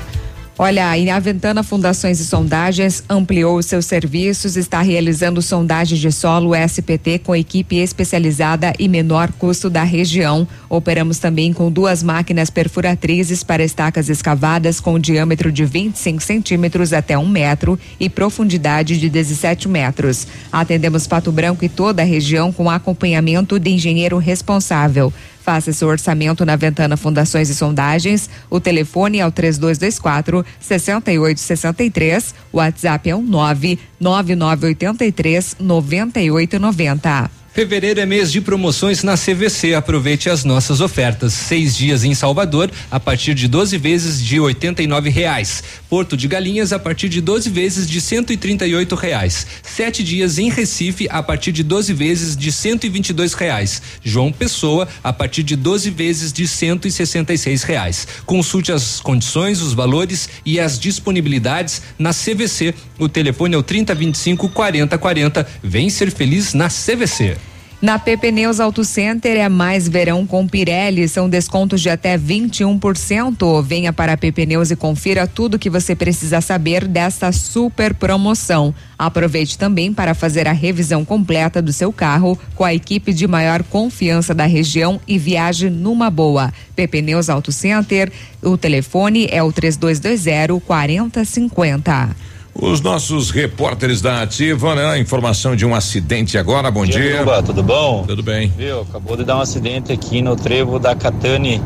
Olha, 0.57 0.89
a 1.13 1.19
Ventana 1.19 1.63
Fundações 1.63 2.21
e 2.21 2.25
Sondagens 2.25 3.03
ampliou 3.09 3.61
seus 3.61 3.85
serviços, 3.85 4.55
está 4.55 4.79
realizando 4.79 5.41
sondagem 5.41 5.99
de 5.99 6.09
solo 6.13 6.55
SPT 6.55 7.19
com 7.19 7.35
equipe 7.35 7.75
especializada 7.75 8.71
e 8.79 8.87
menor 8.87 9.33
custo 9.33 9.69
da 9.69 9.83
região. 9.83 10.47
Operamos 10.69 11.19
também 11.19 11.51
com 11.51 11.69
duas 11.69 12.01
máquinas 12.01 12.49
perfuratrizes 12.49 13.43
para 13.43 13.65
estacas 13.65 14.07
escavadas 14.07 14.79
com 14.79 14.97
diâmetro 14.97 15.51
de 15.51 15.65
25 15.65 16.23
centímetros 16.23 16.93
até 16.93 17.17
um 17.17 17.27
metro 17.27 17.77
e 17.99 18.09
profundidade 18.09 18.97
de 18.97 19.09
17 19.09 19.67
metros. 19.67 20.25
Atendemos 20.49 21.05
Pato 21.05 21.33
Branco 21.33 21.65
e 21.65 21.69
toda 21.69 22.01
a 22.01 22.05
região 22.05 22.53
com 22.53 22.69
acompanhamento 22.69 23.59
de 23.59 23.71
engenheiro 23.71 24.17
responsável. 24.17 25.11
Faça 25.45 25.71
seu 25.71 25.87
orçamento 25.87 26.43
na 26.43 26.55
Ventana 26.55 26.97
Fundações 26.97 27.51
e 27.51 27.55
Sondagens. 27.55 28.27
O 28.49 28.59
telefone 28.59 29.19
é 29.19 29.27
o 29.27 29.31
3224 29.31 30.43
6863. 30.59 32.33
O 32.51 32.57
WhatsApp 32.57 33.11
é 33.11 33.15
o 33.15 33.21
99983 33.21 35.57
9890. 35.59 37.45
Fevereiro 37.55 38.01
é 38.01 38.05
mês 38.05 38.33
de 38.33 38.41
promoções 38.41 39.01
na 39.01 39.15
CVC. 39.15 39.75
Aproveite 39.75 40.29
as 40.29 40.43
nossas 40.43 40.81
ofertas. 40.81 41.31
Seis 41.31 41.73
dias 41.73 42.03
em 42.03 42.13
Salvador 42.13 42.69
a 42.91 42.99
partir 42.99 43.33
de 43.33 43.47
12 43.47 43.77
vezes 43.77 44.21
de 44.21 44.39
R$ 44.39 45.09
reais. 45.09 45.63
Porto 45.95 46.17
de 46.17 46.27
Galinhas 46.27 46.73
a 46.73 46.77
partir 46.77 47.07
de 47.07 47.21
12 47.21 47.49
vezes 47.49 47.89
de 47.89 47.99
R$ 47.99 48.85
reais. 48.99 49.47
Sete 49.63 50.03
dias 50.03 50.37
em 50.37 50.49
Recife 50.49 51.07
a 51.09 51.23
partir 51.23 51.53
de 51.53 51.63
12 51.63 51.93
vezes 51.93 52.35
de 52.35 52.49
R$ 52.49 53.29
reais. 53.37 53.81
João 54.03 54.29
Pessoa 54.29 54.89
a 55.01 55.13
partir 55.13 55.41
de 55.41 55.55
12 55.55 55.89
vezes 55.91 56.33
de 56.33 56.43
R$ 56.43 57.65
reais. 57.65 58.05
Consulte 58.25 58.73
as 58.73 58.99
condições, 58.99 59.61
os 59.61 59.71
valores 59.71 60.27
e 60.45 60.59
as 60.59 60.77
disponibilidades 60.77 61.81
na 61.97 62.11
CVC. 62.13 62.75
O 62.99 63.07
telefone 63.07 63.55
é 63.55 63.57
o 63.57 63.63
3025 63.63 64.49
4040. 64.49 65.47
Vem 65.63 65.89
ser 65.89 66.11
feliz 66.11 66.53
na 66.53 66.67
CVC. 66.67 67.37
Na 67.81 67.99
PP 67.99 68.31
Neus 68.31 68.61
Auto 68.61 68.85
Center 68.85 69.37
é 69.37 69.49
mais 69.49 69.87
verão 69.87 70.25
com 70.25 70.47
Pirelli, 70.47 71.09
são 71.09 71.29
descontos 71.29 71.81
de 71.81 71.89
até 71.89 72.17
21%. 72.17 73.61
Venha 73.61 73.91
para 73.91 74.13
a 74.13 74.17
PP 74.17 74.45
Neus 74.45 74.71
e 74.71 74.77
confira 74.77 75.27
tudo 75.27 75.59
que 75.59 75.69
você 75.69 75.93
precisa 75.93 76.39
saber 76.39 76.87
desta 76.87 77.33
super 77.33 77.93
promoção. 77.93 78.73
Aproveite 78.97 79.57
também 79.57 79.93
para 79.93 80.15
fazer 80.15 80.47
a 80.47 80.53
revisão 80.53 81.03
completa 81.03 81.61
do 81.61 81.73
seu 81.73 81.91
carro 81.91 82.39
com 82.55 82.63
a 82.63 82.73
equipe 82.73 83.13
de 83.13 83.27
maior 83.27 83.61
confiança 83.61 84.33
da 84.33 84.45
região 84.45 84.99
e 85.05 85.17
viaje 85.17 85.69
numa 85.69 86.09
boa. 86.09 86.53
PP 86.77 87.01
Neus 87.01 87.29
Auto 87.29 87.51
Center, 87.51 88.09
o 88.41 88.57
telefone 88.57 89.27
é 89.29 89.43
o 89.43 89.51
3220 89.51 90.61
4050. 90.65 92.15
Os 92.59 92.79
nossos 92.79 93.31
repórteres 93.31 94.01
da 94.01 94.21
Ativa, 94.21 94.75
né? 94.75 94.85
A 94.85 94.97
informação 94.97 95.57
de 95.57 95.65
um 95.65 95.75
acidente 95.75 96.37
agora. 96.37 96.71
Bom 96.71 96.85
dia. 96.85 97.01
dia. 97.01 97.17
Juba, 97.17 97.43
tudo 97.43 97.61
bom? 97.61 98.05
Tudo 98.07 98.23
bem. 98.23 98.51
Viu? 98.57 98.81
Acabou 98.81 99.17
de 99.17 99.25
dar 99.25 99.37
um 99.37 99.41
acidente 99.41 99.91
aqui 99.91 100.21
no 100.21 100.37
trevo 100.37 100.79
da 100.79 100.95
Catane. 100.95 101.61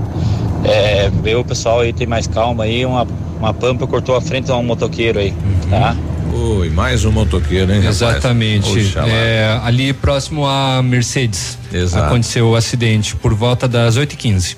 É, 0.63 1.11
o 1.35 1.43
pessoal 1.43 1.81
aí, 1.81 1.93
tem 1.93 2.07
mais 2.07 2.25
calma 2.25 2.63
aí. 2.63 2.83
Uma, 2.85 3.07
uma 3.37 3.53
pampa 3.53 3.85
cortou 3.85 4.15
a 4.15 4.21
frente 4.21 4.45
de 4.45 4.51
um 4.51 4.63
motoqueiro 4.63 5.19
aí, 5.19 5.29
uhum. 5.29 5.69
tá? 5.69 5.95
Oi, 6.33 6.69
mais 6.69 7.05
um 7.05 7.11
motoqueiro, 7.11 7.71
hein? 7.71 7.85
Exatamente. 7.85 8.93
É, 8.97 9.59
ali 9.63 9.93
próximo 9.93 10.47
a 10.47 10.81
Mercedes. 10.81 11.57
Exato. 11.71 12.05
Aconteceu 12.05 12.47
o 12.47 12.55
acidente 12.55 13.15
por 13.15 13.33
volta 13.35 13.67
das 13.67 13.95
8h15. 13.95 14.55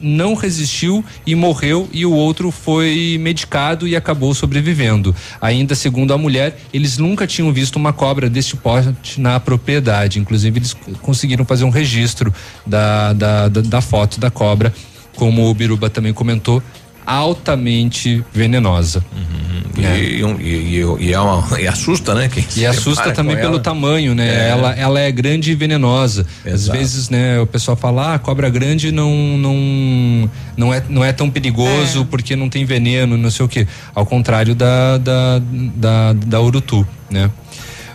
não 0.00 0.34
resistiu 0.34 1.04
e 1.26 1.34
morreu 1.34 1.88
e 1.92 2.04
o 2.04 2.12
outro 2.12 2.50
foi 2.50 3.16
medicado 3.20 3.86
e 3.86 3.96
acabou 3.96 4.34
sobrevivendo. 4.34 5.14
Ainda 5.40 5.74
segundo 5.74 6.12
a 6.12 6.18
mulher, 6.18 6.58
eles 6.72 6.98
nunca 6.98 7.26
tinham 7.26 7.52
visto 7.52 7.76
uma 7.76 7.92
cobra 7.92 8.28
deste 8.28 8.56
porte 8.56 9.20
na 9.20 9.38
propriedade. 9.40 10.18
Inclusive 10.18 10.58
eles 10.58 10.74
conseguiram 11.00 11.44
fazer 11.44 11.64
um 11.64 11.70
registro 11.70 12.32
da, 12.66 13.12
da, 13.12 13.48
da, 13.48 13.60
da 13.60 13.80
foto 13.80 14.20
da 14.20 14.30
cobra 14.30 14.72
como 15.18 15.50
o 15.50 15.52
Biruba 15.52 15.90
também 15.90 16.12
comentou, 16.12 16.62
altamente 17.08 18.22
venenosa. 18.34 19.02
Uhum. 19.16 19.82
É. 19.82 19.98
E, 19.98 20.22
e, 20.22 20.80
e, 20.80 21.06
e, 21.06 21.12
é 21.12 21.20
uma, 21.20 21.60
e, 21.60 21.66
assusta, 21.66 22.14
né? 22.14 22.28
Quem 22.28 22.44
e 22.56 22.66
assusta 22.66 23.12
também 23.12 23.36
pelo 23.36 23.54
ela. 23.54 23.60
tamanho, 23.60 24.14
né? 24.14 24.28
É. 24.28 24.48
Ela, 24.50 24.74
ela 24.74 25.00
é 25.00 25.10
grande 25.10 25.52
e 25.52 25.54
venenosa. 25.54 26.26
Exato. 26.44 26.54
Às 26.54 26.68
vezes, 26.68 27.08
né, 27.08 27.40
o 27.40 27.46
pessoal 27.46 27.76
fala, 27.76 28.14
ah, 28.14 28.18
cobra 28.18 28.50
grande 28.50 28.92
não, 28.92 29.38
não, 29.38 30.30
não, 30.56 30.74
é, 30.74 30.82
não 30.88 31.04
é 31.04 31.12
tão 31.12 31.30
perigoso 31.30 32.02
é. 32.02 32.04
porque 32.10 32.36
não 32.36 32.48
tem 32.48 32.64
veneno, 32.64 33.16
não 33.16 33.30
sei 33.30 33.46
o 33.46 33.48
que. 33.48 33.66
Ao 33.94 34.04
contrário 34.04 34.54
da, 34.54 34.98
da, 34.98 35.40
da, 35.40 36.12
da 36.12 36.40
urutu, 36.40 36.86
né? 37.10 37.30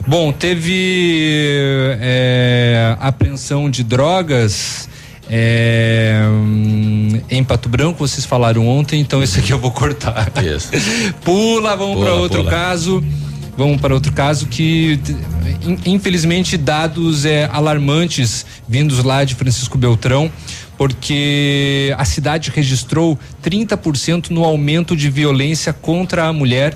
Bom, 0.08 0.32
teve 0.34 1.98
é, 2.02 2.96
apreensão 3.00 3.70
de 3.70 3.84
drogas 3.84 4.90
é, 5.30 6.22
hum, 6.28 7.22
em 7.30 7.44
Pato 7.44 7.70
Branco, 7.70 8.00
vocês 8.00 8.26
falaram 8.26 8.68
ontem, 8.68 9.00
então 9.00 9.24
esse 9.24 9.40
aqui 9.40 9.52
eu 9.52 9.60
vou 9.60 9.72
cortar. 9.72 10.32
Isso. 10.44 10.70
pula, 11.24 11.76
vamos 11.76 12.04
para 12.04 12.14
outro 12.14 12.40
pula. 12.40 12.52
caso. 12.52 13.04
Vamos 13.56 13.80
para 13.80 13.94
outro 13.94 14.12
caso 14.12 14.48
que, 14.48 15.00
infelizmente, 15.86 16.58
dados 16.58 17.24
é, 17.24 17.48
alarmantes 17.52 18.48
vindos 18.68 19.04
lá 19.04 19.24
de 19.24 19.36
Francisco 19.36 19.78
Beltrão, 19.78 20.32
porque 20.76 21.94
a 21.96 22.04
cidade 22.04 22.52
registrou 22.54 23.18
30% 23.44 24.32
no 24.32 24.44
aumento 24.44 24.96
de 24.96 25.08
violência 25.08 25.72
contra 25.72 26.26
a 26.26 26.34
mulher 26.34 26.76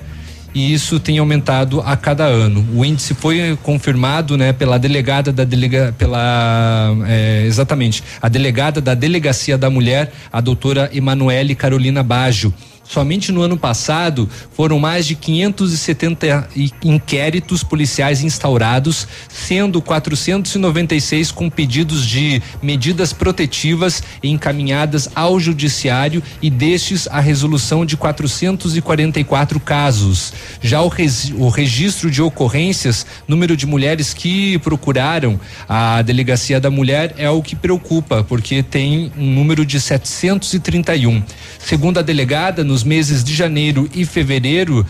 e 0.54 0.72
isso 0.72 0.98
tem 0.98 1.18
aumentado 1.18 1.80
a 1.80 1.96
cada 1.96 2.24
ano. 2.24 2.66
O 2.74 2.84
índice 2.84 3.14
foi 3.14 3.56
confirmado, 3.62 4.36
né, 4.36 4.52
pela 4.52 4.78
delegada 4.78 5.32
da 5.32 5.44
delega, 5.44 5.94
pela 5.96 6.94
é, 7.06 7.44
exatamente 7.46 8.02
a 8.20 8.28
delegada 8.28 8.80
da 8.80 8.94
delegacia 8.94 9.58
da 9.58 9.70
mulher, 9.70 10.12
a 10.32 10.40
doutora 10.40 10.90
Emanuele 10.92 11.54
Carolina 11.54 12.02
Baggio. 12.02 12.52
Somente 12.88 13.30
no 13.30 13.42
ano 13.42 13.58
passado 13.58 14.26
foram 14.52 14.78
mais 14.78 15.06
de 15.06 15.14
570 15.14 16.48
i- 16.56 16.70
inquéritos 16.82 17.62
policiais 17.62 18.22
instaurados, 18.24 19.06
sendo 19.28 19.82
496 19.82 21.30
com 21.30 21.50
pedidos 21.50 22.06
de 22.06 22.40
medidas 22.62 23.12
protetivas 23.12 24.02
encaminhadas 24.22 25.10
ao 25.14 25.38
judiciário 25.38 26.22
e 26.40 26.48
destes 26.48 27.06
a 27.08 27.20
resolução 27.20 27.84
de 27.84 27.94
444 27.96 29.60
casos. 29.60 30.32
Já 30.62 30.80
o, 30.82 30.90
o 31.36 31.48
registro 31.50 32.10
de 32.10 32.22
ocorrências, 32.22 33.04
número 33.26 33.54
de 33.54 33.66
mulheres 33.66 34.14
que 34.14 34.58
procuraram 34.60 35.38
a 35.68 36.00
delegacia 36.00 36.58
da 36.58 36.70
mulher 36.70 37.14
é 37.18 37.28
o 37.28 37.42
que 37.42 37.54
preocupa, 37.54 38.24
porque 38.24 38.62
tem 38.62 39.12
um 39.16 39.30
número 39.34 39.66
de 39.66 39.78
731. 39.78 41.22
Segundo 41.58 41.98
a 41.98 42.02
delegada, 42.02 42.64
nos 42.64 42.77
meses 42.82 43.22
de 43.22 43.34
janeiro 43.34 43.88
e 43.94 44.04
fevereiro, 44.04 44.86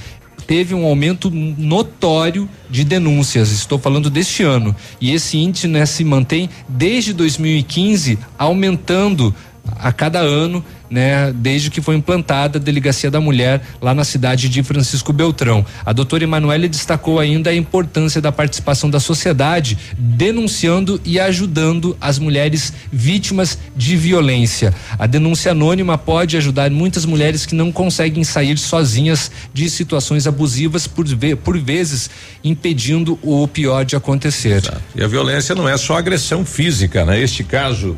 teve 0.48 0.74
um 0.74 0.86
aumento 0.86 1.30
notório 1.30 2.48
de 2.70 2.82
denúncias. 2.82 3.52
Estou 3.52 3.78
falando 3.78 4.08
deste 4.08 4.42
ano. 4.42 4.74
E 4.98 5.12
esse 5.12 5.36
índice 5.36 5.68
né, 5.68 5.84
se 5.84 6.02
mantém 6.02 6.48
desde 6.66 7.12
2015, 7.12 8.18
aumentando 8.38 9.34
a 9.76 9.92
cada 9.92 10.20
ano, 10.20 10.64
né, 10.90 11.32
desde 11.34 11.70
que 11.70 11.80
foi 11.80 11.96
implantada 11.96 12.58
a 12.58 12.60
Delegacia 12.60 13.10
da 13.10 13.20
Mulher 13.20 13.60
lá 13.80 13.94
na 13.94 14.04
cidade 14.04 14.48
de 14.48 14.62
Francisco 14.62 15.12
Beltrão. 15.12 15.64
A 15.84 15.92
doutora 15.92 16.24
Emanuele 16.24 16.68
destacou 16.68 17.18
ainda 17.18 17.50
a 17.50 17.54
importância 17.54 18.20
da 18.20 18.32
participação 18.32 18.88
da 18.88 18.98
sociedade, 18.98 19.78
denunciando 19.96 21.00
e 21.04 21.20
ajudando 21.20 21.96
as 22.00 22.18
mulheres 22.18 22.72
vítimas 22.92 23.58
de 23.76 23.96
violência. 23.96 24.74
A 24.98 25.06
denúncia 25.06 25.52
anônima 25.52 25.98
pode 25.98 26.36
ajudar 26.36 26.70
muitas 26.70 27.04
mulheres 27.04 27.44
que 27.44 27.54
não 27.54 27.70
conseguem 27.70 28.24
sair 28.24 28.56
sozinhas 28.58 29.30
de 29.52 29.68
situações 29.68 30.26
abusivas, 30.26 30.86
por, 30.86 31.04
por 31.44 31.58
vezes 31.58 32.10
impedindo 32.42 33.18
o 33.22 33.46
pior 33.46 33.84
de 33.84 33.96
acontecer. 33.96 34.62
E 34.94 35.02
a 35.02 35.06
violência 35.06 35.54
não 35.54 35.68
é 35.68 35.76
só 35.76 35.96
agressão 35.96 36.44
física, 36.44 37.04
né? 37.04 37.20
Este 37.20 37.44
caso 37.44 37.96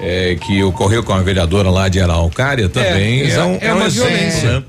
é, 0.00 0.36
que 0.40 0.62
ocorreu 0.62 1.02
com 1.02 1.12
a 1.12 1.20
vereadora 1.22 1.70
lá 1.70 1.88
de 1.88 2.00
Araucária 2.00 2.68
também 2.68 3.20
é, 3.22 3.24
exa- 3.26 3.44
um, 3.46 3.58
é 3.60 3.72
um 3.72 3.76
uma 3.78 3.86
exemplo, 3.86 4.08
violência. 4.10 4.52
né? 4.60 4.62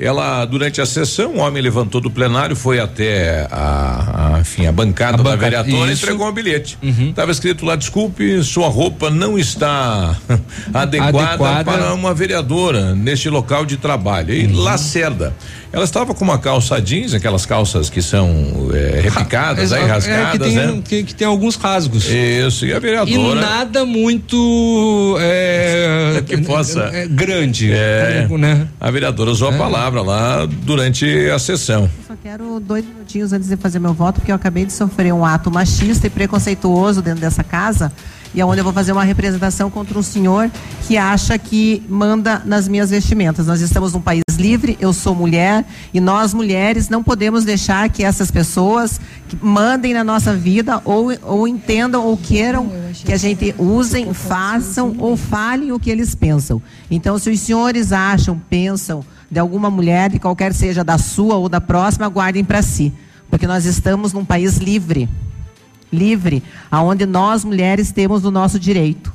Ela, 0.00 0.44
durante 0.46 0.80
a 0.80 0.86
sessão, 0.86 1.34
um 1.34 1.40
homem 1.40 1.62
levantou 1.62 2.00
do 2.00 2.10
plenário, 2.10 2.56
foi 2.56 2.80
até 2.80 3.46
a, 3.52 4.32
a, 4.34 4.40
enfim, 4.40 4.66
a 4.66 4.72
bancada 4.72 5.18
da 5.18 5.22
bancada, 5.22 5.36
vereadora 5.62 5.90
e 5.90 5.94
isso. 5.94 6.02
entregou 6.04 6.28
um 6.28 6.32
bilhete. 6.32 6.76
Estava 6.82 7.30
escrito 7.30 7.64
lá, 7.64 7.76
desculpe, 7.76 8.42
sua 8.42 8.66
roupa 8.66 9.10
não 9.10 9.38
está 9.38 10.16
adequada, 10.74 11.18
Adequada. 11.28 11.64
para 11.64 11.94
uma 11.94 12.12
vereadora 12.12 12.96
neste 12.96 13.28
local 13.28 13.64
de 13.64 13.76
trabalho. 13.76 14.34
E 14.34 14.48
Lacerda. 14.48 15.34
Ela 15.72 15.84
estava 15.84 16.14
com 16.14 16.22
uma 16.22 16.38
calça 16.38 16.78
jeans, 16.82 17.14
aquelas 17.14 17.46
calças 17.46 17.88
que 17.88 18.02
são 18.02 18.28
é, 18.74 19.00
repicadas, 19.00 19.72
aí, 19.72 19.82
É, 19.82 19.86
rasgadas, 19.86 20.32
que, 20.32 20.38
tem, 20.38 20.54
né? 20.54 20.82
que, 20.84 21.02
que 21.04 21.14
tem 21.14 21.26
alguns 21.26 21.56
rasgos. 21.56 22.04
Isso, 22.10 22.66
e 22.66 22.74
a 22.74 22.76
E 22.76 22.80
vereadora. 22.80 23.40
nada 23.40 23.84
muito 23.86 25.16
é, 25.18 26.22
que 26.28 26.36
possa. 26.42 26.90
é, 26.92 27.06
grande. 27.06 27.72
É, 27.72 28.26
né? 28.38 28.68
A 28.78 28.90
vereadora 28.90 29.30
usou 29.30 29.48
a 29.48 29.52
palavra 29.54 30.02
lá 30.02 30.46
durante 30.46 31.06
a 31.30 31.38
sessão. 31.38 31.88
Só 32.06 32.14
quero 32.22 32.60
dois 32.60 32.84
minutinhos 32.84 33.32
antes 33.32 33.48
de 33.48 33.56
fazer 33.56 33.78
meu 33.78 33.94
voto, 33.94 34.16
porque 34.20 34.30
eu 34.30 34.36
acabei 34.36 34.66
de 34.66 34.72
sofrer 34.74 35.12
um 35.14 35.24
ato 35.24 35.50
machista 35.50 36.06
e 36.06 36.10
preconceituoso 36.10 37.00
dentro 37.00 37.20
dessa 37.20 37.42
casa. 37.42 37.90
E 38.34 38.40
é 38.40 38.46
onde 38.46 38.60
eu 38.60 38.64
vou 38.64 38.72
fazer 38.72 38.92
uma 38.92 39.04
representação 39.04 39.70
contra 39.70 39.98
um 39.98 40.02
senhor 40.02 40.50
que 40.86 40.96
acha 40.96 41.38
que 41.38 41.82
manda 41.88 42.42
nas 42.44 42.66
minhas 42.66 42.90
vestimentas. 42.90 43.46
Nós 43.46 43.60
estamos 43.60 43.92
num 43.92 44.00
país 44.00 44.22
livre, 44.38 44.76
eu 44.80 44.92
sou 44.92 45.14
mulher 45.14 45.64
e 45.92 46.00
nós 46.00 46.32
mulheres 46.32 46.88
não 46.88 47.02
podemos 47.02 47.44
deixar 47.44 47.88
que 47.90 48.02
essas 48.02 48.30
pessoas 48.30 49.00
mandem 49.40 49.92
na 49.92 50.02
nossa 50.02 50.34
vida 50.34 50.80
ou, 50.84 51.12
ou 51.22 51.46
entendam 51.46 52.04
ou 52.04 52.16
queiram 52.16 52.70
que 53.04 53.12
a 53.12 53.16
gente 53.16 53.54
usem, 53.58 54.12
façam 54.14 54.96
ou 54.98 55.16
falem 55.16 55.72
o 55.72 55.78
que 55.78 55.90
eles 55.90 56.14
pensam. 56.14 56.60
Então, 56.90 57.18
se 57.18 57.30
os 57.30 57.40
senhores 57.40 57.92
acham, 57.92 58.40
pensam 58.50 59.04
de 59.30 59.38
alguma 59.38 59.70
mulher, 59.70 60.10
de 60.10 60.18
qualquer 60.18 60.52
seja 60.52 60.82
da 60.82 60.98
sua 60.98 61.36
ou 61.36 61.48
da 61.48 61.60
próxima, 61.60 62.08
guardem 62.08 62.44
para 62.44 62.62
si, 62.62 62.92
porque 63.30 63.46
nós 63.46 63.64
estamos 63.64 64.12
num 64.12 64.24
país 64.24 64.58
livre, 64.58 65.08
livre, 65.92 66.42
aonde 66.70 67.04
nós 67.04 67.44
mulheres 67.44 67.92
temos 67.92 68.24
o 68.24 68.30
nosso 68.30 68.58
direito, 68.58 69.12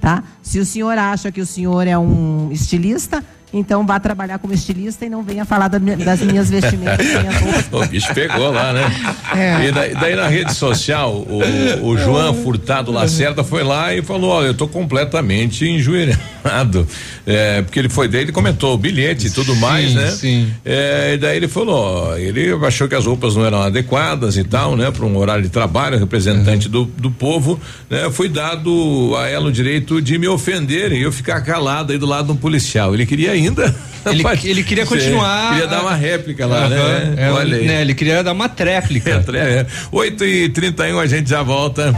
tá? 0.00 0.22
Se 0.42 0.58
o 0.58 0.66
senhor 0.66 0.98
acha 0.98 1.32
que 1.32 1.40
o 1.40 1.46
senhor 1.46 1.86
é 1.86 1.98
um 1.98 2.50
estilista, 2.52 3.24
então 3.52 3.86
vá 3.86 3.98
trabalhar 3.98 4.38
como 4.38 4.52
estilista 4.54 5.04
e 5.04 5.08
não 5.08 5.22
venha 5.22 5.44
falar 5.44 5.68
da 5.68 5.78
das 5.78 6.20
minhas 6.20 6.48
vestimentas, 6.50 7.06
minhas 7.06 7.66
o 7.72 7.86
bicho 7.86 8.12
pegou 8.14 8.50
lá, 8.52 8.72
né? 8.72 8.90
É. 9.34 9.66
E 9.68 9.72
daí, 9.72 9.94
daí 9.94 10.16
na 10.16 10.28
rede 10.28 10.54
social, 10.54 11.14
o, 11.14 11.40
o 11.82 11.96
João 11.98 12.34
Furtado 12.34 12.92
Lacerda 12.92 13.42
foi 13.42 13.62
lá 13.62 13.94
e 13.94 14.02
falou: 14.02 14.30
Ó, 14.30 14.42
eu 14.42 14.54
tô 14.54 14.68
completamente 14.68 15.66
enjoelhado. 15.66 16.86
É, 17.26 17.62
porque 17.62 17.78
ele 17.78 17.88
foi 17.88 18.08
daí, 18.08 18.22
ele 18.22 18.32
comentou 18.32 18.74
o 18.74 18.78
bilhete 18.78 19.26
e 19.26 19.30
tudo 19.30 19.54
mais, 19.56 19.94
né? 19.94 20.10
sim. 20.10 20.50
É, 20.64 21.12
e 21.14 21.18
daí 21.18 21.36
ele 21.36 21.48
falou: 21.48 21.76
ó, 21.76 22.16
ele 22.16 22.52
achou 22.66 22.88
que 22.88 22.94
as 22.94 23.06
roupas 23.06 23.36
não 23.36 23.44
eram 23.44 23.62
adequadas 23.62 24.36
e 24.36 24.44
tal, 24.44 24.76
né? 24.76 24.90
Para 24.90 25.04
um 25.04 25.16
horário 25.16 25.42
de 25.42 25.50
trabalho, 25.50 25.98
representante 25.98 26.66
Uhum. 26.66 26.72
do, 26.72 26.84
do 26.84 27.10
povo, 27.10 27.60
né? 27.88 28.10
Foi 28.10 28.28
dado 28.28 29.14
a 29.18 29.28
ela 29.28 29.48
o 29.48 29.52
direito 29.52 30.00
de 30.00 30.18
me 30.18 30.26
ofender 30.28 30.92
e 30.92 31.02
eu 31.02 31.12
ficar 31.12 31.40
calado 31.42 31.92
aí 31.92 31.98
do 31.98 32.06
lado 32.06 32.26
de 32.26 32.32
um 32.32 32.36
policial. 32.36 32.94
Ele 32.94 33.04
queria 33.06 33.36
ainda. 33.40 33.74
Ele, 34.06 34.22
ele 34.44 34.62
queria 34.62 34.84
Sim, 34.84 34.90
continuar. 34.94 35.50
Queria 35.50 35.66
dar 35.66 35.82
uma 35.82 35.94
réplica 35.94 36.46
lá, 36.46 36.64
Aham, 36.64 36.68
né? 36.68 37.14
é, 37.16 37.30
Olha 37.30 37.56
aí. 37.56 37.66
né, 37.66 37.80
Ele 37.82 37.94
queria 37.94 38.22
dar 38.22 38.32
uma 38.32 38.48
tréplica. 38.48 39.24
É, 39.34 39.66
8 39.92 40.24
e 40.24 40.48
31 40.48 40.98
a 40.98 41.06
gente 41.06 41.28
já 41.28 41.42
volta. 41.42 41.94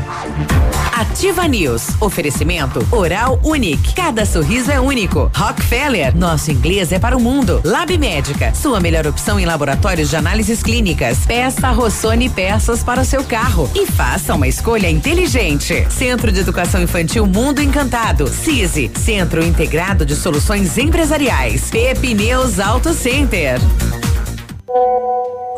Ativa 1.02 1.48
News. 1.48 2.00
Oferecimento 2.00 2.86
Oral 2.92 3.40
Unique. 3.42 3.92
Cada 3.92 4.24
sorriso 4.24 4.70
é 4.70 4.78
único. 4.78 5.28
Rockefeller. 5.34 6.16
Nosso 6.16 6.52
inglês 6.52 6.92
é 6.92 6.98
para 7.00 7.16
o 7.16 7.20
mundo. 7.20 7.60
Lab 7.64 7.98
Médica. 7.98 8.54
Sua 8.54 8.78
melhor 8.78 9.04
opção 9.08 9.40
em 9.40 9.44
laboratórios 9.44 10.10
de 10.10 10.16
análises 10.16 10.62
clínicas. 10.62 11.26
Peça 11.26 11.72
Rossoni 11.72 12.28
peças 12.30 12.84
para 12.84 13.00
o 13.00 13.04
seu 13.04 13.24
carro. 13.24 13.68
E 13.74 13.84
faça 13.84 14.32
uma 14.32 14.46
escolha 14.46 14.88
inteligente. 14.88 15.84
Centro 15.90 16.30
de 16.30 16.38
Educação 16.38 16.80
Infantil 16.80 17.26
Mundo 17.26 17.60
Encantado. 17.60 18.28
CISI. 18.28 18.88
Centro 18.96 19.44
Integrado 19.44 20.06
de 20.06 20.14
Soluções 20.14 20.78
Empresariais. 20.78 21.68
Pepineus 21.68 22.60
Auto 22.60 22.94
Center. 22.94 23.58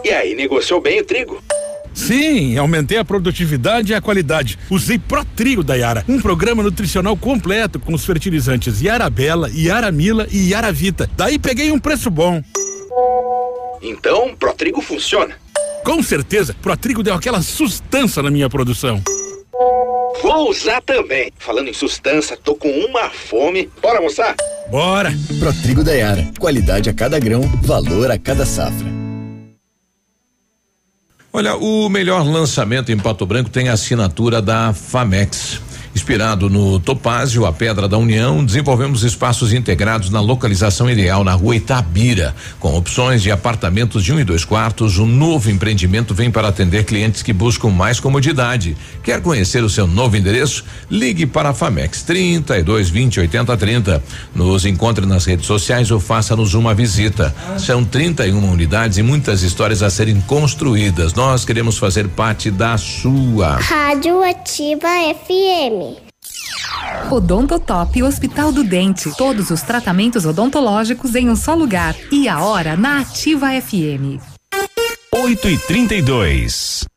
E 0.03 0.11
aí, 0.11 0.35
negociou 0.35 0.81
bem 0.81 1.03
o 1.03 1.05
trigo? 1.05 1.39
Sim, 1.95 2.59
aumentei 2.59 2.99
a 2.99 3.05
produtividade 3.05 3.93
e 3.93 3.95
a 3.95 4.01
qualidade. 4.01 4.59
Usei 4.69 4.99
Protrigo 4.99 5.63
da 5.63 5.77
Yara, 5.77 6.05
um 6.09 6.21
programa 6.21 6.63
nutricional 6.63 7.17
completo 7.17 7.79
com 7.79 7.95
os 7.95 8.05
fertilizantes 8.05 8.83
Yarabela, 8.83 9.49
Yaramila 9.55 10.27
e 10.31 10.51
Yaravita. 10.51 11.09
Daí 11.17 11.39
peguei 11.39 11.71
um 11.71 11.79
preço 11.79 12.11
bom. 12.11 12.43
Então, 13.81 14.35
Protrigo 14.37 14.83
funciona. 14.83 15.37
Com 15.85 16.03
certeza, 16.03 16.55
Protrigo 16.61 17.03
deu 17.03 17.15
aquela 17.15 17.43
sustância 17.43 18.23
na 18.23 18.31
minha 18.31 18.51
produção. 18.51 19.01
Vou 20.23 20.51
usar 20.51 20.81
também. 20.81 21.31
Falando 21.39 21.69
em 21.69 21.75
sustância, 21.75 22.37
tô 22.37 22.55
com 22.55 22.69
uma 22.69 23.11
fome. 23.11 23.71
Bora 23.81 23.99
almoçar? 23.99 24.35
Bora! 24.71 25.13
Protrigo 25.39 25.85
da 25.85 25.93
Yara. 25.93 26.27
Qualidade 26.41 26.89
a 26.89 26.95
cada 26.95 27.19
grão, 27.19 27.43
valor 27.63 28.11
a 28.11 28.19
cada 28.19 28.47
safra. 28.47 29.04
Olha, 31.37 31.57
o 31.57 31.89
melhor 31.89 32.25
lançamento 32.25 32.93
em 32.93 32.97
Pato 32.97 33.27
Branco 33.27 33.51
tem 33.51 33.69
a 33.69 33.73
assinatura 33.73 34.41
da 34.41 34.73
Famex. 34.73 35.61
Inspirado 35.95 36.51
no 36.51 36.81
Topázio, 36.81 37.47
a 37.47 37.53
Pedra 37.53 37.87
da 37.87 37.97
União, 37.97 38.45
desenvolvemos 38.45 39.05
espaços 39.05 39.53
integrados 39.53 40.11
na 40.11 40.21
localização 40.21 40.91
ideal 40.91 41.23
na 41.23 41.35
rua 41.35 41.55
Itabira, 41.55 42.35
com 42.59 42.77
opções 42.77 43.23
de 43.23 43.31
apartamentos 43.31 44.03
de 44.03 44.13
um 44.13 44.19
e 44.19 44.25
dois 44.25 44.45
quartos. 44.45 44.99
O 44.99 45.07
novo 45.07 45.51
empreendimento 45.51 46.13
vem 46.13 46.33
para 46.33 46.49
atender 46.49 46.85
clientes 46.85 47.23
que 47.23 47.33
buscam 47.33 47.71
mais 47.71 48.01
comodidade. 48.01 48.77
Quer 49.05 49.23
conhecer 49.23 49.63
o 49.63 49.71
seu 49.71 49.87
novo 49.87 50.17
endereço? 50.17 50.65
Ligue 50.91 51.27
para 51.27 51.51
a 51.51 51.55
Famex 51.55 52.03
32 52.03 52.91
20 52.91 53.21
80 53.21 53.57
30. 53.57 54.03
Nos 54.35 54.67
encontre 54.67 55.07
nas 55.07 55.25
redes 55.25 55.47
sociais 55.47 55.93
ou 55.93 56.01
faça-nos 56.01 56.55
uma 56.55 56.75
visita. 56.75 57.33
São 57.57 57.85
31 57.85 58.51
unidades 58.51 58.99
e 58.99 59.03
muitas 59.03 59.43
histórias 59.43 59.81
a 59.81 59.89
serem 59.89 60.21
construídas. 60.23 61.15
Nós 61.15 61.45
queremos 61.45 61.79
fazer 61.79 62.09
parte 62.09 62.51
da 62.51 62.77
sua. 62.77 63.59
Rádio 63.59 64.25
Ativa 64.25 64.89
FM. 65.25 65.84
Odontotop 67.11 68.03
Hospital 68.03 68.53
do 68.53 68.65
Dente. 68.65 69.11
Todos 69.17 69.51
os 69.51 69.63
tratamentos 69.63 70.25
odontológicos 70.25 71.15
em 71.15 71.29
um 71.29 71.37
só 71.37 71.55
lugar. 71.55 71.95
E 72.11 72.29
a 72.29 72.41
hora 72.41 72.77
na 72.77 73.01
Ativa 73.01 73.49
FM. 73.61 74.21
8 75.13 75.49
e 75.49 75.59
32 75.59 76.94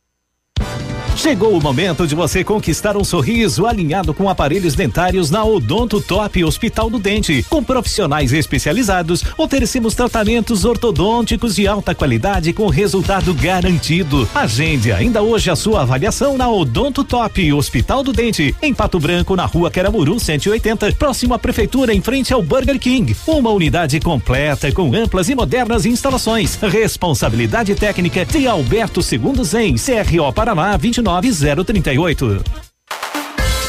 Chegou 1.18 1.58
o 1.58 1.60
momento 1.60 2.06
de 2.06 2.14
você 2.14 2.44
conquistar 2.44 2.96
um 2.96 3.02
sorriso 3.02 3.66
alinhado 3.66 4.14
com 4.14 4.30
aparelhos 4.30 4.76
dentários 4.76 5.32
na 5.32 5.44
Odonto 5.44 6.00
Top 6.00 6.44
Hospital 6.44 6.88
do 6.88 7.00
Dente. 7.00 7.44
Com 7.50 7.60
profissionais 7.62 8.32
especializados, 8.32 9.24
oferecemos 9.36 9.96
tratamentos 9.96 10.64
ortodônticos 10.64 11.56
de 11.56 11.66
alta 11.66 11.92
qualidade 11.92 12.52
com 12.52 12.68
resultado 12.68 13.34
garantido. 13.34 14.28
Agende 14.32 14.92
ainda 14.92 15.20
hoje 15.20 15.50
a 15.50 15.56
sua 15.56 15.82
avaliação 15.82 16.36
na 16.36 16.48
Odonto 16.48 17.02
Top 17.02 17.52
Hospital 17.52 18.04
do 18.04 18.12
Dente, 18.12 18.54
em 18.62 18.72
Pato 18.72 19.00
Branco, 19.00 19.34
na 19.34 19.44
rua 19.44 19.72
Queramuru 19.72 20.20
180, 20.20 20.92
próximo 20.92 21.34
à 21.34 21.38
prefeitura, 21.38 21.92
em 21.92 22.00
frente 22.00 22.32
ao 22.32 22.44
Burger 22.44 22.78
King. 22.78 23.16
Uma 23.26 23.50
unidade 23.50 23.98
completa 23.98 24.70
com 24.70 24.94
amplas 24.94 25.28
e 25.28 25.34
modernas 25.34 25.84
instalações. 25.84 26.54
Responsabilidade 26.62 27.74
técnica 27.74 28.24
de 28.24 28.46
Alberto 28.46 29.02
Segundo 29.02 29.42
Zen, 29.42 29.74
CRO 29.74 30.32
Paraná 30.32 30.76
29 30.76 31.07
9038. 31.08 32.44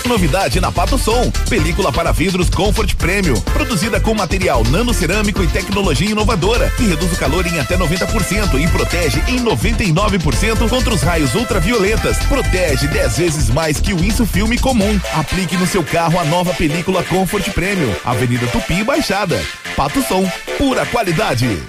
Novidade 0.06 0.60
na 0.60 0.72
Pato 0.72 0.98
Som, 0.98 1.32
película 1.48 1.92
para 1.92 2.12
vidros 2.12 2.50
Comfort 2.50 2.96
Premium, 2.96 3.40
produzida 3.42 4.02
com 4.02 4.14
material 4.14 4.64
nanocerâmico 4.66 5.42
e 5.42 5.48
tecnologia 5.48 6.10
inovadora, 6.10 6.70
que 6.72 6.84
reduz 6.84 7.14
o 7.14 7.16
calor 7.16 7.46
em 7.48 7.58
até 7.60 7.78
90% 7.78 8.60
e 8.60 8.68
protege 8.68 9.24
em 9.28 9.40
99% 9.40 10.68
contra 10.68 10.94
os 10.94 11.02
raios 11.02 11.34
ultravioletas. 11.34 12.18
Protege 12.26 12.88
10 12.88 13.18
vezes 13.18 13.50
mais 13.50 13.80
que 13.80 13.94
o 13.94 14.04
Insufilme 14.04 14.58
comum. 14.58 15.00
Aplique 15.14 15.56
no 15.56 15.68
seu 15.68 15.84
carro 15.84 16.20
a 16.20 16.26
nova 16.26 16.54
película 16.54 17.04
Comfort 17.04 17.48
Premium, 17.52 17.94
Avenida 18.04 18.48
Tupi 18.48 18.84
Baixada. 18.84 19.42
Pato 19.78 20.02
Som, 20.04 20.30
pura 20.58 20.86
qualidade. 20.88 21.64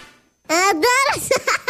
Adoro 0.48 1.60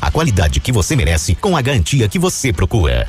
a 0.00 0.10
qualidade 0.10 0.58
que 0.58 0.72
você 0.72 0.96
merece 0.96 1.34
com 1.36 1.56
a 1.56 1.62
garantia 1.62 2.08
que 2.08 2.18
você 2.18 2.52
procura. 2.52 3.08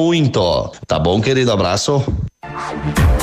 muito. 0.00 0.72
Tá 0.86 0.98
bom, 0.98 1.20
querido? 1.20 1.52
Abraço. 1.52 2.02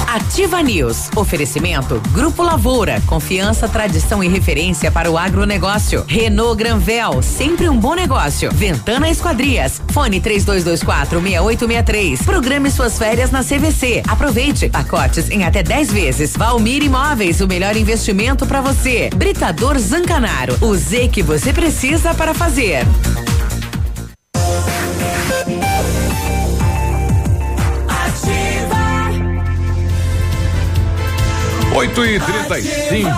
Ativa 0.08 0.62
News. 0.62 1.10
Oferecimento 1.16 2.00
Grupo 2.12 2.44
Lavoura. 2.44 3.02
Confiança, 3.08 3.68
tradição 3.68 4.24
e 4.24 4.28
referência 4.28 4.92
para 4.92 5.10
o 5.10 5.18
agronegócio. 5.18 6.06
Renault 6.08 6.56
Granvel. 6.56 7.22
Sempre 7.24 7.68
um 7.68 7.78
bom 7.78 7.96
negócio. 7.96 8.52
Ventana 8.52 9.10
Esquadrias. 9.10 9.82
Fone 9.92 10.22
3224 10.22 11.20
6863. 11.20 12.22
Programe 12.22 12.70
suas 12.70 12.98
férias 12.98 13.32
na 13.32 13.44
CVC. 13.44 14.04
Aproveite. 14.08 14.70
Pacotes 14.70 15.32
em 15.32 15.44
até 15.44 15.64
10 15.64 15.92
vezes. 15.92 16.34
Valmir 16.38 16.84
Imóveis. 16.84 17.42
O 17.42 17.48
melhor 17.48 17.76
investimento 17.76 18.46
para 18.46 18.62
você. 18.62 19.10
Britador 19.16 19.78
Zancanaro. 19.80 20.56
O 20.62 20.76
Z 20.76 21.10
que 21.10 21.24
você 21.24 21.52
precisa 21.52 22.14
para 22.14 22.34
fazer. 22.36 22.86
8 31.78 32.06
e 32.06 32.20
35 32.20 33.18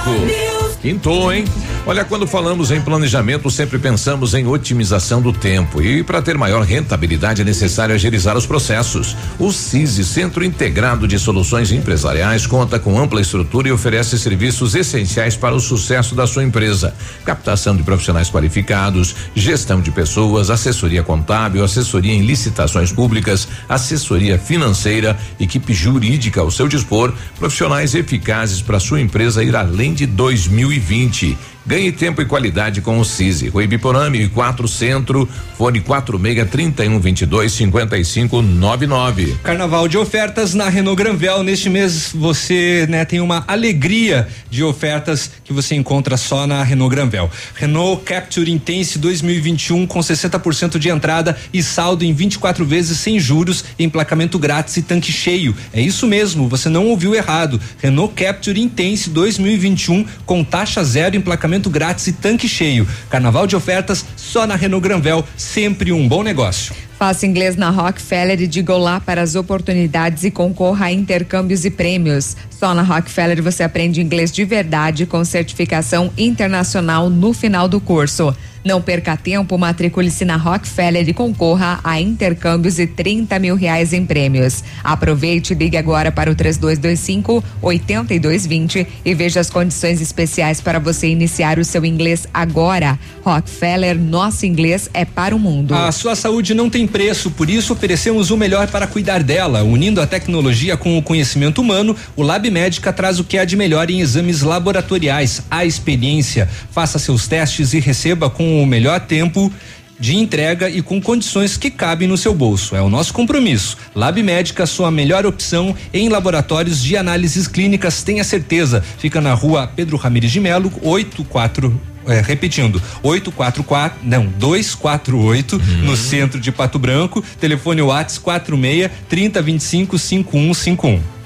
Quintou, 0.81 1.31
hein? 1.31 1.45
Olha, 1.85 2.03
quando 2.03 2.27
falamos 2.27 2.71
em 2.71 2.81
planejamento, 2.81 3.49
sempre 3.49 3.79
pensamos 3.79 4.33
em 4.33 4.45
otimização 4.45 5.21
do 5.21 5.31
tempo. 5.31 5.81
E 5.81 6.03
para 6.03 6.21
ter 6.21 6.37
maior 6.37 6.61
rentabilidade 6.61 7.41
é 7.41 7.45
necessário 7.45 7.95
agilizar 7.95 8.37
os 8.37 8.45
processos. 8.45 9.15
O 9.39 9.51
CISI, 9.51 10.03
Centro 10.03 10.43
Integrado 10.43 11.07
de 11.07 11.17
Soluções 11.17 11.71
Empresariais, 11.71 12.45
conta 12.45 12.77
com 12.77 12.99
ampla 12.99 13.21
estrutura 13.21 13.69
e 13.69 13.71
oferece 13.71 14.19
serviços 14.19 14.75
essenciais 14.75 15.35
para 15.35 15.55
o 15.55 15.59
sucesso 15.59 16.13
da 16.13 16.27
sua 16.27 16.43
empresa: 16.43 16.93
captação 17.25 17.75
de 17.75 17.81
profissionais 17.81 18.29
qualificados, 18.29 19.15
gestão 19.33 19.81
de 19.81 19.89
pessoas, 19.89 20.49
assessoria 20.49 21.01
contábil, 21.01 21.63
assessoria 21.63 22.13
em 22.13 22.21
licitações 22.21 22.91
públicas, 22.91 23.47
assessoria 23.67 24.37
financeira, 24.37 25.17
equipe 25.39 25.73
jurídica 25.73 26.41
ao 26.41 26.51
seu 26.51 26.67
dispor, 26.67 27.13
profissionais 27.39 27.95
eficazes 27.95 28.61
para 28.61 28.79
sua 28.79 29.01
empresa 29.01 29.43
ir 29.43 29.55
além 29.55 29.93
de 29.93 30.05
2020. 30.05 31.37
Ganhe 31.69 31.91
tempo 31.91 32.19
e 32.19 32.25
qualidade 32.25 32.81
com 32.81 32.97
o 32.97 33.05
CISI. 33.05 33.49
Rui 33.49 33.67
Biporame, 33.67 34.27
4 34.27 34.67
Centro, 34.67 35.29
fone 35.55 35.79
46 35.79 36.49
31 36.49 36.99
22 36.99 37.51
55 37.51 38.41
99. 38.41 39.37
Carnaval 39.43 39.87
de 39.87 39.95
ofertas 39.95 40.55
na 40.55 40.67
Renault 40.67 40.97
Granvel. 40.97 41.43
Neste 41.43 41.69
mês 41.69 42.09
você 42.11 42.87
né, 42.89 43.05
tem 43.05 43.21
uma 43.21 43.45
alegria 43.47 44.27
de 44.49 44.63
ofertas 44.63 45.29
que 45.43 45.53
você 45.53 45.75
encontra 45.75 46.17
só 46.17 46.47
na 46.47 46.63
Renault 46.63 46.89
Granvel. 46.95 47.29
Renault 47.53 48.03
Capture 48.03 48.51
Intense 48.51 48.97
2021 48.97 49.85
com 49.85 49.99
60% 49.99 50.79
de 50.79 50.89
entrada 50.89 51.37
e 51.53 51.61
saldo 51.61 52.03
em 52.03 52.13
24 52.13 52.65
vezes 52.65 52.97
sem 52.97 53.19
juros, 53.19 53.63
emplacamento 53.77 54.39
grátis 54.39 54.75
e 54.77 54.81
tanque 54.81 55.11
cheio. 55.11 55.55
É 55.71 55.79
isso 55.79 56.07
mesmo, 56.07 56.49
você 56.49 56.67
não 56.67 56.87
ouviu 56.87 57.13
errado. 57.13 57.61
Renault 57.77 58.15
Capture 58.15 58.59
Intense 58.59 59.11
2021 59.11 60.03
com 60.25 60.43
taxa 60.43 60.83
zero, 60.83 61.15
emplacamento 61.15 61.58
grátis 61.67 62.05
e 62.05 62.13
tanque 62.13 62.47
cheio. 62.47 62.87
Carnaval 63.09 63.47
de 63.47 63.55
ofertas 63.55 64.05
só 64.15 64.45
na 64.45 64.55
Renault 64.55 64.83
Granvel, 64.83 65.25
sempre 65.35 65.91
um 65.91 66.07
bom 66.07 66.21
negócio. 66.21 66.75
Faça 66.99 67.25
inglês 67.25 67.55
na 67.55 67.69
Rockefeller 67.69 68.41
e 68.41 68.45
diga 68.45 68.73
olá 68.73 68.99
para 68.99 69.21
as 69.21 69.33
oportunidades 69.33 70.25
e 70.25 70.29
concorra 70.29 70.87
a 70.87 70.91
intercâmbios 70.91 71.63
e 71.63 71.71
prêmios. 71.71 72.35
Só 72.49 72.73
na 72.75 72.81
Rockefeller 72.81 73.41
você 73.41 73.63
aprende 73.63 74.01
inglês 74.01 74.31
de 74.31 74.43
verdade 74.43 75.05
com 75.05 75.23
certificação 75.23 76.11
internacional 76.17 77.09
no 77.09 77.33
final 77.33 77.69
do 77.69 77.79
curso. 77.79 78.35
Não 78.63 78.81
perca 78.81 79.15
tempo, 79.15 79.57
matricule-se 79.57 80.25
na 80.25 80.35
Rockefeller 80.35 81.07
e 81.07 81.13
concorra 81.13 81.79
a 81.81 81.99
intercâmbios 81.99 82.77
e 82.77 82.85
30 82.85 83.39
mil 83.39 83.55
reais 83.55 83.93
em 83.93 84.05
prêmios. 84.05 84.63
Aproveite 84.83 85.53
e 85.53 85.55
ligue 85.55 85.77
agora 85.77 86.11
para 86.11 86.29
o 86.29 86.35
3225 86.35 87.41
8220 87.61 88.87
e 89.05 89.13
veja 89.13 89.39
as 89.39 89.49
condições 89.49 90.01
especiais 90.01 90.59
para 90.59 90.77
você 90.77 91.07
iniciar 91.07 91.57
o 91.57 91.63
seu 91.63 91.85
inglês 91.85 92.27
agora. 92.33 92.99
Rockefeller, 93.23 93.97
nosso 93.97 94.45
inglês 94.45 94.89
é 94.93 95.05
para 95.05 95.33
o 95.33 95.39
mundo. 95.39 95.73
A 95.73 95.91
sua 95.93 96.15
saúde 96.15 96.53
não 96.53 96.69
tem 96.69 96.85
preço, 96.85 97.31
por 97.31 97.49
isso 97.49 97.71
oferecemos 97.71 98.29
o 98.29 98.37
melhor 98.37 98.67
para 98.67 98.87
cuidar 98.87 99.23
dela. 99.23 99.63
Unindo 99.63 100.01
a 100.01 100.07
tecnologia 100.07 100.75
com 100.75 100.97
o 100.97 101.01
conhecimento 101.01 101.61
humano, 101.61 101.95
o 102.15 102.23
Lab 102.23 102.49
Médica 102.51 102.91
traz 102.91 103.19
o 103.19 103.23
que 103.23 103.37
há 103.37 103.45
de 103.45 103.55
melhor 103.55 103.89
em 103.89 104.01
exames 104.01 104.41
laboratoriais, 104.41 105.43
a 105.49 105.63
experiência. 105.63 106.49
Faça 106.71 106.99
seus 106.99 107.25
testes 107.25 107.73
e 107.73 107.79
receba 107.79 108.29
com 108.29 108.48
o 108.57 108.65
melhor 108.65 108.99
tempo 109.01 109.51
de 109.99 110.15
entrega 110.15 110.69
e 110.69 110.81
com 110.81 111.01
condições 111.01 111.57
que 111.57 111.69
cabem 111.69 112.07
no 112.07 112.17
seu 112.17 112.33
bolso. 112.33 112.75
É 112.75 112.81
o 112.81 112.89
nosso 112.89 113.13
compromisso. 113.13 113.77
Lab 113.93 114.21
Médica, 114.23 114.65
sua 114.65 114.89
melhor 114.89 115.25
opção 115.25 115.75
em 115.93 116.07
laboratórios 116.07 116.81
de 116.81 116.95
análises 116.95 117.47
clínicas, 117.47 118.01
tenha 118.01 118.23
certeza. 118.23 118.83
Fica 118.97 119.19
na 119.19 119.33
rua 119.33 119.67
Pedro 119.67 119.97
Ramires 119.97 120.31
de 120.31 120.39
Melo, 120.39 120.71
84 120.81 121.89
é, 122.07 122.21
repetindo, 122.21 122.81
844, 123.03 123.99
não, 124.03 124.25
248, 124.25 125.55
uhum. 125.55 125.61
no 125.83 125.95
centro 125.95 126.39
de 126.39 126.51
Pato 126.51 126.79
Branco, 126.79 127.23
telefone 127.39 127.81
Whats 127.81 128.17
46 128.17 128.89
3025 129.07 129.99
5151. 129.99 131.18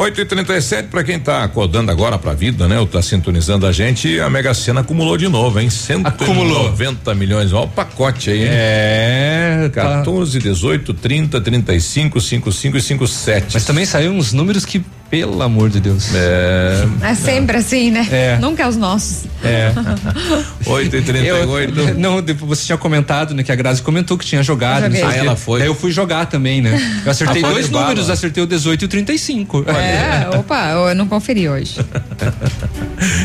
8 0.00 0.18
e 0.18 0.24
37 0.24 0.88
para 0.88 1.04
quem 1.04 1.20
tá 1.20 1.44
acordando 1.44 1.90
agora 1.90 2.16
pra 2.16 2.32
vida, 2.32 2.66
né? 2.66 2.80
Ou 2.80 2.86
tá 2.86 3.02
sintonizando 3.02 3.66
a 3.66 3.72
gente, 3.72 4.18
a 4.18 4.30
Mega 4.30 4.54
Sena 4.54 4.80
acumulou 4.80 5.14
de 5.18 5.28
novo, 5.28 5.60
hein? 5.60 5.68
190 5.68 7.14
milhões. 7.14 7.52
Olha 7.52 7.66
o 7.66 7.68
pacote 7.68 8.30
aí, 8.30 8.44
hein? 8.44 8.48
É. 8.50 9.70
14, 9.74 10.38
18, 10.38 10.94
30, 10.94 11.38
35, 11.38 12.18
55 12.18 12.78
e 12.78 12.80
57. 12.80 13.46
Mas 13.52 13.64
também 13.66 13.84
saiu 13.84 14.12
uns 14.12 14.32
números 14.32 14.64
que, 14.64 14.82
pelo 15.10 15.42
amor 15.42 15.68
de 15.68 15.80
Deus. 15.80 16.14
É. 16.14 16.86
É 17.02 17.14
sempre 17.14 17.56
assim, 17.56 17.90
né? 17.90 18.06
É. 18.10 18.38
Nunca 18.38 18.68
os 18.68 18.76
nossos. 18.76 19.24
É. 19.42 19.72
8 20.64 20.96
e 20.96 21.02
38 21.02 21.80
Eu, 21.80 21.94
não, 21.96 22.22
depois 22.22 22.58
você 22.58 22.66
tinha 22.66 22.78
comentado, 22.78 23.34
né? 23.34 23.42
Que 23.42 23.50
a 23.50 23.56
Grazi 23.56 23.82
comentou 23.82 24.16
que 24.16 24.24
tinha 24.24 24.42
jogado. 24.42 24.94
Eu 24.94 25.08
Ah, 25.08 25.16
ela 25.16 25.36
foi. 25.36 25.58
Daí 25.58 25.68
eu 25.68 25.74
fui 25.74 25.90
jogar 25.90 26.26
também, 26.26 26.62
né? 26.62 27.00
Eu 27.04 27.10
acertei 27.10 27.42
dois 27.42 27.66
de 27.66 27.72
bala. 27.72 27.86
números, 27.86 28.08
acertei 28.08 28.42
o 28.42 28.46
18 28.46 28.82
e 28.82 28.84
o 28.84 28.88
35. 28.88 29.64
É, 29.68 30.36
opa, 30.38 30.70
eu 30.88 30.94
não 30.94 31.08
conferi 31.08 31.48
hoje. 31.48 31.76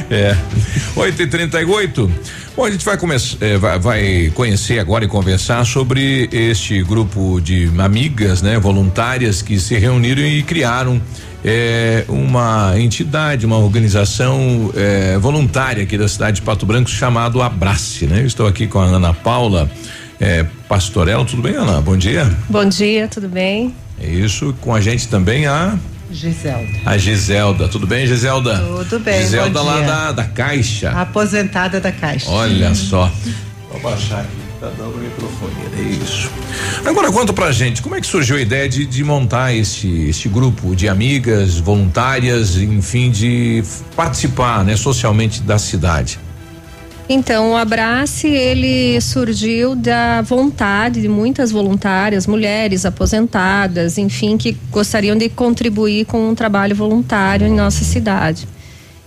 É. 0.10 0.38
8 0.96 1.22
e 1.22 1.28
38 1.28 2.12
Bom, 2.56 2.64
a 2.64 2.72
gente 2.72 2.86
vai, 2.86 2.98
começar, 2.98 3.36
eh, 3.42 3.58
vai, 3.58 3.78
vai 3.78 4.32
conhecer 4.34 4.80
agora 4.80 5.04
e 5.04 5.10
conversar 5.10 5.66
sobre 5.66 6.30
este 6.32 6.82
grupo 6.84 7.42
de 7.42 7.70
amigas, 7.78 8.42
né, 8.42 8.58
voluntárias 8.58 9.42
que 9.42 9.60
se 9.60 9.76
reuniram 9.78 10.22
e 10.24 10.42
criaram 10.42 11.02
eh, 11.48 12.04
uma 12.10 12.74
entidade, 12.76 13.46
uma 13.46 13.60
organização 13.60 14.72
eh, 14.76 15.16
voluntária 15.20 15.84
aqui 15.84 15.96
da 15.96 16.08
cidade 16.08 16.38
de 16.38 16.42
Pato 16.42 16.66
Branco 16.66 16.90
chamado 16.90 17.40
Abrace, 17.40 18.08
né? 18.08 18.22
Eu 18.22 18.26
estou 18.26 18.48
aqui 18.48 18.66
com 18.66 18.80
a 18.80 18.86
Ana 18.86 19.14
Paula 19.14 19.70
eh, 20.20 20.44
Pastorello, 20.68 21.24
tudo 21.24 21.44
bem, 21.44 21.54
Ana? 21.54 21.80
Bom 21.82 21.96
dia. 21.96 22.36
Bom 22.50 22.66
dia, 22.68 23.08
tudo 23.08 23.30
bem? 23.30 23.76
É 24.02 24.08
isso, 24.08 24.56
com 24.60 24.74
a 24.74 24.82
gente 24.82 25.08
também 25.08 25.46
a 25.46 25.78
Giselda. 26.10 26.80
a 26.84 26.98
Giselda, 26.98 27.68
tudo 27.68 27.86
bem, 27.86 28.08
Giselda? 28.08 28.58
Tudo 28.90 29.00
bem, 29.04 29.22
Giselda 29.22 29.62
lá 29.62 29.82
da, 29.82 30.12
da 30.14 30.24
Caixa. 30.24 30.90
Aposentada 30.90 31.80
da 31.80 31.92
Caixa. 31.92 32.28
Olha 32.28 32.74
só. 32.74 33.12
Vou 33.72 33.80
baixar 33.82 34.22
aqui, 34.22 34.45
dando 34.78 34.98
microfone, 34.98 35.54
é 35.78 35.82
isso. 36.04 36.30
Agora 36.86 37.12
conta 37.12 37.34
pra 37.34 37.52
gente, 37.52 37.82
como 37.82 37.96
é 37.96 38.02
que 38.02 38.08
surgiu 38.08 38.38
a 38.38 38.42
ideia 38.42 38.68
de, 38.68 38.86
de 38.86 39.04
montar 39.04 39.54
esse, 39.54 40.10
esse 40.10 40.28
grupo 40.30 40.76
de 40.76 40.88
amigas 40.88 41.58
voluntárias, 41.58 42.58
enfim, 42.58 43.10
de 43.12 43.64
participar, 43.96 44.64
né, 44.64 44.76
socialmente 44.76 45.42
da 45.42 45.58
cidade? 45.58 46.20
Então, 47.08 47.52
o 47.52 47.56
Abrace, 47.56 48.28
ele 48.28 49.00
surgiu 49.00 49.76
da 49.76 50.24
vontade 50.24 51.02
de 51.02 51.08
muitas 51.08 51.52
voluntárias, 51.52 52.26
mulheres 52.26 52.84
aposentadas, 52.84 54.00
enfim, 54.00 54.38
que 54.38 54.58
gostariam 54.72 55.16
de 55.16 55.30
contribuir 55.30 56.06
com 56.06 56.30
um 56.30 56.34
trabalho 56.34 56.76
voluntário 56.76 57.46
em 57.46 57.54
nossa 57.54 57.84
cidade. 57.84 58.48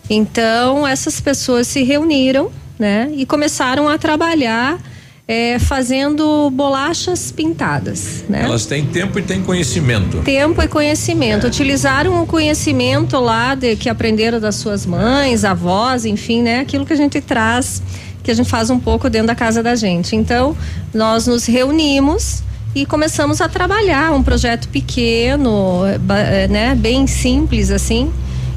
Então, 0.09 0.87
essas 0.87 1.21
pessoas 1.21 1.67
se 1.67 1.83
reuniram, 1.83 2.51
né, 2.79 3.11
e 3.17 3.27
começaram 3.27 3.89
a 3.89 3.99
trabalhar 3.99 4.79
eh, 5.29 5.59
fazendo 5.59 6.49
bolachas 6.51 7.31
pintadas, 7.31 8.25
né? 8.31 8.45
Elas 8.45 8.65
têm 8.65 8.87
tempo 8.87 9.19
e 9.19 9.23
têm 9.23 9.43
conhecimento. 9.43 10.23
Tempo 10.23 10.63
e 10.63 10.67
conhecimento. 10.67 11.47
Utilizaram 11.47 12.23
o 12.23 12.27
conhecimento 12.27 13.21
lá 13.21 13.55
de, 13.55 13.77
que 13.77 13.91
aprenderam 13.91 14.41
das 14.41 14.57
suas 14.57 14.87
mães, 14.87 15.45
avós, 15.45 16.07
enfim, 16.07 16.41
né? 16.41 16.61
Aquilo 16.61 16.87
que 16.87 16.95
a 16.95 16.97
gente 16.97 17.21
traz, 17.21 17.83
que 18.23 18.31
a 18.31 18.35
gente 18.35 18.49
faz 18.49 18.71
um 18.71 18.81
pouco 18.81 19.11
dentro 19.11 19.27
da 19.27 19.35
casa 19.35 19.63
da 19.63 19.77
gente. 19.77 20.17
Então, 20.17 20.57
nós 20.95 21.27
nos 21.27 21.45
reunimos 21.45 22.43
e 22.75 22.87
começamos 22.87 23.43
a 23.43 23.49
trabalhar 23.51 24.13
um 24.15 24.23
projeto 24.23 24.67
pequeno, 24.71 25.83
eh, 25.85 26.49
né? 26.49 26.75
Bem 26.75 27.07
simples 27.07 27.71
assim. 27.71 28.11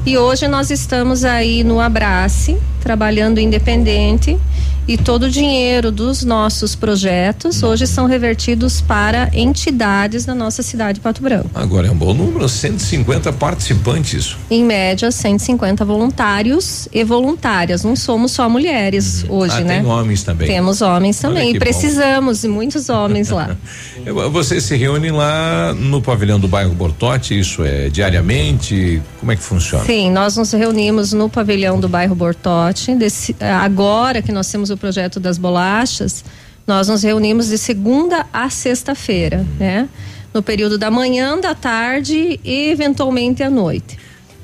E 0.06 0.16
hoje 0.16 0.48
nós 0.48 0.70
estamos 0.70 1.22
aí 1.22 1.62
no 1.62 1.78
Abrace, 1.80 2.56
trabalhando 2.82 3.38
independente. 3.38 4.38
E 4.86 4.96
todo 4.96 5.24
o 5.24 5.30
dinheiro 5.30 5.92
dos 5.92 6.24
nossos 6.24 6.74
projetos 6.74 7.62
hoje 7.62 7.86
são 7.86 8.06
revertidos 8.06 8.80
para 8.80 9.30
entidades 9.32 10.24
da 10.24 10.34
nossa 10.34 10.60
cidade 10.60 10.94
de 10.94 11.00
Pato 11.00 11.22
Branco. 11.22 11.48
Agora 11.54 11.86
é 11.86 11.90
um 11.90 11.94
bom 11.94 12.12
número, 12.12 12.48
150 12.48 13.32
participantes. 13.34 14.36
Em 14.50 14.64
média, 14.64 15.12
150 15.12 15.84
voluntários 15.84 16.88
e 16.92 17.04
voluntárias. 17.04 17.84
Não 17.84 17.94
somos 17.94 18.32
só 18.32 18.48
mulheres 18.48 19.24
hoje, 19.28 19.54
ah, 19.56 19.60
né? 19.60 19.78
tem 19.78 19.86
homens 19.86 20.24
também. 20.24 20.48
Temos 20.48 20.82
homens 20.82 21.20
também. 21.20 21.54
E 21.54 21.58
precisamos 21.60 22.40
de 22.40 22.48
muitos 22.48 22.88
homens 22.88 23.30
lá. 23.30 23.56
Vocês 24.32 24.64
se 24.64 24.76
reúnem 24.76 25.12
lá 25.12 25.72
no 25.74 26.02
pavilhão 26.02 26.40
do 26.40 26.48
bairro 26.48 26.74
Bortote, 26.74 27.38
isso 27.38 27.62
é 27.62 27.88
diariamente? 27.88 29.00
Como 29.20 29.30
é 29.30 29.36
que 29.36 29.42
funciona? 29.42 29.84
Sim, 29.84 30.10
nós 30.10 30.36
nos 30.36 30.50
reunimos 30.50 31.12
no 31.12 31.28
pavilhão 31.28 31.78
do 31.78 31.88
bairro 31.88 32.16
Bortote. 32.16 32.71
Desse- 32.96 33.34
agora 33.40 34.22
que 34.22 34.32
nós 34.32 34.50
temos 34.50 34.70
o 34.70 34.76
projeto 34.76 35.18
das 35.20 35.38
bolachas, 35.38 36.24
nós 36.66 36.88
nos 36.88 37.02
reunimos 37.02 37.48
de 37.48 37.58
segunda 37.58 38.26
a 38.32 38.48
sexta-feira, 38.50 39.44
né? 39.58 39.88
No 40.32 40.42
período 40.42 40.78
da 40.78 40.90
manhã, 40.90 41.38
da 41.38 41.54
tarde 41.54 42.40
e 42.44 42.70
eventualmente 42.70 43.42
à 43.42 43.50
noite. 43.50 43.98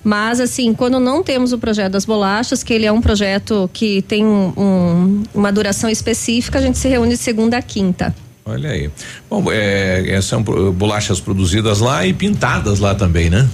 Mas, 0.04 0.40
assim, 0.40 0.72
quando 0.74 1.00
não 1.00 1.22
temos 1.22 1.52
o 1.52 1.58
projeto 1.58 1.92
das 1.92 2.04
bolachas, 2.04 2.62
que 2.62 2.72
ele 2.72 2.86
é 2.86 2.92
um 2.92 3.00
projeto 3.00 3.68
que 3.72 4.02
tem 4.02 4.24
um- 4.24 4.52
um- 4.56 5.22
uma 5.34 5.50
duração 5.52 5.88
específica, 5.90 6.58
a 6.58 6.62
gente 6.62 6.78
se 6.78 6.88
reúne 6.88 7.10
de 7.10 7.16
segunda 7.16 7.56
a 7.58 7.62
quinta. 7.62 8.14
Olha 8.44 8.70
aí. 8.70 8.90
Bom, 9.28 9.44
é, 9.50 10.18
são 10.22 10.42
bolachas 10.42 11.20
produzidas 11.20 11.80
lá 11.80 12.06
e 12.06 12.12
pintadas 12.14 12.78
lá 12.78 12.94
também, 12.94 13.28
né? 13.28 13.46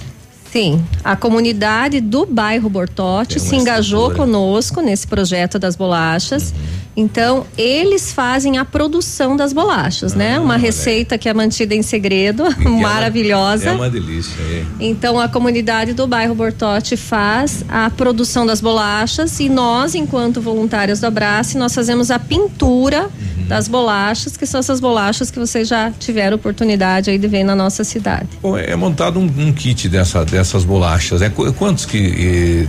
Sim, 0.55 0.81
a 1.03 1.17
comunidade 1.17 1.99
do 1.99 2.25
bairro 2.25 2.69
Bortote 2.69 3.41
se 3.41 3.57
engajou 3.57 4.11
conosco 4.11 4.79
nesse 4.79 5.05
projeto 5.05 5.59
das 5.59 5.75
bolachas. 5.75 6.53
Então, 6.95 7.45
eles 7.57 8.13
fazem 8.13 8.57
a 8.57 8.63
produção 8.63 9.35
das 9.35 9.51
bolachas, 9.51 10.13
né? 10.13 10.39
Uma 10.39 10.55
receita 10.55 11.17
que 11.17 11.27
é 11.27 11.33
mantida 11.33 11.75
em 11.75 11.81
segredo, 11.81 12.45
maravilhosa. 12.81 13.71
É 13.71 13.73
uma 13.73 13.89
delícia. 13.89 14.41
É. 14.41 14.63
Então 14.79 15.19
a 15.19 15.27
comunidade 15.27 15.91
do 15.91 16.07
bairro 16.07 16.33
Bortote 16.33 16.95
faz 16.95 17.65
a 17.67 17.89
produção 17.89 18.45
das 18.45 18.61
bolachas 18.61 19.41
e 19.41 19.49
nós, 19.49 19.93
enquanto 19.93 20.39
voluntários 20.39 21.01
do 21.01 21.07
Abrace, 21.07 21.57
nós 21.57 21.75
fazemos 21.75 22.09
a 22.09 22.17
pintura 22.17 23.09
das 23.47 23.67
bolachas, 23.67 24.35
que 24.35 24.45
são 24.45 24.59
essas 24.59 24.79
bolachas 24.79 25.29
que 25.29 25.37
vocês 25.37 25.67
já 25.67 25.91
tiveram 25.91 26.35
oportunidade 26.35 27.09
aí 27.09 27.17
de 27.17 27.27
ver 27.27 27.43
na 27.43 27.55
nossa 27.55 27.83
cidade. 27.83 28.27
Bom, 28.41 28.57
é 28.57 28.75
montado 28.75 29.19
um, 29.19 29.25
um 29.25 29.53
kit 29.53 29.87
dessa, 29.87 30.25
dessas 30.45 30.63
bolachas. 30.63 31.21
É, 31.23 31.29
qu- 31.29 31.51
quantos 31.53 31.85
que 31.85 31.97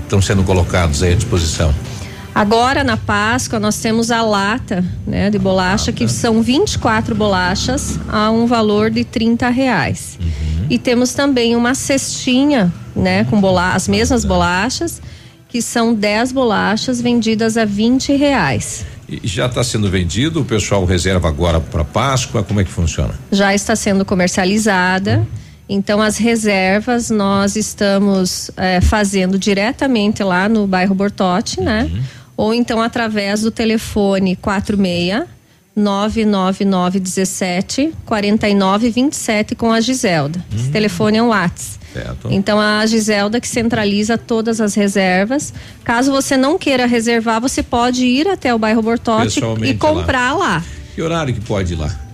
estão 0.02 0.20
sendo 0.22 0.42
colocados 0.42 1.02
aí 1.02 1.12
à 1.12 1.14
disposição? 1.14 1.74
Agora 2.34 2.82
na 2.82 2.96
Páscoa 2.96 3.58
nós 3.60 3.78
temos 3.78 4.10
a 4.10 4.20
lata, 4.22 4.84
né, 5.06 5.30
de 5.30 5.38
bolacha 5.38 5.92
que 5.92 6.06
são 6.08 6.42
24 6.42 7.14
bolachas 7.14 7.98
a 8.08 8.30
um 8.30 8.46
valor 8.46 8.90
de 8.90 9.04
30 9.04 9.48
reais. 9.50 10.18
E 10.68 10.78
temos 10.78 11.12
também 11.14 11.54
uma 11.54 11.74
cestinha, 11.74 12.72
né, 12.94 13.24
com 13.24 13.40
bola 13.40 13.72
as 13.74 13.86
mesmas 13.88 14.24
bolachas, 14.24 15.00
que 15.48 15.62
são 15.62 15.94
10 15.94 16.32
bolachas 16.32 17.00
vendidas 17.00 17.56
a 17.56 17.64
20 17.64 18.14
reais. 18.16 18.84
E 19.08 19.20
já 19.26 19.46
está 19.46 19.62
sendo 19.62 19.88
vendido? 19.88 20.40
O 20.40 20.44
pessoal 20.44 20.84
reserva 20.84 21.28
agora 21.28 21.60
para 21.60 21.84
Páscoa? 21.84 22.42
Como 22.42 22.60
é 22.60 22.64
que 22.64 22.70
funciona? 22.70 23.14
já 23.30 23.54
está 23.54 23.76
sendo 23.76 24.04
comercializada. 24.04 25.26
Então, 25.68 26.00
as 26.00 26.16
reservas 26.16 27.10
nós 27.10 27.56
estamos 27.56 28.50
eh, 28.56 28.80
fazendo 28.80 29.36
diretamente 29.38 30.22
lá 30.22 30.48
no 30.48 30.66
bairro 30.66 30.94
Bortote, 30.94 31.60
né? 31.60 31.90
Ou 32.36 32.54
então 32.54 32.82
através 32.82 33.42
do 33.42 33.50
telefone 33.50 34.36
46 34.36 35.24
99917 35.74 37.94
4927 38.04 39.54
com 39.54 39.72
a 39.72 39.80
Giselda. 39.80 40.44
Esse 40.54 40.68
telefone 40.70 41.16
é 41.18 41.22
um 41.22 41.28
WhatsApp. 41.28 41.86
Certo. 41.92 42.28
Então 42.30 42.60
a 42.60 42.84
Giselda 42.86 43.40
que 43.40 43.48
centraliza 43.48 44.18
todas 44.18 44.60
as 44.60 44.74
reservas. 44.74 45.54
Caso 45.82 46.12
você 46.12 46.36
não 46.36 46.58
queira 46.58 46.84
reservar, 46.86 47.40
você 47.40 47.62
pode 47.62 48.04
ir 48.04 48.28
até 48.28 48.54
o 48.54 48.58
bairro 48.58 48.82
Bortote 48.82 49.40
e 49.64 49.72
comprar 49.74 50.34
lá. 50.34 50.62
Que 50.94 51.00
horário 51.02 51.34
que 51.34 51.40
pode 51.40 51.72
ir 51.74 51.76
lá? 51.76 52.05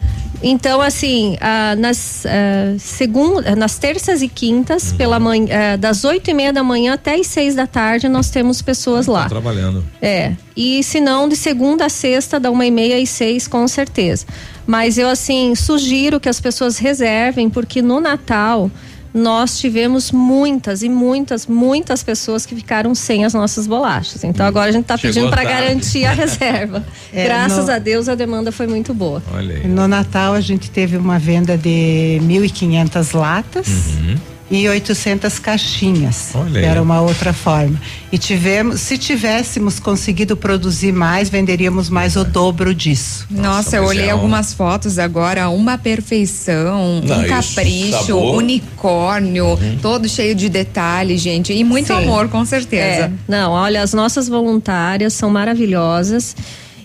Então, 0.43 0.81
assim, 0.81 1.37
ah, 1.41 1.77
nas, 1.77 2.27
ah, 2.27 2.75
segun- 2.79 3.43
ah, 3.47 3.55
nas 3.55 3.79
terças 3.79 4.23
e 4.23 4.29
quintas, 4.29 4.91
Uhum. 4.91 4.97
pela 4.97 5.21
manhã, 5.21 5.47
ah, 5.75 5.77
das 5.77 6.05
oito 6.05 6.31
e 6.31 6.35
meia 6.35 6.53
da 6.53 6.63
manhã 6.65 6.95
até 6.95 7.15
as 7.15 7.29
seis 7.29 7.55
da 7.55 7.67
tarde, 7.67 8.09
nós 8.09 8.29
temos 8.31 8.61
pessoas 8.61 9.07
lá. 9.07 9.23
Tá 9.25 9.29
trabalhando. 9.29 9.85
É. 10.01 10.33
E 10.57 10.83
se 10.83 11.01
não, 11.01 11.29
de 11.29 11.37
segunda 11.37 11.87
a 11.87 11.89
sexta, 11.89 12.41
da 12.41 12.51
uma 12.51 12.67
e 12.67 12.71
meia 12.71 13.01
às 13.01 13.09
seis, 13.11 13.47
com 13.47 13.67
certeza. 13.69 14.27
Mas 14.67 14.99
eu, 14.99 15.09
assim, 15.09 15.55
sugiro 15.55 16.19
que 16.21 16.29
as 16.29 16.41
pessoas 16.41 16.79
reservem, 16.79 17.49
porque 17.49 17.81
no 17.81 18.01
Natal 18.01 18.71
nós 19.15 19.59
tivemos 19.59 20.11
muitas 20.11 20.83
e 20.83 20.89
muitas, 20.89 21.47
muitas 21.47 22.03
pessoas 22.03 22.47
que 22.47 22.55
ficaram 22.55 22.95
sem 22.95 23.25
as 23.25 23.35
nossas 23.35 23.67
bolachas. 23.67 24.25
Então 24.25 24.47
agora 24.47 24.71
a 24.71 24.73
gente 24.73 24.83
está 24.85 24.97
pedindo 24.97 25.29
para 25.29 25.45
garantir 25.45 26.05
a 26.05 26.13
reserva. 26.13 26.85
É, 27.13 27.25
Graças 27.25 27.67
no- 27.67 27.73
a 27.73 27.79
Deus 27.79 28.09
a 28.09 28.15
demanda 28.15 28.51
foi 28.51 28.67
muito 28.67 28.95
boa. 28.95 29.23
Olha 29.35 29.57
aí. 29.57 29.69
No 29.69 29.87
Natal 29.87 30.33
a 30.33 30.41
gente 30.41 30.71
teve 30.71 30.97
uma 30.97 31.19
venda 31.19 31.59
de 31.59 32.19
1.500 32.23 33.15
latas 33.19 33.67
Uhum. 33.69 34.17
E 34.53 34.69
800 34.69 35.39
caixinhas. 35.39 36.31
Olha 36.35 36.61
aí. 36.61 36.65
Era 36.67 36.83
uma 36.83 37.01
outra 37.01 37.33
forma. 37.33 37.81
E 38.13 38.19
tivemos, 38.19 38.81
se 38.81 38.99
tivéssemos 38.99 39.81
conseguido 39.81 40.37
produzir 40.37 40.93
mais, 40.93 41.31
venderíamos 41.31 41.89
mais 41.89 42.17
o 42.17 42.23
dobro 42.25 42.75
disso. 42.75 43.27
Nossa, 43.31 43.77
eu 43.77 43.83
mas 43.83 43.91
olhei 43.91 44.09
é 44.09 44.15
um- 44.15 44.19
algumas 44.19 44.53
fotos 44.53 44.99
agora, 44.99 45.49
uma 45.49 45.79
perfeição, 45.79 47.01
Não, 47.03 47.21
um 47.21 47.27
capricho, 47.27 48.07
sabor. 48.07 48.37
unicórnio, 48.37 49.59
todo 49.81 50.09
cheio 50.09 50.35
de 50.35 50.49
detalhes, 50.49 51.21
gente, 51.23 51.53
e 51.53 51.65
muito 51.65 51.87
Sim. 51.87 51.95
amor, 51.95 52.29
com 52.29 52.45
certeza. 52.45 53.05
É, 53.07 53.11
não, 53.27 53.53
olha, 53.53 53.83
as 53.83 53.95
nossas 53.95 54.29
voluntárias 54.29 55.15
são 55.15 55.31
maravilhosas. 55.31 56.37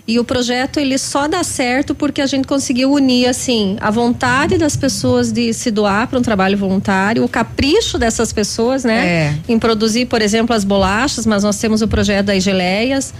E 0.08 0.18
o 0.18 0.24
projeto 0.24 0.80
ele 0.80 0.96
só 0.96 1.28
dá 1.28 1.44
certo 1.44 1.94
porque 1.94 2.22
a 2.22 2.26
gente 2.26 2.48
conseguiu 2.48 2.90
unir 2.90 3.26
assim 3.26 3.76
a 3.78 3.90
vontade 3.90 4.56
das 4.56 4.74
pessoas 4.74 5.30
de 5.30 5.52
se 5.52 5.70
doar 5.70 6.08
para 6.08 6.18
um 6.18 6.22
trabalho 6.22 6.56
voluntário, 6.56 7.22
o 7.22 7.28
capricho 7.28 7.98
dessas 7.98 8.32
pessoas, 8.32 8.84
né, 8.84 9.06
É. 9.06 9.34
em 9.46 9.58
produzir, 9.58 10.06
por 10.06 10.22
exemplo, 10.22 10.56
as 10.56 10.64
bolachas. 10.64 11.26
Mas 11.26 11.44
nós 11.44 11.58
temos 11.58 11.82
o 11.82 11.88
projeto 11.88 12.24
das 12.26 12.42
geleias, 12.42 13.12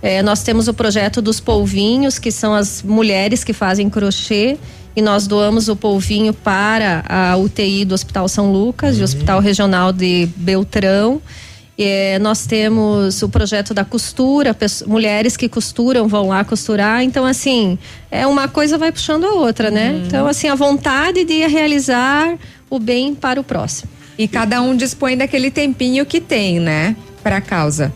é, 0.00 0.22
nós 0.22 0.44
temos 0.44 0.68
o 0.68 0.72
projeto 0.74 1.20
dos 1.20 1.40
polvinhos, 1.40 2.16
que 2.16 2.30
são 2.30 2.54
as 2.54 2.80
mulheres 2.80 3.42
que 3.42 3.52
fazem 3.52 3.90
crochê. 3.90 4.56
E 4.94 5.02
nós 5.02 5.26
doamos 5.26 5.68
o 5.68 5.74
polvinho 5.74 6.32
para 6.32 7.04
a 7.08 7.36
UTI 7.36 7.84
do 7.84 7.92
Hospital 7.92 8.28
São 8.28 8.52
Lucas 8.52 8.96
e 8.96 9.00
o 9.00 9.04
Hospital 9.04 9.40
Regional 9.40 9.92
de 9.92 10.26
Beltrão. 10.36 11.20
É, 11.78 12.18
nós 12.20 12.46
temos 12.46 13.22
o 13.22 13.28
projeto 13.28 13.74
da 13.74 13.84
costura, 13.84 14.54
pesso- 14.54 14.88
mulheres 14.88 15.36
que 15.36 15.46
costuram 15.48 16.08
vão 16.08 16.28
lá 16.28 16.42
costurar. 16.44 17.02
Então, 17.02 17.26
assim, 17.26 17.78
é 18.10 18.26
uma 18.26 18.48
coisa 18.48 18.78
vai 18.78 18.90
puxando 18.90 19.24
a 19.24 19.32
outra, 19.34 19.70
né? 19.70 20.02
Então, 20.06 20.26
assim, 20.26 20.48
a 20.48 20.54
vontade 20.54 21.24
de 21.24 21.46
realizar 21.46 22.36
o 22.70 22.78
bem 22.78 23.14
para 23.14 23.38
o 23.38 23.44
próximo. 23.44 23.90
E 24.18 24.26
cada 24.26 24.62
um 24.62 24.74
dispõe 24.74 25.16
daquele 25.18 25.50
tempinho 25.50 26.06
que 26.06 26.18
tem, 26.20 26.58
né, 26.58 26.96
para 27.22 27.36
a 27.36 27.40
causa. 27.42 27.92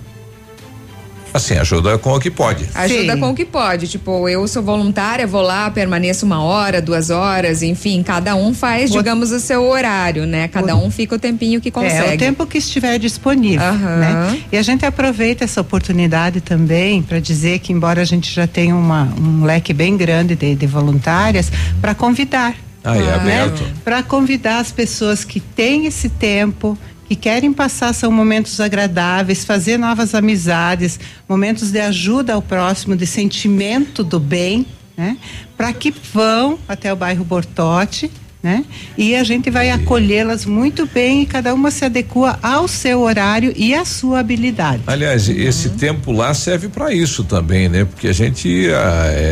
Assim, 1.33 1.57
ajuda 1.57 1.97
com 1.99 2.13
o 2.13 2.19
que 2.21 2.31
pode. 2.31 2.67
Ajuda 2.75 3.17
com 3.17 3.31
o 3.31 3.35
que 3.35 3.45
pode. 3.45 3.87
Tipo, 3.87 4.29
eu 4.29 4.47
sou 4.49 4.63
voluntária, 4.63 5.27
vou 5.27 5.43
lá, 5.43 5.71
permaneço 5.71 6.27
uma 6.27 6.43
hora, 6.43 6.83
duas 6.83 7.09
horas, 7.11 7.63
enfim, 7.63 8.03
cada 8.03 8.35
um 8.35 8.53
faz, 8.53 8.91
O- 8.91 8.95
digamos, 8.99 9.31
o 9.31 9.39
seu 9.39 9.63
horário, 9.69 10.27
né? 10.27 10.49
Cada 10.49 10.75
um 10.77 10.91
fica 10.91 11.15
o 11.15 11.19
tempinho 11.19 11.61
que 11.61 11.71
consegue. 11.71 12.11
É, 12.13 12.15
o 12.15 12.19
tempo 12.19 12.47
que 12.47 12.59
estiver 12.59 12.99
disponível, 12.99 13.65
Aham. 13.65 13.97
né? 13.99 14.41
E 14.51 14.57
a 14.59 14.63
gente 14.63 14.85
aproveita 14.85 15.45
essa 15.45 15.61
oportunidade 15.61 16.41
também 16.41 17.03
para 17.03 17.21
dizer 17.21 17.61
que, 17.61 17.73
embora 17.73 18.03
a 18.03 18.05
gente 18.05 18.33
já 18.33 18.47
tenha 18.47 18.75
uma, 18.75 19.05
um 19.21 19.45
leque 19.45 19.73
bem 19.73 19.97
grande 19.97 20.35
de, 20.35 20.55
de 20.55 20.67
voluntárias, 20.67 21.51
para 21.81 21.95
convidar. 21.95 22.55
Ah, 22.83 22.97
é 22.97 23.15
aberto. 23.15 23.63
Para 23.85 24.03
convidar 24.03 24.59
as 24.59 24.73
pessoas 24.73 25.23
que 25.23 25.39
têm 25.39 25.85
esse 25.87 26.09
tempo, 26.09 26.79
que 27.11 27.17
querem 27.17 27.53
passar 27.53 27.93
são 27.93 28.13
momentos 28.13 28.61
agradáveis, 28.61 29.45
fazer 29.45 29.77
novas 29.77 30.15
amizades, 30.15 31.01
momentos 31.29 31.73
de 31.73 31.81
ajuda 31.81 32.35
ao 32.35 32.41
próximo, 32.41 32.95
de 32.95 33.05
sentimento 33.05 34.05
do 34.05 34.21
bem, 34.21 34.65
né? 34.97 35.19
Para 35.57 35.73
que 35.73 35.91
vão 35.91 36.57
até 36.69 36.93
o 36.93 36.97
bairro 36.97 37.25
Bortote, 37.25 38.09
né? 38.43 38.65
E 38.97 39.15
a 39.15 39.23
gente 39.23 39.51
vai 39.51 39.71
acolhê-las 39.71 40.47
muito 40.47 40.87
bem 40.87 41.23
e 41.23 41.27
cada 41.27 41.53
uma 41.53 41.71
se 41.71 41.85
adequa 41.85 42.39
ao 42.43 42.67
seu 42.67 43.01
horário 43.01 43.53
e 43.55 43.75
à 43.75 43.85
sua 43.85 44.21
habilidade. 44.21 44.83
Aliás, 44.87 45.29
esse 45.29 45.71
tempo 45.71 46.11
lá 46.11 46.33
serve 46.33 46.69
para 46.69 46.93
isso 46.93 47.23
também, 47.25 47.69
né? 47.69 47.85
Porque 47.85 48.09
a 48.09 48.13
gente 48.15 48.67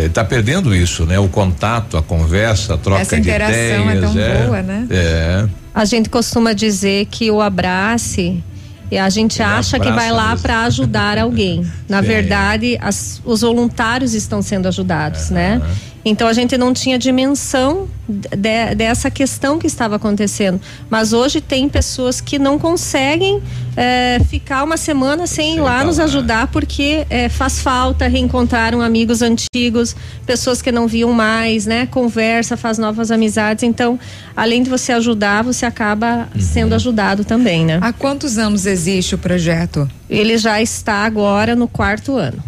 está 0.04 0.24
perdendo 0.24 0.74
isso, 0.74 1.06
né? 1.06 1.18
O 1.18 1.28
contato, 1.28 1.96
a 1.96 2.02
conversa, 2.02 2.74
a 2.74 2.78
troca 2.78 3.00
Essa 3.00 3.16
de 3.16 3.22
interação 3.22 3.54
é 3.90 3.96
ideias. 3.96 4.12
tão 4.12 4.46
boa, 4.46 4.62
né? 4.62 4.86
É. 4.90 5.46
A 5.74 5.84
gente 5.84 6.08
costuma 6.10 6.52
dizer 6.52 7.06
que 7.06 7.30
o 7.30 7.40
abrace 7.40 8.42
e 8.90 8.96
a 8.98 9.08
gente 9.10 9.42
acha 9.42 9.78
que 9.78 9.90
vai 9.92 10.10
lá 10.10 10.34
para 10.36 10.64
ajudar 10.64 11.18
alguém. 11.18 11.64
Na 11.88 12.00
Sim. 12.00 12.08
verdade, 12.08 12.78
as- 12.80 13.20
os 13.24 13.42
voluntários 13.42 14.14
estão 14.14 14.40
sendo 14.42 14.66
ajudados, 14.66 15.28
né? 15.30 15.60
Então 16.04 16.26
a 16.28 16.32
gente 16.32 16.56
não 16.56 16.72
tinha 16.72 16.98
dimensão 16.98 17.88
de- 18.08 18.74
dessa 18.74 19.10
questão 19.10 19.58
que 19.58 19.66
estava 19.66 19.96
acontecendo. 19.96 20.60
Mas 20.88 21.12
hoje 21.12 21.40
tem 21.40 21.68
pessoas 21.68 22.20
que 22.20 22.38
não 22.38 22.58
conseguem 22.58 23.42
eh, 23.76 24.18
ficar 24.30 24.64
uma 24.64 24.76
semana 24.76 25.26
sem 25.26 25.56
ir 25.56 25.60
lá 25.60 25.84
nos 25.84 25.98
ajudar 26.00 26.46
porque 26.48 27.06
eh, 27.10 27.28
faz 27.28 27.60
falta, 27.60 28.08
reencontraram 28.08 28.80
amigos 28.80 29.20
antigos, 29.22 29.94
pessoas 30.26 30.62
que 30.62 30.72
não 30.72 30.86
viam 30.88 31.12
mais, 31.12 31.66
né? 31.66 31.86
Conversa, 31.86 32.56
faz 32.56 32.78
novas 32.78 33.10
amizades. 33.10 33.62
Então, 33.64 33.98
além 34.36 34.62
de 34.62 34.70
você 34.70 34.92
ajudar, 34.92 35.42
você 35.44 35.66
acaba 35.66 36.28
sendo 36.38 36.74
ajudado 36.74 37.24
também, 37.24 37.64
né? 37.66 37.78
Há 37.82 37.92
quantos 37.92 38.38
anos 38.38 38.64
existe 38.66 39.14
o 39.14 39.18
projeto? 39.18 39.88
Ele 40.08 40.38
já 40.38 40.60
está 40.62 41.04
agora 41.04 41.54
no 41.54 41.68
quarto 41.68 42.16
ano. 42.16 42.42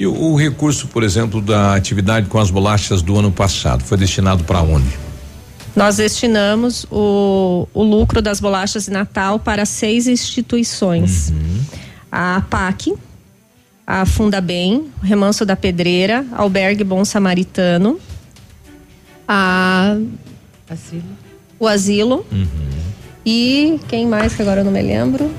E 0.00 0.06
o, 0.06 0.14
o 0.14 0.34
recurso, 0.34 0.88
por 0.88 1.02
exemplo, 1.02 1.42
da 1.42 1.74
atividade 1.74 2.26
com 2.26 2.38
as 2.38 2.50
bolachas 2.50 3.02
do 3.02 3.18
ano 3.18 3.30
passado 3.30 3.84
foi 3.84 3.98
destinado 3.98 4.44
para 4.44 4.62
onde? 4.62 4.88
Nós 5.76 5.98
destinamos 5.98 6.86
o, 6.90 7.68
o 7.74 7.82
lucro 7.82 8.22
das 8.22 8.40
bolachas 8.40 8.86
de 8.86 8.90
Natal 8.90 9.38
para 9.38 9.66
seis 9.66 10.06
instituições: 10.06 11.30
a 12.10 12.42
PAC, 12.48 12.94
a 13.86 14.06
Funda 14.06 14.40
Bem, 14.40 14.90
o 15.02 15.04
Remanso 15.04 15.44
da 15.44 15.54
Pedreira, 15.54 16.24
Albergue 16.32 16.82
Bom 16.82 17.04
Samaritano, 17.04 18.00
a 19.28 19.98
o 21.58 21.68
Asilo 21.68 22.24
e 23.26 23.78
quem 23.86 24.06
mais 24.06 24.34
que 24.34 24.40
agora 24.40 24.62
eu 24.62 24.64
não 24.64 24.72
me 24.72 24.80
lembro? 24.80 25.30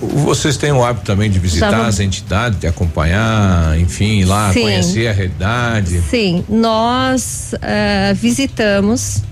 Vocês 0.00 0.56
têm 0.56 0.70
o 0.70 0.84
hábito 0.84 1.06
também 1.06 1.28
de 1.28 1.38
visitar 1.40 1.86
as 1.86 1.98
entidades, 1.98 2.60
de 2.60 2.66
acompanhar, 2.68 3.78
enfim, 3.80 4.20
ir 4.20 4.24
lá 4.24 4.52
Sim. 4.52 4.62
conhecer 4.62 5.08
a 5.08 5.12
realidade. 5.12 6.00
Sim, 6.02 6.44
nós 6.48 7.54
eh, 7.60 8.14
visitamos. 8.14 9.22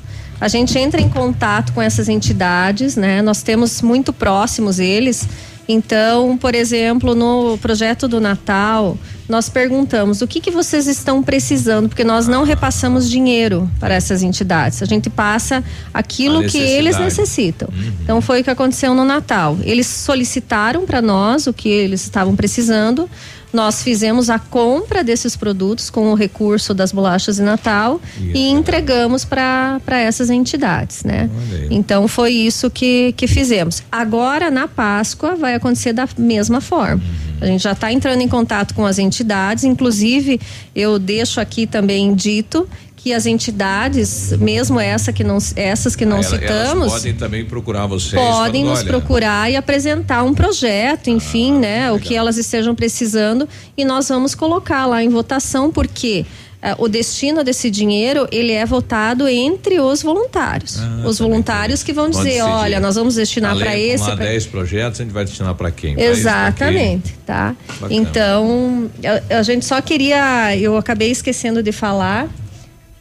A 0.41 0.49
gente 0.49 0.77
entra 0.77 1.01
em 1.01 1.09
contato 1.09 1.73
com 1.73 1.81
essas 1.81 2.09
entidades, 2.09 2.97
né? 2.97 3.23
Nós 3.23 3.43
temos 3.43 3.81
muito 3.81 4.13
próximos 4.13 4.81
eles. 4.81 5.27
Então, 5.69 6.37
por 6.37 6.55
exemplo, 6.55 7.15
no 7.15 7.57
projeto 7.59 8.07
do 8.07 8.21
Natal, 8.21 8.99
nós 9.29 9.49
perguntamos 9.49 10.23
o 10.23 10.27
que, 10.27 10.41
que 10.41 10.51
vocês 10.51 10.87
estão 10.87 11.23
precisando, 11.23 11.89
porque 11.89 12.05
nós 12.05 12.29
não 12.29 12.45
repassamos 12.45 13.11
dinheiro 13.11 13.71
para 13.81 13.95
essas 13.95 14.23
entidades. 14.23 14.83
A 14.83 14.87
gente 14.87 15.11
passa 15.11 15.65
aquilo 15.93 16.45
que 16.45 16.59
eles 16.59 16.99
necessitam. 16.99 17.69
Então 18.03 18.21
foi 18.21 18.41
o 18.41 18.45
que 18.45 18.51
aconteceu 18.51 18.95
no 18.95 19.05
Natal. 19.05 19.59
Eles 19.63 19.87
solicitaram 19.87 20.87
para 20.87 21.03
nós 21.03 21.47
o 21.47 21.53
que 21.53 21.69
eles 21.69 22.03
estavam 22.03 22.37
precisando. 22.37 23.09
Nós 23.57 23.83
fizemos 23.83 24.29
a 24.29 24.39
compra 24.39 25.03
desses 25.03 25.35
produtos 25.35 25.89
com 25.89 26.13
o 26.13 26.15
recurso 26.15 26.75
das 26.75 26.93
bolachas 26.93 27.37
de 27.37 27.43
Natal 27.43 27.99
e 28.35 28.51
entregamos 28.51 29.25
para 29.25 29.81
essas 29.89 30.29
entidades, 30.29 31.03
né? 31.05 31.31
Então 31.71 32.07
foi 32.07 32.33
isso 32.33 32.69
que, 32.71 33.15
que 33.17 33.27
fizemos. 33.27 33.83
Agora 33.91 34.51
na 34.51 34.69
Páscoa 34.69 35.37
vai 35.37 35.55
acontecer 35.55 35.95
da 35.95 36.07
mesma 36.19 36.61
forma. 36.61 37.03
A 37.41 37.47
gente 37.47 37.63
já 37.63 37.73
está 37.73 37.91
entrando 37.91 38.21
em 38.21 38.29
contato 38.29 38.75
com 38.75 38.85
as 38.85 38.99
entidades, 38.99 39.65
inclusive 39.65 40.39
eu 40.75 40.99
deixo 40.99 41.41
aqui 41.41 41.67
também 41.67 42.15
dito 42.15 42.69
que 43.07 43.13
as 43.15 43.25
entidades, 43.25 44.33
mesmo 44.33 44.81
essa 44.81 45.13
que 45.13 45.23
não, 45.23 45.39
essas 45.55 45.95
que 45.95 46.05
não 46.05 46.19
Ah, 46.19 46.23
citamos, 46.25 46.93
podem 46.93 47.15
também 47.15 47.45
procurar 47.45 47.87
vocês. 47.87 48.21
podem 48.21 48.63
falando, 48.65 48.71
nos 48.71 48.81
olha, 48.81 48.89
procurar 48.89 49.49
e 49.49 49.55
apresentar 49.55 50.25
um 50.25 50.35
projeto, 50.35 51.09
enfim, 51.09 51.53
né, 51.57 51.93
o 51.93 52.01
que 52.01 52.17
elas 52.17 52.37
estejam 52.37 52.75
precisando 52.75 53.49
e 53.77 53.85
nós 53.85 54.09
vamos 54.09 54.35
colocar 54.35 54.87
lá 54.87 55.05
em 55.05 55.09
votação 55.09 55.71
porque 55.71 56.27
eh, 56.61 56.75
o 56.79 56.89
destino 56.89 57.45
desse 57.45 57.71
dinheiro 57.71 58.27
ele 58.33 58.51
é 58.51 58.67
votado 58.67 59.29
entre 59.29 59.79
os 59.79 60.03
voluntários. 60.03 60.77
os 61.05 61.21
voluntários 61.21 61.85
que 61.85 61.93
vão 61.93 62.11
dizer, 62.11 62.43
olha, 62.43 62.81
nós 62.81 62.97
vamos 62.97 63.15
destinar 63.15 63.57
para 63.57 63.79
esse, 63.79 64.03
Lá 64.03 64.17
pra- 64.17 64.25
10 64.27 64.47
projetos, 64.47 65.01
a 65.01 65.05
gente 65.05 65.13
vai 65.13 65.25
destinar 65.25 65.55
para 65.55 65.71
quem? 65.71 65.95
Pra 65.95 66.03
Exatamente, 66.07 67.15
tá? 67.25 67.55
Bacana. 67.81 67.95
Então, 67.95 68.91
a, 69.31 69.39
a 69.39 69.43
gente 69.45 69.65
só 69.65 69.81
queria, 69.81 70.57
eu 70.57 70.77
acabei 70.77 71.13
esquecendo 71.13 71.63
de 71.63 71.71
falar, 71.71 72.27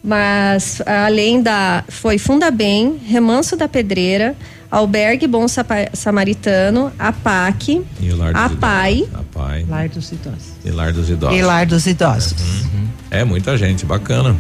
mas 0.06 0.82
além 0.86 1.42
da 1.42 1.84
foi 1.90 2.18
Funda 2.18 2.50
Bem, 2.52 2.98
Remanso 3.06 3.58
da 3.58 3.68
Pedreira, 3.68 4.34
Albergue 4.72 5.28
Bom 5.28 5.46
Samaritano, 5.94 6.92
a 7.00 7.12
PAC, 7.12 7.58
quem? 7.66 7.84
E 8.02 8.10
Lar 8.12 8.34
dos 8.34 8.42
a 8.42 8.46
Idosos. 8.46 8.60
PAI, 8.60 9.06
A 9.14 9.24
PAI. 9.40 9.66
Lar 9.70 9.90
dos 9.90 10.12
idosos. 10.12 10.54
E 10.66 10.72
Lar 10.72 10.92
dos 10.94 11.10
Idosos. 11.10 11.38
E 11.38 11.42
lar 11.42 11.66
dos 11.66 11.88
idosos. 11.88 12.34
Uhum. 12.42 12.88
É 13.12 13.24
muita 13.24 13.58
gente, 13.58 13.86
bacana. 13.86 14.36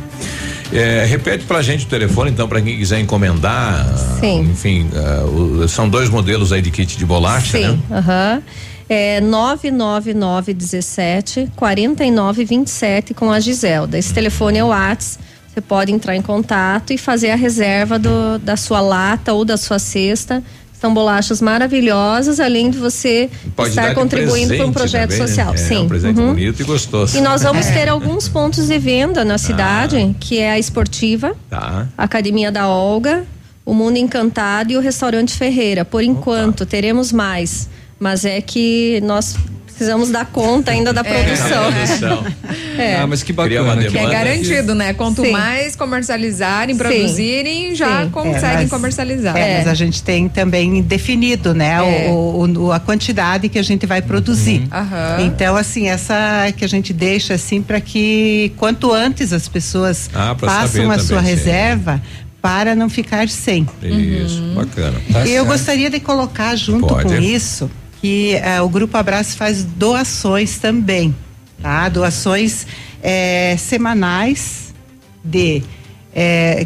É, 0.73 1.05
repete 1.05 1.45
pra 1.45 1.61
gente 1.61 1.85
o 1.85 1.89
telefone, 1.89 2.31
então, 2.31 2.47
pra 2.47 2.59
quem 2.61 2.75
quiser 2.77 2.99
encomendar. 2.99 3.85
Sim. 4.19 4.41
Enfim, 4.41 4.89
o- 5.31 5.67
são 5.67 5.87
dois 5.87 6.09
modelos 6.09 6.51
aí 6.51 6.61
de 6.61 6.71
kit 6.71 6.97
de 6.97 7.05
bolacha, 7.05 7.57
Sim, 7.57 7.67
né? 7.67 7.77
aham. 7.97 8.41
É 8.89 9.21
99917 9.21 11.49
4927 11.55 13.13
com 13.13 13.31
a 13.31 13.39
Giselda. 13.39 13.97
Esse 13.97 14.13
telefone 14.13 14.57
é 14.59 14.63
o 14.63 14.67
Whats. 14.67 15.17
Você 15.55 15.61
pode 15.61 15.93
entrar 15.93 16.13
em 16.17 16.21
contato 16.21 16.91
e 16.91 16.97
fazer 16.97 17.31
a 17.31 17.35
reserva 17.35 17.97
do, 17.97 18.37
da 18.39 18.57
sua 18.57 18.81
lata 18.81 19.31
ou 19.31 19.45
da 19.45 19.55
sua 19.55 19.79
cesta. 19.79 20.43
São 20.73 20.93
bolachas 20.93 21.41
maravilhosas, 21.41 22.41
além 22.41 22.69
de 22.69 22.77
você 22.77 23.29
Pode 23.55 23.69
estar 23.69 23.95
contribuindo 23.95 24.53
para 24.53 24.65
um 24.65 24.73
projeto 24.73 25.11
também, 25.11 25.19
né? 25.21 25.27
social. 25.27 25.53
É, 25.53 25.57
Sim. 25.57 25.77
um 25.85 25.87
presente 25.87 26.19
uhum. 26.19 26.27
bonito 26.27 26.61
e 26.61 26.65
gostoso. 26.65 27.17
E 27.17 27.21
nós 27.21 27.41
vamos 27.43 27.65
ter 27.71 27.87
alguns 27.87 28.27
pontos 28.27 28.67
de 28.67 28.77
venda 28.77 29.23
na 29.23 29.37
cidade, 29.37 30.13
que 30.19 30.39
é 30.39 30.51
a 30.51 30.59
esportiva, 30.59 31.33
Tá. 31.49 31.87
a 31.97 32.03
Academia 32.03 32.51
da 32.51 32.67
Olga, 32.67 33.25
o 33.65 33.73
Mundo 33.73 33.95
Encantado 33.95 34.73
e 34.73 34.77
o 34.77 34.81
Restaurante 34.81 35.33
Ferreira. 35.33 35.85
Por 35.85 36.03
enquanto, 36.03 36.65
teremos 36.65 37.13
mais. 37.13 37.69
Mas 37.97 38.25
é 38.25 38.41
que 38.41 38.99
nós 39.05 39.37
precisamos 39.75 40.09
dar 40.09 40.25
conta 40.25 40.71
ainda 40.71 40.93
da 40.93 41.03
produção. 41.03 41.65
É. 42.77 42.97
Ah, 42.97 43.07
mas 43.07 43.23
que 43.23 43.31
bacana. 43.31 43.77
Que 43.83 43.87
é 43.87 43.89
demanda 43.89 44.11
garantido, 44.11 44.75
né? 44.75 44.91
Quanto 44.93 45.21
Sim. 45.23 45.31
mais 45.31 45.77
comercializarem, 45.77 46.75
Sim. 46.75 46.77
produzirem, 46.77 47.73
já 47.73 48.03
Sim. 48.03 48.09
conseguem 48.09 48.49
É, 48.49 48.53
mas- 48.63 48.69
comercializar. 48.69 49.37
É, 49.37 49.57
mas 49.59 49.67
a 49.69 49.73
gente 49.73 50.03
tem 50.03 50.27
também 50.27 50.81
definido, 50.81 51.53
né, 51.53 52.07
É. 52.07 52.09
o, 52.09 52.13
o- 52.13 52.59
o- 52.65 52.71
a 52.73 52.79
quantidade 52.81 53.47
que 53.47 53.57
a 53.57 53.63
gente 53.63 53.85
vai 53.85 54.01
produzir. 54.01 54.67
Aham. 54.69 55.21
Então, 55.21 55.55
assim, 55.55 55.87
essa 55.87 56.51
que 56.57 56.65
a 56.65 56.67
gente 56.67 56.91
deixa 56.91 57.35
assim 57.35 57.61
para 57.61 57.79
que 57.79 58.51
quanto 58.57 58.91
antes 58.91 59.31
as 59.31 59.47
pessoas 59.47 60.09
Ah, 60.13 60.35
façam 60.37 60.91
a 60.91 60.99
sua 60.99 61.17
também, 61.19 61.31
sim. 61.31 61.35
reserva 61.45 62.01
para 62.41 62.75
não 62.75 62.89
ficar 62.89 63.29
sem. 63.29 63.65
Isso, 63.81 64.41
bacana. 64.53 64.97
e 65.25 65.31
eu 65.31 65.45
gostaria 65.45 65.89
de 65.89 66.01
colocar 66.01 66.57
junto 66.57 66.87
Pode. 66.87 67.05
com 67.05 67.15
isso 67.15 67.71
que 68.05 68.35
eh, 68.35 68.61
o 68.61 68.69
Grupo 68.69 68.95
Abraço 68.97 69.35
faz 69.35 69.63
doações 69.63 70.59
também, 70.59 71.15
tá? 71.59 71.89
Doações 71.89 72.67
eh, 73.01 73.55
semanais 73.57 74.75
de, 75.23 75.63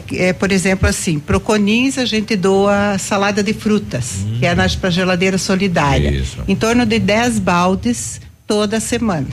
que- 0.05 0.17
eh, 0.19 0.33
por 0.33 0.51
exemplo, 0.51 0.85
assim, 0.89 1.17
pro 1.17 1.39
Conins 1.39 1.97
a 1.97 2.03
gente 2.03 2.35
doa 2.35 2.97
salada 2.97 3.41
de 3.41 3.53
frutas, 3.53 4.17
que 4.37 4.45
é 4.45 4.53
para 4.75 4.89
geladeira 4.89 5.37
solidária. 5.37 6.09
Isso. 6.11 6.39
Em 6.45 6.57
torno 6.57 6.85
de 6.85 6.99
10 6.99 7.39
baldes 7.39 8.19
toda 8.49 8.79
semana. 8.79 9.27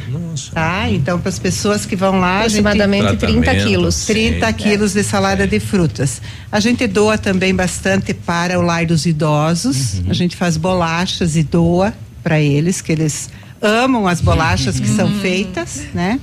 Tá? 0.53 0.91
Então, 0.91 1.19
para 1.19 1.31
as 1.31 1.39
pessoas 1.39 1.87
que 1.87 1.97
vão 1.97 2.21
lá, 2.21 2.41
a 2.41 2.49
gente- 2.49 2.59
Aproximadamente 2.61 3.17
30 3.17 3.41
Tratamento, 3.43 3.67
quilos. 3.67 4.05
30 4.05 4.53
quilos 4.53 4.93
de 4.93 5.03
salada 5.03 5.47
de 5.47 5.59
frutas. 5.59 6.21
A 6.53 6.61
gente 6.61 6.87
doa 6.87 7.17
também 7.17 7.55
bastante 7.55 8.13
para 8.13 8.59
o 8.59 8.63
lar 8.63 8.85
dos 8.85 9.07
idosos. 9.07 10.03
A 10.07 10.13
gente 10.13 10.37
faz 10.37 10.59
bolachas 10.59 11.35
e 11.35 11.43
doa 11.43 11.95
para 12.23 12.39
eles, 12.39 12.83
que 12.83 12.93
eles 12.93 13.31
amam 13.63 14.07
as 14.07 14.21
bolachas 14.21 14.79
que 14.79 14.87
são 14.89 15.11
feitas, 15.21 15.85
né? 15.95 16.21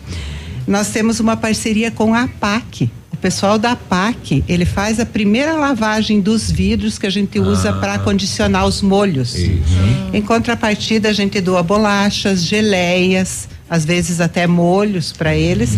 Nós 0.68 0.90
temos 0.90 1.20
uma 1.20 1.36
parceria 1.36 1.90
com 1.90 2.14
a 2.14 2.22
APAC. 2.26 2.91
O 3.23 3.31
pessoal 3.33 3.57
da 3.57 3.71
APAC, 3.71 4.43
ele 4.49 4.65
faz 4.65 4.99
a 4.99 5.05
primeira 5.05 5.53
lavagem 5.53 6.19
dos 6.19 6.51
vidros 6.51 6.99
que 6.99 7.07
a 7.07 7.09
gente 7.09 7.39
usa 7.39 7.71
para 7.71 7.97
condicionar 7.97 8.65
os 8.67 8.81
molhos. 8.81 9.33
Em 10.11 10.21
contrapartida, 10.21 11.07
a 11.07 11.13
gente 11.13 11.39
doa 11.39 11.63
bolachas, 11.63 12.43
geleias, 12.43 13.47
às 13.69 13.85
vezes 13.85 14.19
até 14.19 14.45
molhos 14.45 15.13
para 15.13 15.33
eles. 15.33 15.69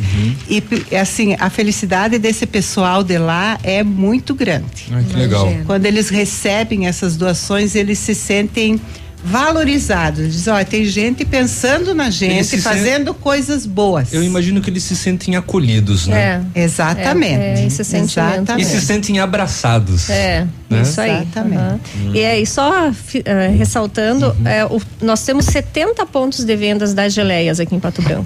E 0.49 0.59
p- 0.59 0.95
assim, 0.97 1.35
a 1.39 1.47
felicidade 1.51 2.17
desse 2.17 2.47
pessoal 2.47 3.03
de 3.03 3.19
lá 3.19 3.59
é 3.61 3.83
muito 3.83 4.33
grande. 4.33 4.87
Ai, 4.91 5.03
que 5.07 5.15
legal. 5.15 5.47
Quando 5.67 5.85
eles 5.85 6.09
recebem 6.09 6.87
essas 6.87 7.15
doações, 7.15 7.75
eles 7.75 7.99
se 7.99 8.15
sentem 8.15 8.81
valorizados. 9.25 10.31
Dizem, 10.31 10.53
olha, 10.53 10.63
tem 10.65 10.85
gente 10.85 11.25
pensando 11.25 11.93
na 11.93 12.09
gente, 12.09 12.61
fazendo 12.61 13.13
coisas 13.13 13.65
boas. 13.65 14.13
Eu 14.13 14.23
imagino 14.23 14.61
que 14.61 14.69
eles 14.69 14.83
se 14.83 14.95
sentem 14.95 15.35
acolhidos, 15.35 16.07
né? 16.07 16.43
É. 16.55 16.61
Exatamente. 16.63 17.33
É, 17.41 17.59
é 17.61 17.65
esse 17.65 17.83
sentimento. 17.83 18.33
Exatamente. 18.43 18.65
E 18.67 18.69
se 18.69 18.81
sentem 18.81 19.19
abraçados. 19.19 20.09
É, 20.09 20.45
Né? 20.69 20.81
isso 20.81 20.99
aí. 21.01 21.11
Exatamente. 21.11 21.59
Aham. 21.59 21.79
E 22.13 22.23
aí, 22.25 22.45
só 22.45 22.91
eh, 23.25 23.47
ressaltando, 23.57 24.27
Uhum. 24.39 24.47
é, 24.47 24.65
o- 24.65 24.81
nós 25.01 25.23
temos 25.23 25.45
70 25.45 26.05
pontos 26.05 26.43
de 26.43 26.55
vendas 26.55 26.93
das 26.93 27.13
geleias 27.13 27.59
aqui 27.59 27.75
em 27.75 27.79
Pato 27.79 28.01
Branco. 28.01 28.25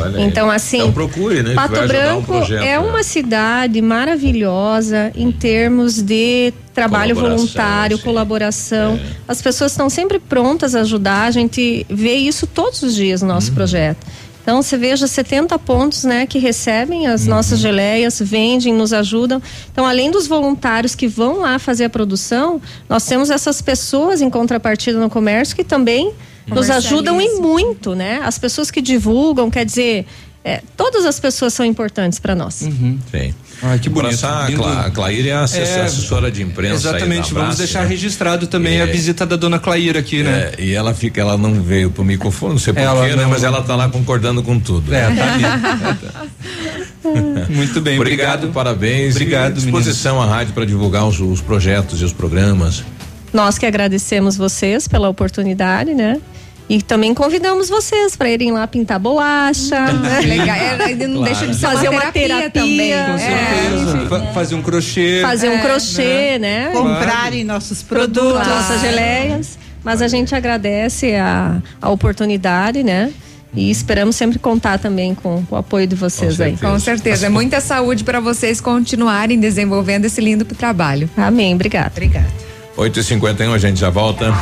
Olha 0.00 0.18
aí. 0.18 0.24
Então, 0.24 0.50
assim, 0.50 0.78
Então 0.78 0.92
procure, 0.92 1.42
né? 1.42 1.54
Pato 1.54 1.76
ajudar 1.78 1.94
um 1.94 2.20
Branco 2.22 2.22
projeto, 2.26 2.62
é 2.62 2.72
né? 2.72 2.78
uma 2.78 3.02
cidade 3.02 3.80
maravilhosa 3.82 5.12
em 5.14 5.30
termos 5.32 6.00
de 6.02 6.52
trabalho 6.80 7.14
voluntário, 7.14 7.96
sim. 7.96 8.02
colaboração. 8.02 8.94
É. 8.96 9.16
As 9.26 9.42
pessoas 9.42 9.72
estão 9.72 9.88
sempre 9.90 10.18
prontas 10.18 10.74
a 10.74 10.80
ajudar, 10.80 11.24
a 11.24 11.30
gente 11.30 11.84
vê 11.88 12.14
isso 12.14 12.46
todos 12.46 12.82
os 12.82 12.94
dias 12.94 13.22
no 13.22 13.28
Uhum. 13.28 13.34
nosso 13.34 13.52
projeto. 13.52 14.06
Então, 14.42 14.62
você 14.62 14.78
veja 14.78 15.06
70 15.06 15.58
pontos, 15.58 16.04
né, 16.04 16.24
que 16.26 16.38
recebem 16.38 17.06
as 17.06 17.24
Uhum. 17.24 17.30
nossas 17.30 17.58
geleias, 17.58 18.18
vendem, 18.18 18.72
nos 18.72 18.94
ajudam. 18.94 19.42
Então, 19.70 19.84
além 19.84 20.10
dos 20.10 20.26
voluntários 20.26 20.94
que 20.94 21.06
vão 21.06 21.40
lá 21.40 21.58
fazer 21.58 21.84
a 21.84 21.90
produção, 21.90 22.58
nós 22.88 23.04
temos 23.04 23.28
essas 23.28 23.60
pessoas 23.60 24.22
em 24.22 24.30
contrapartida 24.30 24.98
no 24.98 25.10
comércio 25.10 25.54
que 25.54 25.64
também 25.64 26.12
nos 26.46 26.70
ajudam 26.70 27.20
e 27.20 27.38
muito, 27.40 27.94
né? 27.94 28.20
As 28.24 28.38
pessoas 28.38 28.70
que 28.70 28.80
divulgam, 28.80 29.50
quer 29.50 29.66
dizer, 29.66 30.06
é, 30.42 30.62
todas 30.78 31.04
as 31.04 31.20
pessoas 31.20 31.52
são 31.52 31.66
importantes 31.66 32.18
para 32.18 32.34
nós. 32.34 32.54
Sim. 32.54 32.98
Ai, 33.62 33.78
que 33.78 33.88
bonito. 33.88 34.14
Abraçar 34.24 34.44
a 34.44 34.48
Lindo. 34.48 34.64
A 34.64 34.90
Claíra 34.90 35.28
é 35.28 35.32
a 35.32 35.40
É, 35.40 35.42
assessora 35.84 36.30
de 36.30 36.42
imprensa. 36.42 36.74
Exatamente, 36.90 37.28
vamos 37.32 37.36
Abraço, 37.42 37.58
deixar 37.58 37.82
né? 37.82 37.88
registrado 37.88 38.46
também 38.46 38.78
É. 38.78 38.82
a 38.82 38.86
visita 38.86 39.26
da 39.26 39.34
dona 39.36 39.58
Claíra 39.58 39.98
aqui, 39.98 40.22
né? 40.22 40.52
É, 40.56 40.62
e 40.62 40.74
ela 40.74 40.94
fica, 40.94 41.20
ela 41.20 41.36
não 41.36 41.60
veio 41.62 41.90
pro 41.90 42.04
microfone, 42.04 42.52
não 42.52 42.58
sei 42.60 42.72
porquê, 42.72 42.88
né? 43.16 43.22
não- 43.22 43.30
Mas 43.30 43.42
ela 43.42 43.60
tá 43.62 43.74
lá 43.74 43.88
concordando 43.88 44.42
com 44.42 44.58
tudo. 44.60 44.94
É, 44.94 45.10
tá 45.14 45.32
ali. 45.34 45.44
Muito 47.50 47.80
bem, 47.80 47.98
obrigado, 47.98 48.34
obrigado. 48.44 48.52
parabéns. 48.52 49.14
Obrigado, 49.16 49.52
e 49.58 49.62
disposição 49.62 50.20
à 50.22 50.26
rádio 50.26 50.52
para 50.52 50.64
divulgar 50.64 51.06
os, 51.06 51.18
os 51.20 51.40
projetos 51.40 52.00
e 52.00 52.04
os 52.04 52.12
programas. 52.12 52.84
Nós 53.32 53.58
que 53.58 53.66
agradecemos 53.66 54.36
vocês 54.36 54.86
pela 54.88 55.08
oportunidade, 55.08 55.94
né? 55.94 56.20
E 56.68 56.82
também 56.82 57.14
convidamos 57.14 57.68
vocês 57.70 58.14
para 58.14 58.28
irem 58.30 58.52
lá 58.52 58.66
pintar 58.66 58.98
bolacha. 58.98 59.80
né? 59.92 60.20
Legal. 60.20 60.56
É, 60.56 61.06
não 61.06 61.22
deixa 61.22 61.46
de 61.46 61.58
fazer 61.58 61.88
uma 61.88 62.02
uma 62.02 62.12
terapia, 62.12 62.50
terapia, 62.50 63.04
também. 63.06 64.08
com 64.08 64.14
É. 64.16 64.32
fazer 64.32 64.54
um 64.54 64.62
crochê. 64.62 65.20
fazer 65.22 65.48
um 65.48 65.60
crochê, 65.60 66.38
né? 66.38 66.70
Comprarem 66.72 67.42
nossos 67.42 67.82
produtos. 67.82 68.46
Nossas 68.46 68.80
geleias. 68.82 69.58
Mas 69.82 70.02
a 70.02 70.08
gente 70.08 70.34
agradece 70.34 71.14
a, 71.14 71.62
a 71.80 71.88
oportunidade, 71.88 72.82
né? 72.82 73.10
E 73.54 73.70
esperamos 73.70 74.14
sempre 74.16 74.38
contar 74.38 74.78
também 74.78 75.14
com, 75.14 75.42
o 75.50 75.56
apoio 75.56 75.86
de 75.86 75.96
vocês 75.96 76.38
aí. 76.40 76.56
Com 76.56 76.78
certeza. 76.78 77.26
É 77.26 77.28
muita 77.30 77.60
saúde 77.60 78.04
para 78.04 78.20
vocês 78.20 78.60
continuarem 78.60 79.40
desenvolvendo 79.40 80.04
esse 80.04 80.20
lindo 80.20 80.44
trabalho. 80.44 81.08
Amém. 81.16 81.54
Obrigada. 81.54 81.90
Obrigada. 81.90 82.47
8h51, 82.78 83.52
a 83.52 83.58
gente 83.58 83.80
já 83.80 83.90
volta. 83.90 84.32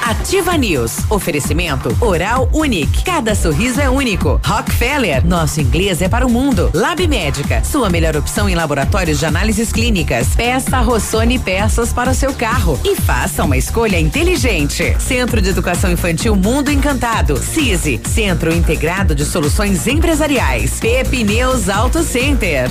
Ativa 0.00 0.56
News. 0.56 0.98
Oferecimento 1.10 1.96
Oral 2.00 2.48
Unique. 2.52 3.02
Cada 3.02 3.34
sorriso 3.34 3.80
é 3.80 3.90
único. 3.90 4.40
Rockefeller. 4.44 5.26
Nosso 5.26 5.60
inglês 5.60 6.00
é 6.00 6.08
para 6.08 6.24
o 6.24 6.30
mundo. 6.30 6.70
Lab 6.72 7.04
Médica. 7.08 7.64
Sua 7.64 7.90
melhor 7.90 8.16
opção 8.16 8.48
em 8.48 8.54
laboratórios 8.54 9.18
de 9.18 9.26
análises 9.26 9.72
clínicas. 9.72 10.28
Peça 10.36 10.78
Rossoni 10.78 11.40
peças 11.40 11.92
para 11.92 12.10
o 12.10 12.14
seu 12.14 12.32
carro. 12.32 12.78
E 12.84 12.94
faça 12.94 13.42
uma 13.42 13.56
escolha 13.56 13.98
inteligente. 13.98 14.96
Centro 15.00 15.42
de 15.42 15.48
Educação 15.48 15.90
Infantil 15.90 16.36
Mundo 16.36 16.70
Encantado. 16.70 17.36
CISI. 17.36 18.00
Centro 18.04 18.54
Integrado 18.54 19.12
de 19.12 19.24
Soluções 19.24 19.88
Empresariais. 19.88 20.78
Pepineus 20.78 21.68
Auto 21.68 22.04
Center. 22.04 22.70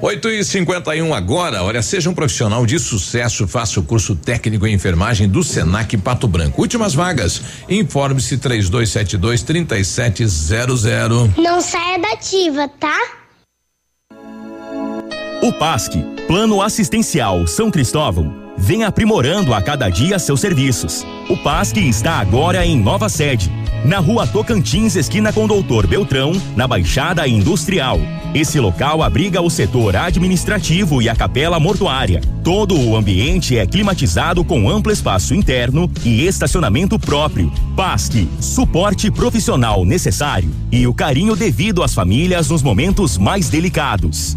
8 0.00 0.28
e 0.28 0.44
51 0.44 1.08
um 1.08 1.12
agora, 1.12 1.62
olha, 1.64 1.82
seja 1.82 2.08
um 2.08 2.14
profissional 2.14 2.64
de 2.64 2.78
sucesso, 2.78 3.48
faça 3.48 3.80
o 3.80 3.82
curso 3.82 4.14
técnico 4.14 4.66
em 4.66 4.74
enfermagem 4.74 5.28
do 5.28 5.42
Senac 5.42 5.96
Pato 5.96 6.28
Branco. 6.28 6.60
Últimas 6.60 6.94
vagas. 6.94 7.42
Informe-se 7.68 8.38
3272 8.38 9.42
3700. 9.42 11.36
Não 11.36 11.60
saia 11.60 11.98
da 11.98 12.12
ativa, 12.12 12.68
tá? 12.68 12.96
O 15.42 15.52
PASC, 15.52 15.92
Plano 16.26 16.60
Assistencial 16.62 17.46
São 17.46 17.70
Cristóvão, 17.70 18.52
vem 18.56 18.84
aprimorando 18.84 19.54
a 19.54 19.62
cada 19.62 19.88
dia 19.88 20.18
seus 20.18 20.40
serviços. 20.40 21.04
O 21.28 21.36
PASC 21.36 21.76
está 21.76 22.18
agora 22.18 22.64
em 22.64 22.80
nova 22.80 23.08
sede 23.08 23.50
na 23.84 23.98
rua 23.98 24.26
Tocantins, 24.26 24.96
esquina 24.96 25.32
com 25.32 25.46
Doutor 25.46 25.86
Beltrão, 25.86 26.32
na 26.56 26.66
Baixada 26.66 27.26
Industrial. 27.26 27.98
Esse 28.34 28.60
local 28.60 29.02
abriga 29.02 29.40
o 29.40 29.48
setor 29.48 29.96
administrativo 29.96 31.00
e 31.00 31.08
a 31.08 31.16
capela 31.16 31.58
mortuária. 31.58 32.20
Todo 32.44 32.78
o 32.78 32.96
ambiente 32.96 33.56
é 33.56 33.66
climatizado 33.66 34.44
com 34.44 34.68
amplo 34.68 34.92
espaço 34.92 35.34
interno 35.34 35.90
e 36.04 36.26
estacionamento 36.26 36.98
próprio, 36.98 37.50
PASC, 37.74 38.28
suporte 38.40 39.10
profissional 39.10 39.84
necessário 39.84 40.50
e 40.70 40.86
o 40.86 40.92
carinho 40.92 41.34
devido 41.34 41.82
às 41.82 41.94
famílias 41.94 42.50
nos 42.50 42.62
momentos 42.62 43.16
mais 43.16 43.48
delicados. 43.48 44.36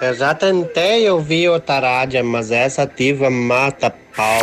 eu 0.00 0.14
já 0.14 0.34
tentei 0.34 1.08
ouvir 1.08 1.48
o 1.48 1.58
Tarádia, 1.58 2.22
mas 2.22 2.50
essa 2.50 2.82
ativa 2.82 3.30
mata 3.30 3.90
pau. 4.14 4.40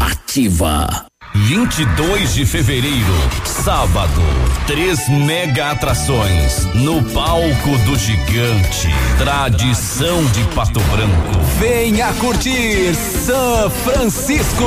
Ativa. 0.00 1.06
22 1.34 2.34
de 2.34 2.46
fevereiro, 2.46 3.12
sábado. 3.44 4.22
Três 4.66 5.06
mega 5.08 5.72
atrações 5.72 6.64
no 6.74 7.02
palco 7.12 7.76
do 7.84 7.94
gigante. 7.96 8.88
Tradição 9.18 10.24
de 10.26 10.42
Pato 10.54 10.80
Branco. 10.80 11.44
Venha 11.58 12.12
curtir 12.14 12.94
São 12.94 13.68
Francisco. 13.68 14.64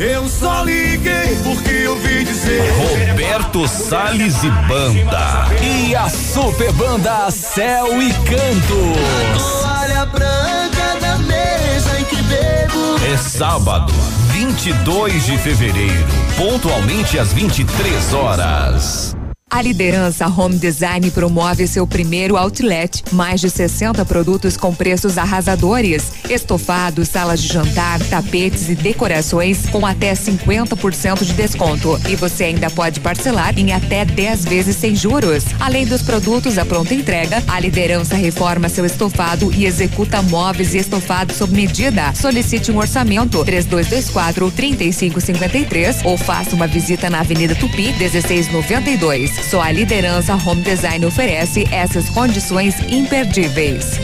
Eu 0.00 0.26
só 0.30 0.64
liguei 0.64 1.36
porque 1.44 1.86
ouvi 1.86 2.24
dizer. 2.24 2.62
Roberto 2.72 3.68
Salles 3.68 4.42
e 4.42 4.50
Banda. 4.66 5.46
E 5.62 5.94
a 5.94 6.08
super 6.08 6.72
banda 6.72 7.30
Céu 7.30 8.02
e 8.02 8.10
Canto. 8.10 8.94
Toalha 9.38 10.06
branca 10.06 10.98
da 11.02 11.18
mesa 11.18 12.00
em 12.00 12.04
que 12.04 12.16
bebo. 12.16 13.12
É 13.12 13.16
sábado, 13.18 13.92
22 14.32 15.26
de 15.26 15.36
fevereiro, 15.36 16.06
pontualmente 16.34 17.18
às 17.18 17.34
23 17.34 18.14
horas. 18.14 19.14
A 19.52 19.60
liderança 19.62 20.28
Home 20.28 20.56
Design 20.56 21.10
promove 21.10 21.66
seu 21.66 21.84
primeiro 21.84 22.36
outlet. 22.36 23.02
Mais 23.10 23.40
de 23.40 23.50
60 23.50 24.04
produtos 24.04 24.56
com 24.56 24.72
preços 24.72 25.18
arrasadores. 25.18 26.12
Estofados, 26.30 27.08
salas 27.08 27.42
de 27.42 27.48
jantar, 27.48 27.98
tapetes 28.04 28.68
e 28.68 28.76
decorações 28.76 29.66
com 29.66 29.84
até 29.84 30.12
50% 30.12 31.24
de 31.24 31.32
desconto. 31.32 32.00
E 32.08 32.14
você 32.14 32.44
ainda 32.44 32.70
pode 32.70 33.00
parcelar 33.00 33.58
em 33.58 33.72
até 33.72 34.04
10 34.04 34.44
vezes 34.44 34.76
sem 34.76 34.94
juros. 34.94 35.42
Além 35.58 35.84
dos 35.84 36.00
produtos 36.00 36.56
à 36.56 36.64
pronta 36.64 36.94
entrega, 36.94 37.42
a 37.48 37.58
liderança 37.58 38.14
reforma 38.14 38.68
seu 38.68 38.86
estofado 38.86 39.52
e 39.52 39.66
executa 39.66 40.22
móveis 40.22 40.74
e 40.74 40.78
estofados 40.78 41.36
sob 41.36 41.52
medida. 41.52 42.14
Solicite 42.14 42.70
um 42.70 42.78
orçamento 42.78 43.44
3224 43.44 44.48
3553 44.52 46.04
ou 46.04 46.16
faça 46.16 46.54
uma 46.54 46.68
visita 46.68 47.10
na 47.10 47.18
Avenida 47.18 47.56
Tupi 47.56 47.92
1692. 47.98 49.39
Só 49.48 49.60
a 49.60 49.72
liderança 49.72 50.34
Home 50.34 50.62
Design 50.62 51.04
oferece 51.06 51.64
essas 51.72 52.08
condições 52.10 52.74
imperdíveis. 52.90 53.98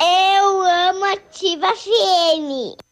Eu 0.00 0.62
amo 0.62 1.04
Ativa 1.04 1.68
FM. 1.74 2.91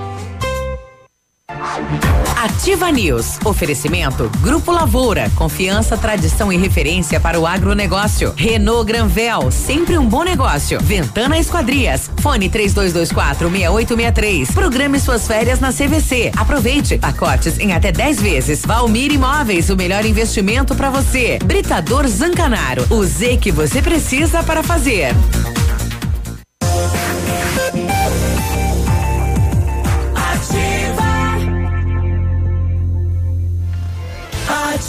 Ativa 2.61 2.91
News. 2.91 3.39
Oferecimento 3.43 4.29
Grupo 4.39 4.71
Lavoura. 4.71 5.31
Confiança, 5.33 5.97
tradição 5.97 6.53
e 6.53 6.57
referência 6.57 7.19
para 7.19 7.39
o 7.39 7.47
agronegócio. 7.47 8.35
Renault 8.37 8.85
Granvel. 8.85 9.49
Sempre 9.49 9.97
um 9.97 10.07
bom 10.07 10.23
negócio. 10.23 10.79
Ventana 10.79 11.39
Esquadrias. 11.39 12.11
Fone 12.21 12.49
3224 12.49 13.49
6863. 13.49 14.51
Programe 14.51 14.99
suas 14.99 15.25
férias 15.25 15.59
na 15.59 15.73
CVC. 15.73 16.33
Aproveite. 16.37 16.99
Pacotes 16.99 17.57
em 17.57 17.73
até 17.73 17.91
10 17.91 18.21
vezes. 18.21 18.61
Valmir 18.63 19.11
Imóveis. 19.11 19.71
O 19.71 19.75
melhor 19.75 20.05
investimento 20.05 20.75
para 20.75 20.91
você. 20.91 21.39
Britador 21.43 22.07
Zancanaro. 22.07 22.85
O 22.91 23.03
Z 23.03 23.37
que 23.37 23.51
você 23.51 23.81
precisa 23.81 24.43
para 24.43 24.61
fazer. 24.61 25.15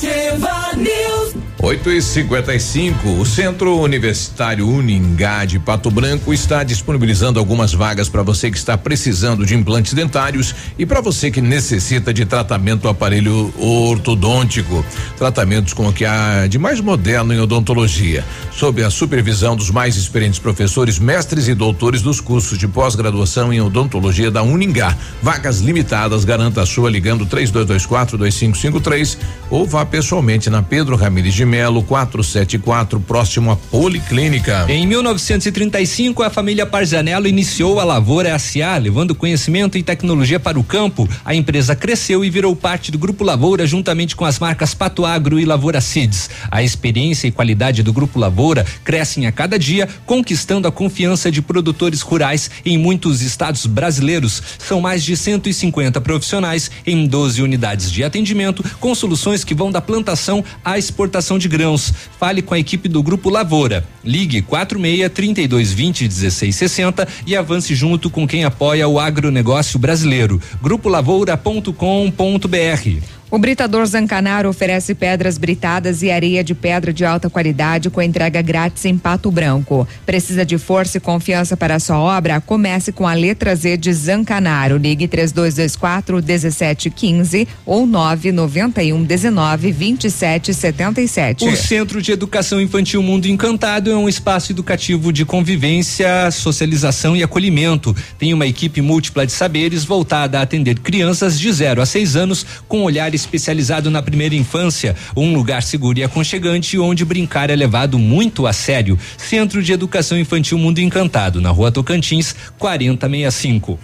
Ativa 0.02 0.74
News. 0.78 1.21
8 1.62 1.92
e 1.92 2.02
55 2.02 3.08
O 3.20 3.24
Centro 3.24 3.78
Universitário 3.78 4.68
Uningá 4.68 5.44
de 5.44 5.60
Pato 5.60 5.92
Branco 5.92 6.34
está 6.34 6.64
disponibilizando 6.64 7.38
algumas 7.38 7.72
vagas 7.72 8.08
para 8.08 8.24
você 8.24 8.50
que 8.50 8.56
está 8.56 8.76
precisando 8.76 9.46
de 9.46 9.54
implantes 9.54 9.94
dentários 9.94 10.52
e 10.76 10.84
para 10.84 11.00
você 11.00 11.30
que 11.30 11.40
necessita 11.40 12.12
de 12.12 12.26
tratamento 12.26 12.88
aparelho 12.88 13.54
ortodôntico. 13.56 14.84
Tratamentos 15.16 15.72
com 15.72 15.86
o 15.86 15.92
que 15.92 16.04
há 16.04 16.48
de 16.48 16.58
mais 16.58 16.80
moderno 16.80 17.32
em 17.32 17.38
odontologia. 17.38 18.24
Sob 18.50 18.82
a 18.82 18.90
supervisão 18.90 19.54
dos 19.54 19.70
mais 19.70 19.94
experientes 19.94 20.40
professores, 20.40 20.98
mestres 20.98 21.46
e 21.46 21.54
doutores 21.54 22.02
dos 22.02 22.20
cursos 22.20 22.58
de 22.58 22.66
pós-graduação 22.66 23.52
em 23.52 23.60
odontologia 23.60 24.32
da 24.32 24.42
Uningá. 24.42 24.96
Vagas 25.22 25.60
limitadas, 25.60 26.24
garanta 26.24 26.62
a 26.62 26.66
sua 26.66 26.90
ligando 26.90 27.24
3224 27.24 28.18
2553 28.18 29.16
ou 29.48 29.64
vá 29.64 29.86
pessoalmente 29.86 30.50
na 30.50 30.60
Pedro 30.60 30.96
Ramires 30.96 31.34
de 31.34 31.51
Melo 31.52 31.82
474, 31.82 32.98
próximo 32.98 33.50
à 33.50 33.56
Policlínica. 33.56 34.64
Em 34.70 34.86
1935, 34.86 36.22
a 36.22 36.30
família 36.30 36.64
Parzanello 36.64 37.26
iniciou 37.26 37.78
a 37.78 37.84
Lavoura 37.84 38.38
SA, 38.38 38.78
levando 38.78 39.14
conhecimento 39.14 39.76
e 39.76 39.82
tecnologia 39.82 40.40
para 40.40 40.58
o 40.58 40.64
campo. 40.64 41.06
A 41.22 41.34
empresa 41.34 41.76
cresceu 41.76 42.24
e 42.24 42.30
virou 42.30 42.56
parte 42.56 42.90
do 42.90 42.98
Grupo 42.98 43.22
Lavoura, 43.22 43.66
juntamente 43.66 44.16
com 44.16 44.24
as 44.24 44.38
marcas 44.38 44.72
Pato 44.72 45.04
Agro 45.04 45.38
e 45.38 45.44
Lavoura 45.44 45.82
Seeds. 45.82 46.30
A 46.50 46.62
experiência 46.62 47.28
e 47.28 47.30
qualidade 47.30 47.82
do 47.82 47.92
Grupo 47.92 48.18
Lavoura 48.18 48.64
crescem 48.82 49.26
a 49.26 49.32
cada 49.32 49.58
dia, 49.58 49.86
conquistando 50.06 50.66
a 50.66 50.72
confiança 50.72 51.30
de 51.30 51.42
produtores 51.42 52.00
rurais 52.00 52.50
em 52.64 52.78
muitos 52.78 53.20
estados 53.20 53.66
brasileiros. 53.66 54.42
São 54.58 54.80
mais 54.80 55.04
de 55.04 55.14
150 55.14 56.00
profissionais 56.00 56.70
em 56.86 57.06
12 57.06 57.42
unidades 57.42 57.92
de 57.92 58.02
atendimento, 58.02 58.64
com 58.80 58.94
soluções 58.94 59.44
que 59.44 59.54
vão 59.54 59.70
da 59.70 59.82
plantação 59.82 60.42
à 60.64 60.78
exportação 60.78 61.41
de 61.41 61.41
grãos. 61.48 61.92
Fale 62.18 62.42
com 62.42 62.54
a 62.54 62.58
equipe 62.58 62.88
do 62.88 63.02
Grupo 63.02 63.30
Lavoura. 63.30 63.86
Ligue 64.04 64.42
46 64.42 65.10
3220 65.12 66.04
1660 66.04 67.08
e 67.26 67.36
avance 67.36 67.74
junto 67.74 68.10
com 68.10 68.26
quem 68.26 68.44
apoia 68.44 68.88
o 68.88 68.98
agronegócio 68.98 69.78
brasileiro. 69.78 70.40
Grupolavoura.com.br 70.62 73.21
O 73.32 73.38
Britador 73.38 73.86
Zancanaro 73.86 74.46
oferece 74.46 74.94
pedras 74.94 75.38
britadas 75.38 76.02
e 76.02 76.10
areia 76.10 76.44
de 76.44 76.54
pedra 76.54 76.92
de 76.92 77.02
alta 77.02 77.30
qualidade 77.30 77.88
com 77.88 78.02
entrega 78.02 78.42
grátis 78.42 78.84
em 78.84 78.98
Pato 78.98 79.30
Branco. 79.30 79.88
Precisa 80.04 80.44
de 80.44 80.58
força 80.58 80.98
e 80.98 81.00
confiança 81.00 81.56
para 81.56 81.78
sua 81.78 81.98
obra? 81.98 82.42
Comece 82.42 82.92
com 82.92 83.08
a 83.08 83.14
letra 83.14 83.56
Z 83.56 83.78
de 83.78 83.90
Zancanaro. 83.90 84.76
Ligue 84.76 85.08
3224 85.08 86.16
1715 86.16 87.48
ou 87.64 87.86
991 87.86 89.02
19 89.02 89.72
27 89.72 90.52
77. 90.52 91.48
O 91.48 91.56
Centro 91.56 92.02
de 92.02 92.12
Educação 92.12 92.60
Infantil 92.60 93.02
Mundo 93.02 93.24
Encantado 93.24 93.90
é 93.90 93.96
um 93.96 94.10
espaço 94.10 94.52
educativo 94.52 95.10
de 95.10 95.24
convivência, 95.24 96.30
socialização 96.30 97.16
e 97.16 97.22
acolhimento. 97.22 97.96
Tem 98.18 98.34
uma 98.34 98.46
equipe 98.46 98.82
múltipla 98.82 99.24
de 99.24 99.32
saberes 99.32 99.86
voltada 99.86 100.38
a 100.38 100.42
atender 100.42 100.80
crianças 100.80 101.40
de 101.40 101.50
0 101.50 101.80
a 101.80 101.86
6 101.86 102.14
anos 102.14 102.44
com 102.68 102.82
olhares 102.82 103.21
especializado 103.22 103.90
na 103.90 104.02
primeira 104.02 104.34
infância, 104.34 104.94
um 105.16 105.34
lugar 105.34 105.62
seguro 105.62 105.98
e 105.98 106.04
aconchegante 106.04 106.78
onde 106.78 107.04
brincar 107.04 107.50
é 107.50 107.56
levado 107.56 107.98
muito 107.98 108.46
a 108.46 108.52
sério. 108.52 108.98
Centro 109.16 109.62
de 109.62 109.72
Educação 109.72 110.18
Infantil 110.18 110.58
Mundo 110.58 110.78
Encantado, 110.78 111.40
na 111.40 111.50
Rua 111.50 111.70
Tocantins, 111.70 112.34
4065. 112.58 113.78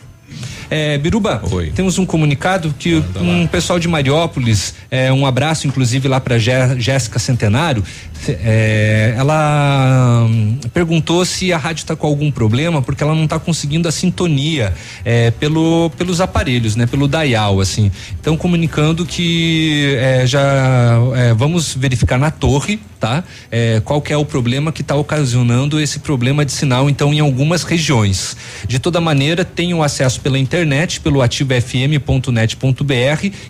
É, 0.71 0.99
Biruba, 0.99 1.43
Oi. 1.51 1.73
temos 1.75 1.99
um 1.99 2.05
comunicado 2.05 2.75
que 2.79 3.03
um 3.19 3.47
pessoal 3.47 3.79
de 3.79 3.89
Mariópolis, 3.89 4.75
é, 4.91 5.11
um 5.11 5.25
abraço 5.25 5.67
inclusive 5.67 6.07
lá 6.09 6.21
para 6.21 6.39
Jéssica 6.39 7.19
Centenário, 7.19 7.83
é, 8.27 9.15
ela 9.17 10.27
hum, 10.29 10.59
perguntou 10.73 11.25
se 11.25 11.53
a 11.53 11.59
rádio 11.59 11.83
está 11.83 11.97
com 11.97 12.07
algum 12.07 12.31
problema 12.31 12.83
porque 12.83 13.03
ela 13.03 13.15
não 13.15 13.25
está 13.25 13.39
conseguindo 13.39 13.89
a 13.89 13.93
sintonia 13.93 14.73
é, 15.05 15.31
pelo, 15.31 15.91
pelos 15.97 16.21
aparelhos, 16.21 16.77
né? 16.77 16.87
Pelo 16.87 17.09
dial, 17.09 17.61
assim. 17.61 17.91
Então 18.21 18.37
comunicando 18.37 19.05
que 19.07 19.97
é, 19.99 20.27
já 20.27 20.99
é, 21.15 21.35
vamos 21.35 21.75
verificar 21.75 22.19
na 22.19 22.31
torre, 22.31 22.81
tá? 22.99 23.25
É, 23.51 23.81
qual 23.85 24.03
que 24.03 24.13
é 24.13 24.17
o 24.17 24.25
problema 24.25 24.73
que 24.73 24.83
está 24.83 24.95
ocasionando 24.95 25.81
esse 25.81 26.01
problema 26.01 26.45
de 26.45 26.53
sinal, 26.53 26.91
então, 26.91 27.13
em 27.13 27.21
algumas 27.21 27.63
regiões. 27.63 28.37
De 28.67 28.79
toda 28.79 29.01
maneira, 29.01 29.45
tenham 29.45 29.83
acesso 29.83 30.21
pela 30.21 30.39
internet, 30.39 31.01
pelo 31.01 31.23
ativofm.net.br 31.23 31.99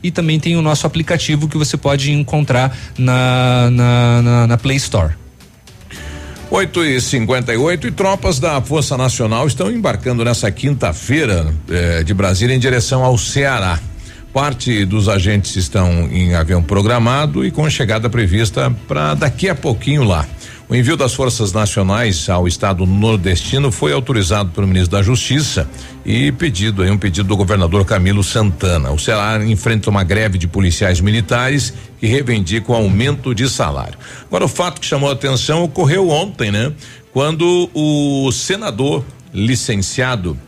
e 0.02 0.10
também 0.10 0.38
tem 0.38 0.56
o 0.56 0.62
nosso 0.62 0.86
aplicativo 0.86 1.48
que 1.48 1.56
você 1.56 1.76
pode 1.76 2.12
encontrar 2.12 2.76
na, 2.96 3.70
na, 3.70 4.22
na, 4.22 4.46
na 4.46 4.57
Play 4.58 4.76
Store. 4.76 5.14
8 6.50 6.84
e 6.84 7.00
58 7.00 7.88
e 7.88 7.90
tropas 7.90 8.38
da 8.38 8.60
Força 8.62 8.96
Nacional 8.96 9.46
estão 9.46 9.70
embarcando 9.70 10.24
nessa 10.24 10.50
quinta-feira 10.50 11.52
eh, 11.68 12.02
de 12.02 12.14
Brasília 12.14 12.56
em 12.56 12.58
direção 12.58 13.04
ao 13.04 13.18
Ceará. 13.18 13.78
Parte 14.32 14.84
dos 14.86 15.08
agentes 15.08 15.56
estão 15.56 16.08
em 16.10 16.34
avião 16.34 16.62
programado 16.62 17.44
e 17.44 17.50
com 17.50 17.68
chegada 17.68 18.08
prevista 18.08 18.74
para 18.86 19.14
daqui 19.14 19.48
a 19.48 19.54
pouquinho 19.54 20.04
lá. 20.04 20.26
O 20.68 20.74
envio 20.74 20.98
das 20.98 21.14
forças 21.14 21.50
nacionais 21.50 22.28
ao 22.28 22.46
estado 22.46 22.84
nordestino 22.84 23.72
foi 23.72 23.90
autorizado 23.90 24.50
pelo 24.50 24.66
ministro 24.66 24.98
da 24.98 25.02
Justiça 25.02 25.66
e 26.04 26.30
pedido 26.30 26.82
aí 26.82 26.90
um 26.90 26.98
pedido 26.98 27.26
do 27.26 27.36
governador 27.38 27.86
Camilo 27.86 28.22
Santana. 28.22 28.90
O 28.90 28.98
Ceará 28.98 29.42
enfrenta 29.46 29.88
uma 29.88 30.04
greve 30.04 30.36
de 30.36 30.46
policiais 30.46 31.00
militares 31.00 31.72
que 31.98 32.06
reivindica 32.06 32.70
o 32.70 32.74
aumento 32.74 33.34
de 33.34 33.48
salário. 33.48 33.98
Agora 34.26 34.44
o 34.44 34.48
fato 34.48 34.78
que 34.78 34.86
chamou 34.86 35.08
a 35.08 35.14
atenção 35.14 35.64
ocorreu 35.64 36.10
ontem, 36.10 36.52
né? 36.52 36.70
Quando 37.14 37.70
o 37.72 38.30
senador 38.30 39.02
licenciado 39.32 40.38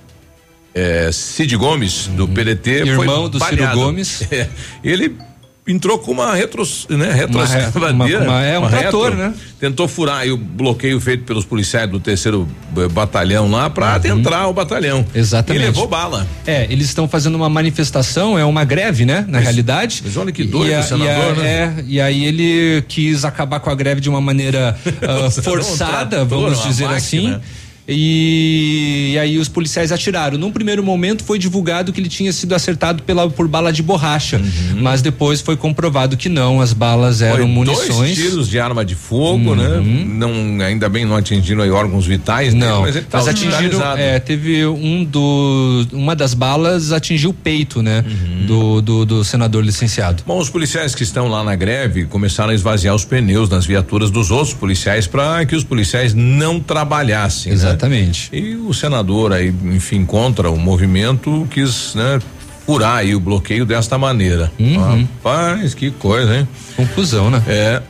eh, 0.74 1.08
Cid 1.10 1.56
Gomes 1.56 2.08
do 2.08 2.28
PDT 2.28 2.70
irmão 2.84 3.22
foi 3.22 3.30
do 3.30 3.42
Ciro 3.42 3.70
Gomes, 3.72 4.22
é, 4.30 4.50
ele 4.84 5.16
entrou 5.66 5.98
com 5.98 6.10
uma 6.12 6.34
retro, 6.34 6.62
né, 6.88 7.12
retroescavadeira. 7.12 8.24
É 8.44 8.58
um 8.58 8.68
trator, 8.68 9.14
né? 9.14 9.32
Tentou 9.58 9.86
furar 9.86 10.26
o 10.28 10.36
bloqueio 10.36 11.00
feito 11.00 11.24
pelos 11.24 11.44
policiais 11.44 11.88
do 11.88 12.00
terceiro 12.00 12.48
eh, 12.76 12.88
batalhão 12.88 13.50
lá 13.50 13.68
para 13.68 13.86
uhum. 13.86 13.92
adentrar 13.92 14.48
o 14.48 14.52
batalhão. 14.52 15.04
Exatamente. 15.14 15.62
E 15.62 15.66
levou 15.66 15.86
bala. 15.86 16.26
É, 16.46 16.66
eles 16.70 16.86
estão 16.86 17.06
fazendo 17.06 17.34
uma 17.34 17.48
manifestação, 17.48 18.38
é 18.38 18.44
uma 18.44 18.64
greve, 18.64 19.04
né? 19.04 19.24
Na 19.28 19.38
realidade. 19.38 20.02
Mas 20.04 20.16
olha 20.16 20.32
que 20.32 20.44
doido 20.44 20.80
o 20.80 20.82
senador, 20.82 21.36
e 21.36 21.40
a, 21.40 21.42
né? 21.42 21.48
É, 21.48 21.84
e 21.86 22.00
aí 22.00 22.24
ele 22.24 22.82
quis 22.88 23.24
acabar 23.24 23.60
com 23.60 23.70
a 23.70 23.74
greve 23.74 24.00
de 24.00 24.08
uma 24.08 24.20
maneira 24.20 24.76
uh, 24.86 25.30
forçada, 25.42 26.22
um 26.22 26.26
trator, 26.26 26.26
vamos 26.26 26.62
dizer 26.62 26.84
máquina. 26.84 26.96
assim. 26.96 27.40
E, 27.90 29.12
e, 29.14 29.18
aí 29.18 29.38
os 29.38 29.48
policiais 29.48 29.90
atiraram. 29.90 30.38
Num 30.38 30.52
primeiro 30.52 30.82
momento 30.82 31.24
foi 31.24 31.38
divulgado 31.38 31.92
que 31.92 32.00
ele 32.00 32.08
tinha 32.08 32.32
sido 32.32 32.54
acertado 32.54 33.02
pela, 33.02 33.28
por 33.28 33.48
bala 33.48 33.72
de 33.72 33.82
borracha, 33.82 34.36
uhum. 34.38 34.80
mas 34.80 35.02
depois 35.02 35.40
foi 35.40 35.56
comprovado 35.56 36.16
que 36.16 36.28
não, 36.28 36.60
as 36.60 36.72
balas 36.72 37.20
eram 37.20 37.38
foi 37.38 37.46
munições. 37.46 37.88
Dois 37.88 38.14
tiros 38.14 38.48
de 38.48 38.60
arma 38.60 38.84
de 38.84 38.94
fogo, 38.94 39.54
né? 39.54 39.68
uhum. 39.68 39.82
né? 39.82 40.04
Não, 40.06 40.64
ainda 40.64 40.88
bem 40.88 41.04
não 41.04 41.16
atingiram 41.16 41.62
aí 41.62 41.70
órgãos 41.70 42.06
vitais. 42.06 42.54
Não, 42.54 42.84
né? 42.84 42.92
mas, 42.92 43.04
mas 43.12 43.28
atingiram. 43.28 43.80
É, 43.96 44.18
teve 44.20 44.64
um 44.66 45.04
do, 45.04 45.86
uma 45.92 46.14
das 46.14 46.34
balas 46.34 46.92
atingiu 46.92 47.30
o 47.30 47.34
peito, 47.34 47.82
né? 47.82 48.04
Uhum. 48.06 48.46
Do, 48.46 48.80
do, 48.82 49.06
do 49.06 49.24
senador 49.24 49.64
licenciado. 49.64 50.22
Bom, 50.26 50.38
os 50.38 50.48
policiais 50.48 50.94
que 50.94 51.02
estão 51.02 51.28
lá 51.28 51.42
na 51.42 51.54
greve 51.54 52.04
começaram 52.04 52.50
a 52.50 52.54
esvaziar 52.54 52.94
os 52.94 53.04
pneus 53.04 53.48
nas 53.48 53.66
viaturas 53.66 54.10
dos 54.10 54.30
outros 54.30 54.54
policiais 54.54 55.06
para 55.06 55.44
que 55.46 55.56
os 55.56 55.64
policiais 55.64 56.14
não 56.14 56.60
trabalhassem. 56.60 57.52
Exato. 57.52 57.72
Né? 57.74 57.79
Exatamente. 57.80 58.28
E 58.32 58.56
o 58.56 58.74
senador 58.74 59.32
aí, 59.32 59.54
enfim, 59.64 60.04
contra 60.04 60.50
o 60.50 60.58
movimento 60.58 61.48
quis, 61.50 61.94
né, 61.94 62.20
furar 62.66 62.98
aí 62.98 63.14
o 63.14 63.20
bloqueio 63.20 63.64
desta 63.64 63.96
maneira. 63.96 64.52
Uhum. 64.58 65.06
Rapaz, 65.22 65.72
que 65.72 65.90
coisa, 65.90 66.36
hein? 66.36 66.48
Confusão, 66.76 67.30
né? 67.30 67.42
É. 67.48 67.82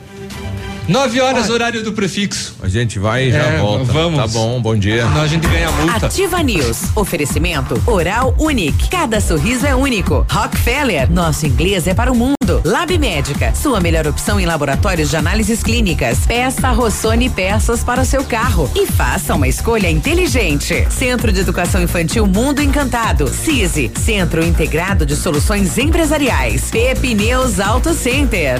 9 0.91 1.21
horas, 1.21 1.49
ah. 1.49 1.53
horário 1.53 1.83
do 1.83 1.93
prefixo. 1.93 2.53
A 2.61 2.67
gente 2.67 2.99
vai 2.99 3.29
e 3.29 3.31
já 3.31 3.43
é, 3.43 3.57
volta. 3.59 3.85
Vamos. 3.85 4.19
Tá 4.19 4.27
bom, 4.27 4.61
bom 4.61 4.75
dia. 4.75 5.05
Não, 5.05 5.21
a 5.21 5.27
gente 5.27 5.47
ganha 5.47 5.71
multa. 5.71 6.07
Ativa 6.07 6.43
News. 6.43 6.83
Oferecimento 6.93 7.81
Oral 7.87 8.35
Unique. 8.37 8.89
Cada 8.89 9.21
sorriso 9.21 9.65
é 9.65 9.73
único. 9.73 10.25
Rockefeller. 10.29 11.09
Nosso 11.09 11.47
inglês 11.47 11.87
é 11.87 11.93
para 11.93 12.11
o 12.11 12.15
mundo. 12.15 12.35
Lab 12.65 12.97
Médica. 12.97 13.55
Sua 13.55 13.79
melhor 13.79 14.05
opção 14.05 14.37
em 14.37 14.45
laboratórios 14.45 15.09
de 15.09 15.15
análises 15.15 15.63
clínicas. 15.63 16.25
Peça 16.25 16.69
Rossoni 16.71 17.29
peças 17.29 17.85
para 17.85 18.01
o 18.01 18.05
seu 18.05 18.25
carro. 18.25 18.69
E 18.75 18.85
faça 18.85 19.33
uma 19.33 19.47
escolha 19.47 19.89
inteligente. 19.89 20.85
Centro 20.89 21.31
de 21.31 21.39
Educação 21.39 21.81
Infantil 21.81 22.27
Mundo 22.27 22.61
Encantado. 22.61 23.29
CISI. 23.29 23.89
Centro 23.95 24.43
Integrado 24.43 25.05
de 25.05 25.15
Soluções 25.15 25.77
Empresariais. 25.77 26.69
Pepineus 26.69 27.61
Auto 27.61 27.93
Center. 27.93 28.59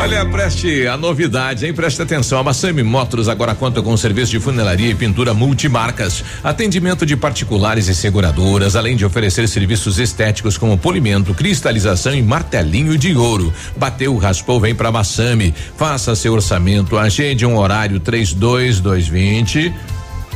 Olha, 0.00 0.24
preste 0.24 0.86
a 0.86 0.96
novidade, 0.96 1.66
hein? 1.66 1.74
Preste 1.74 2.00
atenção. 2.00 2.38
A 2.38 2.42
Massami 2.42 2.82
Motors 2.82 3.28
agora 3.28 3.54
conta 3.54 3.82
com 3.82 3.94
serviço 3.98 4.32
de 4.32 4.40
funilaria 4.40 4.90
e 4.90 4.94
pintura 4.94 5.34
multimarcas, 5.34 6.24
atendimento 6.42 7.04
de 7.04 7.14
particulares 7.16 7.86
e 7.86 7.94
seguradoras, 7.94 8.76
além 8.76 8.96
de 8.96 9.04
oferecer 9.04 9.46
serviços 9.46 9.98
estéticos 9.98 10.56
como 10.56 10.78
polimento, 10.78 11.34
cristalização 11.34 12.14
e 12.14 12.22
martelinho 12.22 12.96
de 12.96 13.14
ouro. 13.14 13.52
Bateu, 13.76 14.16
raspou, 14.16 14.58
vem 14.58 14.74
pra 14.74 14.90
Massami. 14.90 15.54
Faça 15.76 16.16
seu 16.16 16.32
orçamento, 16.32 16.96
agende 16.96 17.44
um 17.44 17.58
horário 17.58 18.00
32220 18.00 19.74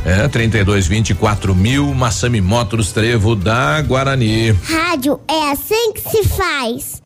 é, 0.05 0.28
32 0.28 0.86
24 0.86 1.55
mil, 1.55 1.95
Massami 1.95 2.43
Motors 2.43 2.93
Trevo 2.93 3.35
da 3.35 3.81
Guarani. 3.81 4.51
Rádio 4.51 5.19
é 5.27 5.53
assim 5.53 5.93
que 5.95 6.03
se 6.03 6.28
faz. 6.28 7.03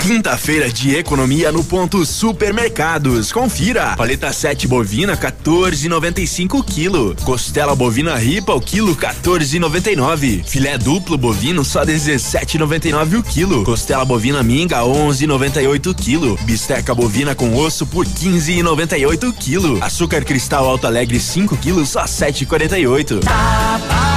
Quinta-feira 0.00 0.72
de 0.72 0.96
economia 0.96 1.52
no 1.52 1.62
ponto 1.62 2.06
Supermercados. 2.06 3.30
Confira. 3.30 3.94
Paleta 3.96 4.32
7 4.32 4.66
bovina 4.66 5.14
14,95 5.14 6.64
quilo. 6.64 7.14
Costela 7.22 7.76
bovina 7.76 8.16
ripa 8.16 8.54
o 8.54 8.60
quilo 8.60 8.96
14,99. 8.96 10.42
Filé 10.44 10.78
duplo 10.78 11.18
bovino 11.18 11.62
só 11.62 11.84
17,99 11.84 13.18
o 13.18 13.22
quilo. 13.22 13.62
Costela 13.62 14.04
bovina 14.04 14.42
minga 14.42 14.80
11,98 14.80 15.94
quilo. 15.94 16.38
Bisteca 16.44 16.94
bovina 16.94 17.34
com 17.34 17.54
osso 17.54 17.86
por 17.86 18.06
15,98 18.06 19.34
quilo. 19.34 19.84
Açúcar 19.84 20.24
cristal 20.24 20.66
Alto 20.66 20.86
Alegre 20.86 21.20
5 21.20 21.58
quilos 21.58 21.90
só 21.90 22.04
7,48. 22.04 23.20
Tá 23.20 24.09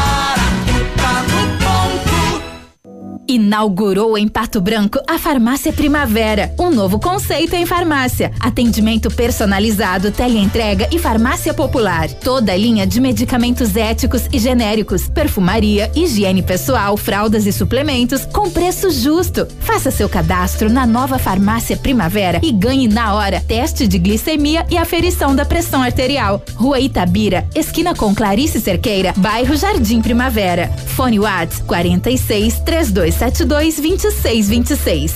Inaugurou 3.28 4.18
em 4.18 4.28
Pato 4.28 4.60
Branco 4.60 5.00
a 5.08 5.18
Farmácia 5.18 5.72
Primavera, 5.72 6.54
um 6.60 6.70
novo 6.70 7.00
conceito 7.00 7.56
em 7.56 7.66
farmácia. 7.66 8.32
Atendimento 8.40 9.10
personalizado, 9.10 10.12
teleentrega 10.12 10.90
e 10.92 11.00
farmácia 11.00 11.54
popular. 11.54 12.10
Toda 12.10 12.52
a 12.52 12.58
linha 12.58 12.86
de 12.86 13.00
medicamentos 13.00 13.78
éticos 13.78 14.24
e 14.32 14.40
genéricos, 14.40 15.08
perfumaria, 15.08 15.90
higiene 15.96 16.42
pessoal, 16.42 16.98
fraldas 16.98 17.46
e 17.46 17.54
suplementos 17.54 18.26
com 18.26 18.50
preço 18.50 18.92
justo. 18.92 19.48
Faça 19.62 19.90
seu 19.90 20.10
cadastro 20.10 20.70
na 20.70 20.86
nova 20.86 21.18
Farmácia 21.18 21.78
Primavera 21.78 22.42
e 22.44 22.52
ganhe 22.52 22.88
na 22.90 23.14
hora 23.14 23.40
teste 23.40 23.88
de 23.88 23.98
glicemia 23.98 24.66
e 24.70 24.78
aferição 24.78 25.34
da 25.34 25.46
pressão 25.46 25.82
arterial. 25.82 26.44
Rua 26.56 26.80
Itabira, 26.80 27.48
esquina 27.56 27.96
com 27.96 28.14
Clarice 28.14 28.60
Cerqueira, 28.60 29.14
bairro 29.16 29.56
Jardim 29.56 30.02
Primavera. 30.02 30.70
Fone 30.96 31.20
Whats 31.20 31.60
46 31.66 32.60
32 32.66 33.13
3272 33.18 33.76
2626. 33.80 35.14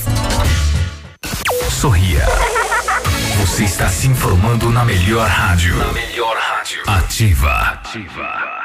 Sorria. 1.70 2.24
Você 3.40 3.64
está 3.64 3.88
se 3.88 4.06
informando 4.06 4.70
na 4.70 4.84
melhor 4.84 5.28
rádio. 5.28 5.76
Na 5.76 5.92
melhor 5.92 6.36
rádio. 6.36 6.80
Ativa. 6.86 7.52
Ativa. 7.52 8.58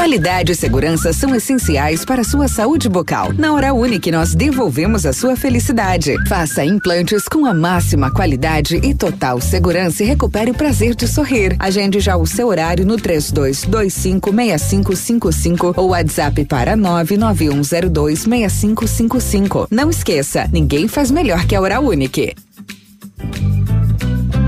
Qualidade 0.00 0.52
e 0.52 0.54
segurança 0.54 1.12
são 1.12 1.34
essenciais 1.34 2.06
para 2.06 2.22
a 2.22 2.24
sua 2.24 2.48
saúde 2.48 2.88
bucal. 2.88 3.34
Na 3.34 3.52
Hora 3.52 3.74
Unique, 3.74 4.10
nós 4.10 4.34
devolvemos 4.34 5.04
a 5.04 5.12
sua 5.12 5.36
felicidade. 5.36 6.14
Faça 6.26 6.64
implantes 6.64 7.28
com 7.28 7.44
a 7.44 7.52
máxima 7.52 8.10
qualidade 8.10 8.76
e 8.76 8.94
total 8.94 9.42
segurança 9.42 10.02
e 10.02 10.06
recupere 10.06 10.52
o 10.52 10.54
prazer 10.54 10.94
de 10.94 11.06
sorrir. 11.06 11.54
Agende 11.58 12.00
já 12.00 12.16
o 12.16 12.26
seu 12.26 12.48
horário 12.48 12.86
no 12.86 12.96
32256555 12.96 15.74
ou 15.76 15.90
WhatsApp 15.90 16.46
para 16.46 16.78
991026555. 16.78 19.68
Não 19.70 19.90
esqueça, 19.90 20.48
ninguém 20.50 20.88
faz 20.88 21.10
melhor 21.10 21.44
que 21.44 21.54
a 21.54 21.60
Hora 21.60 21.78
Unique. 21.78 22.34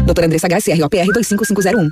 Doutora 0.07 0.29
Andressa 0.29 0.49
HSROPR 0.49 1.13
25501. 1.13 1.91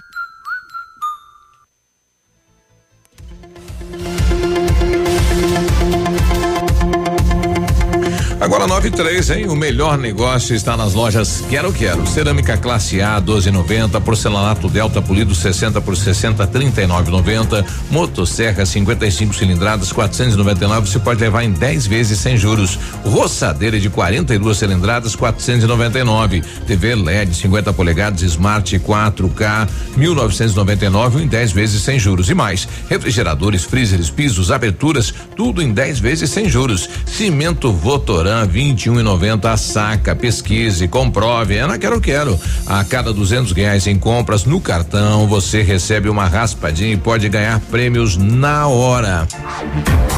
Agora 8.40 8.66
93, 8.66 9.30
hein? 9.30 9.48
O 9.50 9.54
melhor 9.54 9.98
negócio 9.98 10.56
está 10.56 10.74
nas 10.74 10.94
lojas 10.94 11.44
Quero 11.50 11.70
Quero. 11.74 12.06
Cerâmica 12.06 12.56
classe 12.56 13.02
A 13.02 13.20
12,90, 13.20 14.00
porcelanato 14.00 14.66
Delta 14.66 15.02
polido 15.02 15.34
60 15.34 15.78
por 15.82 15.94
60 15.94 16.46
39,90, 16.46 17.62
motosserra 17.90 18.64
55 18.64 19.34
cilindradas 19.34 19.92
499, 19.92 20.88
você 20.88 20.98
pode 20.98 21.20
levar 21.20 21.44
em 21.44 21.52
10 21.52 21.86
vezes 21.86 22.18
sem 22.18 22.38
juros. 22.38 22.78
Roçadeira 23.04 23.78
de 23.78 23.90
42 23.90 24.56
cilindradas 24.56 25.14
499, 25.14 26.40
TV 26.66 26.94
LED 26.94 27.34
50 27.34 27.74
polegadas 27.74 28.22
Smart 28.22 28.78
4K 28.78 29.68
1999 29.98 31.24
em 31.24 31.26
10 31.26 31.52
vezes 31.52 31.82
sem 31.82 31.98
juros 31.98 32.30
e 32.30 32.34
mais. 32.34 32.66
Refrigeradores, 32.88 33.64
freezers, 33.64 34.08
pisos, 34.08 34.50
aberturas, 34.50 35.12
tudo 35.36 35.60
em 35.60 35.74
10 35.74 36.00
vezes 36.00 36.30
sem 36.30 36.48
juros. 36.48 36.88
Cimento 37.04 37.70
Votoran 37.70 38.30
Votoran 38.40 38.46
21,90 38.46 39.52
a 39.52 39.56
saca. 39.56 40.14
Pesquise, 40.14 40.86
comprove. 40.88 41.56
É 41.56 41.66
na 41.66 41.78
Quero 41.78 42.00
Quero. 42.00 42.38
A 42.66 42.84
cada 42.84 43.12
duzentos 43.12 43.52
reais 43.52 43.86
em 43.86 43.98
compras 43.98 44.44
no 44.44 44.60
cartão, 44.60 45.26
você 45.26 45.62
recebe 45.62 46.08
uma 46.08 46.26
raspadinha 46.26 46.92
e 46.92 46.96
pode 46.96 47.28
ganhar 47.28 47.58
prêmios 47.60 48.16
na 48.16 48.66
hora. 48.66 49.26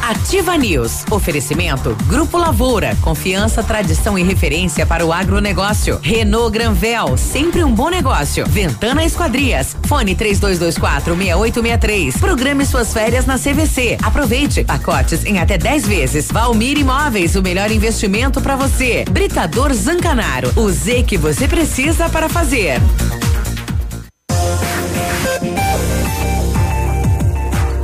Ativa 0.02 0.56
News. 0.56 1.04
Oferecimento 1.10 1.96
Grupo 2.06 2.36
Lavoura. 2.36 2.96
Confiança, 3.00 3.62
tradição 3.62 4.18
e 4.18 4.22
referência 4.22 4.84
para 4.84 5.06
o 5.06 5.12
agronegócio. 5.12 5.98
Renault 6.02 6.52
Granvel. 6.52 7.16
Sempre 7.16 7.64
um 7.64 7.72
bom 7.72 7.88
negócio. 7.88 8.44
Ventana 8.46 9.04
Esquadrias. 9.04 9.76
Fone 9.84 10.14
3224 10.14 11.16
6863. 11.16 12.16
Programe 12.18 12.66
suas 12.66 12.92
férias 12.92 13.26
na 13.26 13.38
CVC. 13.38 13.98
Aproveite. 14.02 14.64
Pacotes 14.64 15.24
em 15.24 15.38
até 15.38 15.56
10 15.56 15.86
vezes. 15.86 16.28
Valmir 16.30 16.78
Imóveis. 16.78 17.36
O 17.36 17.42
melhor 17.42 17.70
investimento 17.70 18.01
investimento 18.02 18.40
para 18.40 18.56
você. 18.56 19.04
Britador 19.10 19.72
Zancanaro, 19.72 20.52
o 20.56 20.68
Z 20.70 21.04
que 21.04 21.16
você 21.16 21.46
precisa 21.46 22.08
para 22.08 22.28
fazer. 22.28 22.80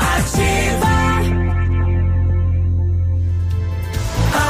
Ativa. 0.01 0.89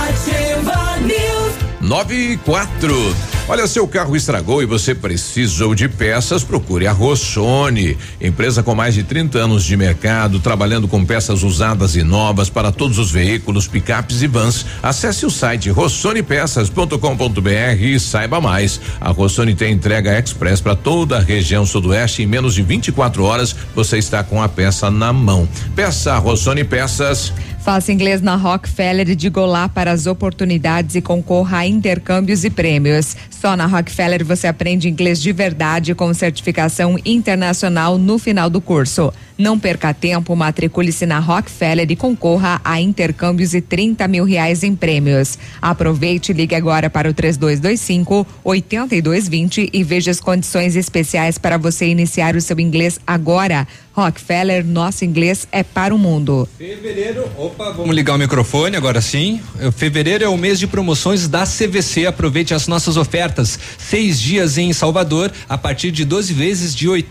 Ativa 0.09 0.97
News. 1.03 1.55
Nove 1.83 2.33
e 2.33 2.37
quatro. 2.39 3.15
Olha, 3.51 3.67
seu 3.67 3.89
carro 3.89 4.15
estragou 4.15 4.63
e 4.63 4.67
você 4.67 4.95
precisou 4.95 5.75
de 5.75 5.89
peças, 5.89 6.45
procure 6.45 6.87
a 6.87 6.93
Rossoni, 6.93 7.97
empresa 8.21 8.63
com 8.63 8.75
mais 8.75 8.93
de 8.93 9.03
30 9.03 9.39
anos 9.39 9.65
de 9.65 9.75
mercado, 9.75 10.39
trabalhando 10.39 10.87
com 10.87 11.03
peças 11.03 11.43
usadas 11.43 11.97
e 11.97 12.03
novas 12.03 12.51
para 12.51 12.71
todos 12.71 12.99
os 12.99 13.11
veículos, 13.11 13.67
picapes 13.67 14.21
e 14.21 14.27
vans. 14.27 14.67
Acesse 14.83 15.25
o 15.25 15.31
site 15.31 15.71
rossonepeças.com.br 15.71 17.81
e 17.81 17.99
saiba 17.99 18.39
mais. 18.39 18.79
A 19.01 19.13
Rossoni 19.13 19.55
tem 19.55 19.73
entrega 19.73 20.19
express 20.19 20.61
para 20.61 20.77
toda 20.77 21.17
a 21.17 21.21
região 21.21 21.65
sudoeste 21.65 22.23
em 22.23 22.27
menos 22.27 22.55
de 22.55 22.63
24 22.63 23.25
horas 23.25 23.57
você 23.75 23.97
está 23.97 24.23
com 24.23 24.43
a 24.43 24.49
peça 24.49 24.91
na 24.91 25.11
mão. 25.11 25.49
Peça 25.75 26.13
a 26.13 26.19
Rossoni 26.19 26.65
Peças. 26.65 27.33
Faça 27.61 27.93
inglês 27.93 28.23
na 28.23 28.37
Rockefeller 28.37 29.11
e 29.11 29.15
diga 29.15 29.41
olá 29.41 29.69
para 29.69 29.91
as 29.91 30.07
oportunidades 30.07 30.95
e 30.95 31.03
concorra 31.03 31.59
a 31.59 31.67
intercâmbios 31.67 32.45
e 32.45 32.51
prêmios. 32.51 33.17
Só 33.31 33.57
na 33.57 33.67
Rockefeller 33.67 34.25
você 34.25 34.47
aprende 34.47 34.89
inglês 34.89 35.21
de 35.21 35.33
verdade 35.33 35.95
com 35.95 36.13
certificação 36.15 36.97
internacional 37.05 37.99
no 37.99 38.19
final 38.19 38.49
do 38.49 38.61
curso. 38.61 39.13
Não 39.37 39.57
perca 39.57 39.95
tempo, 39.95 40.35
matricule-se 40.35 41.07
na 41.07 41.21
Rockefeller 41.21 41.89
e 41.91 41.95
concorra 41.95 42.61
a 42.65 42.81
intercâmbios 42.81 43.55
e 43.55 43.61
30 43.61 44.09
mil 44.09 44.25
reais 44.25 44.65
em 44.65 44.75
prêmios. 44.75 45.39
Aproveite 45.63 46.33
e 46.33 46.35
ligue 46.35 46.57
agora 46.57 46.91
para 46.91 47.09
o 47.09 47.15
3225 47.15 48.27
8220 48.43 49.71
e 49.73 49.85
veja 49.85 50.11
as 50.11 50.19
condições 50.19 50.75
especiais 50.75 51.39
para 51.39 51.57
você 51.57 51.87
iniciar 51.87 52.35
o 52.35 52.41
seu 52.41 52.59
inglês 52.59 52.99
agora. 53.07 53.67
Rockefeller, 53.99 54.65
nosso 54.65 55.05
inglês 55.05 55.49
é 55.51 55.65
para 55.65 55.93
o 55.93 55.99
mundo. 55.99 56.49
Fevereiro, 56.57 57.29
opa, 57.37 57.73
vamos 57.73 57.95
ligar 57.97 58.15
o 58.15 58.19
microfone 58.19 58.77
agora 58.77 59.01
sim. 59.01 59.41
Fevereiro 59.77 60.23
é 60.23 60.29
o 60.29 60.39
mês 60.39 60.61
de 60.61 60.69
promoções 60.69 61.27
da 61.27 61.45
CVC. 61.45 62.07
Aproveite 62.07 62.55
as 62.55 62.69
nossas 62.69 62.97
ofertas. 62.97 63.59
Seis 63.77 64.21
dias 64.21 64.57
em 64.57 64.73
Salvador 64.73 65.33
a 65.49 65.59
partir 65.59 65.91
de 65.91 66.05
12 66.05 66.33
vezes 66.33 66.77
de 66.77 66.89
R$ 66.89 67.05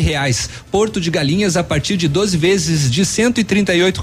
reais. 0.00 0.50
Porto 0.72 1.00
de 1.00 1.08
Galinhas 1.08 1.56
a 1.56 1.62
partir 1.62 1.96
de 1.96 2.08
12 2.08 2.36
vezes 2.36 2.90
de 2.90 3.04
cento 3.04 3.40
e 3.40 3.44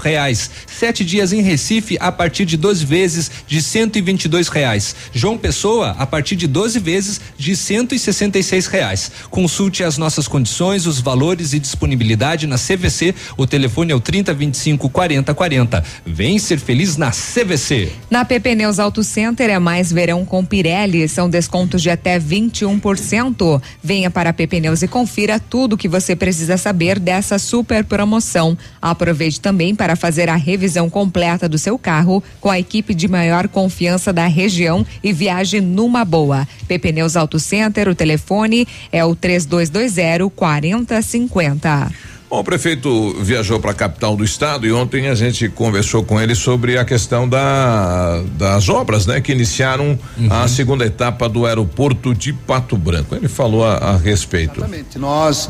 reais. 0.02 0.50
Sete 0.66 1.04
dias 1.04 1.34
em 1.34 1.42
Recife 1.42 1.98
a 2.00 2.10
partir 2.10 2.46
de 2.46 2.56
12 2.56 2.86
vezes 2.86 3.30
de 3.46 3.62
cento 3.62 3.98
e 3.98 4.02
reais. 4.50 4.96
João 5.12 5.36
Pessoa 5.36 5.94
a 5.98 6.06
partir 6.06 6.36
de 6.36 6.46
12 6.46 6.78
vezes 6.78 7.20
de 7.36 7.54
cento 7.54 7.94
e 7.94 8.60
reais. 8.70 9.12
Consulte 9.28 9.84
as 9.84 9.98
nossas 9.98 10.26
condições, 10.26 10.86
os 10.86 10.98
valores 10.98 11.52
e 11.52 11.58
disponibilidade 11.58 12.21
na 12.46 12.56
CVC. 12.56 13.14
O 13.36 13.46
telefone 13.46 13.90
é 13.90 13.94
o 13.94 14.00
3025 14.00 14.88
40 14.88 15.34
40. 15.34 15.84
Vem 16.06 16.38
ser 16.38 16.58
feliz 16.58 16.96
na 16.96 17.10
CVC. 17.10 17.90
Na 18.08 18.24
PP 18.24 18.54
Neus 18.54 18.78
Auto 18.78 19.02
Center 19.02 19.50
é 19.50 19.58
mais 19.58 19.90
verão 19.90 20.24
com 20.24 20.44
Pirelli. 20.44 21.08
São 21.08 21.28
descontos 21.28 21.82
de 21.82 21.90
até 21.90 22.20
21%. 22.20 23.60
Venha 23.82 24.08
para 24.08 24.30
a 24.30 24.32
PP 24.32 24.60
Neus 24.60 24.82
e 24.82 24.88
confira 24.88 25.40
tudo 25.40 25.72
o 25.72 25.76
que 25.76 25.88
você 25.88 26.14
precisa 26.14 26.56
saber 26.56 27.00
dessa 27.00 27.40
super 27.40 27.84
promoção. 27.84 28.56
Aproveite 28.80 29.40
também 29.40 29.74
para 29.74 29.96
fazer 29.96 30.28
a 30.28 30.36
revisão 30.36 30.88
completa 30.88 31.48
do 31.48 31.58
seu 31.58 31.76
carro 31.76 32.22
com 32.40 32.50
a 32.50 32.58
equipe 32.58 32.94
de 32.94 33.08
maior 33.08 33.48
confiança 33.48 34.12
da 34.12 34.28
região 34.28 34.86
e 35.02 35.12
viaje 35.12 35.60
numa 35.60 36.04
boa. 36.04 36.46
PP 36.68 36.92
Neus 36.92 37.16
Auto 37.16 37.40
Center, 37.40 37.88
o 37.88 37.94
telefone 37.94 38.66
é 38.92 39.04
o 39.04 39.16
3220 39.16 40.30
4050. 40.36 42.11
Bom, 42.32 42.38
o 42.38 42.44
prefeito 42.44 43.14
viajou 43.20 43.60
para 43.60 43.72
a 43.72 43.74
capital 43.74 44.16
do 44.16 44.24
estado 44.24 44.66
e 44.66 44.72
ontem 44.72 45.06
a 45.06 45.14
gente 45.14 45.50
conversou 45.50 46.02
com 46.02 46.18
ele 46.18 46.34
sobre 46.34 46.78
a 46.78 46.84
questão 46.84 47.28
da, 47.28 48.22
das 48.38 48.70
obras, 48.70 49.06
né, 49.06 49.20
que 49.20 49.32
iniciaram 49.32 49.98
uhum. 50.16 50.28
a 50.30 50.48
segunda 50.48 50.86
etapa 50.86 51.28
do 51.28 51.44
aeroporto 51.44 52.14
de 52.14 52.32
Pato 52.32 52.74
Branco. 52.74 53.14
Ele 53.14 53.28
falou 53.28 53.66
a, 53.66 53.74
a 53.74 53.96
respeito. 53.98 54.60
Exatamente. 54.60 54.98
Nós 54.98 55.46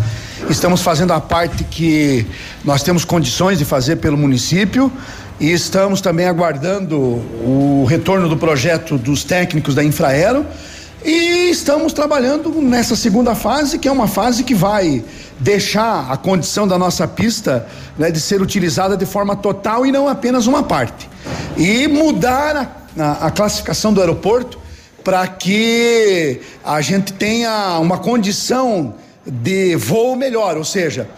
estamos 0.50 0.82
fazendo 0.82 1.12
a 1.12 1.20
parte 1.20 1.62
que 1.62 2.26
nós 2.64 2.82
temos 2.82 3.04
condições 3.04 3.60
de 3.60 3.64
fazer 3.64 3.98
pelo 3.98 4.16
município 4.16 4.92
e 5.38 5.52
estamos 5.52 6.00
também 6.00 6.26
aguardando 6.26 6.98
o 6.98 7.86
retorno 7.88 8.28
do 8.28 8.36
projeto 8.36 8.98
dos 8.98 9.22
técnicos 9.22 9.76
da 9.76 9.84
Infraero 9.84 10.44
e 11.04 11.50
estamos 11.50 11.92
trabalhando 11.92 12.50
nessa 12.60 12.94
segunda 12.94 13.34
fase, 13.34 13.78
que 13.78 13.88
é 13.88 13.92
uma 13.92 14.06
fase 14.06 14.44
que 14.44 14.54
vai 14.54 15.04
deixar 15.38 16.10
a 16.10 16.16
condição 16.16 16.66
da 16.66 16.78
nossa 16.78 17.06
pista 17.08 17.66
né, 17.98 18.10
de 18.10 18.20
ser 18.20 18.40
utilizada 18.40 18.96
de 18.96 19.04
forma 19.04 19.34
total 19.34 19.84
e 19.84 19.92
não 19.92 20.08
apenas 20.08 20.46
uma 20.46 20.62
parte. 20.62 21.08
E 21.56 21.88
mudar 21.88 22.84
a, 22.96 23.02
a, 23.02 23.26
a 23.26 23.30
classificação 23.30 23.92
do 23.92 24.00
aeroporto 24.00 24.58
para 25.02 25.26
que 25.26 26.40
a 26.64 26.80
gente 26.80 27.12
tenha 27.12 27.78
uma 27.80 27.98
condição 27.98 28.94
de 29.26 29.74
voo 29.76 30.14
melhor, 30.16 30.56
ou 30.56 30.64
seja, 30.64 31.08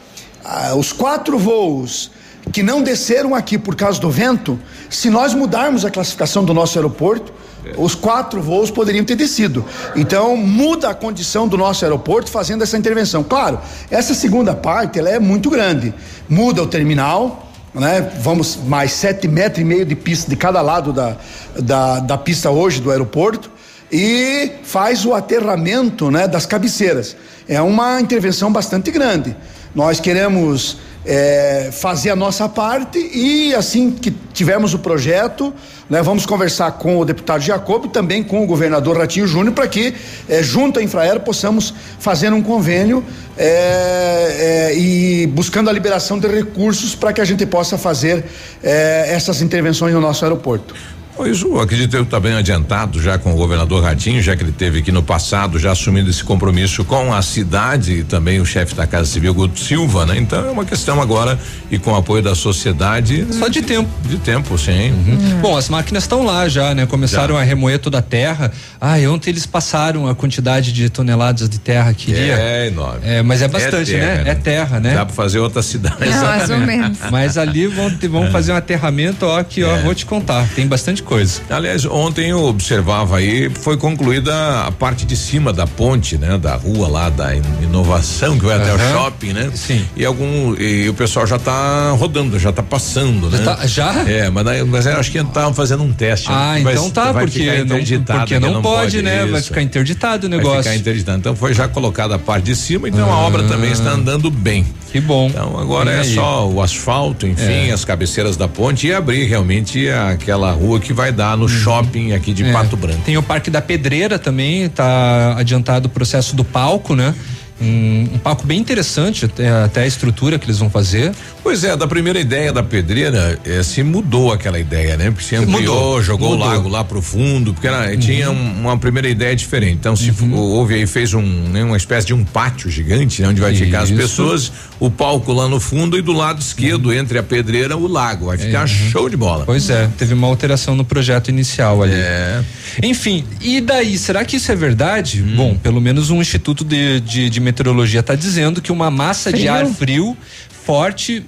os 0.77 0.93
quatro 0.93 1.39
voos 1.39 2.11
que 2.53 2.63
não 2.63 2.83
desceram 2.83 3.35
aqui 3.35 3.57
por 3.57 3.75
causa 3.75 4.01
do 4.01 4.11
vento, 4.11 4.59
se 4.91 5.09
nós 5.09 5.35
mudarmos 5.35 5.85
a 5.85 5.91
classificação 5.91 6.45
do 6.45 6.53
nosso 6.53 6.79
aeroporto, 6.79 7.33
os 7.77 7.95
quatro 7.95 8.43
voos 8.43 8.71
poderiam 8.71 9.05
ter 9.05 9.17
descido. 9.17 9.65
Então 9.97 10.37
muda 10.37 10.91
a 10.91 10.95
condição 10.95 11.49
do 11.49 11.57
nosso 11.57 11.85
aeroporto 11.85 12.31
fazendo 12.31 12.63
essa 12.63 12.77
intervenção. 12.77 13.23
Claro, 13.23 13.59
essa 13.91 14.15
segunda 14.15 14.55
parte 14.55 14.99
ela 14.99 15.11
é 15.11 15.19
muito 15.19 15.51
grande. 15.51 15.95
Muda 16.29 16.63
o 16.63 16.67
terminal, 16.67 17.49
né? 17.75 18.13
Vamos 18.21 18.57
mais 18.57 18.93
sete 18.93 19.27
metros 19.27 19.61
e 19.61 19.65
meio 19.65 19.85
de 19.85 19.97
pista 19.97 20.31
de 20.31 20.37
cada 20.37 20.61
lado 20.61 20.93
da, 20.93 21.17
da, 21.59 22.01
da 22.01 22.19
pista 22.19 22.51
hoje 22.51 22.81
do 22.81 22.91
aeroporto 22.91 23.51
e 23.91 24.53
faz 24.63 25.05
o 25.05 25.15
aterramento 25.15 26.11
né, 26.11 26.27
das 26.27 26.47
cabeceiras. 26.47 27.17
É 27.49 27.61
uma 27.61 28.01
intervenção 28.01 28.53
bastante 28.53 28.91
grande. 28.91 29.37
Nós 29.75 30.01
queremos 30.01 30.79
é, 31.05 31.71
fazer 31.73 32.11
a 32.11 32.17
nossa 32.17 32.49
parte 32.49 32.99
e 32.99 33.55
assim 33.55 33.91
que 33.91 34.11
tivermos 34.33 34.73
o 34.75 34.79
projeto, 34.79 35.53
né, 35.89 36.03
vamos 36.03 36.25
conversar 36.25 36.73
com 36.73 36.99
o 36.99 37.05
deputado 37.05 37.43
Jacob 37.43 37.85
e 37.85 37.89
também 37.89 38.23
com 38.23 38.43
o 38.43 38.47
governador 38.47 38.97
Ratinho 38.97 39.27
Júnior 39.27 39.55
para 39.55 39.69
que, 39.69 39.95
é, 40.29 40.43
junto 40.43 40.81
à 40.81 40.83
Infraero, 40.83 41.21
possamos 41.21 41.75
fazer 41.99 42.33
um 42.33 42.43
convênio 42.43 43.05
é, 43.37 44.71
é, 44.71 44.79
e 44.79 45.27
buscando 45.27 45.69
a 45.69 45.73
liberação 45.73 46.19
de 46.19 46.27
recursos 46.27 46.95
para 46.95 47.13
que 47.13 47.21
a 47.21 47.25
gente 47.25 47.45
possa 47.45 47.77
fazer 47.77 48.25
é, 48.63 49.07
essas 49.09 49.43
intervenções 49.43 49.93
no 49.93 50.01
nosso 50.01 50.25
aeroporto. 50.25 50.75
Pois 51.17 51.43
eu 51.43 51.61
acredito 51.61 51.97
que 51.97 52.03
está 52.03 52.19
bem 52.19 52.35
adiantado 52.35 53.01
já 53.01 53.17
com 53.17 53.33
o 53.33 53.37
governador 53.37 53.85
Ratinho, 53.85 54.21
já 54.21 54.35
que 54.35 54.43
ele 54.43 54.51
teve 54.51 54.81
aqui 54.81 54.91
no 54.91 55.03
passado 55.03 55.61
já 55.61 55.71
assumindo 55.71 56.11
esse 56.11 56.25
compromisso 56.25 56.85
com 56.85 57.15
a 57.15 57.23
cidade 57.23 58.01
e 58.01 58.05
também 58.05 58.41
o 58.41 58.47
chefe 58.47 58.75
da 58.75 58.85
Casa 58.85 59.07
Civil 59.07 59.33
Guto 59.33 59.61
Silva, 59.61 60.05
né? 60.05 60.19
Então 60.19 60.45
é 60.45 60.51
uma 60.51 60.65
questão 60.65 61.01
agora 61.01 61.39
e 61.71 61.79
com 61.79 61.93
o 61.93 61.97
apoio 61.97 62.21
da 62.21 62.35
sociedade. 62.35 63.27
Só 63.31 63.47
de 63.47 63.63
tempo. 63.63 63.89
De 64.09 64.19
tempo, 64.19 64.59
sim. 64.59 64.91
Uhum. 64.91 65.41
Bom, 65.41 65.57
as 65.57 65.69
máquinas 65.69 66.03
estão 66.03 66.25
lá 66.25 66.49
já, 66.49 66.75
né? 66.75 66.85
Começaram 66.85 67.37
já. 67.37 67.43
a 67.43 67.45
remoer 67.45 67.79
toda 67.79 67.99
a 67.99 68.03
terra. 68.03 68.51
Ah, 68.81 68.97
ontem 69.09 69.31
eles 69.31 69.47
passaram 69.47 70.09
a 70.09 70.17
quantidade 70.17 70.73
de 70.73 70.91
toneladas 70.91 71.49
de 71.49 71.61
terra 71.61 71.95
que 71.95 72.11
iria. 72.11 72.35
É 72.35 72.67
enorme. 72.67 73.01
É, 73.05 73.23
mas 73.23 73.41
é 73.41 73.47
bastante, 73.47 73.95
é 73.95 73.99
terra, 73.99 74.15
né? 74.17 74.25
né? 74.25 74.31
É 74.31 74.35
terra, 74.35 74.81
né? 74.81 74.95
Dá 74.95 75.07
para 75.07 75.15
fazer 75.15 75.39
outra 75.39 75.63
cidade. 75.63 76.03
É, 76.03 76.11
mais 76.11 76.51
ou 76.51 76.59
menos. 76.59 76.99
Mas 77.09 77.39
ali 77.39 77.69
vão, 77.69 77.89
vão 78.11 78.31
fazer 78.33 78.53
um 78.53 78.57
aterramento, 78.57 79.27
ó, 79.27 79.43
que 79.45 79.63
ó, 79.63 79.77
é. 79.77 79.83
vou 79.83 79.95
te 79.95 80.05
contar, 80.05 80.49
tem 80.57 80.67
bastante 80.67 81.04
coisa. 81.05 81.43
Aliás, 81.49 81.85
ontem 81.85 82.31
eu 82.31 82.45
observava 82.45 83.19
aí, 83.19 83.51
foi 83.51 83.77
concluída 83.77 84.65
a 84.67 84.73
parte 84.73 85.07
de 85.07 85.17
cima 85.17 85.53
da 85.53 85.67
ponte, 85.67 86.19
né? 86.19 86.39
Da 86.39 86.57
rua 86.57 86.89
lá 86.89 87.11
da 87.11 87.35
inovação, 87.35 88.39
que 88.39 88.45
vai 88.45 88.57
uhum. 88.57 88.63
até 88.63 88.75
o 88.75 88.93
shopping, 88.93 89.33
né? 89.33 89.51
Sim. 89.55 89.85
E 89.97 90.05
algum, 90.05 90.55
e 90.59 90.89
o 90.89 90.95
pessoal 90.95 91.27
já 91.27 91.39
tá 91.39 91.91
rodando, 91.91 92.39
já 92.39 92.53
tá 92.53 92.63
passando, 92.63 93.31
né? 93.31 93.39
Tá, 93.45 93.67
já? 93.67 94.05
É, 94.09 94.31
mas, 94.31 94.67
mas 94.67 94.87
eu 94.87 94.99
acho 94.99 95.11
que 95.11 95.19
estavam 95.19 95.55
fazendo 95.55 95.83
um 95.83 95.93
teste. 95.93 96.29
Ah, 96.31 96.55
né? 96.55 96.73
então 96.73 96.91
tá, 96.91 97.13
vai 97.13 97.25
porque 97.25 97.65
não, 97.65 97.79
porque 98.19 98.39
não, 98.39 98.55
não 98.55 98.63
pode, 98.63 98.93
pode, 98.93 99.03
né? 99.03 99.23
Isso. 99.23 99.33
Vai 99.33 99.43
ficar 99.43 99.63
interditado 99.63 100.27
o 100.27 100.31
negócio. 100.31 100.55
Vai 100.55 100.63
ficar 100.63 100.77
interditado. 100.77 101.19
Então 101.19 101.37
foi 101.37 101.55
já 101.55 101.69
colocada 101.69 102.15
a 102.15 102.19
parte 102.19 102.47
de 102.47 102.57
cima, 102.57 102.89
então 102.89 103.11
a 103.13 103.19
obra 103.19 103.43
também 103.45 103.71
está 103.71 103.91
andando 103.91 104.31
bem. 104.31 104.67
Que 104.91 105.01
bom. 105.01 105.27
Então 105.27 105.59
agora 105.59 105.93
é, 105.93 106.01
é 106.01 106.05
só 106.05 106.49
o 106.49 106.63
asfalto, 106.63 107.27
enfim, 107.27 107.69
é. 107.69 107.73
as 107.73 107.85
cabeceiras 107.85 108.37
da 108.37 108.47
ponte 108.47 108.87
e 108.87 108.95
abrir 108.95 109.25
realmente 109.25 109.89
aquela 109.89 110.53
rua 110.53 110.79
que 110.79 110.93
vai 110.95 111.13
dar 111.13 111.37
no 111.37 111.43
uhum. 111.43 111.49
shopping 111.49 112.13
aqui 112.13 112.33
de 112.33 112.45
é. 112.45 112.53
Pato 112.53 112.77
Branco. 112.77 113.03
Tem 113.05 113.17
o 113.17 113.23
Parque 113.23 113.51
da 113.51 113.61
Pedreira 113.61 114.19
também, 114.19 114.69
tá 114.69 115.37
adiantado 115.39 115.87
o 115.87 115.91
processo 115.91 116.35
do 116.35 116.45
palco, 116.45 116.95
né? 116.95 117.15
Um, 117.61 118.09
um, 118.15 118.19
palco 118.19 118.45
bem 118.45 118.59
interessante, 118.59 119.27
até, 119.27 119.49
até, 119.49 119.83
a 119.83 119.87
estrutura 119.87 120.39
que 120.39 120.47
eles 120.47 120.59
vão 120.59 120.69
fazer. 120.69 121.13
Pois 121.43 121.63
é, 121.63 121.77
da 121.77 121.87
primeira 121.87 122.19
ideia 122.19 122.53
da 122.53 122.65
pedreira, 122.65 123.39
é, 123.45 123.63
se 123.63 123.83
mudou 123.83 124.33
aquela 124.33 124.59
ideia, 124.59 124.97
né? 124.97 125.11
Porque 125.11 125.25
se 125.25 125.37
ampliou, 125.37 125.61
mudou, 125.61 126.03
jogou 126.03 126.31
mudou. 126.31 126.47
o 126.47 126.51
lago 126.51 126.69
lá 126.69 126.83
pro 126.83 127.01
fundo, 127.01 127.55
porque 127.55 127.69
era, 127.69 127.93
uhum. 127.93 127.99
tinha 127.99 128.31
um, 128.31 128.61
uma 128.63 128.77
primeira 128.77 129.09
ideia 129.09 129.37
diferente. 129.37 129.75
Então, 129.75 129.95
se 129.95 130.11
uhum. 130.11 130.35
houve 130.35 130.75
aí, 130.75 130.87
fez 130.87 131.15
um, 131.15 131.23
né, 131.23 131.63
uma 131.63 131.77
espécie 131.77 132.09
de 132.09 132.15
um 132.15 132.25
pátio 132.25 132.69
gigante, 132.69 133.23
né, 133.23 133.29
onde 133.29 133.41
vai 133.41 133.53
Isso. 133.53 133.65
ficar 133.65 133.83
as 133.83 133.91
pessoas, 133.91 134.51
o 134.81 134.91
palco 134.91 135.33
lá 135.33 135.49
no 135.49 135.61
fundo 135.61 135.97
e 135.97 136.03
do 136.03 136.13
lado 136.13 136.41
esquerdo, 136.41 136.87
uhum. 136.87 136.95
entre 136.95 137.19
a 137.19 137.23
pedreira, 137.23 137.77
o 137.77 137.87
lago. 137.87 138.27
Vai 138.27 138.39
ficar 138.39 138.63
uhum. 138.63 138.67
show 138.67 139.09
de 139.09 139.17
bola. 139.17 139.45
Pois 139.45 139.71
é, 139.71 139.89
teve 139.97 140.13
uma 140.13 140.27
alteração 140.27 140.75
no 140.75 140.85
projeto 140.85 141.29
inicial 141.29 141.85
ali. 141.85 141.95
É. 141.95 142.43
Enfim, 142.83 143.25
e 143.41 143.61
daí, 143.61 143.97
será 143.97 144.25
que 144.25 144.37
isso 144.37 144.51
é 144.51 144.57
verdade? 144.57 145.23
Hum. 145.23 145.37
Bom, 145.37 145.57
pelo 145.57 145.81
menos 145.81 146.11
um 146.11 146.21
instituto 146.21 146.65
de, 146.65 147.01
de, 147.01 147.31
de 147.31 147.44
meteorologia 147.45 148.01
está 148.01 148.15
dizendo 148.15 148.61
que 148.61 148.73
uma 148.73 148.91
massa 148.91 149.31
frio. 149.31 149.43
de 149.43 149.49
ar 149.49 149.67
frio 149.67 150.17
forte 150.65 151.23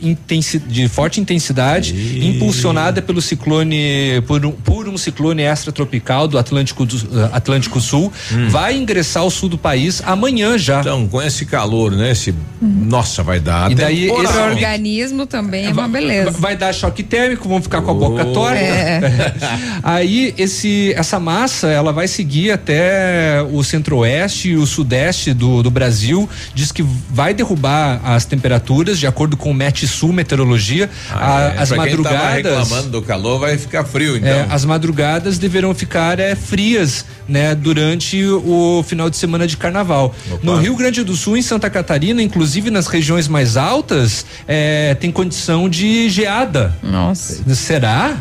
de 0.66 0.88
forte 0.88 1.20
intensidade, 1.20 1.94
e... 1.94 2.26
impulsionada 2.26 3.02
pelo 3.02 3.20
ciclone 3.20 4.22
por 4.26 4.44
um, 4.44 4.52
por 4.52 4.88
um 4.88 4.96
ciclone 4.96 5.42
extratropical 5.42 6.26
do 6.26 6.38
Atlântico 6.38 6.86
do, 6.86 6.96
uh, 6.96 7.30
Atlântico 7.32 7.80
Sul, 7.80 8.12
hum. 8.32 8.48
vai 8.48 8.76
ingressar 8.76 9.22
ao 9.22 9.30
sul 9.30 9.48
do 9.48 9.58
país 9.58 10.02
amanhã 10.04 10.56
já. 10.56 10.80
Então, 10.80 11.06
com 11.06 11.20
esse 11.20 11.44
calor, 11.44 11.92
né? 11.92 12.12
Esse, 12.12 12.30
hum. 12.30 12.36
nossa, 12.62 13.22
vai 13.22 13.38
dar. 13.38 13.70
E 13.70 13.74
daí 13.74 14.10
esse 14.10 14.38
organismo 14.38 15.26
também 15.26 15.66
é 15.66 15.72
uma 15.72 15.88
beleza. 15.88 16.30
Vai 16.30 16.56
dar 16.56 16.72
choque 16.72 17.02
térmico, 17.02 17.48
vão 17.48 17.60
ficar 17.60 17.82
com 17.82 17.90
a 17.90 17.94
boca 17.94 18.24
oh. 18.26 18.32
torta. 18.32 18.58
É. 18.58 19.00
Aí 19.82 20.34
esse 20.38 20.92
essa 20.94 21.20
massa, 21.20 21.68
ela 21.68 21.92
vai 21.92 22.08
seguir 22.08 22.50
até 22.50 23.42
o 23.50 23.62
centro-oeste 23.62 24.50
e 24.50 24.56
o 24.56 24.66
sudeste 24.66 25.32
do, 25.32 25.62
do 25.62 25.70
Brasil, 25.70 26.28
diz 26.54 26.72
que 26.72 26.82
vai 26.82 27.34
derrubar 27.34 28.00
as 28.04 28.24
temperaturas 28.24 28.98
de 28.98 29.06
acordo 29.06 29.25
acordo 29.26 29.36
com 29.36 29.50
o 29.50 29.54
Metsul 29.54 30.12
Meteorologia, 30.12 30.88
ah, 31.10 31.36
a, 31.36 31.40
é. 31.40 31.58
as 31.58 31.68
pra 31.68 31.78
madrugadas. 31.78 32.42
Quem 32.42 32.52
reclamando 32.52 32.88
do 32.88 33.02
calor 33.02 33.38
vai 33.40 33.58
ficar 33.58 33.84
frio, 33.84 34.16
então. 34.16 34.28
É, 34.28 34.46
as 34.48 34.64
madrugadas 34.64 35.38
deverão 35.38 35.74
ficar 35.74 36.20
é, 36.20 36.34
frias, 36.34 37.04
né, 37.28 37.54
durante 37.54 38.22
o 38.24 38.84
final 38.86 39.10
de 39.10 39.16
semana 39.16 39.46
de 39.46 39.56
carnaval. 39.56 40.14
Opa. 40.30 40.40
No 40.42 40.56
Rio 40.56 40.76
Grande 40.76 41.02
do 41.02 41.16
Sul, 41.16 41.36
em 41.36 41.42
Santa 41.42 41.68
Catarina, 41.68 42.22
inclusive 42.22 42.70
nas 42.70 42.86
regiões 42.86 43.26
mais 43.26 43.56
altas, 43.56 44.24
é, 44.46 44.94
tem 44.94 45.10
condição 45.10 45.68
de 45.68 46.08
geada. 46.08 46.74
Nossa. 46.82 47.42
Será? 47.54 48.16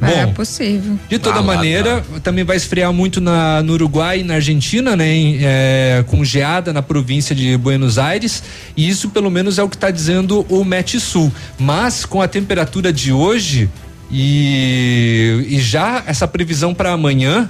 Bom, 0.00 0.06
é 0.08 0.26
possível. 0.26 0.98
De 1.08 1.18
toda 1.18 1.38
ah, 1.38 1.42
maneira, 1.42 2.02
tá. 2.02 2.20
também 2.20 2.44
vai 2.44 2.56
esfriar 2.56 2.92
muito 2.92 3.20
na, 3.20 3.62
no 3.62 3.72
Uruguai 3.72 4.20
e 4.20 4.22
na 4.22 4.34
Argentina, 4.34 4.94
né? 4.94 5.08
Em, 5.08 5.38
é, 5.40 6.04
com 6.06 6.22
geada 6.24 6.72
na 6.72 6.82
província 6.82 7.34
de 7.34 7.56
Buenos 7.56 7.98
Aires. 7.98 8.42
E 8.76 8.88
isso, 8.88 9.08
pelo 9.08 9.30
menos, 9.30 9.58
é 9.58 9.62
o 9.62 9.68
que 9.68 9.76
está 9.76 9.90
dizendo 9.90 10.44
o 10.48 10.64
Met 10.64 11.00
Sul. 11.00 11.32
Mas 11.58 12.04
com 12.04 12.20
a 12.20 12.28
temperatura 12.28 12.92
de 12.92 13.10
hoje 13.10 13.70
e, 14.10 15.46
e 15.48 15.60
já 15.60 16.02
essa 16.06 16.28
previsão 16.28 16.74
para 16.74 16.92
amanhã 16.92 17.48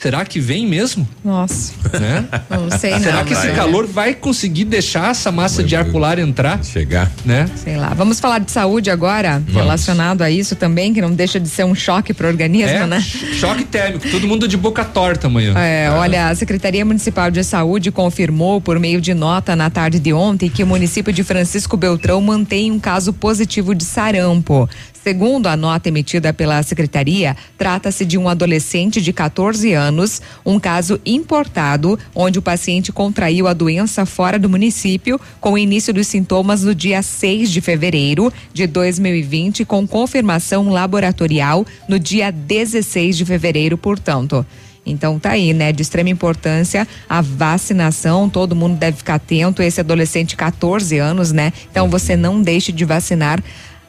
Será 0.00 0.24
que 0.24 0.38
vem 0.38 0.64
mesmo? 0.64 1.08
Nossa. 1.24 1.72
Né? 1.98 2.24
Não 2.48 2.78
sei 2.78 2.92
não. 2.92 3.00
Será 3.00 3.24
que 3.24 3.32
esse 3.32 3.50
calor 3.50 3.84
vai 3.84 4.14
conseguir 4.14 4.64
deixar 4.64 5.10
essa 5.10 5.32
massa 5.32 5.60
de 5.60 5.74
ar 5.74 5.86
polar 5.86 6.20
entrar? 6.20 6.62
Chegar. 6.62 7.10
Né? 7.24 7.50
Sei 7.56 7.76
lá. 7.76 7.94
Vamos 7.94 8.20
falar 8.20 8.38
de 8.38 8.52
saúde 8.52 8.90
agora, 8.90 9.40
Vamos. 9.40 9.54
relacionado 9.54 10.22
a 10.22 10.30
isso 10.30 10.54
também, 10.54 10.94
que 10.94 11.00
não 11.00 11.12
deixa 11.12 11.40
de 11.40 11.48
ser 11.48 11.64
um 11.64 11.74
choque 11.74 12.14
para 12.14 12.26
o 12.26 12.30
organismo, 12.30 12.76
é, 12.76 12.86
né? 12.86 13.00
Choque 13.00 13.64
térmico, 13.64 14.08
todo 14.08 14.28
mundo 14.28 14.46
de 14.46 14.56
boca 14.56 14.84
torta 14.84 15.26
amanhã. 15.26 15.54
É, 15.58 15.90
olha, 15.90 16.28
a 16.28 16.34
Secretaria 16.34 16.84
Municipal 16.84 17.28
de 17.28 17.42
Saúde 17.42 17.90
confirmou 17.90 18.60
por 18.60 18.78
meio 18.78 19.00
de 19.00 19.14
nota 19.14 19.56
na 19.56 19.68
tarde 19.68 19.98
de 19.98 20.12
ontem 20.12 20.48
que 20.48 20.62
o 20.62 20.66
município 20.66 21.12
de 21.12 21.24
Francisco 21.24 21.76
Beltrão 21.76 22.20
mantém 22.20 22.70
um 22.70 22.78
caso 22.78 23.12
positivo 23.12 23.74
de 23.74 23.84
sarampo. 23.84 24.68
Segundo 25.02 25.46
a 25.46 25.56
nota 25.56 25.88
emitida 25.88 26.32
pela 26.32 26.62
secretaria, 26.62 27.36
trata-se 27.56 28.04
de 28.04 28.18
um 28.18 28.28
adolescente 28.28 29.00
de 29.00 29.12
14 29.12 29.72
anos, 29.72 30.20
um 30.44 30.58
caso 30.58 31.00
importado, 31.06 31.98
onde 32.14 32.38
o 32.38 32.42
paciente 32.42 32.92
contraiu 32.92 33.46
a 33.46 33.54
doença 33.54 34.04
fora 34.04 34.38
do 34.38 34.50
município, 34.50 35.20
com 35.40 35.52
o 35.52 35.58
início 35.58 35.94
dos 35.94 36.06
sintomas 36.08 36.64
no 36.64 36.74
dia 36.74 37.00
6 37.00 37.50
de 37.50 37.60
fevereiro 37.60 38.32
de 38.52 38.66
2020, 38.66 39.64
com 39.64 39.86
confirmação 39.86 40.68
laboratorial 40.68 41.64
no 41.88 41.98
dia 41.98 42.30
16 42.30 43.16
de 43.16 43.24
fevereiro, 43.24 43.78
portanto. 43.78 44.44
Então 44.88 45.18
tá 45.18 45.32
aí, 45.32 45.52
né? 45.52 45.70
De 45.70 45.82
extrema 45.82 46.08
importância 46.08 46.88
a 47.08 47.20
vacinação, 47.20 48.28
todo 48.28 48.56
mundo 48.56 48.76
deve 48.76 48.96
ficar 48.96 49.16
atento. 49.16 49.62
Esse 49.62 49.80
adolescente, 49.80 50.36
14 50.36 50.98
anos, 50.98 51.30
né? 51.30 51.52
Então 51.70 51.88
você 51.88 52.16
não 52.16 52.40
deixe 52.40 52.72
de 52.72 52.84
vacinar 52.84 53.42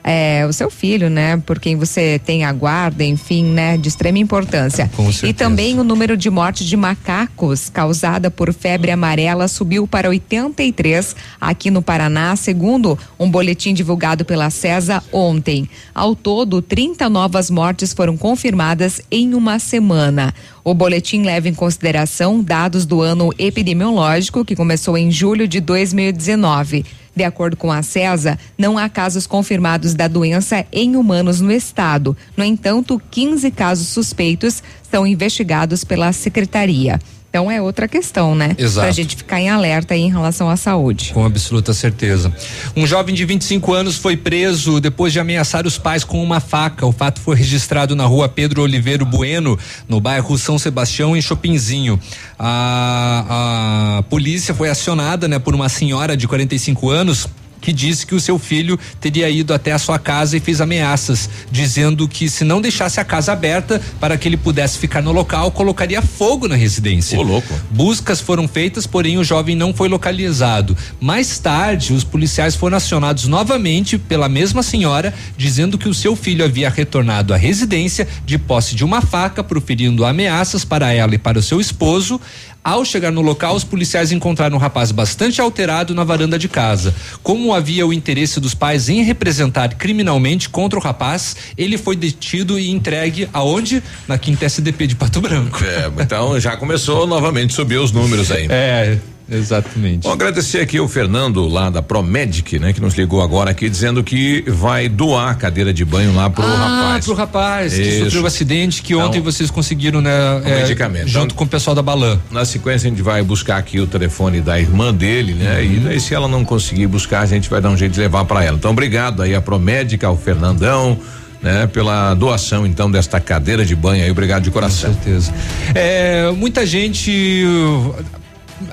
é, 0.04 0.46
o 0.48 0.54
seu 0.54 0.70
filho, 0.70 1.10
né? 1.10 1.38
Por 1.38 1.60
quem 1.60 1.76
você 1.76 2.20
tem 2.24 2.44
a 2.44 2.52
guarda, 2.52 3.04
enfim, 3.04 3.44
né? 3.44 3.78
De 3.78 3.90
extrema 3.90 4.18
importância. 4.18 4.90
Com 4.96 5.12
certeza. 5.12 5.28
E 5.28 5.34
também 5.34 5.80
o 5.80 5.84
número 5.84 6.16
de 6.16 6.30
mortes 6.30 6.66
de 6.66 6.78
macacos 6.78 7.70
causada 7.70 8.32
por 8.32 8.54
febre 8.54 8.92
amarela 8.92 9.48
subiu 9.48 9.88
para 9.88 10.10
83 10.10 11.16
aqui 11.40 11.70
no 11.70 11.82
Paraná, 11.82 12.36
segundo 12.36 12.98
um 13.20 13.30
boletim 13.30 13.74
divulgado 13.74 14.24
pela 14.24 14.50
CESA 14.50 15.04
ontem. 15.12 15.70
Ao 15.94 16.16
todo, 16.16 16.62
30 16.62 17.10
novas 17.10 17.50
mortes 17.50 17.94
foram 17.94 18.18
confirmadas 18.18 19.02
em 19.12 19.34
uma 19.34 19.60
semana. 19.60 20.34
O 20.64 20.74
boletim 20.74 21.24
leva 21.24 21.48
em 21.48 21.54
consideração 21.54 22.44
dados 22.44 22.86
do 22.86 23.02
ano 23.02 23.30
epidemiológico, 23.38 24.44
que 24.44 24.56
começou 24.56 24.98
em 24.98 25.10
julho 25.10 25.48
de 25.48 25.60
2019. 25.60 26.86
De 27.16 27.24
acordo 27.24 27.58
com 27.58 27.72
a 27.72 27.82
CESA, 27.82 28.38
não 28.58 28.78
há 28.78 28.88
casos 28.88 29.28
confirmados 29.28 29.94
da 29.94 30.08
doença 30.08 30.66
em 30.72 30.96
humanos 30.96 31.42
no 31.42 31.52
estado. 31.52 32.16
No 32.38 32.44
entanto, 32.44 33.02
15 33.12 33.52
casos 33.52 33.88
suspeitos 33.88 34.64
são 34.90 35.06
investigados 35.06 35.84
pela 35.84 36.14
secretaria. 36.14 37.00
Então 37.30 37.50
é 37.50 37.62
outra 37.62 37.88
questão, 37.88 38.34
né? 38.34 38.56
Exato. 38.58 38.86
Pra 38.86 38.92
gente 38.92 39.16
ficar 39.16 39.40
em 39.40 39.50
alerta 39.50 39.94
aí 39.94 40.02
em 40.02 40.10
relação 40.10 40.50
à 40.50 40.58
saúde. 40.58 41.12
Com 41.14 41.24
absoluta 41.24 41.74
certeza. 41.74 42.34
Um 42.76 42.88
jovem 42.88 43.14
de 43.14 43.24
25 43.24 43.72
anos 43.72 43.98
foi 43.98 44.18
preso 44.18 44.80
depois 44.80 45.14
de 45.14 45.20
ameaçar 45.20 45.68
os 45.68 45.78
pais 45.78 46.04
com 46.04 46.24
uma 46.24 46.40
faca. 46.40 46.88
O 46.88 46.92
fato 46.92 47.22
foi 47.22 47.36
registrado 47.36 47.96
na 47.96 48.06
rua 48.06 48.28
Pedro 48.28 48.64
Oliveiro 48.64 49.06
Bueno, 49.06 49.60
no 49.88 50.02
bairro 50.02 50.38
São 50.40 50.58
Sebastião, 50.58 51.16
em 51.16 51.22
Chopinzinho. 51.22 52.00
A, 52.38 54.00
a 54.00 54.04
polícia 54.04 54.56
foi 54.56 54.70
acionada, 54.70 55.28
né, 55.28 55.38
por 55.38 55.54
uma 55.54 55.70
senhora 55.70 56.18
de 56.18 56.28
45 56.28 56.90
anos 56.90 57.28
que 57.62 57.74
disse 57.74 58.06
que 58.06 58.16
o 58.16 58.20
seu 58.20 58.38
filho 58.40 58.80
teria 59.00 59.30
ido 59.30 59.54
até 59.54 59.72
a 59.72 59.80
sua 59.80 60.00
casa 60.00 60.38
e 60.38 60.40
fez 60.40 60.62
ameaças, 60.62 61.30
dizendo 61.52 62.08
que 62.08 62.30
se 62.30 62.44
não 62.44 62.62
deixasse 62.62 63.00
a 63.00 63.06
casa 63.06 63.32
aberta 63.32 63.82
para 64.00 64.18
que 64.18 64.28
ele 64.28 64.38
pudesse 64.38 64.78
ficar 64.78 65.02
no 65.02 65.12
local, 65.12 65.52
colocaria 65.52 66.02
fogo 66.02 66.48
na 66.48 66.56
residência. 66.56 67.20
Ô, 67.20 67.24
louco. 67.24 67.54
Buscas 67.70 68.22
foram 68.22 68.48
feitas, 68.48 68.88
porém 68.88 69.18
o 69.18 69.24
jovem 69.24 69.56
não 69.56 69.74
foi 69.74 69.88
localizado. 69.88 70.76
Mais 71.00 71.40
tarde, 71.40 71.94
os 71.94 72.04
policiais 72.04 72.56
foram 72.56 72.78
acionados 72.78 73.26
novamente 73.26 73.98
pela 73.98 74.30
mesma 74.30 74.64
senhora, 74.64 75.14
dizendo 75.38 75.78
que 75.78 75.90
o 75.90 75.94
seu 75.94 76.16
filho 76.16 76.44
havia 76.44 76.70
retornado 76.70 77.34
à 77.34 77.38
residência 77.38 78.08
de 78.26 78.38
posse 78.38 78.76
de 78.76 78.84
uma 78.84 79.02
faca, 79.02 79.44
proferindo 79.44 80.06
ameaças 80.06 80.64
para 80.64 80.94
ela 80.94 81.16
e 81.16 81.18
para 81.18 81.40
o 81.40 81.44
seu 81.44 81.60
esposo. 81.60 82.20
Ao 82.64 82.84
chegar 82.84 83.12
no 83.12 83.22
local, 83.22 83.56
os 83.56 83.64
policiais 83.64 84.12
encontraram 84.12 84.58
um 84.58 84.60
rapaz 84.60 84.92
bastante 84.92 85.40
alterado 85.40 85.96
na 85.96 86.04
varanda 86.04 86.38
de 86.38 86.50
casa. 86.50 86.94
Como 87.24 87.54
havia 87.54 87.88
o 87.88 87.94
interesse 87.94 88.40
dos 88.40 88.54
pais 88.54 88.90
em 88.90 89.02
representar 89.02 89.76
criminalmente 89.76 90.50
contra 90.50 90.78
o 90.78 90.82
rapaz, 90.82 91.36
ele 91.58 91.78
foi 91.78 91.96
detido 91.96 92.60
e 92.60 92.70
entregue 92.70 93.30
aonde? 93.32 93.82
Na 94.08 94.18
quinta 94.18 94.46
SDP 94.46 94.88
de 94.88 94.96
Pato 94.96 95.22
Branco. 95.22 95.64
É, 95.64 95.90
então 96.04 96.40
já 96.40 96.58
começou 96.58 97.08
novamente 97.08 97.52
a 97.52 97.56
subir 97.56 97.78
os 97.78 97.92
números 97.92 98.30
aí. 98.32 98.48
É. 98.50 98.98
Exatamente. 99.32 100.04
Bom, 100.04 100.12
agradecer 100.12 100.60
aqui 100.60 100.80
o 100.80 100.88
Fernando 100.88 101.48
lá 101.48 101.70
da 101.70 101.82
Promedic, 101.82 102.58
né, 102.60 102.74
que 102.74 102.82
nos 102.82 102.96
ligou 102.96 103.22
agora 103.22 103.52
aqui 103.52 103.70
dizendo 103.70 104.04
que 104.04 104.44
vai 104.48 104.90
doar 104.90 105.30
a 105.30 105.36
cadeira 105.36 105.74
de 105.74 105.86
banho 105.86 106.14
lá 106.16 106.30
pro 106.30 106.44
ah, 106.44 106.56
rapaz. 106.56 107.06
pro 107.06 107.14
rapaz 107.14 107.74
que 107.74 107.82
Isso. 107.82 108.06
sofreu 108.06 108.24
o 108.24 108.28
acidente 108.28 108.82
que 108.82 108.94
Então, 108.94 109.08
ontem 109.08 109.22
vocês 109.22 109.52
conseguiram, 109.52 110.02
né? 110.02 110.12
o 110.44 110.48
é, 110.48 110.62
medicamento. 110.62 111.08
Junto 111.08 111.26
Então, 111.26 111.38
com 111.38 111.44
o 111.44 111.48
pessoal 111.48 111.76
da 111.76 111.82
Balan. 111.82 112.20
Na 112.32 112.46
sequência 112.46 112.88
a 112.88 112.90
gente 112.90 113.02
vai 113.02 113.22
buscar 113.24 113.58
aqui 113.58 113.80
o 113.80 113.88
telefone 113.88 114.42
da 114.42 114.60
irmã 114.60 114.94
dele, 114.94 115.34
né? 115.34 115.60
Uhum. 115.60 115.74
E 115.74 115.80
daí 115.80 116.00
se 116.00 116.14
ela 116.14 116.28
não 116.28 116.44
conseguir 116.44 116.88
buscar, 116.88 117.22
a 117.22 117.26
gente 117.26 117.50
vai 117.50 117.62
dar 117.62 117.70
um 117.70 117.78
jeito 117.78 117.94
de 117.94 118.00
levar 118.00 118.26
para 118.26 118.44
ela. 118.44 118.58
Então 118.58 118.72
obrigado 118.72 119.22
aí 119.22 119.36
a 119.36 119.42
Promédica, 119.42 120.08
ao 120.08 120.18
Fernandão, 120.18 120.98
né? 121.42 121.68
Pela 121.68 122.14
doação 122.16 122.66
então 122.66 122.90
desta 122.90 123.20
cadeira 123.20 123.66
de 123.66 123.76
banho 123.76 124.04
aí, 124.04 124.12
obrigado 124.12 124.44
de 124.44 124.52
coração. 124.52 124.94
Com 124.94 125.02
certeza. 125.02 125.34
É, 125.74 126.32
muita 126.32 126.66
gente 126.66 127.44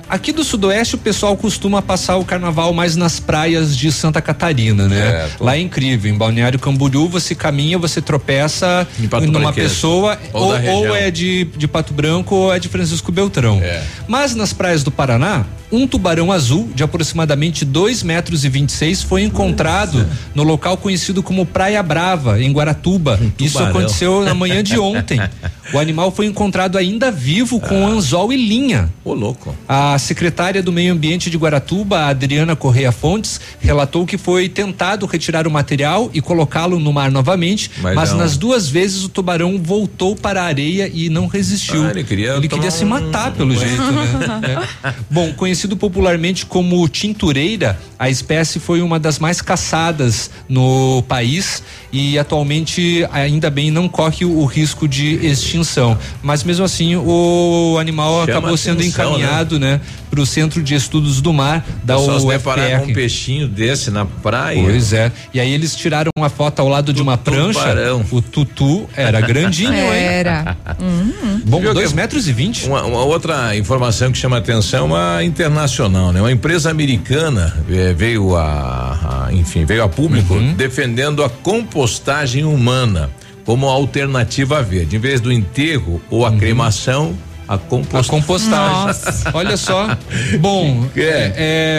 Aqui 0.09 0.31
do 0.31 0.43
Sudoeste 0.43 0.95
o 0.95 0.97
pessoal 0.97 1.35
costuma 1.37 1.81
passar 1.81 2.17
o 2.17 2.25
carnaval 2.25 2.73
mais 2.73 2.95
nas 2.95 3.19
praias 3.19 3.75
de 3.75 3.91
Santa 3.91 4.21
Catarina, 4.21 4.87
né? 4.87 5.11
Certo. 5.11 5.43
Lá 5.43 5.55
é 5.55 5.59
incrível. 5.59 6.11
Em 6.11 6.17
Balneário 6.17 6.59
Camboriú 6.59 7.07
você 7.07 7.35
caminha, 7.35 7.77
você 7.77 8.01
tropeça 8.01 8.87
Em 8.99 9.27
numa 9.27 9.53
pessoa 9.53 10.17
Ou 10.33 10.47
ou, 10.47 10.87
ou 10.87 10.95
é 10.95 11.11
de, 11.11 11.45
de 11.45 11.67
Pato 11.67 11.93
Branco 11.93 12.35
ou 12.35 12.53
é 12.53 12.59
de 12.59 12.67
Francisco 12.67 13.11
Beltrão. 13.11 13.59
É. 13.61 13.83
Mas 14.07 14.35
nas 14.35 14.53
praias 14.53 14.83
do 14.83 14.91
Paraná, 14.91 15.45
um 15.71 15.85
tubarão 15.85 16.31
azul 16.31 16.69
de 16.73 16.83
aproximadamente 16.83 17.65
2 17.65 18.03
metros 18.03 18.45
e 18.45 18.49
26 18.49 19.03
foi 19.03 19.23
encontrado 19.23 20.07
no 20.33 20.43
local 20.43 20.77
conhecido 20.77 21.21
como 21.21 21.45
Praia 21.45 21.83
Brava, 21.83 22.41
em 22.41 22.51
Guaratuba. 22.51 23.19
Isso 23.39 23.57
tubarão. 23.57 23.77
aconteceu 23.77 24.23
na 24.23 24.33
manhã 24.33 24.63
de 24.63 24.79
ontem. 24.79 25.19
O 25.73 25.77
animal 25.79 26.11
foi 26.11 26.27
encontrado 26.27 26.77
ainda 26.77 27.11
vivo 27.11 27.59
com 27.59 27.85
anzol 27.85 28.31
e 28.31 28.37
linha. 28.37 28.89
Ô, 29.03 29.13
louco. 29.13 29.53
A 29.67 29.76
secretária 29.99 30.61
do 30.63 30.71
Meio 30.71 30.93
Ambiente 30.93 31.29
de 31.29 31.37
Guaratuba, 31.37 32.05
Adriana 32.05 32.55
Correia 32.55 32.91
Fontes, 32.91 33.39
relatou 33.59 34.05
que 34.05 34.17
foi 34.17 34.47
tentado 34.49 35.05
retirar 35.05 35.47
o 35.47 35.51
material 35.51 36.09
e 36.13 36.21
colocá-lo 36.21 36.79
no 36.79 36.91
mar 36.93 37.11
novamente, 37.11 37.71
Mas 37.81 37.95
mas, 37.95 38.13
nas 38.13 38.37
duas 38.37 38.69
vezes 38.69 39.03
o 39.03 39.09
tubarão 39.09 39.59
voltou 39.61 40.15
para 40.15 40.41
a 40.41 40.45
areia 40.45 40.89
e 40.93 41.09
não 41.09 41.27
resistiu. 41.27 41.85
Ah, 41.85 41.89
ele 41.91 42.03
queria 42.03 42.33
Ele 42.33 42.47
queria 42.47 42.71
se 42.71 42.83
um- 42.85 42.89
matar 42.89 43.31
pelo 43.33 43.55
jeito, 43.55 43.81
né? 43.81 44.67
É. 44.83 44.93
Bom, 45.09 45.33
conhecido 45.33 45.75
popularmente 45.75 46.45
como 46.45 46.87
tintureira, 46.87 47.79
a 47.97 48.09
espécie 48.09 48.59
foi 48.59 48.81
uma 48.81 48.99
das 48.99 49.19
mais 49.19 49.41
caçadas 49.41 50.29
no 50.47 51.01
país 51.07 51.63
e 51.91 52.17
atualmente 52.19 53.07
ainda 53.11 53.49
bem 53.49 53.71
não 53.71 53.87
corre 53.87 54.25
o 54.25 54.43
risco 54.45 54.87
de 54.87 55.15
extinção. 55.25 55.97
Mas 56.21 56.43
mesmo 56.43 56.65
assim 56.65 56.95
o 56.95 57.77
animal 57.79 58.21
Chama 58.25 58.37
acabou 58.37 58.57
sendo 58.57 58.79
atenção, 58.81 59.09
encaminhado, 59.11 59.59
né, 59.59 59.79
para 60.09 60.21
o 60.21 60.25
Centro 60.25 60.61
de 60.63 60.73
Estudos 60.75 61.21
do 61.21 61.31
Mar 61.33 61.65
da 61.83 61.97
Só 61.97 62.19
se 62.19 62.25
UFPR. 62.25 62.37
deparar 62.37 62.79
com 62.81 62.91
um 62.91 62.93
peixinho 62.93 63.47
desse 63.47 63.89
na 63.91 64.05
praia. 64.05 64.61
Pois 64.63 64.93
é. 64.93 65.11
E 65.33 65.39
aí 65.39 65.51
eles 65.53 65.75
tiraram 65.75 66.09
uma 66.17 66.29
foto 66.29 66.59
ao 66.59 66.67
lado 66.69 66.91
de 66.93 67.01
uma 67.01 67.17
prancha. 67.17 67.59
tubarão. 67.59 68.05
O 68.11 68.21
tutu 68.21 68.87
era 68.95 69.19
grandinho, 69.21 69.73
hein? 69.73 69.79
Era. 69.79 70.55
Uhum. 70.79 71.41
Bom, 71.45 71.59
Viu 71.59 71.73
dois 71.73 71.89
que- 71.89 71.95
metros 71.95 72.27
e 72.27 72.33
vinte. 72.33 72.65
Uma, 72.67 72.83
uma 72.83 73.03
outra 73.03 73.55
informação 73.57 74.11
que 74.11 74.17
chama 74.17 74.37
atenção 74.37 74.79
é 74.79 74.83
uma 74.83 75.23
internacional, 75.23 76.11
né? 76.11 76.19
Uma 76.21 76.31
empresa 76.31 76.69
americana 76.69 77.55
eh, 77.69 77.93
veio 77.93 78.35
a, 78.35 79.25
a- 79.27 79.33
enfim, 79.33 79.65
veio 79.65 79.83
a 79.83 79.89
público 79.89 80.33
Uhum. 80.35 80.53
defendendo 80.53 81.23
a 81.23 81.29
compostagem 81.77 82.43
humana 82.43 83.09
como 83.45 83.67
alternativa 83.67 84.63
verde. 84.63 84.95
Em 84.95 84.99
vez 84.99 85.21
do 85.21 85.31
enterro 85.31 86.01
ou 86.09 86.25
a 86.25 86.31
cremação, 86.31 87.15
a 87.47 87.53
A 87.53 87.57
compostagem. 87.57 88.09
compostagem. 88.09 89.23
Olha 89.33 89.55
só. 89.55 89.95
Bom, 90.41 90.85
é, 90.97 91.33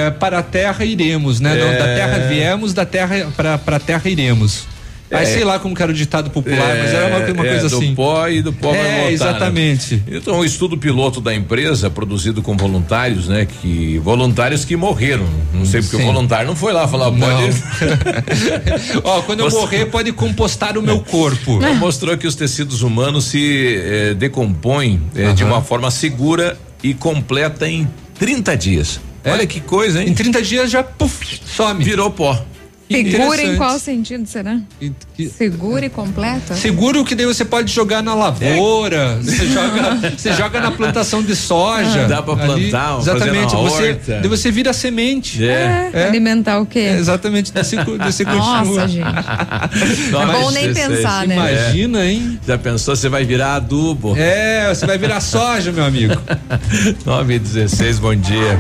é, 0.06 0.10
para 0.12 0.38
a 0.38 0.42
terra 0.42 0.84
iremos, 0.84 1.40
né? 1.40 1.54
Não, 1.54 1.66
É. 1.66 1.76
da 1.78 1.84
terra 1.84 2.28
viemos, 2.28 2.72
da 2.72 2.86
terra 2.86 3.26
para 3.36 3.76
a 3.76 3.80
terra 3.80 4.08
iremos. 4.08 4.66
Aí 5.10 5.22
É. 5.22 5.26
sei 5.26 5.42
lá 5.44 5.58
como 5.58 5.74
que 5.74 5.82
era 5.82 5.90
o 5.90 5.94
ditado 5.94 6.28
popular, 6.30 6.76
mas 6.76 6.92
era 6.92 7.06
uma, 7.06 7.32
uma 7.32 7.46
É, 7.46 7.50
coisa 7.50 7.68
do 7.70 7.76
assim. 7.78 7.94
pó 7.94 8.28
e 8.28 8.42
do 8.42 8.52
pó 8.52 8.70
vai 8.72 8.78
É, 8.80 8.82
voltar, 8.84 9.04
né? 9.06 9.12
exatamente. 9.12 10.02
Então, 10.06 10.38
o 10.38 10.44
estudo 10.44 10.76
piloto 10.76 11.20
da 11.20 11.34
empresa, 11.34 11.88
produzido 11.88 12.42
com 12.42 12.56
voluntários, 12.56 13.26
né? 13.28 13.46
Que 13.46 13.98
voluntários 13.98 14.64
que 14.66 14.76
morreram. 14.76 15.26
Não 15.54 15.64
sei 15.64 15.80
porque 15.80 15.96
Sim. 15.96 16.02
o 16.02 16.06
voluntário 16.06 16.46
não 16.46 16.54
foi 16.56 16.72
lá 16.72 16.86
falar, 16.86 17.10
Não. 17.10 17.18
pode. 17.18 17.56
Ó, 19.04 19.22
quando 19.22 19.40
eu 19.40 19.50
morrer, 19.50 19.86
pode 19.86 20.12
compostar 20.12 20.76
o 20.76 20.82
meu 20.82 21.00
corpo. 21.00 21.58
Mostrou 21.76 22.16
que 22.16 22.26
os 22.26 22.34
tecidos 22.34 22.82
humanos 22.82 23.24
se 23.26 23.76
eh, 23.82 24.14
decompõem 24.14 25.00
eh, 25.14 25.32
de 25.32 25.44
uma 25.44 25.62
forma 25.62 25.90
segura 25.90 26.58
e 26.82 26.92
completa 26.94 27.68
em 27.68 27.88
30 28.18 28.56
dias. 28.56 29.00
É? 29.24 29.32
Olha 29.32 29.46
que 29.46 29.60
coisa, 29.60 30.02
hein? 30.02 30.08
Em 30.10 30.14
30 30.14 30.42
dias 30.42 30.70
já 30.70 30.82
puf, 30.82 31.40
some. 31.46 31.82
Virou 31.82 32.10
pó. 32.10 32.40
Segura 32.90 33.42
em 33.42 33.56
qual 33.56 33.78
sentido 33.78 34.26
será? 34.26 34.60
Segura 35.26 35.86
e 35.86 35.88
completa? 35.88 36.54
Seguro 36.54 37.04
que 37.04 37.14
daí 37.14 37.26
você 37.26 37.44
pode 37.44 37.72
jogar 37.72 38.02
na 38.02 38.14
lavoura, 38.14 39.18
você 39.20 39.46
joga, 39.48 40.12
você 40.16 40.32
joga 40.32 40.60
na 40.60 40.70
plantação 40.70 41.22
de 41.22 41.34
soja. 41.34 42.06
Dá 42.06 42.22
pra 42.22 42.34
ali. 42.34 42.70
plantar, 42.70 42.96
fazer 42.96 43.10
exatamente. 43.10 43.56
Você, 43.56 43.88
horta. 43.88 44.18
daí 44.20 44.28
você 44.28 44.50
vira 44.50 44.72
semente. 44.72 45.44
É. 45.44 45.90
É, 45.92 46.08
Alimentar 46.08 46.58
o 46.60 46.66
quê? 46.66 46.80
É, 46.80 46.92
exatamente, 46.98 47.52
desse, 47.52 47.76
desse 47.76 48.24
Nossa, 48.24 48.64
continua. 48.64 48.88
gente. 48.88 50.10
Não, 50.10 50.22
É 50.28 50.40
bom 50.40 50.50
nem 50.50 50.72
pensar, 50.72 51.26
né? 51.26 51.34
Imagina, 51.34 52.04
hein? 52.04 52.38
Já 52.46 52.58
pensou, 52.58 52.94
você 52.94 53.08
vai 53.08 53.24
virar 53.24 53.56
adubo. 53.56 54.14
É, 54.16 54.72
você 54.72 54.86
vai 54.86 54.98
virar 54.98 55.20
soja, 55.20 55.72
meu 55.72 55.84
amigo. 55.84 56.14
9 57.04 57.34
e 57.34 57.38
16, 57.38 57.98
bom 57.98 58.14
dia. 58.14 58.58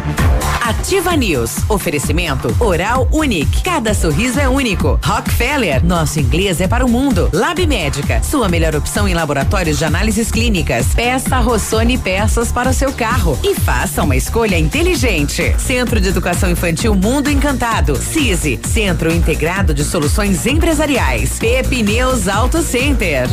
Ativa 0.62 1.14
News. 1.16 1.56
Oferecimento 1.68 2.54
Oral 2.60 3.08
Unique. 3.12 3.62
Cada 3.62 3.94
sorriso 3.94 4.38
é 4.40 4.48
único. 4.48 4.98
Rockefeller. 5.04 5.84
Nosso 5.84 6.18
inglês 6.20 6.47
é 6.48 6.66
para 6.66 6.84
o 6.84 6.88
mundo. 6.88 7.28
Lab 7.32 7.64
Médica. 7.66 8.22
Sua 8.22 8.48
melhor 8.48 8.74
opção 8.74 9.06
em 9.06 9.12
laboratórios 9.12 9.76
de 9.76 9.84
análises 9.84 10.30
clínicas. 10.30 10.86
Peça 10.94 11.38
Rossoni 11.38 11.98
peças 11.98 12.50
para 12.50 12.70
o 12.70 12.72
seu 12.72 12.90
carro. 12.90 13.38
E 13.44 13.54
faça 13.54 14.02
uma 14.02 14.16
escolha 14.16 14.58
inteligente. 14.58 15.54
Centro 15.58 16.00
de 16.00 16.08
Educação 16.08 16.50
Infantil 16.50 16.94
Mundo 16.94 17.30
Encantado. 17.30 17.96
CISI. 17.96 18.58
Centro 18.66 19.12
Integrado 19.12 19.74
de 19.74 19.84
Soluções 19.84 20.46
Empresariais. 20.46 21.38
Pepineus 21.38 22.26
Auto 22.26 22.62
Center. 22.62 23.28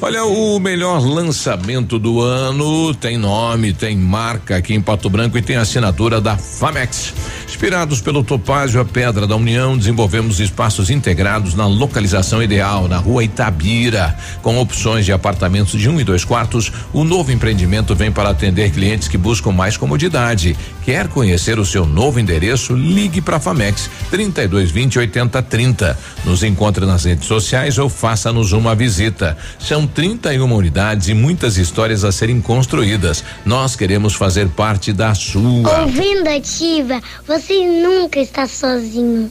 Olha, 0.00 0.24
o 0.24 0.58
melhor 0.58 1.00
lançamento 1.04 1.98
do 1.98 2.20
ano 2.20 2.94
tem 2.94 3.16
nome, 3.16 3.72
tem 3.72 3.96
marca 3.96 4.56
aqui 4.56 4.74
em 4.74 4.80
Pato 4.80 5.08
Branco 5.08 5.36
e 5.38 5.42
tem 5.42 5.56
assinatura 5.56 6.20
da 6.20 6.36
Famex. 6.36 7.14
Inspirados 7.48 8.00
pelo 8.00 8.22
Topázio, 8.22 8.80
a 8.80 8.84
Pedra 8.84 9.26
da 9.26 9.34
União, 9.34 9.76
desenvolvemos 9.76 10.38
espaços 10.38 10.90
integrados 10.90 11.54
na 11.54 11.66
localização 11.66 12.42
ideal, 12.42 12.86
na 12.86 12.98
rua 12.98 13.24
Itabira. 13.24 14.16
Com 14.42 14.58
opções 14.60 15.04
de 15.04 15.12
apartamentos 15.12 15.80
de 15.80 15.88
um 15.88 15.98
e 15.98 16.04
dois 16.04 16.24
quartos, 16.24 16.70
o 16.92 17.02
novo 17.02 17.32
empreendimento 17.32 17.94
vem 17.96 18.12
para 18.12 18.30
atender 18.30 18.70
clientes 18.70 19.08
que 19.08 19.18
buscam 19.18 19.50
mais 19.50 19.76
comodidade. 19.76 20.56
Quer 20.84 21.08
conhecer 21.08 21.58
o 21.58 21.66
seu 21.66 21.84
novo 21.84 22.20
endereço? 22.20 22.74
Ligue 22.74 23.20
para 23.20 23.38
a 23.38 23.40
Famex 23.40 23.90
3220 24.10 24.98
8030. 24.98 25.98
Nos 26.24 26.42
encontre 26.42 26.86
nas 26.86 27.04
redes 27.04 27.26
sociais 27.26 27.76
ou 27.78 27.88
faça-nos 27.88 28.52
uma 28.52 28.74
visita. 28.74 29.36
São 29.58 29.77
31 29.86 30.52
unidades 30.52 31.08
e 31.08 31.14
muitas 31.14 31.56
histórias 31.56 32.04
a 32.04 32.12
serem 32.12 32.40
construídas. 32.40 33.24
Nós 33.44 33.76
queremos 33.76 34.14
fazer 34.14 34.48
parte 34.48 34.92
da 34.92 35.14
sua. 35.14 35.80
Ouvindo 35.80 36.28
ativa, 36.28 37.00
você 37.26 37.66
nunca 37.66 38.18
está 38.20 38.46
sozinho. 38.46 39.30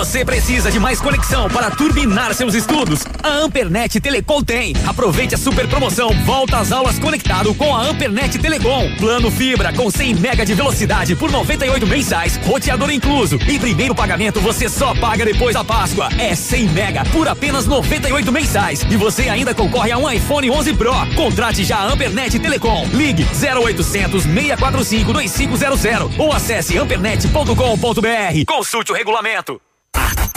Você 0.00 0.24
precisa 0.24 0.70
de 0.70 0.80
mais 0.80 0.98
conexão 0.98 1.46
para 1.50 1.70
turbinar 1.70 2.32
seus 2.32 2.54
estudos? 2.54 3.04
A 3.22 3.28
Ampernet 3.28 4.00
Telecom 4.00 4.42
tem. 4.42 4.74
Aproveite 4.86 5.34
a 5.34 5.38
super 5.38 5.68
promoção 5.68 6.08
Volta 6.24 6.56
às 6.56 6.72
aulas 6.72 6.98
conectado 6.98 7.54
com 7.54 7.76
a 7.76 7.82
Ampernet 7.82 8.38
Telecom. 8.38 8.96
Plano 8.96 9.30
fibra 9.30 9.74
com 9.74 9.90
100 9.90 10.14
mega 10.14 10.46
de 10.46 10.54
velocidade 10.54 11.14
por 11.14 11.30
98 11.30 11.86
mensais, 11.86 12.38
roteador 12.46 12.90
incluso. 12.90 13.36
E 13.46 13.58
primeiro 13.58 13.94
pagamento 13.94 14.40
você 14.40 14.70
só 14.70 14.94
paga 14.94 15.22
depois 15.22 15.52
da 15.52 15.62
Páscoa. 15.62 16.08
É 16.18 16.34
100 16.34 16.68
mega 16.70 17.04
por 17.04 17.28
apenas 17.28 17.66
98 17.66 18.32
mensais. 18.32 18.82
E 18.90 18.96
você 18.96 19.28
ainda 19.28 19.54
concorre 19.54 19.92
a 19.92 19.98
um 19.98 20.10
iPhone 20.10 20.50
11 20.50 20.72
Pro. 20.76 20.94
Contrate 21.14 21.62
já 21.62 21.76
a 21.76 21.92
Ampernet 21.92 22.38
Telecom. 22.38 22.88
Ligue 22.94 23.24
0800 23.24 24.22
645 24.22 25.12
2500 25.12 26.18
ou 26.18 26.32
acesse 26.32 26.78
ampernet.com.br. 26.78 28.44
Consulte 28.46 28.92
o 28.92 28.94
regulamento. 28.94 29.60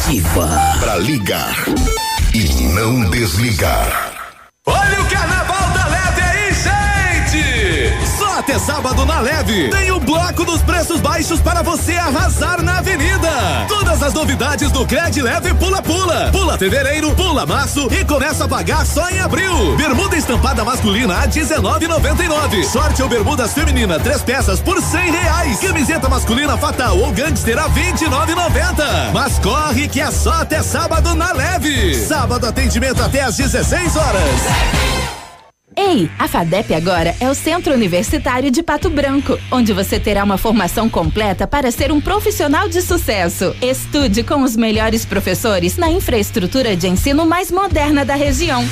Ativa. 0.04 0.50
Pra 0.82 0.98
ligar 0.98 1.56
e 2.34 2.64
não 2.74 3.10
desligar. 3.10 4.12
Olha 4.66 5.02
o 5.02 5.10
carnaval 5.10 5.33
até 8.44 8.60
sábado 8.60 9.06
na 9.06 9.22
Leve 9.22 9.70
tem 9.70 9.90
o 9.90 10.02
bloco 10.02 10.44
dos 10.44 10.62
preços 10.62 11.00
baixos 11.00 11.40
para 11.40 11.62
você 11.62 11.94
arrasar 11.94 12.62
na 12.62 12.80
avenida. 12.80 13.30
Todas 13.70 14.04
as 14.04 14.14
novidades 14.14 14.70
do 14.70 14.86
Cred 14.86 15.22
Leve 15.22 15.54
Pula 15.54 15.82
Pula. 15.82 16.30
Pula 16.30 16.58
fevereiro, 16.58 17.16
pula 17.16 17.46
março 17.46 17.88
e 17.90 18.04
começa 18.04 18.44
a 18.44 18.48
pagar 18.48 18.86
só 18.86 19.10
em 19.10 19.22
abril. 19.22 19.78
Bermuda 19.78 20.18
estampada 20.18 20.66
masculina 20.66 21.20
a 21.20 21.28
19,99. 21.28 22.70
Short 22.70 23.02
ou 23.02 23.08
bermudas 23.08 23.54
feminina, 23.54 23.98
três 23.98 24.22
peças 24.22 24.60
por 24.60 24.82
100 24.82 25.12
reais. 25.12 25.60
Camiseta 25.60 26.10
masculina 26.10 26.58
fatal 26.58 26.98
ou 26.98 27.14
gangster 27.14 27.58
a 27.58 27.70
29,90. 27.70 29.14
Mas 29.14 29.40
corre 29.40 29.88
que 29.88 30.02
é 30.02 30.12
só 30.12 30.34
até 30.34 30.62
sábado 30.62 31.16
na 31.16 31.32
Leve. 31.32 31.96
Sábado 31.96 32.46
atendimento 32.46 33.02
até 33.02 33.22
às 33.22 33.38
16 33.38 33.96
horas. 33.96 35.13
Ei, 35.76 36.10
a 36.20 36.28
FADEP 36.28 36.74
agora 36.74 37.16
é 37.20 37.30
o 37.30 37.34
Centro 37.34 37.74
Universitário 37.74 38.52
de 38.52 38.62
Pato 38.62 38.90
Branco, 38.90 39.40
onde 39.52 39.74
você 39.74 40.00
terá 40.00 40.24
uma 40.24 40.38
formação 40.38 40.90
completa 40.90 41.48
para 41.48 41.72
ser 41.72 41.92
um 41.92 42.00
profissional 42.00 42.70
de 42.70 42.82
sucesso. 42.82 43.56
Estude 43.62 44.24
com 44.24 44.44
os 44.44 44.56
melhores 44.56 45.06
professores 45.06 45.78
na 45.78 45.90
infraestrutura 45.90 46.76
de 46.76 46.88
ensino 46.88 47.26
mais 47.26 47.52
moderna 47.52 48.06
da 48.06 48.16
região. 48.16 48.64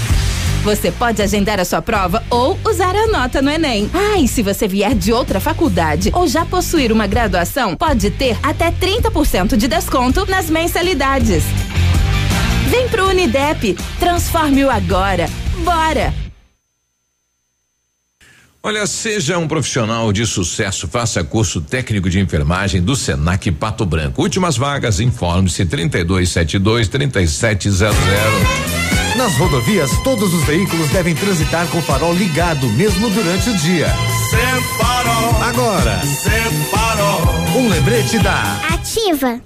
Você 0.63 0.91
pode 0.91 1.21
agendar 1.23 1.59
a 1.59 1.65
sua 1.65 1.81
prova 1.81 2.23
ou 2.29 2.57
usar 2.63 2.95
a 2.95 3.07
nota 3.07 3.41
no 3.41 3.49
Enem. 3.49 3.89
Ah, 3.93 4.19
e 4.19 4.27
se 4.27 4.43
você 4.43 4.67
vier 4.67 4.93
de 4.93 5.11
outra 5.11 5.39
faculdade 5.39 6.11
ou 6.13 6.27
já 6.27 6.45
possuir 6.45 6.91
uma 6.91 7.07
graduação, 7.07 7.75
pode 7.75 8.11
ter 8.11 8.37
até 8.43 8.71
30% 8.71 9.57
de 9.57 9.67
desconto 9.67 10.25
nas 10.29 10.51
mensalidades. 10.51 11.43
Vem 12.69 12.87
pro 12.89 13.09
Unidep, 13.09 13.75
transforme-o 13.99 14.69
agora. 14.69 15.27
Bora! 15.63 16.20
Olha, 18.63 18.85
seja 18.85 19.39
um 19.39 19.47
profissional 19.47 20.13
de 20.13 20.23
sucesso, 20.23 20.87
faça 20.87 21.23
curso 21.23 21.59
técnico 21.61 22.07
de 22.07 22.19
enfermagem 22.19 22.79
do 22.79 22.95
Senac 22.95 23.49
Pato 23.53 23.87
Branco. 23.87 24.21
Últimas 24.21 24.55
vagas, 24.55 24.99
informe-se 24.99 25.65
3272 25.65 26.87
3700. 26.87 27.97
Nas 29.17 29.35
rodovias, 29.35 29.89
todos 30.03 30.31
os 30.31 30.43
veículos 30.45 30.87
devem 30.89 31.15
transitar 31.15 31.65
com 31.67 31.79
o 31.79 31.81
farol 31.81 32.13
ligado, 32.13 32.67
mesmo 32.69 33.09
durante 33.09 33.49
o 33.49 33.57
dia. 33.57 33.87
Separou. 34.29 35.41
Agora, 35.41 35.99
Separou. 36.05 37.57
um 37.57 37.67
lembrete 37.67 38.19
da 38.19 38.59
Ativa. 38.69 39.41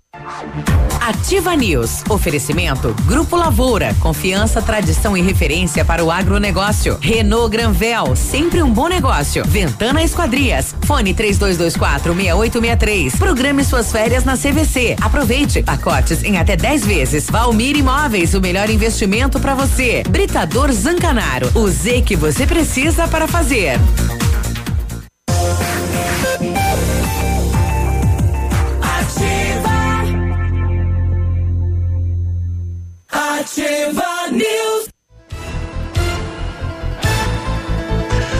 Ativa 1.01 1.55
News. 1.55 2.03
Oferecimento 2.09 2.95
Grupo 3.05 3.35
Lavoura. 3.35 3.95
Confiança, 3.99 4.61
tradição 4.61 5.15
e 5.15 5.21
referência 5.21 5.85
para 5.85 6.03
o 6.03 6.09
agronegócio. 6.09 6.97
Renault 6.99 7.49
Granvel. 7.51 8.15
Sempre 8.15 8.63
um 8.63 8.71
bom 8.71 8.87
negócio. 8.87 9.43
Ventana 9.45 10.03
Esquadrias. 10.03 10.75
Fone 10.85 11.13
3224 11.13 12.13
6863. 12.13 13.15
Programe 13.15 13.63
suas 13.63 13.91
férias 13.91 14.23
na 14.23 14.35
CVC. 14.35 14.95
Aproveite. 14.99 15.61
Pacotes 15.61 16.23
em 16.23 16.37
até 16.37 16.55
10 16.55 16.85
vezes. 16.85 17.29
Valmir 17.29 17.77
Imóveis. 17.77 18.33
O 18.33 18.41
melhor 18.41 18.69
investimento 18.69 19.39
para 19.39 19.53
você. 19.53 20.03
Britador 20.09 20.71
Zancanaro. 20.71 21.51
O 21.53 21.69
Z 21.69 22.01
que 22.01 22.15
você 22.15 22.47
precisa 22.47 23.07
para 23.07 23.27
fazer. 23.27 23.79
Ativa 33.45 34.31
News. 34.31 34.87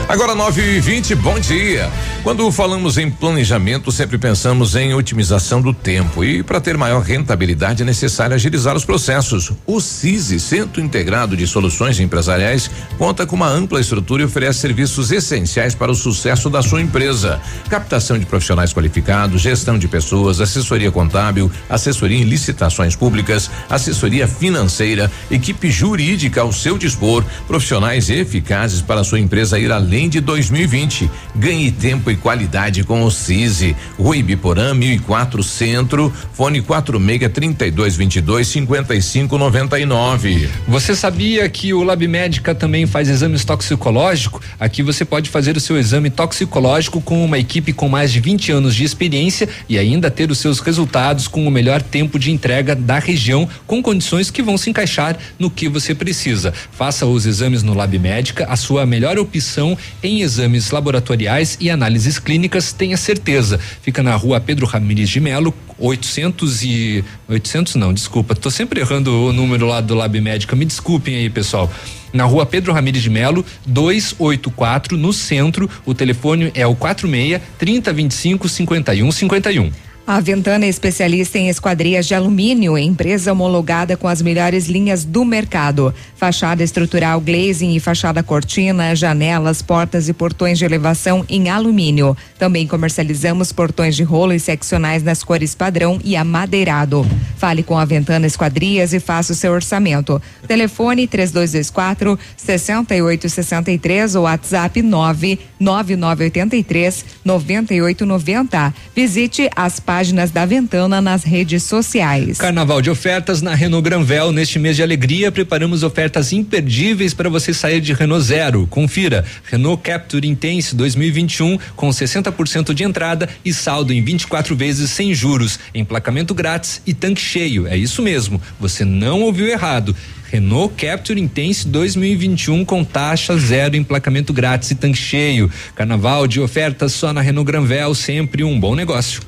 Agora 0.08 0.34
9 0.34 0.60
e 0.60 0.80
20 0.80 1.14
bom 1.14 1.38
dia. 1.38 1.88
Quando 2.26 2.50
falamos 2.50 2.98
em 2.98 3.08
planejamento, 3.08 3.92
sempre 3.92 4.18
pensamos 4.18 4.74
em 4.74 4.92
otimização 4.92 5.62
do 5.62 5.72
tempo 5.72 6.24
e 6.24 6.42
para 6.42 6.60
ter 6.60 6.76
maior 6.76 7.00
rentabilidade 7.00 7.84
é 7.84 7.86
necessário 7.86 8.34
agilizar 8.34 8.74
os 8.74 8.84
processos. 8.84 9.52
O 9.64 9.80
CISI, 9.80 10.40
Centro 10.40 10.82
Integrado 10.82 11.36
de 11.36 11.46
Soluções 11.46 12.00
Empresariais, 12.00 12.68
conta 12.98 13.24
com 13.24 13.36
uma 13.36 13.48
ampla 13.48 13.80
estrutura 13.80 14.22
e 14.22 14.24
oferece 14.24 14.58
serviços 14.58 15.12
essenciais 15.12 15.72
para 15.72 15.92
o 15.92 15.94
sucesso 15.94 16.50
da 16.50 16.62
sua 16.62 16.82
empresa. 16.82 17.40
Captação 17.70 18.18
de 18.18 18.26
profissionais 18.26 18.72
qualificados, 18.72 19.40
gestão 19.40 19.78
de 19.78 19.86
pessoas, 19.86 20.40
assessoria 20.40 20.90
contábil, 20.90 21.48
assessoria 21.70 22.18
em 22.18 22.24
licitações 22.24 22.96
públicas, 22.96 23.48
assessoria 23.70 24.26
financeira, 24.26 25.08
equipe 25.30 25.70
jurídica 25.70 26.40
ao 26.40 26.52
seu 26.52 26.76
dispor, 26.76 27.24
profissionais 27.46 28.10
eficazes 28.10 28.82
para 28.82 29.02
a 29.02 29.04
sua 29.04 29.20
empresa 29.20 29.60
ir 29.60 29.70
além 29.70 30.08
de 30.08 30.20
2020. 30.20 31.08
Ganhe 31.36 31.70
tempo 31.70 32.10
e 32.10 32.15
qualidade 32.16 32.84
com 32.84 33.04
o 33.04 33.10
CISI. 33.10 33.76
Rui 33.98 34.22
Biporã, 34.22 34.74
1004 34.74 35.42
Centro, 35.42 36.12
fone 36.32 36.60
46 36.60 37.32
3222 37.32 38.48
5599. 38.48 40.48
Você 40.68 40.94
sabia 40.94 41.48
que 41.48 41.74
o 41.74 41.82
Lab 41.82 42.06
Médica 42.06 42.54
também 42.54 42.86
faz 42.86 43.08
exames 43.08 43.44
toxicológicos? 43.44 44.40
Aqui 44.58 44.82
você 44.82 45.04
pode 45.04 45.30
fazer 45.30 45.56
o 45.56 45.60
seu 45.60 45.78
exame 45.78 46.10
toxicológico 46.10 47.00
com 47.00 47.24
uma 47.24 47.38
equipe 47.38 47.72
com 47.72 47.88
mais 47.88 48.12
de 48.12 48.20
20 48.20 48.52
anos 48.52 48.74
de 48.74 48.84
experiência 48.84 49.48
e 49.68 49.78
ainda 49.78 50.10
ter 50.10 50.30
os 50.30 50.38
seus 50.38 50.60
resultados 50.60 51.28
com 51.28 51.46
o 51.46 51.50
melhor 51.50 51.82
tempo 51.82 52.18
de 52.18 52.30
entrega 52.30 52.74
da 52.74 52.98
região, 52.98 53.48
com 53.66 53.82
condições 53.82 54.30
que 54.30 54.42
vão 54.42 54.56
se 54.56 54.70
encaixar 54.70 55.16
no 55.38 55.50
que 55.50 55.68
você 55.68 55.94
precisa. 55.94 56.52
Faça 56.72 57.06
os 57.06 57.26
exames 57.26 57.62
no 57.62 57.74
Lab 57.74 57.98
Médica, 57.98 58.46
a 58.48 58.56
sua 58.56 58.86
melhor 58.86 59.18
opção 59.18 59.76
em 60.02 60.22
exames 60.22 60.70
laboratoriais 60.70 61.56
e 61.60 61.70
análises 61.70 62.05
Análises 62.06 62.18
Clínicas, 62.20 62.72
tenha 62.72 62.96
certeza. 62.96 63.58
Fica 63.82 64.02
na 64.02 64.14
rua 64.14 64.38
Pedro 64.38 64.64
Ramires 64.64 65.08
de 65.08 65.18
Melo, 65.18 65.52
800 65.78 66.62
e 66.62 67.04
800 67.28 67.74
não, 67.74 67.92
desculpa, 67.92 68.34
tô 68.34 68.50
sempre 68.50 68.80
errando 68.80 69.10
o 69.10 69.32
número 69.32 69.66
lá 69.66 69.80
do 69.80 69.94
Lab 69.94 70.20
Médica. 70.20 70.54
Me 70.54 70.64
desculpem 70.64 71.16
aí, 71.16 71.28
pessoal. 71.28 71.70
Na 72.12 72.24
rua 72.24 72.46
Pedro 72.46 72.72
Ramires 72.72 73.02
de 73.02 73.10
Melo, 73.10 73.44
284, 73.66 74.96
no 74.96 75.12
centro. 75.12 75.68
O 75.84 75.94
telefone 75.94 76.52
é 76.54 76.66
o 76.66 76.76
46 76.76 77.40
3025 77.58 78.48
51 78.48 79.12
51. 79.12 79.85
A 80.06 80.20
Ventana 80.20 80.64
é 80.64 80.68
especialista 80.68 81.36
em 81.36 81.48
esquadrias 81.48 82.06
de 82.06 82.14
alumínio, 82.14 82.78
empresa 82.78 83.32
homologada 83.32 83.96
com 83.96 84.06
as 84.06 84.22
melhores 84.22 84.68
linhas 84.68 85.04
do 85.04 85.24
mercado. 85.24 85.92
Fachada 86.14 86.62
estrutural 86.62 87.20
glazing 87.20 87.74
e 87.74 87.80
fachada 87.80 88.22
cortina, 88.22 88.94
janelas, 88.94 89.62
portas 89.62 90.08
e 90.08 90.12
portões 90.12 90.58
de 90.58 90.64
elevação 90.64 91.24
em 91.28 91.50
alumínio. 91.50 92.16
Também 92.38 92.68
comercializamos 92.68 93.50
portões 93.50 93.96
de 93.96 94.04
rolo 94.04 94.32
e 94.32 94.38
seccionais 94.38 95.02
nas 95.02 95.24
cores 95.24 95.56
padrão 95.56 95.98
e 96.04 96.14
amadeirado. 96.14 97.04
Fale 97.36 97.64
com 97.64 97.76
a 97.76 97.84
Ventana 97.84 98.28
Esquadrias 98.28 98.92
e 98.92 99.00
faça 99.00 99.32
o 99.32 99.36
seu 99.36 99.52
orçamento. 99.52 100.22
Telefone 100.46 101.08
3224 101.08 102.16
6863 102.36 104.14
ou 104.14 104.22
WhatsApp 104.22 104.82
99983 104.82 107.04
9890. 107.24 108.72
Visite 108.94 109.50
as 109.56 109.80
páginas 109.80 109.95
da 110.32 110.44
Ventana 110.44 111.00
nas 111.00 111.24
redes 111.24 111.62
sociais. 111.62 112.36
Carnaval 112.36 112.82
de 112.82 112.90
ofertas 112.90 113.40
na 113.40 113.54
Renault 113.54 113.82
Granvel. 113.82 114.30
Neste 114.30 114.58
mês 114.58 114.76
de 114.76 114.82
alegria, 114.82 115.32
preparamos 115.32 115.82
ofertas 115.82 116.34
imperdíveis 116.34 117.14
para 117.14 117.30
você 117.30 117.54
sair 117.54 117.80
de 117.80 117.94
Renault 117.94 118.22
Zero. 118.22 118.66
Confira. 118.66 119.24
Renault 119.44 119.82
Capture 119.82 120.28
Intense 120.28 120.76
2021 120.76 121.58
com 121.74 121.88
60% 121.88 122.74
de 122.74 122.84
entrada 122.84 123.26
e 123.42 123.54
saldo 123.54 123.90
em 123.90 124.04
24 124.04 124.54
vezes 124.54 124.90
sem 124.90 125.14
juros, 125.14 125.58
emplacamento 125.74 126.34
grátis 126.34 126.82
e 126.86 126.92
tanque 126.92 127.22
cheio. 127.22 127.66
É 127.66 127.76
isso 127.76 128.02
mesmo. 128.02 128.40
Você 128.60 128.84
não 128.84 129.22
ouviu 129.22 129.46
errado. 129.46 129.96
Renault 130.30 130.74
Capture 130.76 131.18
Intense 131.18 131.66
2021 131.68 132.64
com 132.64 132.84
taxa 132.84 133.38
zero, 133.38 133.76
emplacamento 133.76 134.32
grátis 134.32 134.70
e 134.70 134.74
tanque 134.74 134.98
cheio. 134.98 135.50
Carnaval 135.74 136.26
de 136.26 136.40
ofertas 136.40 136.92
só 136.92 137.12
na 137.12 137.20
Renault 137.20 137.46
Granvel, 137.46 137.94
sempre 137.94 138.44
um 138.44 138.58
bom 138.58 138.74
negócio. 138.74 139.22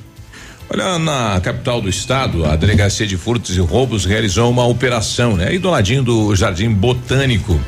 Olha, 0.71 0.99
na 0.99 1.41
capital 1.41 1.81
do 1.81 1.89
estado, 1.89 2.45
a 2.45 2.55
Delegacia 2.55 3.07
de 3.07 3.17
Furtos 3.17 3.57
e 3.57 3.59
Roubos 3.59 4.05
realizou 4.05 4.51
uma 4.51 4.67
operação, 4.67 5.35
né? 5.35 5.47
Aí 5.47 5.57
do 5.57 5.71
ladinho 5.71 6.03
do 6.03 6.35
Jardim 6.35 6.69
Botânico. 6.69 7.59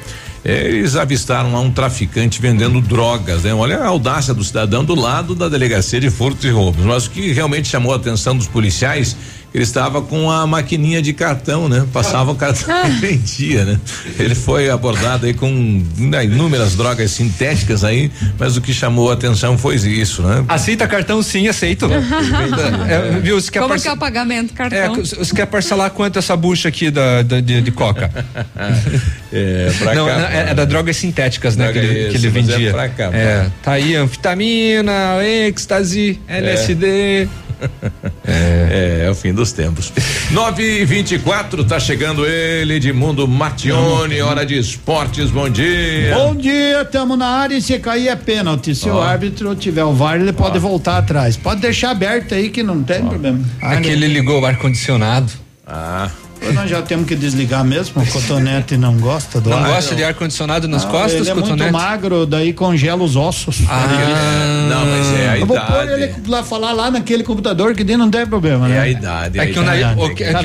Eles 0.45 0.95
avistaram 0.95 1.51
lá 1.51 1.59
um 1.59 1.71
traficante 1.71 2.39
vendendo 2.39 2.79
drogas, 2.79 3.41
né? 3.41 3.53
Olha 3.55 3.79
a 3.79 3.87
audácia 3.87 4.35
do 4.35 4.43
cidadão 4.43 4.85
do 4.85 4.93
lado 4.93 5.33
da 5.33 5.49
Delegacia 5.49 5.99
de 5.99 6.11
Furtos 6.11 6.45
e 6.45 6.49
Roubos. 6.51 6.85
Mas 6.85 7.07
o 7.07 7.09
que 7.09 7.31
realmente 7.31 7.67
chamou 7.67 7.91
a 7.91 7.95
atenção 7.95 8.37
dos 8.37 8.47
policiais 8.47 9.17
ele 9.53 9.63
estava 9.63 10.01
com 10.01 10.31
a 10.31 10.47
maquininha 10.47 11.01
de 11.01 11.11
cartão, 11.13 11.67
né? 11.67 11.85
Passava 11.91 12.31
o 12.31 12.35
cartão 12.35 12.73
e 12.87 12.91
vendia, 12.91 13.65
né? 13.65 13.79
Ele 14.17 14.33
foi 14.35 14.69
abordado 14.69 15.25
aí 15.25 15.33
com 15.33 15.83
né, 15.97 16.23
inúmeras 16.25 16.75
drogas 16.75 17.11
sintéticas 17.11 17.83
aí, 17.83 18.09
mas 18.39 18.55
o 18.55 18.61
que 18.61 18.73
chamou 18.73 19.09
a 19.09 19.13
atenção 19.13 19.57
foi 19.57 19.75
isso, 19.75 20.21
né? 20.21 20.43
Aceita 20.47 20.87
cartão 20.87 21.21
sim, 21.21 21.47
aceito. 21.47 21.87
é, 22.89 23.19
viu, 23.19 23.39
você 23.39 23.51
quer 23.51 23.59
Como 23.59 23.69
parce- 23.69 23.83
que 23.83 23.89
é 23.89 23.93
o 23.93 23.97
pagamento? 23.97 24.53
É, 24.53 24.55
Cartão. 24.55 24.95
você 25.03 25.35
quer 25.35 25.45
parcelar 25.47 25.89
quanto 25.91 26.17
essa 26.19 26.35
bucha 26.37 26.69
aqui 26.69 26.89
da, 26.89 27.21
da- 27.21 27.39
de, 27.41 27.61
de 27.61 27.71
coca? 27.71 28.09
é, 29.33 29.71
pra 29.79 29.95
Não, 29.95 30.05
cá. 30.07 30.17
não, 30.17 30.25
é, 30.27 30.49
é 30.51 30.53
da 30.53 30.65
drogas 30.65 30.97
sintéticas, 30.97 31.55
né? 31.55 31.67
Que 31.67 31.79
Droga 31.79 31.87
ele, 31.87 32.09
que 32.09 32.17
ele 32.17 32.29
mas 32.29 32.49
é 32.49 32.51
vendia. 32.53 32.71
pra 32.71 32.89
cá, 32.89 33.09
é, 33.13 33.47
tá 33.61 33.71
aí 33.73 33.95
anfitamina, 33.95 34.93
êxtase, 35.23 36.19
LSD. 36.27 37.27
É, 38.25 39.03
é 39.05 39.09
o 39.09 39.15
fim 39.15 39.33
dos 39.33 39.51
tempos. 39.51 39.91
9 40.29 40.81
e 40.81 40.85
24 40.85 41.63
tá 41.63 41.79
chegando 41.79 42.25
ele, 42.25 42.75
Edmundo 42.75 43.27
Martione, 43.27 44.21
hora 44.21 44.45
de 44.45 44.57
esportes, 44.57 45.31
bom 45.31 45.49
dia. 45.49 46.15
Bom 46.15 46.35
dia, 46.35 46.85
tamo 46.85 47.15
na 47.17 47.27
área 47.27 47.55
e 47.55 47.61
se 47.61 47.79
cair 47.79 48.09
é 48.09 48.15
pênalti. 48.15 48.75
Se 48.75 48.89
o 48.89 48.95
Ó. 48.95 49.01
árbitro 49.01 49.55
tiver 49.55 49.83
o 49.83 49.93
VAR, 49.93 50.19
ele 50.21 50.33
pode 50.33 50.59
voltar 50.59 50.97
atrás. 50.97 51.35
Pode 51.35 51.61
deixar 51.61 51.91
aberto 51.91 52.35
aí 52.35 52.49
que 52.49 52.61
não 52.61 52.83
tem 52.83 53.03
problema. 53.03 53.39
É 53.61 53.77
que 53.81 53.89
ele 53.89 54.07
ligou 54.07 54.41
o 54.41 54.45
ar-condicionado. 54.45 55.31
Ah. 55.65 56.09
Nós 56.53 56.69
já 56.69 56.81
temos 56.81 57.05
que 57.07 57.15
desligar 57.15 57.63
mesmo. 57.63 58.01
O 58.01 58.05
cotonete 58.07 58.75
não 58.77 58.95
gosta 58.97 59.39
do 59.39 59.49
Não 59.49 59.57
ar. 59.59 59.67
gosta 59.75 59.95
de 59.95 60.03
ar-condicionado 60.03 60.67
nas 60.67 60.83
Não, 60.83 60.91
costas, 60.91 61.21
ele 61.21 61.29
é 61.29 61.33
muito 61.35 61.71
magro, 61.71 62.25
daí 62.25 62.51
congela 62.51 63.03
os 63.03 63.15
ossos. 63.15 63.57
Ah, 63.69 64.67
não, 64.69 64.85
mas 64.85 65.19
é 65.19 65.29
a 65.29 65.37
Eu 65.37 65.45
vou 65.45 65.57
pôr 65.59 65.83
idade. 65.83 66.01
ele 66.03 66.13
lá 66.27 66.43
falar 66.43 66.71
lá 66.73 66.89
naquele 66.91 67.23
computador 67.23 67.73
que 67.75 67.83
daí 67.83 67.95
não 67.97 68.09
tem 68.09 68.25
problema, 68.25 68.67
né? 68.67 68.77
É 68.77 68.79
a 68.79 68.87
idade. 68.87 69.39
É 69.39 69.45
que, 69.47 69.59
o 69.59 69.63
nariz, 69.63 69.85
o- 69.85 70.05
é 70.05 70.09
que 70.13 70.23
o 70.23 70.31
Tá 70.33 70.39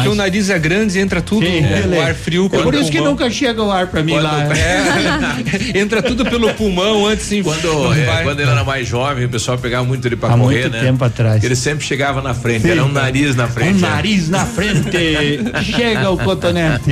é 0.00 0.02
que 0.02 0.14
nariz 0.14 0.50
é 0.50 0.58
grande 0.58 0.98
e 0.98 1.00
entra 1.00 1.20
tudo, 1.22 1.44
Sim, 1.46 1.52
o 1.62 1.66
ele- 1.66 1.98
ar 1.98 2.14
frio 2.14 2.50
É 2.52 2.58
por 2.62 2.74
isso 2.74 2.90
que 2.90 3.00
nunca 3.00 3.30
chega 3.30 3.62
o 3.62 3.70
ar 3.70 3.86
pra 3.86 4.02
mim 4.02 4.14
lá. 4.18 4.44
É, 4.54 5.78
entra 5.78 6.02
tudo 6.02 6.24
pelo 6.24 6.52
pulmão 6.54 7.06
antes 7.06 7.24
sim. 7.26 7.42
Quando, 7.42 7.92
é, 7.94 8.22
quando 8.22 8.40
ele 8.40 8.50
era 8.50 8.62
mais 8.64 8.86
jovem, 8.86 9.24
o 9.24 9.28
pessoal 9.28 9.56
pegava 9.58 9.84
muito 9.84 10.06
ele 10.06 10.16
pra 10.16 10.28
Há 10.34 10.38
correr, 10.38 10.62
muito 10.62 10.70
né? 10.76 10.80
tempo 10.82 11.04
atrás. 11.04 11.42
Ele 11.42 11.56
sempre 11.56 11.84
chegava 11.84 12.20
na 12.22 12.34
frente, 12.34 12.62
Sim. 12.62 12.70
era 12.70 12.84
um 12.84 12.88
nariz 12.92 13.34
na 13.34 13.46
frente. 13.48 13.78
Um 13.78 13.80
né? 13.80 13.88
nariz 13.88 14.28
na 14.28 14.44
frente. 14.46 15.13
Chega 15.62 16.10
o 16.10 16.18
cotonete. 16.18 16.90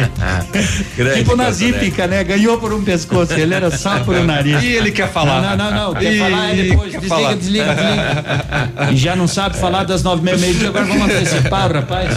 Grande 0.97 1.19
tipo 1.19 1.37
na 1.37 1.51
zípica, 1.51 2.07
né? 2.07 2.25
Ganhou 2.25 2.59
por 2.59 2.73
um 2.73 2.83
pescoço. 2.83 3.33
Ele 3.35 3.55
era 3.55 3.71
só 3.71 4.01
por 4.01 4.15
um 4.17 4.25
nariz. 4.25 4.63
E 4.63 4.67
ele 4.67 4.91
quer 4.91 5.11
falar. 5.11 5.41
Não, 5.43 5.57
não, 5.57 5.71
não. 5.71 5.93
não. 5.93 6.01
Quer 6.01 6.15
Ih, 6.15 6.19
falar 6.19 6.51
é 6.51 6.55
depois. 6.63 6.93
Desliga, 6.93 7.09
falar. 7.09 7.35
desliga, 7.35 7.75
desliga. 7.75 8.93
E 8.93 8.97
já 8.97 9.17
não 9.17 9.27
sabe 9.27 9.57
falar 9.57 9.85
das 9.85 10.03
nove 10.03 10.29
e 10.31 10.37
meia. 10.37 10.69
Agora 10.69 10.85
vamos 10.85 11.05
antecipar 11.05 11.73
rapaz. 11.73 12.09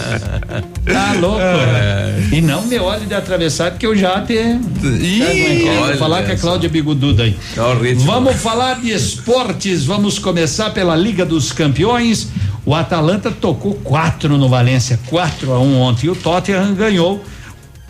Tá 0.86 1.14
louco. 1.20 1.40
É. 1.42 2.16
E 2.32 2.42
não 2.42 2.62
me 2.64 2.78
olhe 2.78 3.06
de 3.06 3.14
atravessar, 3.14 3.72
porque 3.72 3.86
eu 3.86 3.96
já 3.96 4.22
te. 4.22 4.34
Ih, 4.34 5.64
Vou 5.66 5.84
olha 5.84 5.98
falar 5.98 6.24
com 6.24 6.32
a 6.32 6.38
só. 6.38 6.42
Cláudia 6.42 6.70
Bigududa 6.70 7.24
aí. 7.24 7.36
Ritmo. 7.82 8.06
Vamos 8.06 8.36
falar 8.36 8.80
de 8.80 8.92
esportes. 8.92 9.86
Vamos 9.86 10.20
começar 10.20 10.70
pela 10.72 10.96
Liga 10.96 11.26
dos 11.26 11.52
Campeões. 11.52 12.30
O 12.66 12.74
Atalanta 12.74 13.30
tocou 13.30 13.76
quatro 13.76 14.38
no 14.38 14.50
Valência, 14.50 15.00
4 15.08 15.54
a 15.54 15.60
1 15.60 15.80
ontem. 15.80 16.08
E 16.08 16.10
o 16.10 16.16
Tottenham 16.16 16.74
ganhou. 16.74 17.24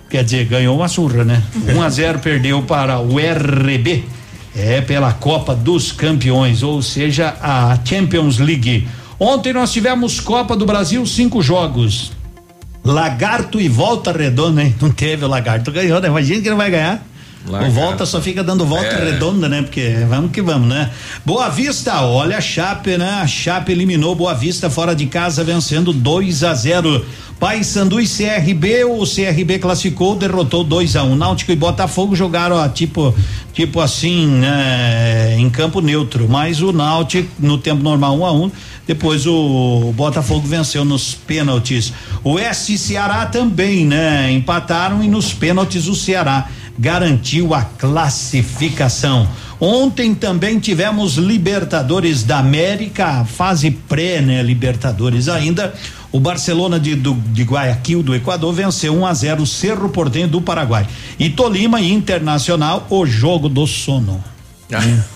Quer 0.10 0.24
dizer, 0.24 0.46
ganhou 0.46 0.76
uma 0.76 0.88
surra, 0.88 1.24
né? 1.24 1.42
1 1.74 1.82
a 1.82 1.90
0 1.90 2.20
perdeu 2.20 2.62
para 2.64 3.00
o 3.00 3.16
RB. 3.18 4.04
É 4.56 4.82
pela 4.82 5.12
Copa 5.14 5.56
dos 5.56 5.92
Campeões, 5.92 6.64
ou 6.64 6.82
seja, 6.82 7.36
a 7.42 7.78
Champions 7.86 8.38
League. 8.38 8.88
Ontem 9.20 9.54
nós 9.54 9.72
tivemos 9.72 10.20
Copa 10.20 10.56
do 10.56 10.66
Brasil, 10.66 11.06
cinco 11.06 11.42
jogos. 11.42 12.12
Lagarto 12.84 13.60
e 13.60 13.68
volta 13.68 14.12
redonda, 14.12 14.62
hein? 14.62 14.76
Não 14.80 14.92
teve 14.92 15.26
o 15.26 15.28
Lagarto, 15.28 15.72
ganhou, 15.72 16.00
né? 16.00 16.08
Imagina 16.08 16.42
que 16.42 16.50
não 16.50 16.58
vai 16.58 16.70
ganhar. 16.70 17.06
Lagarto. 17.48 17.72
O 17.72 17.76
volta 17.76 18.06
só 18.06 18.22
fica 18.22 18.44
dando 18.44 18.66
volta 18.66 18.88
É. 18.88 19.12
redonda, 19.12 19.48
né? 19.48 19.62
Porque 19.62 19.96
vamos 20.10 20.32
que 20.32 20.42
vamos, 20.42 20.68
né? 20.68 20.90
Boa 21.24 21.50
Vista, 21.50 22.02
olha 22.02 22.38
a 22.38 22.42
Chape, 22.42 22.98
né? 22.98 23.20
A 23.22 23.28
Chape 23.28 23.72
eliminou 23.72 24.16
Boa 24.16 24.34
Vista 24.34 24.70
fora 24.70 24.96
de 24.96 25.06
casa, 25.06 25.44
vencendo 25.44 25.94
2 25.94 26.44
a 26.44 26.54
0. 26.54 27.06
Paysandu 27.40 28.00
e 28.00 28.08
CRB, 28.08 28.86
o 28.86 29.04
CRB 29.06 29.60
classificou, 29.60 30.16
derrotou 30.16 30.64
2 30.64 30.96
a 30.96 31.04
1. 31.04 31.16
Náutico 31.18 31.52
e 31.52 31.56
Botafogo 31.56 32.16
jogaram, 32.16 32.56
ó, 32.56 32.68
tipo, 32.70 33.14
tipo 33.54 33.82
assim, 33.82 34.26
né? 34.26 35.36
Em 35.38 35.50
campo 35.50 35.82
neutro, 35.82 36.28
mas 36.30 36.62
o 36.62 36.72
Náutico 36.72 37.30
no 37.38 37.58
tempo 37.58 37.84
normal 37.84 38.18
1 38.20 38.26
a 38.26 38.32
1. 38.32 38.52
Depois 38.88 39.26
o 39.28 39.92
Botafogo 39.96 40.48
venceu 40.48 40.86
nos 40.86 41.14
pênaltis. 41.14 41.92
O 42.24 42.40
S 42.40 42.78
Ceará 42.78 43.26
também, 43.26 43.86
né? 43.86 44.32
Empataram 44.32 45.04
e 45.04 45.08
nos 45.08 45.34
pênaltis 45.34 45.88
o 45.88 45.96
Ceará 45.96 46.48
garantiu 46.78 47.54
a 47.54 47.64
classificação. 47.64 49.28
Ontem 49.60 50.14
também 50.14 50.60
tivemos 50.60 51.16
Libertadores 51.16 52.24
da 52.24 52.40
América, 52.40 53.26
fase 53.26 53.72
pré, 53.72 54.22
né? 54.22 54.44
Libertadores 54.44 55.30
ainda. 55.30 55.74
O 56.12 56.20
Barcelona 56.20 56.80
de, 56.80 56.96
do, 56.96 57.14
de 57.14 57.44
Guayaquil, 57.44 58.02
do 58.02 58.16
Equador, 58.16 58.54
venceu 58.54 58.96
1 58.96 59.06
a 59.06 59.14
0 59.14 59.44
o 59.44 59.48
Cerro 59.48 59.90
Portenho 59.90 60.28
do 60.28 60.42
Paraguai. 60.42 60.88
E 61.20 61.30
Tolima 61.30 61.82
Internacional, 61.82 62.86
o 62.90 63.06
jogo 63.06 63.50
do 63.50 63.66
sono. 63.66 64.35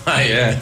Ah, 0.06 0.22
é. 0.22 0.56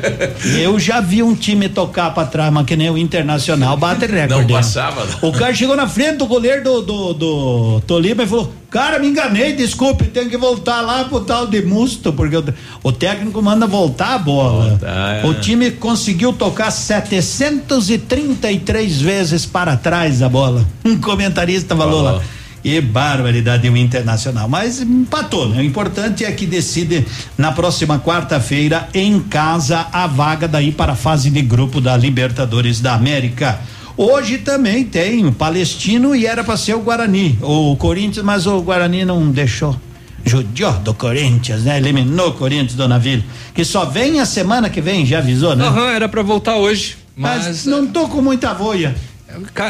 Eu 0.62 0.78
já 0.78 1.00
vi 1.00 1.22
um 1.22 1.34
time 1.34 1.68
tocar 1.68 2.14
pra 2.14 2.24
trás, 2.24 2.50
mas 2.52 2.64
que 2.64 2.74
nem 2.74 2.88
o 2.88 2.96
Internacional, 2.96 3.76
bate 3.76 4.06
recorde. 4.06 4.50
Não 4.50 4.58
passava. 4.58 5.06
O 5.20 5.30
cara 5.32 5.52
chegou 5.54 5.76
na 5.76 5.86
frente 5.86 6.16
do 6.16 6.26
goleiro 6.26 6.64
do, 6.64 6.80
do, 6.82 7.12
do 7.12 7.80
Tolima 7.86 8.22
e 8.22 8.26
falou: 8.26 8.50
Cara, 8.70 8.98
me 8.98 9.08
enganei, 9.08 9.52
desculpe, 9.52 10.04
tenho 10.04 10.30
que 10.30 10.36
voltar 10.38 10.80
lá 10.80 11.04
pro 11.04 11.20
tal 11.20 11.46
de 11.46 11.60
Musto, 11.60 12.10
porque 12.12 12.36
o, 12.36 12.44
o 12.82 12.90
técnico 12.90 13.42
manda 13.42 13.66
voltar 13.66 14.14
a 14.14 14.18
bola. 14.18 14.70
Voltar, 14.70 15.16
é. 15.16 15.26
O 15.26 15.34
time 15.34 15.70
conseguiu 15.72 16.32
tocar 16.32 16.70
733 16.70 18.98
vezes 19.00 19.44
para 19.44 19.76
trás 19.76 20.22
a 20.22 20.28
bola. 20.28 20.64
Um 20.84 20.98
comentarista 20.98 21.76
falou 21.76 22.02
Falou. 22.02 22.18
lá. 22.18 22.22
E 22.64 22.80
barbaridade 22.80 23.68
o 23.68 23.76
Internacional. 23.76 24.48
Mas 24.48 24.80
empatou, 24.80 25.48
né? 25.48 25.60
O 25.60 25.64
importante 25.64 26.24
é 26.24 26.30
que 26.30 26.46
decide 26.46 27.04
na 27.36 27.50
próxima 27.52 27.98
quarta-feira 27.98 28.88
em 28.94 29.18
casa 29.20 29.86
a 29.92 30.06
vaga 30.06 30.46
daí 30.46 30.70
para 30.70 30.92
a 30.92 30.96
fase 30.96 31.30
de 31.30 31.42
grupo 31.42 31.80
da 31.80 31.96
Libertadores 31.96 32.80
da 32.80 32.94
América. 32.94 33.60
Hoje 33.96 34.38
também 34.38 34.84
tem 34.84 35.26
o 35.26 35.32
Palestino 35.32 36.14
e 36.14 36.24
era 36.24 36.42
para 36.42 36.56
ser 36.56 36.74
o 36.74 36.80
Guarani, 36.80 37.38
o 37.42 37.76
Corinthians, 37.76 38.24
mas 38.24 38.46
o 38.46 38.60
Guarani 38.62 39.04
não 39.04 39.30
deixou. 39.30 39.76
Judiou 40.24 40.72
do 40.74 40.94
Corinthians, 40.94 41.64
né? 41.64 41.78
Eliminou 41.78 42.28
o 42.28 42.32
Corinthians, 42.32 42.74
Dona 42.74 42.98
Vila. 42.98 43.22
Que 43.52 43.64
só 43.64 43.84
vem 43.84 44.20
a 44.20 44.24
semana 44.24 44.70
que 44.70 44.80
vem, 44.80 45.04
já 45.04 45.18
avisou, 45.18 45.56
né? 45.56 45.66
Aham, 45.66 45.90
era 45.90 46.08
pra 46.08 46.22
voltar 46.22 46.56
hoje. 46.56 46.96
Mas, 47.16 47.46
Mas, 47.46 47.66
não 47.66 47.86
tô 47.86 48.08
com 48.08 48.22
muita 48.22 48.54
voia. 48.54 48.94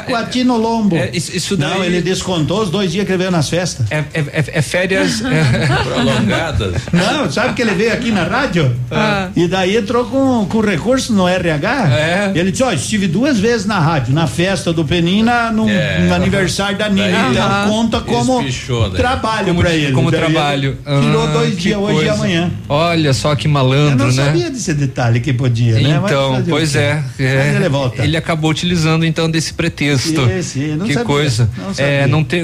Quatino 0.06 0.56
Lombo. 0.56 0.96
É, 0.96 1.10
isso, 1.12 1.36
isso 1.36 1.56
daí- 1.56 1.70
Não, 1.70 1.84
ele 1.84 2.00
descontou 2.00 2.62
os 2.62 2.70
dois 2.70 2.90
dias 2.92 3.04
que 3.06 3.12
ele 3.12 3.18
veio 3.18 3.30
nas 3.30 3.48
festas. 3.48 3.86
É, 3.90 3.98
é- 4.14 4.20
é- 4.20 4.44
é 4.58 4.62
férias. 4.62 5.22
é- 5.24 5.82
Prolongadas. 5.84 6.74
Não, 6.92 7.30
sabe 7.30 7.54
que 7.54 7.62
ele 7.62 7.72
veio 7.74 7.92
aqui 7.92 8.10
na 8.10 8.24
rádio? 8.24 8.74
Ah. 8.90 9.28
E 9.34 9.46
daí 9.48 9.76
entrou 9.76 10.04
com, 10.06 10.44
com 10.46 10.60
recurso 10.60 11.12
no 11.12 11.26
RH. 11.28 11.88
É. 11.92 12.32
Ele 12.34 12.50
disse: 12.50 12.62
Ó, 12.62 12.72
estive 12.72 13.06
duas 13.06 13.38
vezes 13.38 13.66
na 13.66 13.78
rádio, 13.78 14.12
na 14.14 14.26
festa 14.26 14.72
do 14.72 14.84
Penina, 14.84 15.50
no, 15.50 15.68
É. 15.68 15.98
no 16.00 16.14
aniversário 16.14 16.76
da 16.78 16.88
Nina. 16.88 17.02
Daí 17.10 17.30
Então 17.32 17.42
Aham. 17.46 17.68
conta 17.68 18.00
como 18.00 18.40
espichou, 18.40 18.88
né? 18.90 18.96
trabalho 18.96 19.46
como, 19.48 19.60
pra 19.60 19.70
ele. 19.72 19.92
como 19.92 20.10
Daí 20.10 20.20
ele 20.22 20.32
trabalho. 20.32 20.78
Tirou 20.84 21.24
Ah, 21.24 21.32
dois 21.32 21.56
dias, 21.56 21.78
hoje 21.78 21.92
e 21.92 21.96
coisa. 21.96 22.12
amanhã. 22.12 22.50
Olha 22.68 23.12
só 23.12 23.34
que 23.34 23.46
Eu 23.46 23.52
malandro, 23.52 23.98
não 23.98 24.06
né? 24.14 24.24
sabia 24.24 24.50
desse 24.50 24.74
detalhe 24.74 25.20
que 25.20 25.32
podia, 25.32 25.74
né? 25.74 25.98
Mas 26.00 26.10
Então, 26.10 26.38
o 26.38 26.44
pois 26.44 26.74
é, 26.76 27.02
é. 27.18 27.44
Mas 27.46 27.56
ele 27.56 27.68
volta. 27.68 28.02
Ele 28.04 28.16
acabou 28.16 28.50
utilizando 28.50 29.04
então 29.04 29.30
desse 29.30 29.51
pretexto. 29.52 30.26
Sim, 30.26 30.42
sim, 30.42 30.74
não 30.76 30.86
que 30.86 30.94
sabia, 30.94 31.06
coisa. 31.06 31.50
não 31.56 31.74
sabia. 31.74 31.84
é, 31.84 32.06
não 32.06 32.24
tem. 32.24 32.42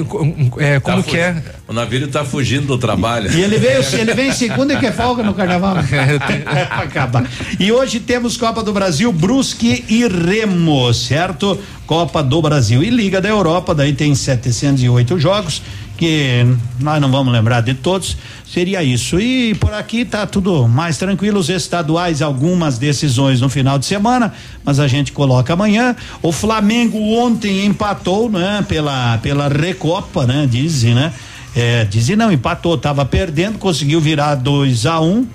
É, 0.57 0.79
como 0.79 1.03
Tá 1.03 1.09
que 1.09 1.17
é? 1.17 1.43
O 1.67 1.73
navio 1.73 2.07
tá 2.07 2.25
fugindo 2.25 2.67
do 2.67 2.77
trabalho. 2.77 3.31
E 3.31 3.41
ele 3.41 3.57
veio, 3.57 3.83
ele 3.93 4.13
vem 4.13 4.31
segunda 4.31 4.77
que 4.77 4.85
é 4.85 4.91
folga 4.91 5.23
no 5.23 5.33
carnaval. 5.33 5.77
É, 5.99 6.17
pra 6.65 6.83
acabar. 6.83 7.29
E 7.59 7.71
hoje 7.71 7.99
temos 7.99 8.37
Copa 8.37 8.63
do 8.63 8.71
Brasil, 8.71 9.11
Brusque 9.11 9.85
e 9.87 10.07
Remo, 10.07 10.93
certo? 10.93 11.59
Copa 11.85 12.21
do 12.23 12.41
Brasil 12.41 12.83
e 12.83 12.89
Liga 12.89 13.19
da 13.19 13.29
Europa, 13.29 13.73
daí 13.73 13.93
tem 13.93 14.13
708 14.13 15.19
jogos, 15.19 15.61
que 15.99 16.45
nós 16.79 17.01
não 17.01 17.11
vamos 17.11 17.33
lembrar 17.33 17.59
de 17.59 17.73
todos. 17.73 18.15
Seria 18.51 18.81
isso. 18.81 19.19
E 19.19 19.53
por 19.55 19.73
aqui 19.73 20.05
tá 20.05 20.25
tudo 20.25 20.65
mais 20.65 20.97
tranquilo. 20.97 21.39
Os 21.39 21.49
estaduais, 21.49 22.21
algumas 22.21 22.77
decisões 22.77 23.41
no 23.41 23.49
final 23.49 23.77
de 23.77 23.85
semana, 23.85 24.33
mas 24.63 24.79
a 24.79 24.87
gente 24.87 25.11
coloca 25.11 25.51
amanhã. 25.51 25.93
O 26.21 26.31
Flamengo 26.31 26.97
ontem 26.97 27.65
empatou, 27.65 28.29
né? 28.29 28.65
Pela, 28.65 29.17
pela 29.17 29.49
Recopa, 29.49 30.25
né? 30.25 30.47
Dizem, 30.49 30.95
né? 30.95 31.11
É, 31.53 31.83
dizem 31.83 32.15
não, 32.15 32.31
empatou, 32.31 32.77
tava 32.77 33.03
perdendo, 33.03 33.57
conseguiu 33.57 33.99
virar 33.99 34.35
2 34.35 34.85
a 34.85 35.01
1 35.01 35.05
um, 35.05 35.27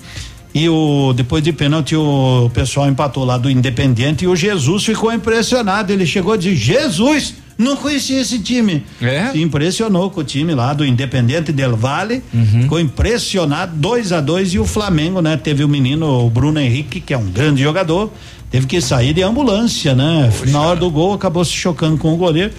e 0.54 0.68
o 0.68 1.12
depois 1.12 1.42
de 1.42 1.52
pênalti 1.52 1.96
o 1.96 2.48
pessoal 2.54 2.88
empatou 2.88 3.24
lá 3.24 3.36
do 3.36 3.50
Independente 3.50 4.24
e 4.24 4.28
o 4.28 4.34
Jesus 4.34 4.84
ficou 4.84 5.12
impressionado. 5.12 5.92
Ele 5.92 6.06
chegou 6.06 6.36
dizer: 6.36 6.56
Jesus, 6.56 7.34
não 7.56 7.76
conhecia 7.76 8.20
esse 8.20 8.38
time. 8.38 8.84
É? 9.00 9.30
Se 9.30 9.40
impressionou 9.40 10.10
com 10.10 10.20
o 10.20 10.24
time 10.24 10.54
lá 10.54 10.72
do 10.74 10.84
Independente 10.84 11.52
Del 11.52 11.76
Valle. 11.76 12.22
Ficou 12.62 12.80
impressionado, 12.80 13.76
2 13.76 14.12
a 14.12 14.20
2 14.20 14.54
e 14.54 14.58
o 14.58 14.66
Flamengo, 14.66 15.20
né? 15.20 15.36
Teve 15.36 15.62
o 15.64 15.68
menino 15.68 16.26
o 16.26 16.30
Bruno 16.30 16.58
Henrique, 16.58 17.00
que 17.00 17.14
é 17.14 17.18
um 17.18 17.26
grande 17.26 17.62
jogador, 17.62 18.12
teve 18.50 18.66
que 18.66 18.80
sair 18.80 19.12
de 19.12 19.22
ambulância, 19.22 19.94
né? 19.94 20.32
Na 20.48 20.60
hora 20.60 20.80
do 20.80 20.90
gol 20.90 21.12
acabou 21.14 21.44
se 21.44 21.52
chocando 21.52 21.96
com 21.98 22.12
o 22.12 22.16
goleiro. 22.16 22.52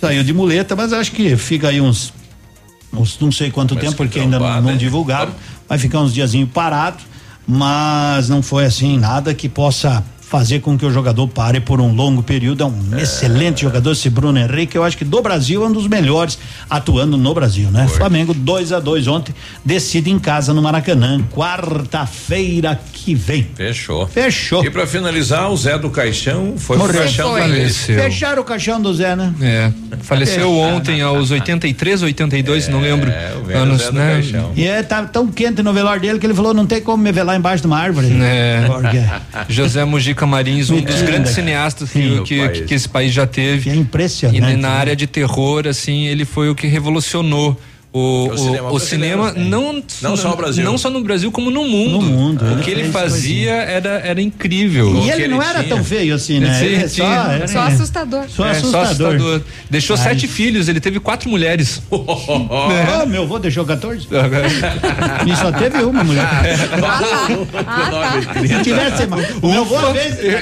Saiu 0.00 0.22
de 0.22 0.32
muleta, 0.32 0.76
mas 0.76 0.92
acho 0.92 1.12
que 1.12 1.36
fica 1.36 1.68
aí 1.68 1.80
uns 1.80 2.12
uns 2.92 3.18
não 3.20 3.30
sei 3.30 3.50
quanto 3.50 3.74
Mas 3.74 3.84
tempo, 3.84 3.96
que 3.96 3.98
porque 3.98 4.20
ainda 4.20 4.38
não, 4.38 4.62
não 4.62 4.70
hein? 4.70 4.76
divulgaram. 4.76 5.32
Vai 5.68 5.78
ficar 5.78 6.00
uns 6.00 6.14
diazinho 6.14 6.46
parado, 6.46 6.98
mas 7.46 8.28
não 8.28 8.42
foi 8.42 8.64
assim 8.64 8.98
nada 8.98 9.34
que 9.34 9.48
possa 9.48 10.02
fazer 10.28 10.60
com 10.60 10.76
que 10.76 10.84
o 10.84 10.90
jogador 10.90 11.28
pare 11.28 11.60
por 11.60 11.80
um 11.80 11.94
longo 11.94 12.22
período. 12.22 12.64
É 12.64 12.66
um 12.66 12.98
excelente 12.98 13.62
jogador 13.62 13.92
esse 13.92 14.10
Bruno 14.10 14.38
Henrique. 14.38 14.76
Eu 14.76 14.82
acho 14.82 14.98
que 14.98 15.04
do 15.04 15.22
Brasil 15.22 15.62
é 15.62 15.66
um 15.68 15.72
dos 15.72 15.86
melhores 15.86 16.36
atuando 16.68 17.16
no 17.16 17.32
Brasil, 17.32 17.70
né? 17.70 17.86
Flamengo 17.86 18.34
2 18.34 18.72
a 18.72 18.80
2 18.80 19.06
ontem, 19.06 19.34
decide 19.64 20.10
em 20.10 20.18
casa 20.18 20.52
no 20.52 20.60
Maracanã, 20.60 21.20
quarta-feira 21.32 22.78
que 22.92 23.14
vem. 23.14 23.46
Fechou. 23.54 24.06
Fechou. 24.08 24.64
E 24.64 24.70
pra 24.70 24.86
finalizar, 24.86 25.48
o 25.50 25.56
Zé 25.56 25.78
do 25.78 25.90
Caixão 25.90 26.54
foi 26.56 26.76
Morreu. 26.76 26.94
pro 26.94 27.02
caixão 27.02 27.30
Foi. 27.30 27.40
Faleceu. 27.42 27.96
Fecharam 27.96 28.42
o 28.42 28.44
caixão 28.44 28.82
do 28.82 28.92
Zé, 28.92 29.14
né? 29.14 29.32
É. 29.40 29.72
Faleceu 30.00 30.48
Fechado. 30.50 30.76
ontem 30.76 31.00
aos 31.02 31.30
83, 31.30 32.02
82, 32.02 32.68
não 32.68 32.80
lembro. 32.80 33.10
o 33.40 33.44
velho 33.44 33.60
anos, 33.60 33.82
Zé 33.82 33.86
do 33.90 33.92
né? 33.96 34.12
Caixão. 34.14 34.52
E 34.56 34.66
é, 34.66 34.82
tá 34.82 35.04
tão 35.04 35.28
quente 35.28 35.62
no 35.62 35.72
velório 35.72 36.02
dele 36.02 36.18
que 36.18 36.26
ele 36.26 36.34
falou: 36.34 36.52
não 36.52 36.66
tem 36.66 36.80
como 36.80 37.02
me 37.02 37.12
velar 37.12 37.36
embaixo 37.36 37.60
de 37.62 37.68
uma 37.68 37.78
árvore. 37.78 38.08
É. 38.20 38.64
Porque 38.66 38.98
José 39.52 39.84
Mujica 39.84 40.15
Marins, 40.24 40.70
um 40.70 40.80
dos 40.80 41.02
grandes 41.02 41.32
cineastas 41.32 41.90
que, 41.90 41.98
Sim. 42.00 42.22
que, 42.22 42.48
que, 42.48 42.60
país. 42.60 42.72
esse 42.72 42.88
país 42.88 43.12
já 43.12 43.26
teve. 43.26 43.68
é 43.68 43.74
E 43.74 43.78
impressionante. 43.78 44.40
na 44.56 44.56
né? 44.56 44.68
área 44.68 44.96
de 44.96 45.06
terror, 45.06 45.66
assim, 45.66 46.06
ele 46.06 46.24
foi 46.24 46.48
o 46.48 46.54
que 46.54 46.66
revolucionou 46.66 47.58
o, 47.96 48.28
O 48.28 48.32
o, 48.32 48.38
cinema 48.38 48.70
o 48.72 48.78
cinema, 48.80 49.22
brasileiro, 49.24 49.50
não, 49.50 49.82
Não 50.02 50.16
só 50.16 50.28
no 50.30 50.36
Brasil. 50.36 50.64
não 50.64 50.78
só 50.78 50.90
no 50.90 51.00
Brasil, 51.02 51.30
como 51.32 51.50
no 51.50 51.64
mundo. 51.64 52.04
No 52.04 52.12
mundo, 52.12 52.44
O 52.54 52.58
que 52.62 52.70
ele 52.70 52.90
fazia 52.90 53.52
era, 53.52 54.00
era 54.04 54.20
incrível. 54.20 54.94
E 55.02 55.10
ele 55.10 55.28
não 55.28 55.40
ele 55.40 55.50
era 55.50 55.62
tinha. 55.64 55.74
tão 55.76 55.84
feio 55.84 56.14
assim, 56.14 56.38
né? 56.40 56.54
Sim, 56.54 56.64
Ele 56.64 56.76
é 56.76 56.88
tinha. 56.88 57.06
só, 57.24 57.30
era- 57.32 57.48
Só 57.48 57.60
assustador. 57.60 58.24
Só 58.28 58.46
É, 58.46 58.50
assustador. 58.50 59.40
Deixou 59.70 59.96
Ai. 59.96 60.02
sete 60.02 60.26
filhos, 60.28 60.68
ele 60.68 60.80
teve 60.80 61.00
quatro 61.00 61.28
mulheres. 61.30 61.82
Ah, 62.96 63.04
meu 63.06 63.22
avô 63.22 63.38
deixou 63.38 63.64
14? 63.64 64.06
E 65.26 65.36
só 65.36 65.50
teve 65.52 65.82
uma 65.82 66.02
mulher. 66.04 66.26
Se 68.46 68.62
tivesse 68.62 69.06
mais. 69.06 69.26
O 69.42 69.48
meu 69.50 69.62
avô. 69.62 69.76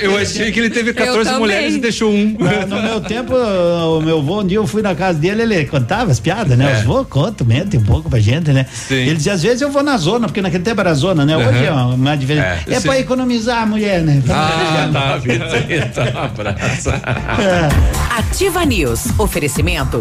Eu, 0.02 0.16
achei 0.18 0.50
que 0.52 0.60
ele 0.60 0.70
teve 0.70 0.92
14 0.92 1.24
também. 1.24 1.41
mulheres 1.41 1.74
e 1.74 1.78
deixou 1.78 2.10
um. 2.10 2.36
No 2.68 2.83
meu 2.83 3.00
tempo, 3.00 3.34
o 3.34 4.00
meu 4.00 4.18
avô, 4.18 4.41
um 4.41 4.47
dia 4.47 4.58
eu 4.58 4.66
fui 4.66 4.83
na 4.83 4.94
casa 4.94 5.18
dele, 5.18 5.42
ele 5.42 5.65
contava 5.66 6.10
as 6.10 6.20
piadas, 6.20 6.57
né? 6.57 6.73
É. 6.73 6.76
Os 6.78 6.84
vô 6.84 7.05
contam, 7.05 7.43
mente 7.44 7.76
um 7.76 7.82
pouco 7.82 8.08
pra 8.10 8.18
gente, 8.20 8.50
né? 8.52 8.66
Sim. 8.73 8.94
Ele 8.94 9.14
dizia, 9.16 9.32
às 9.32 9.42
vezes 9.42 9.60
eu 9.60 9.70
vou 9.70 9.82
na 9.82 9.97
zona, 9.97 10.26
porque 10.26 10.40
naquele 10.42 10.62
tempo 10.64 10.81
era 10.81 10.94
zona, 10.94 11.24
né? 11.24 11.36
Hoje 11.36 11.66
Aham. 11.66 11.92
é 11.92 11.94
uma 11.94 12.16
diferença. 12.16 12.47
É. 12.66 12.74
É, 12.74 12.81
pra 12.81 12.98
economizar 12.98 13.62
a 13.62 13.66
mulher, 13.66 14.02
né? 14.02 14.23
Ah, 14.28 14.90
tá. 14.92 15.14
Então, 15.24 16.05
um 16.05 16.24
abraço. 16.24 16.90
É. 16.90 18.18
Ativa 18.18 18.64
News. 18.64 19.06
Oferecimento 19.18 20.00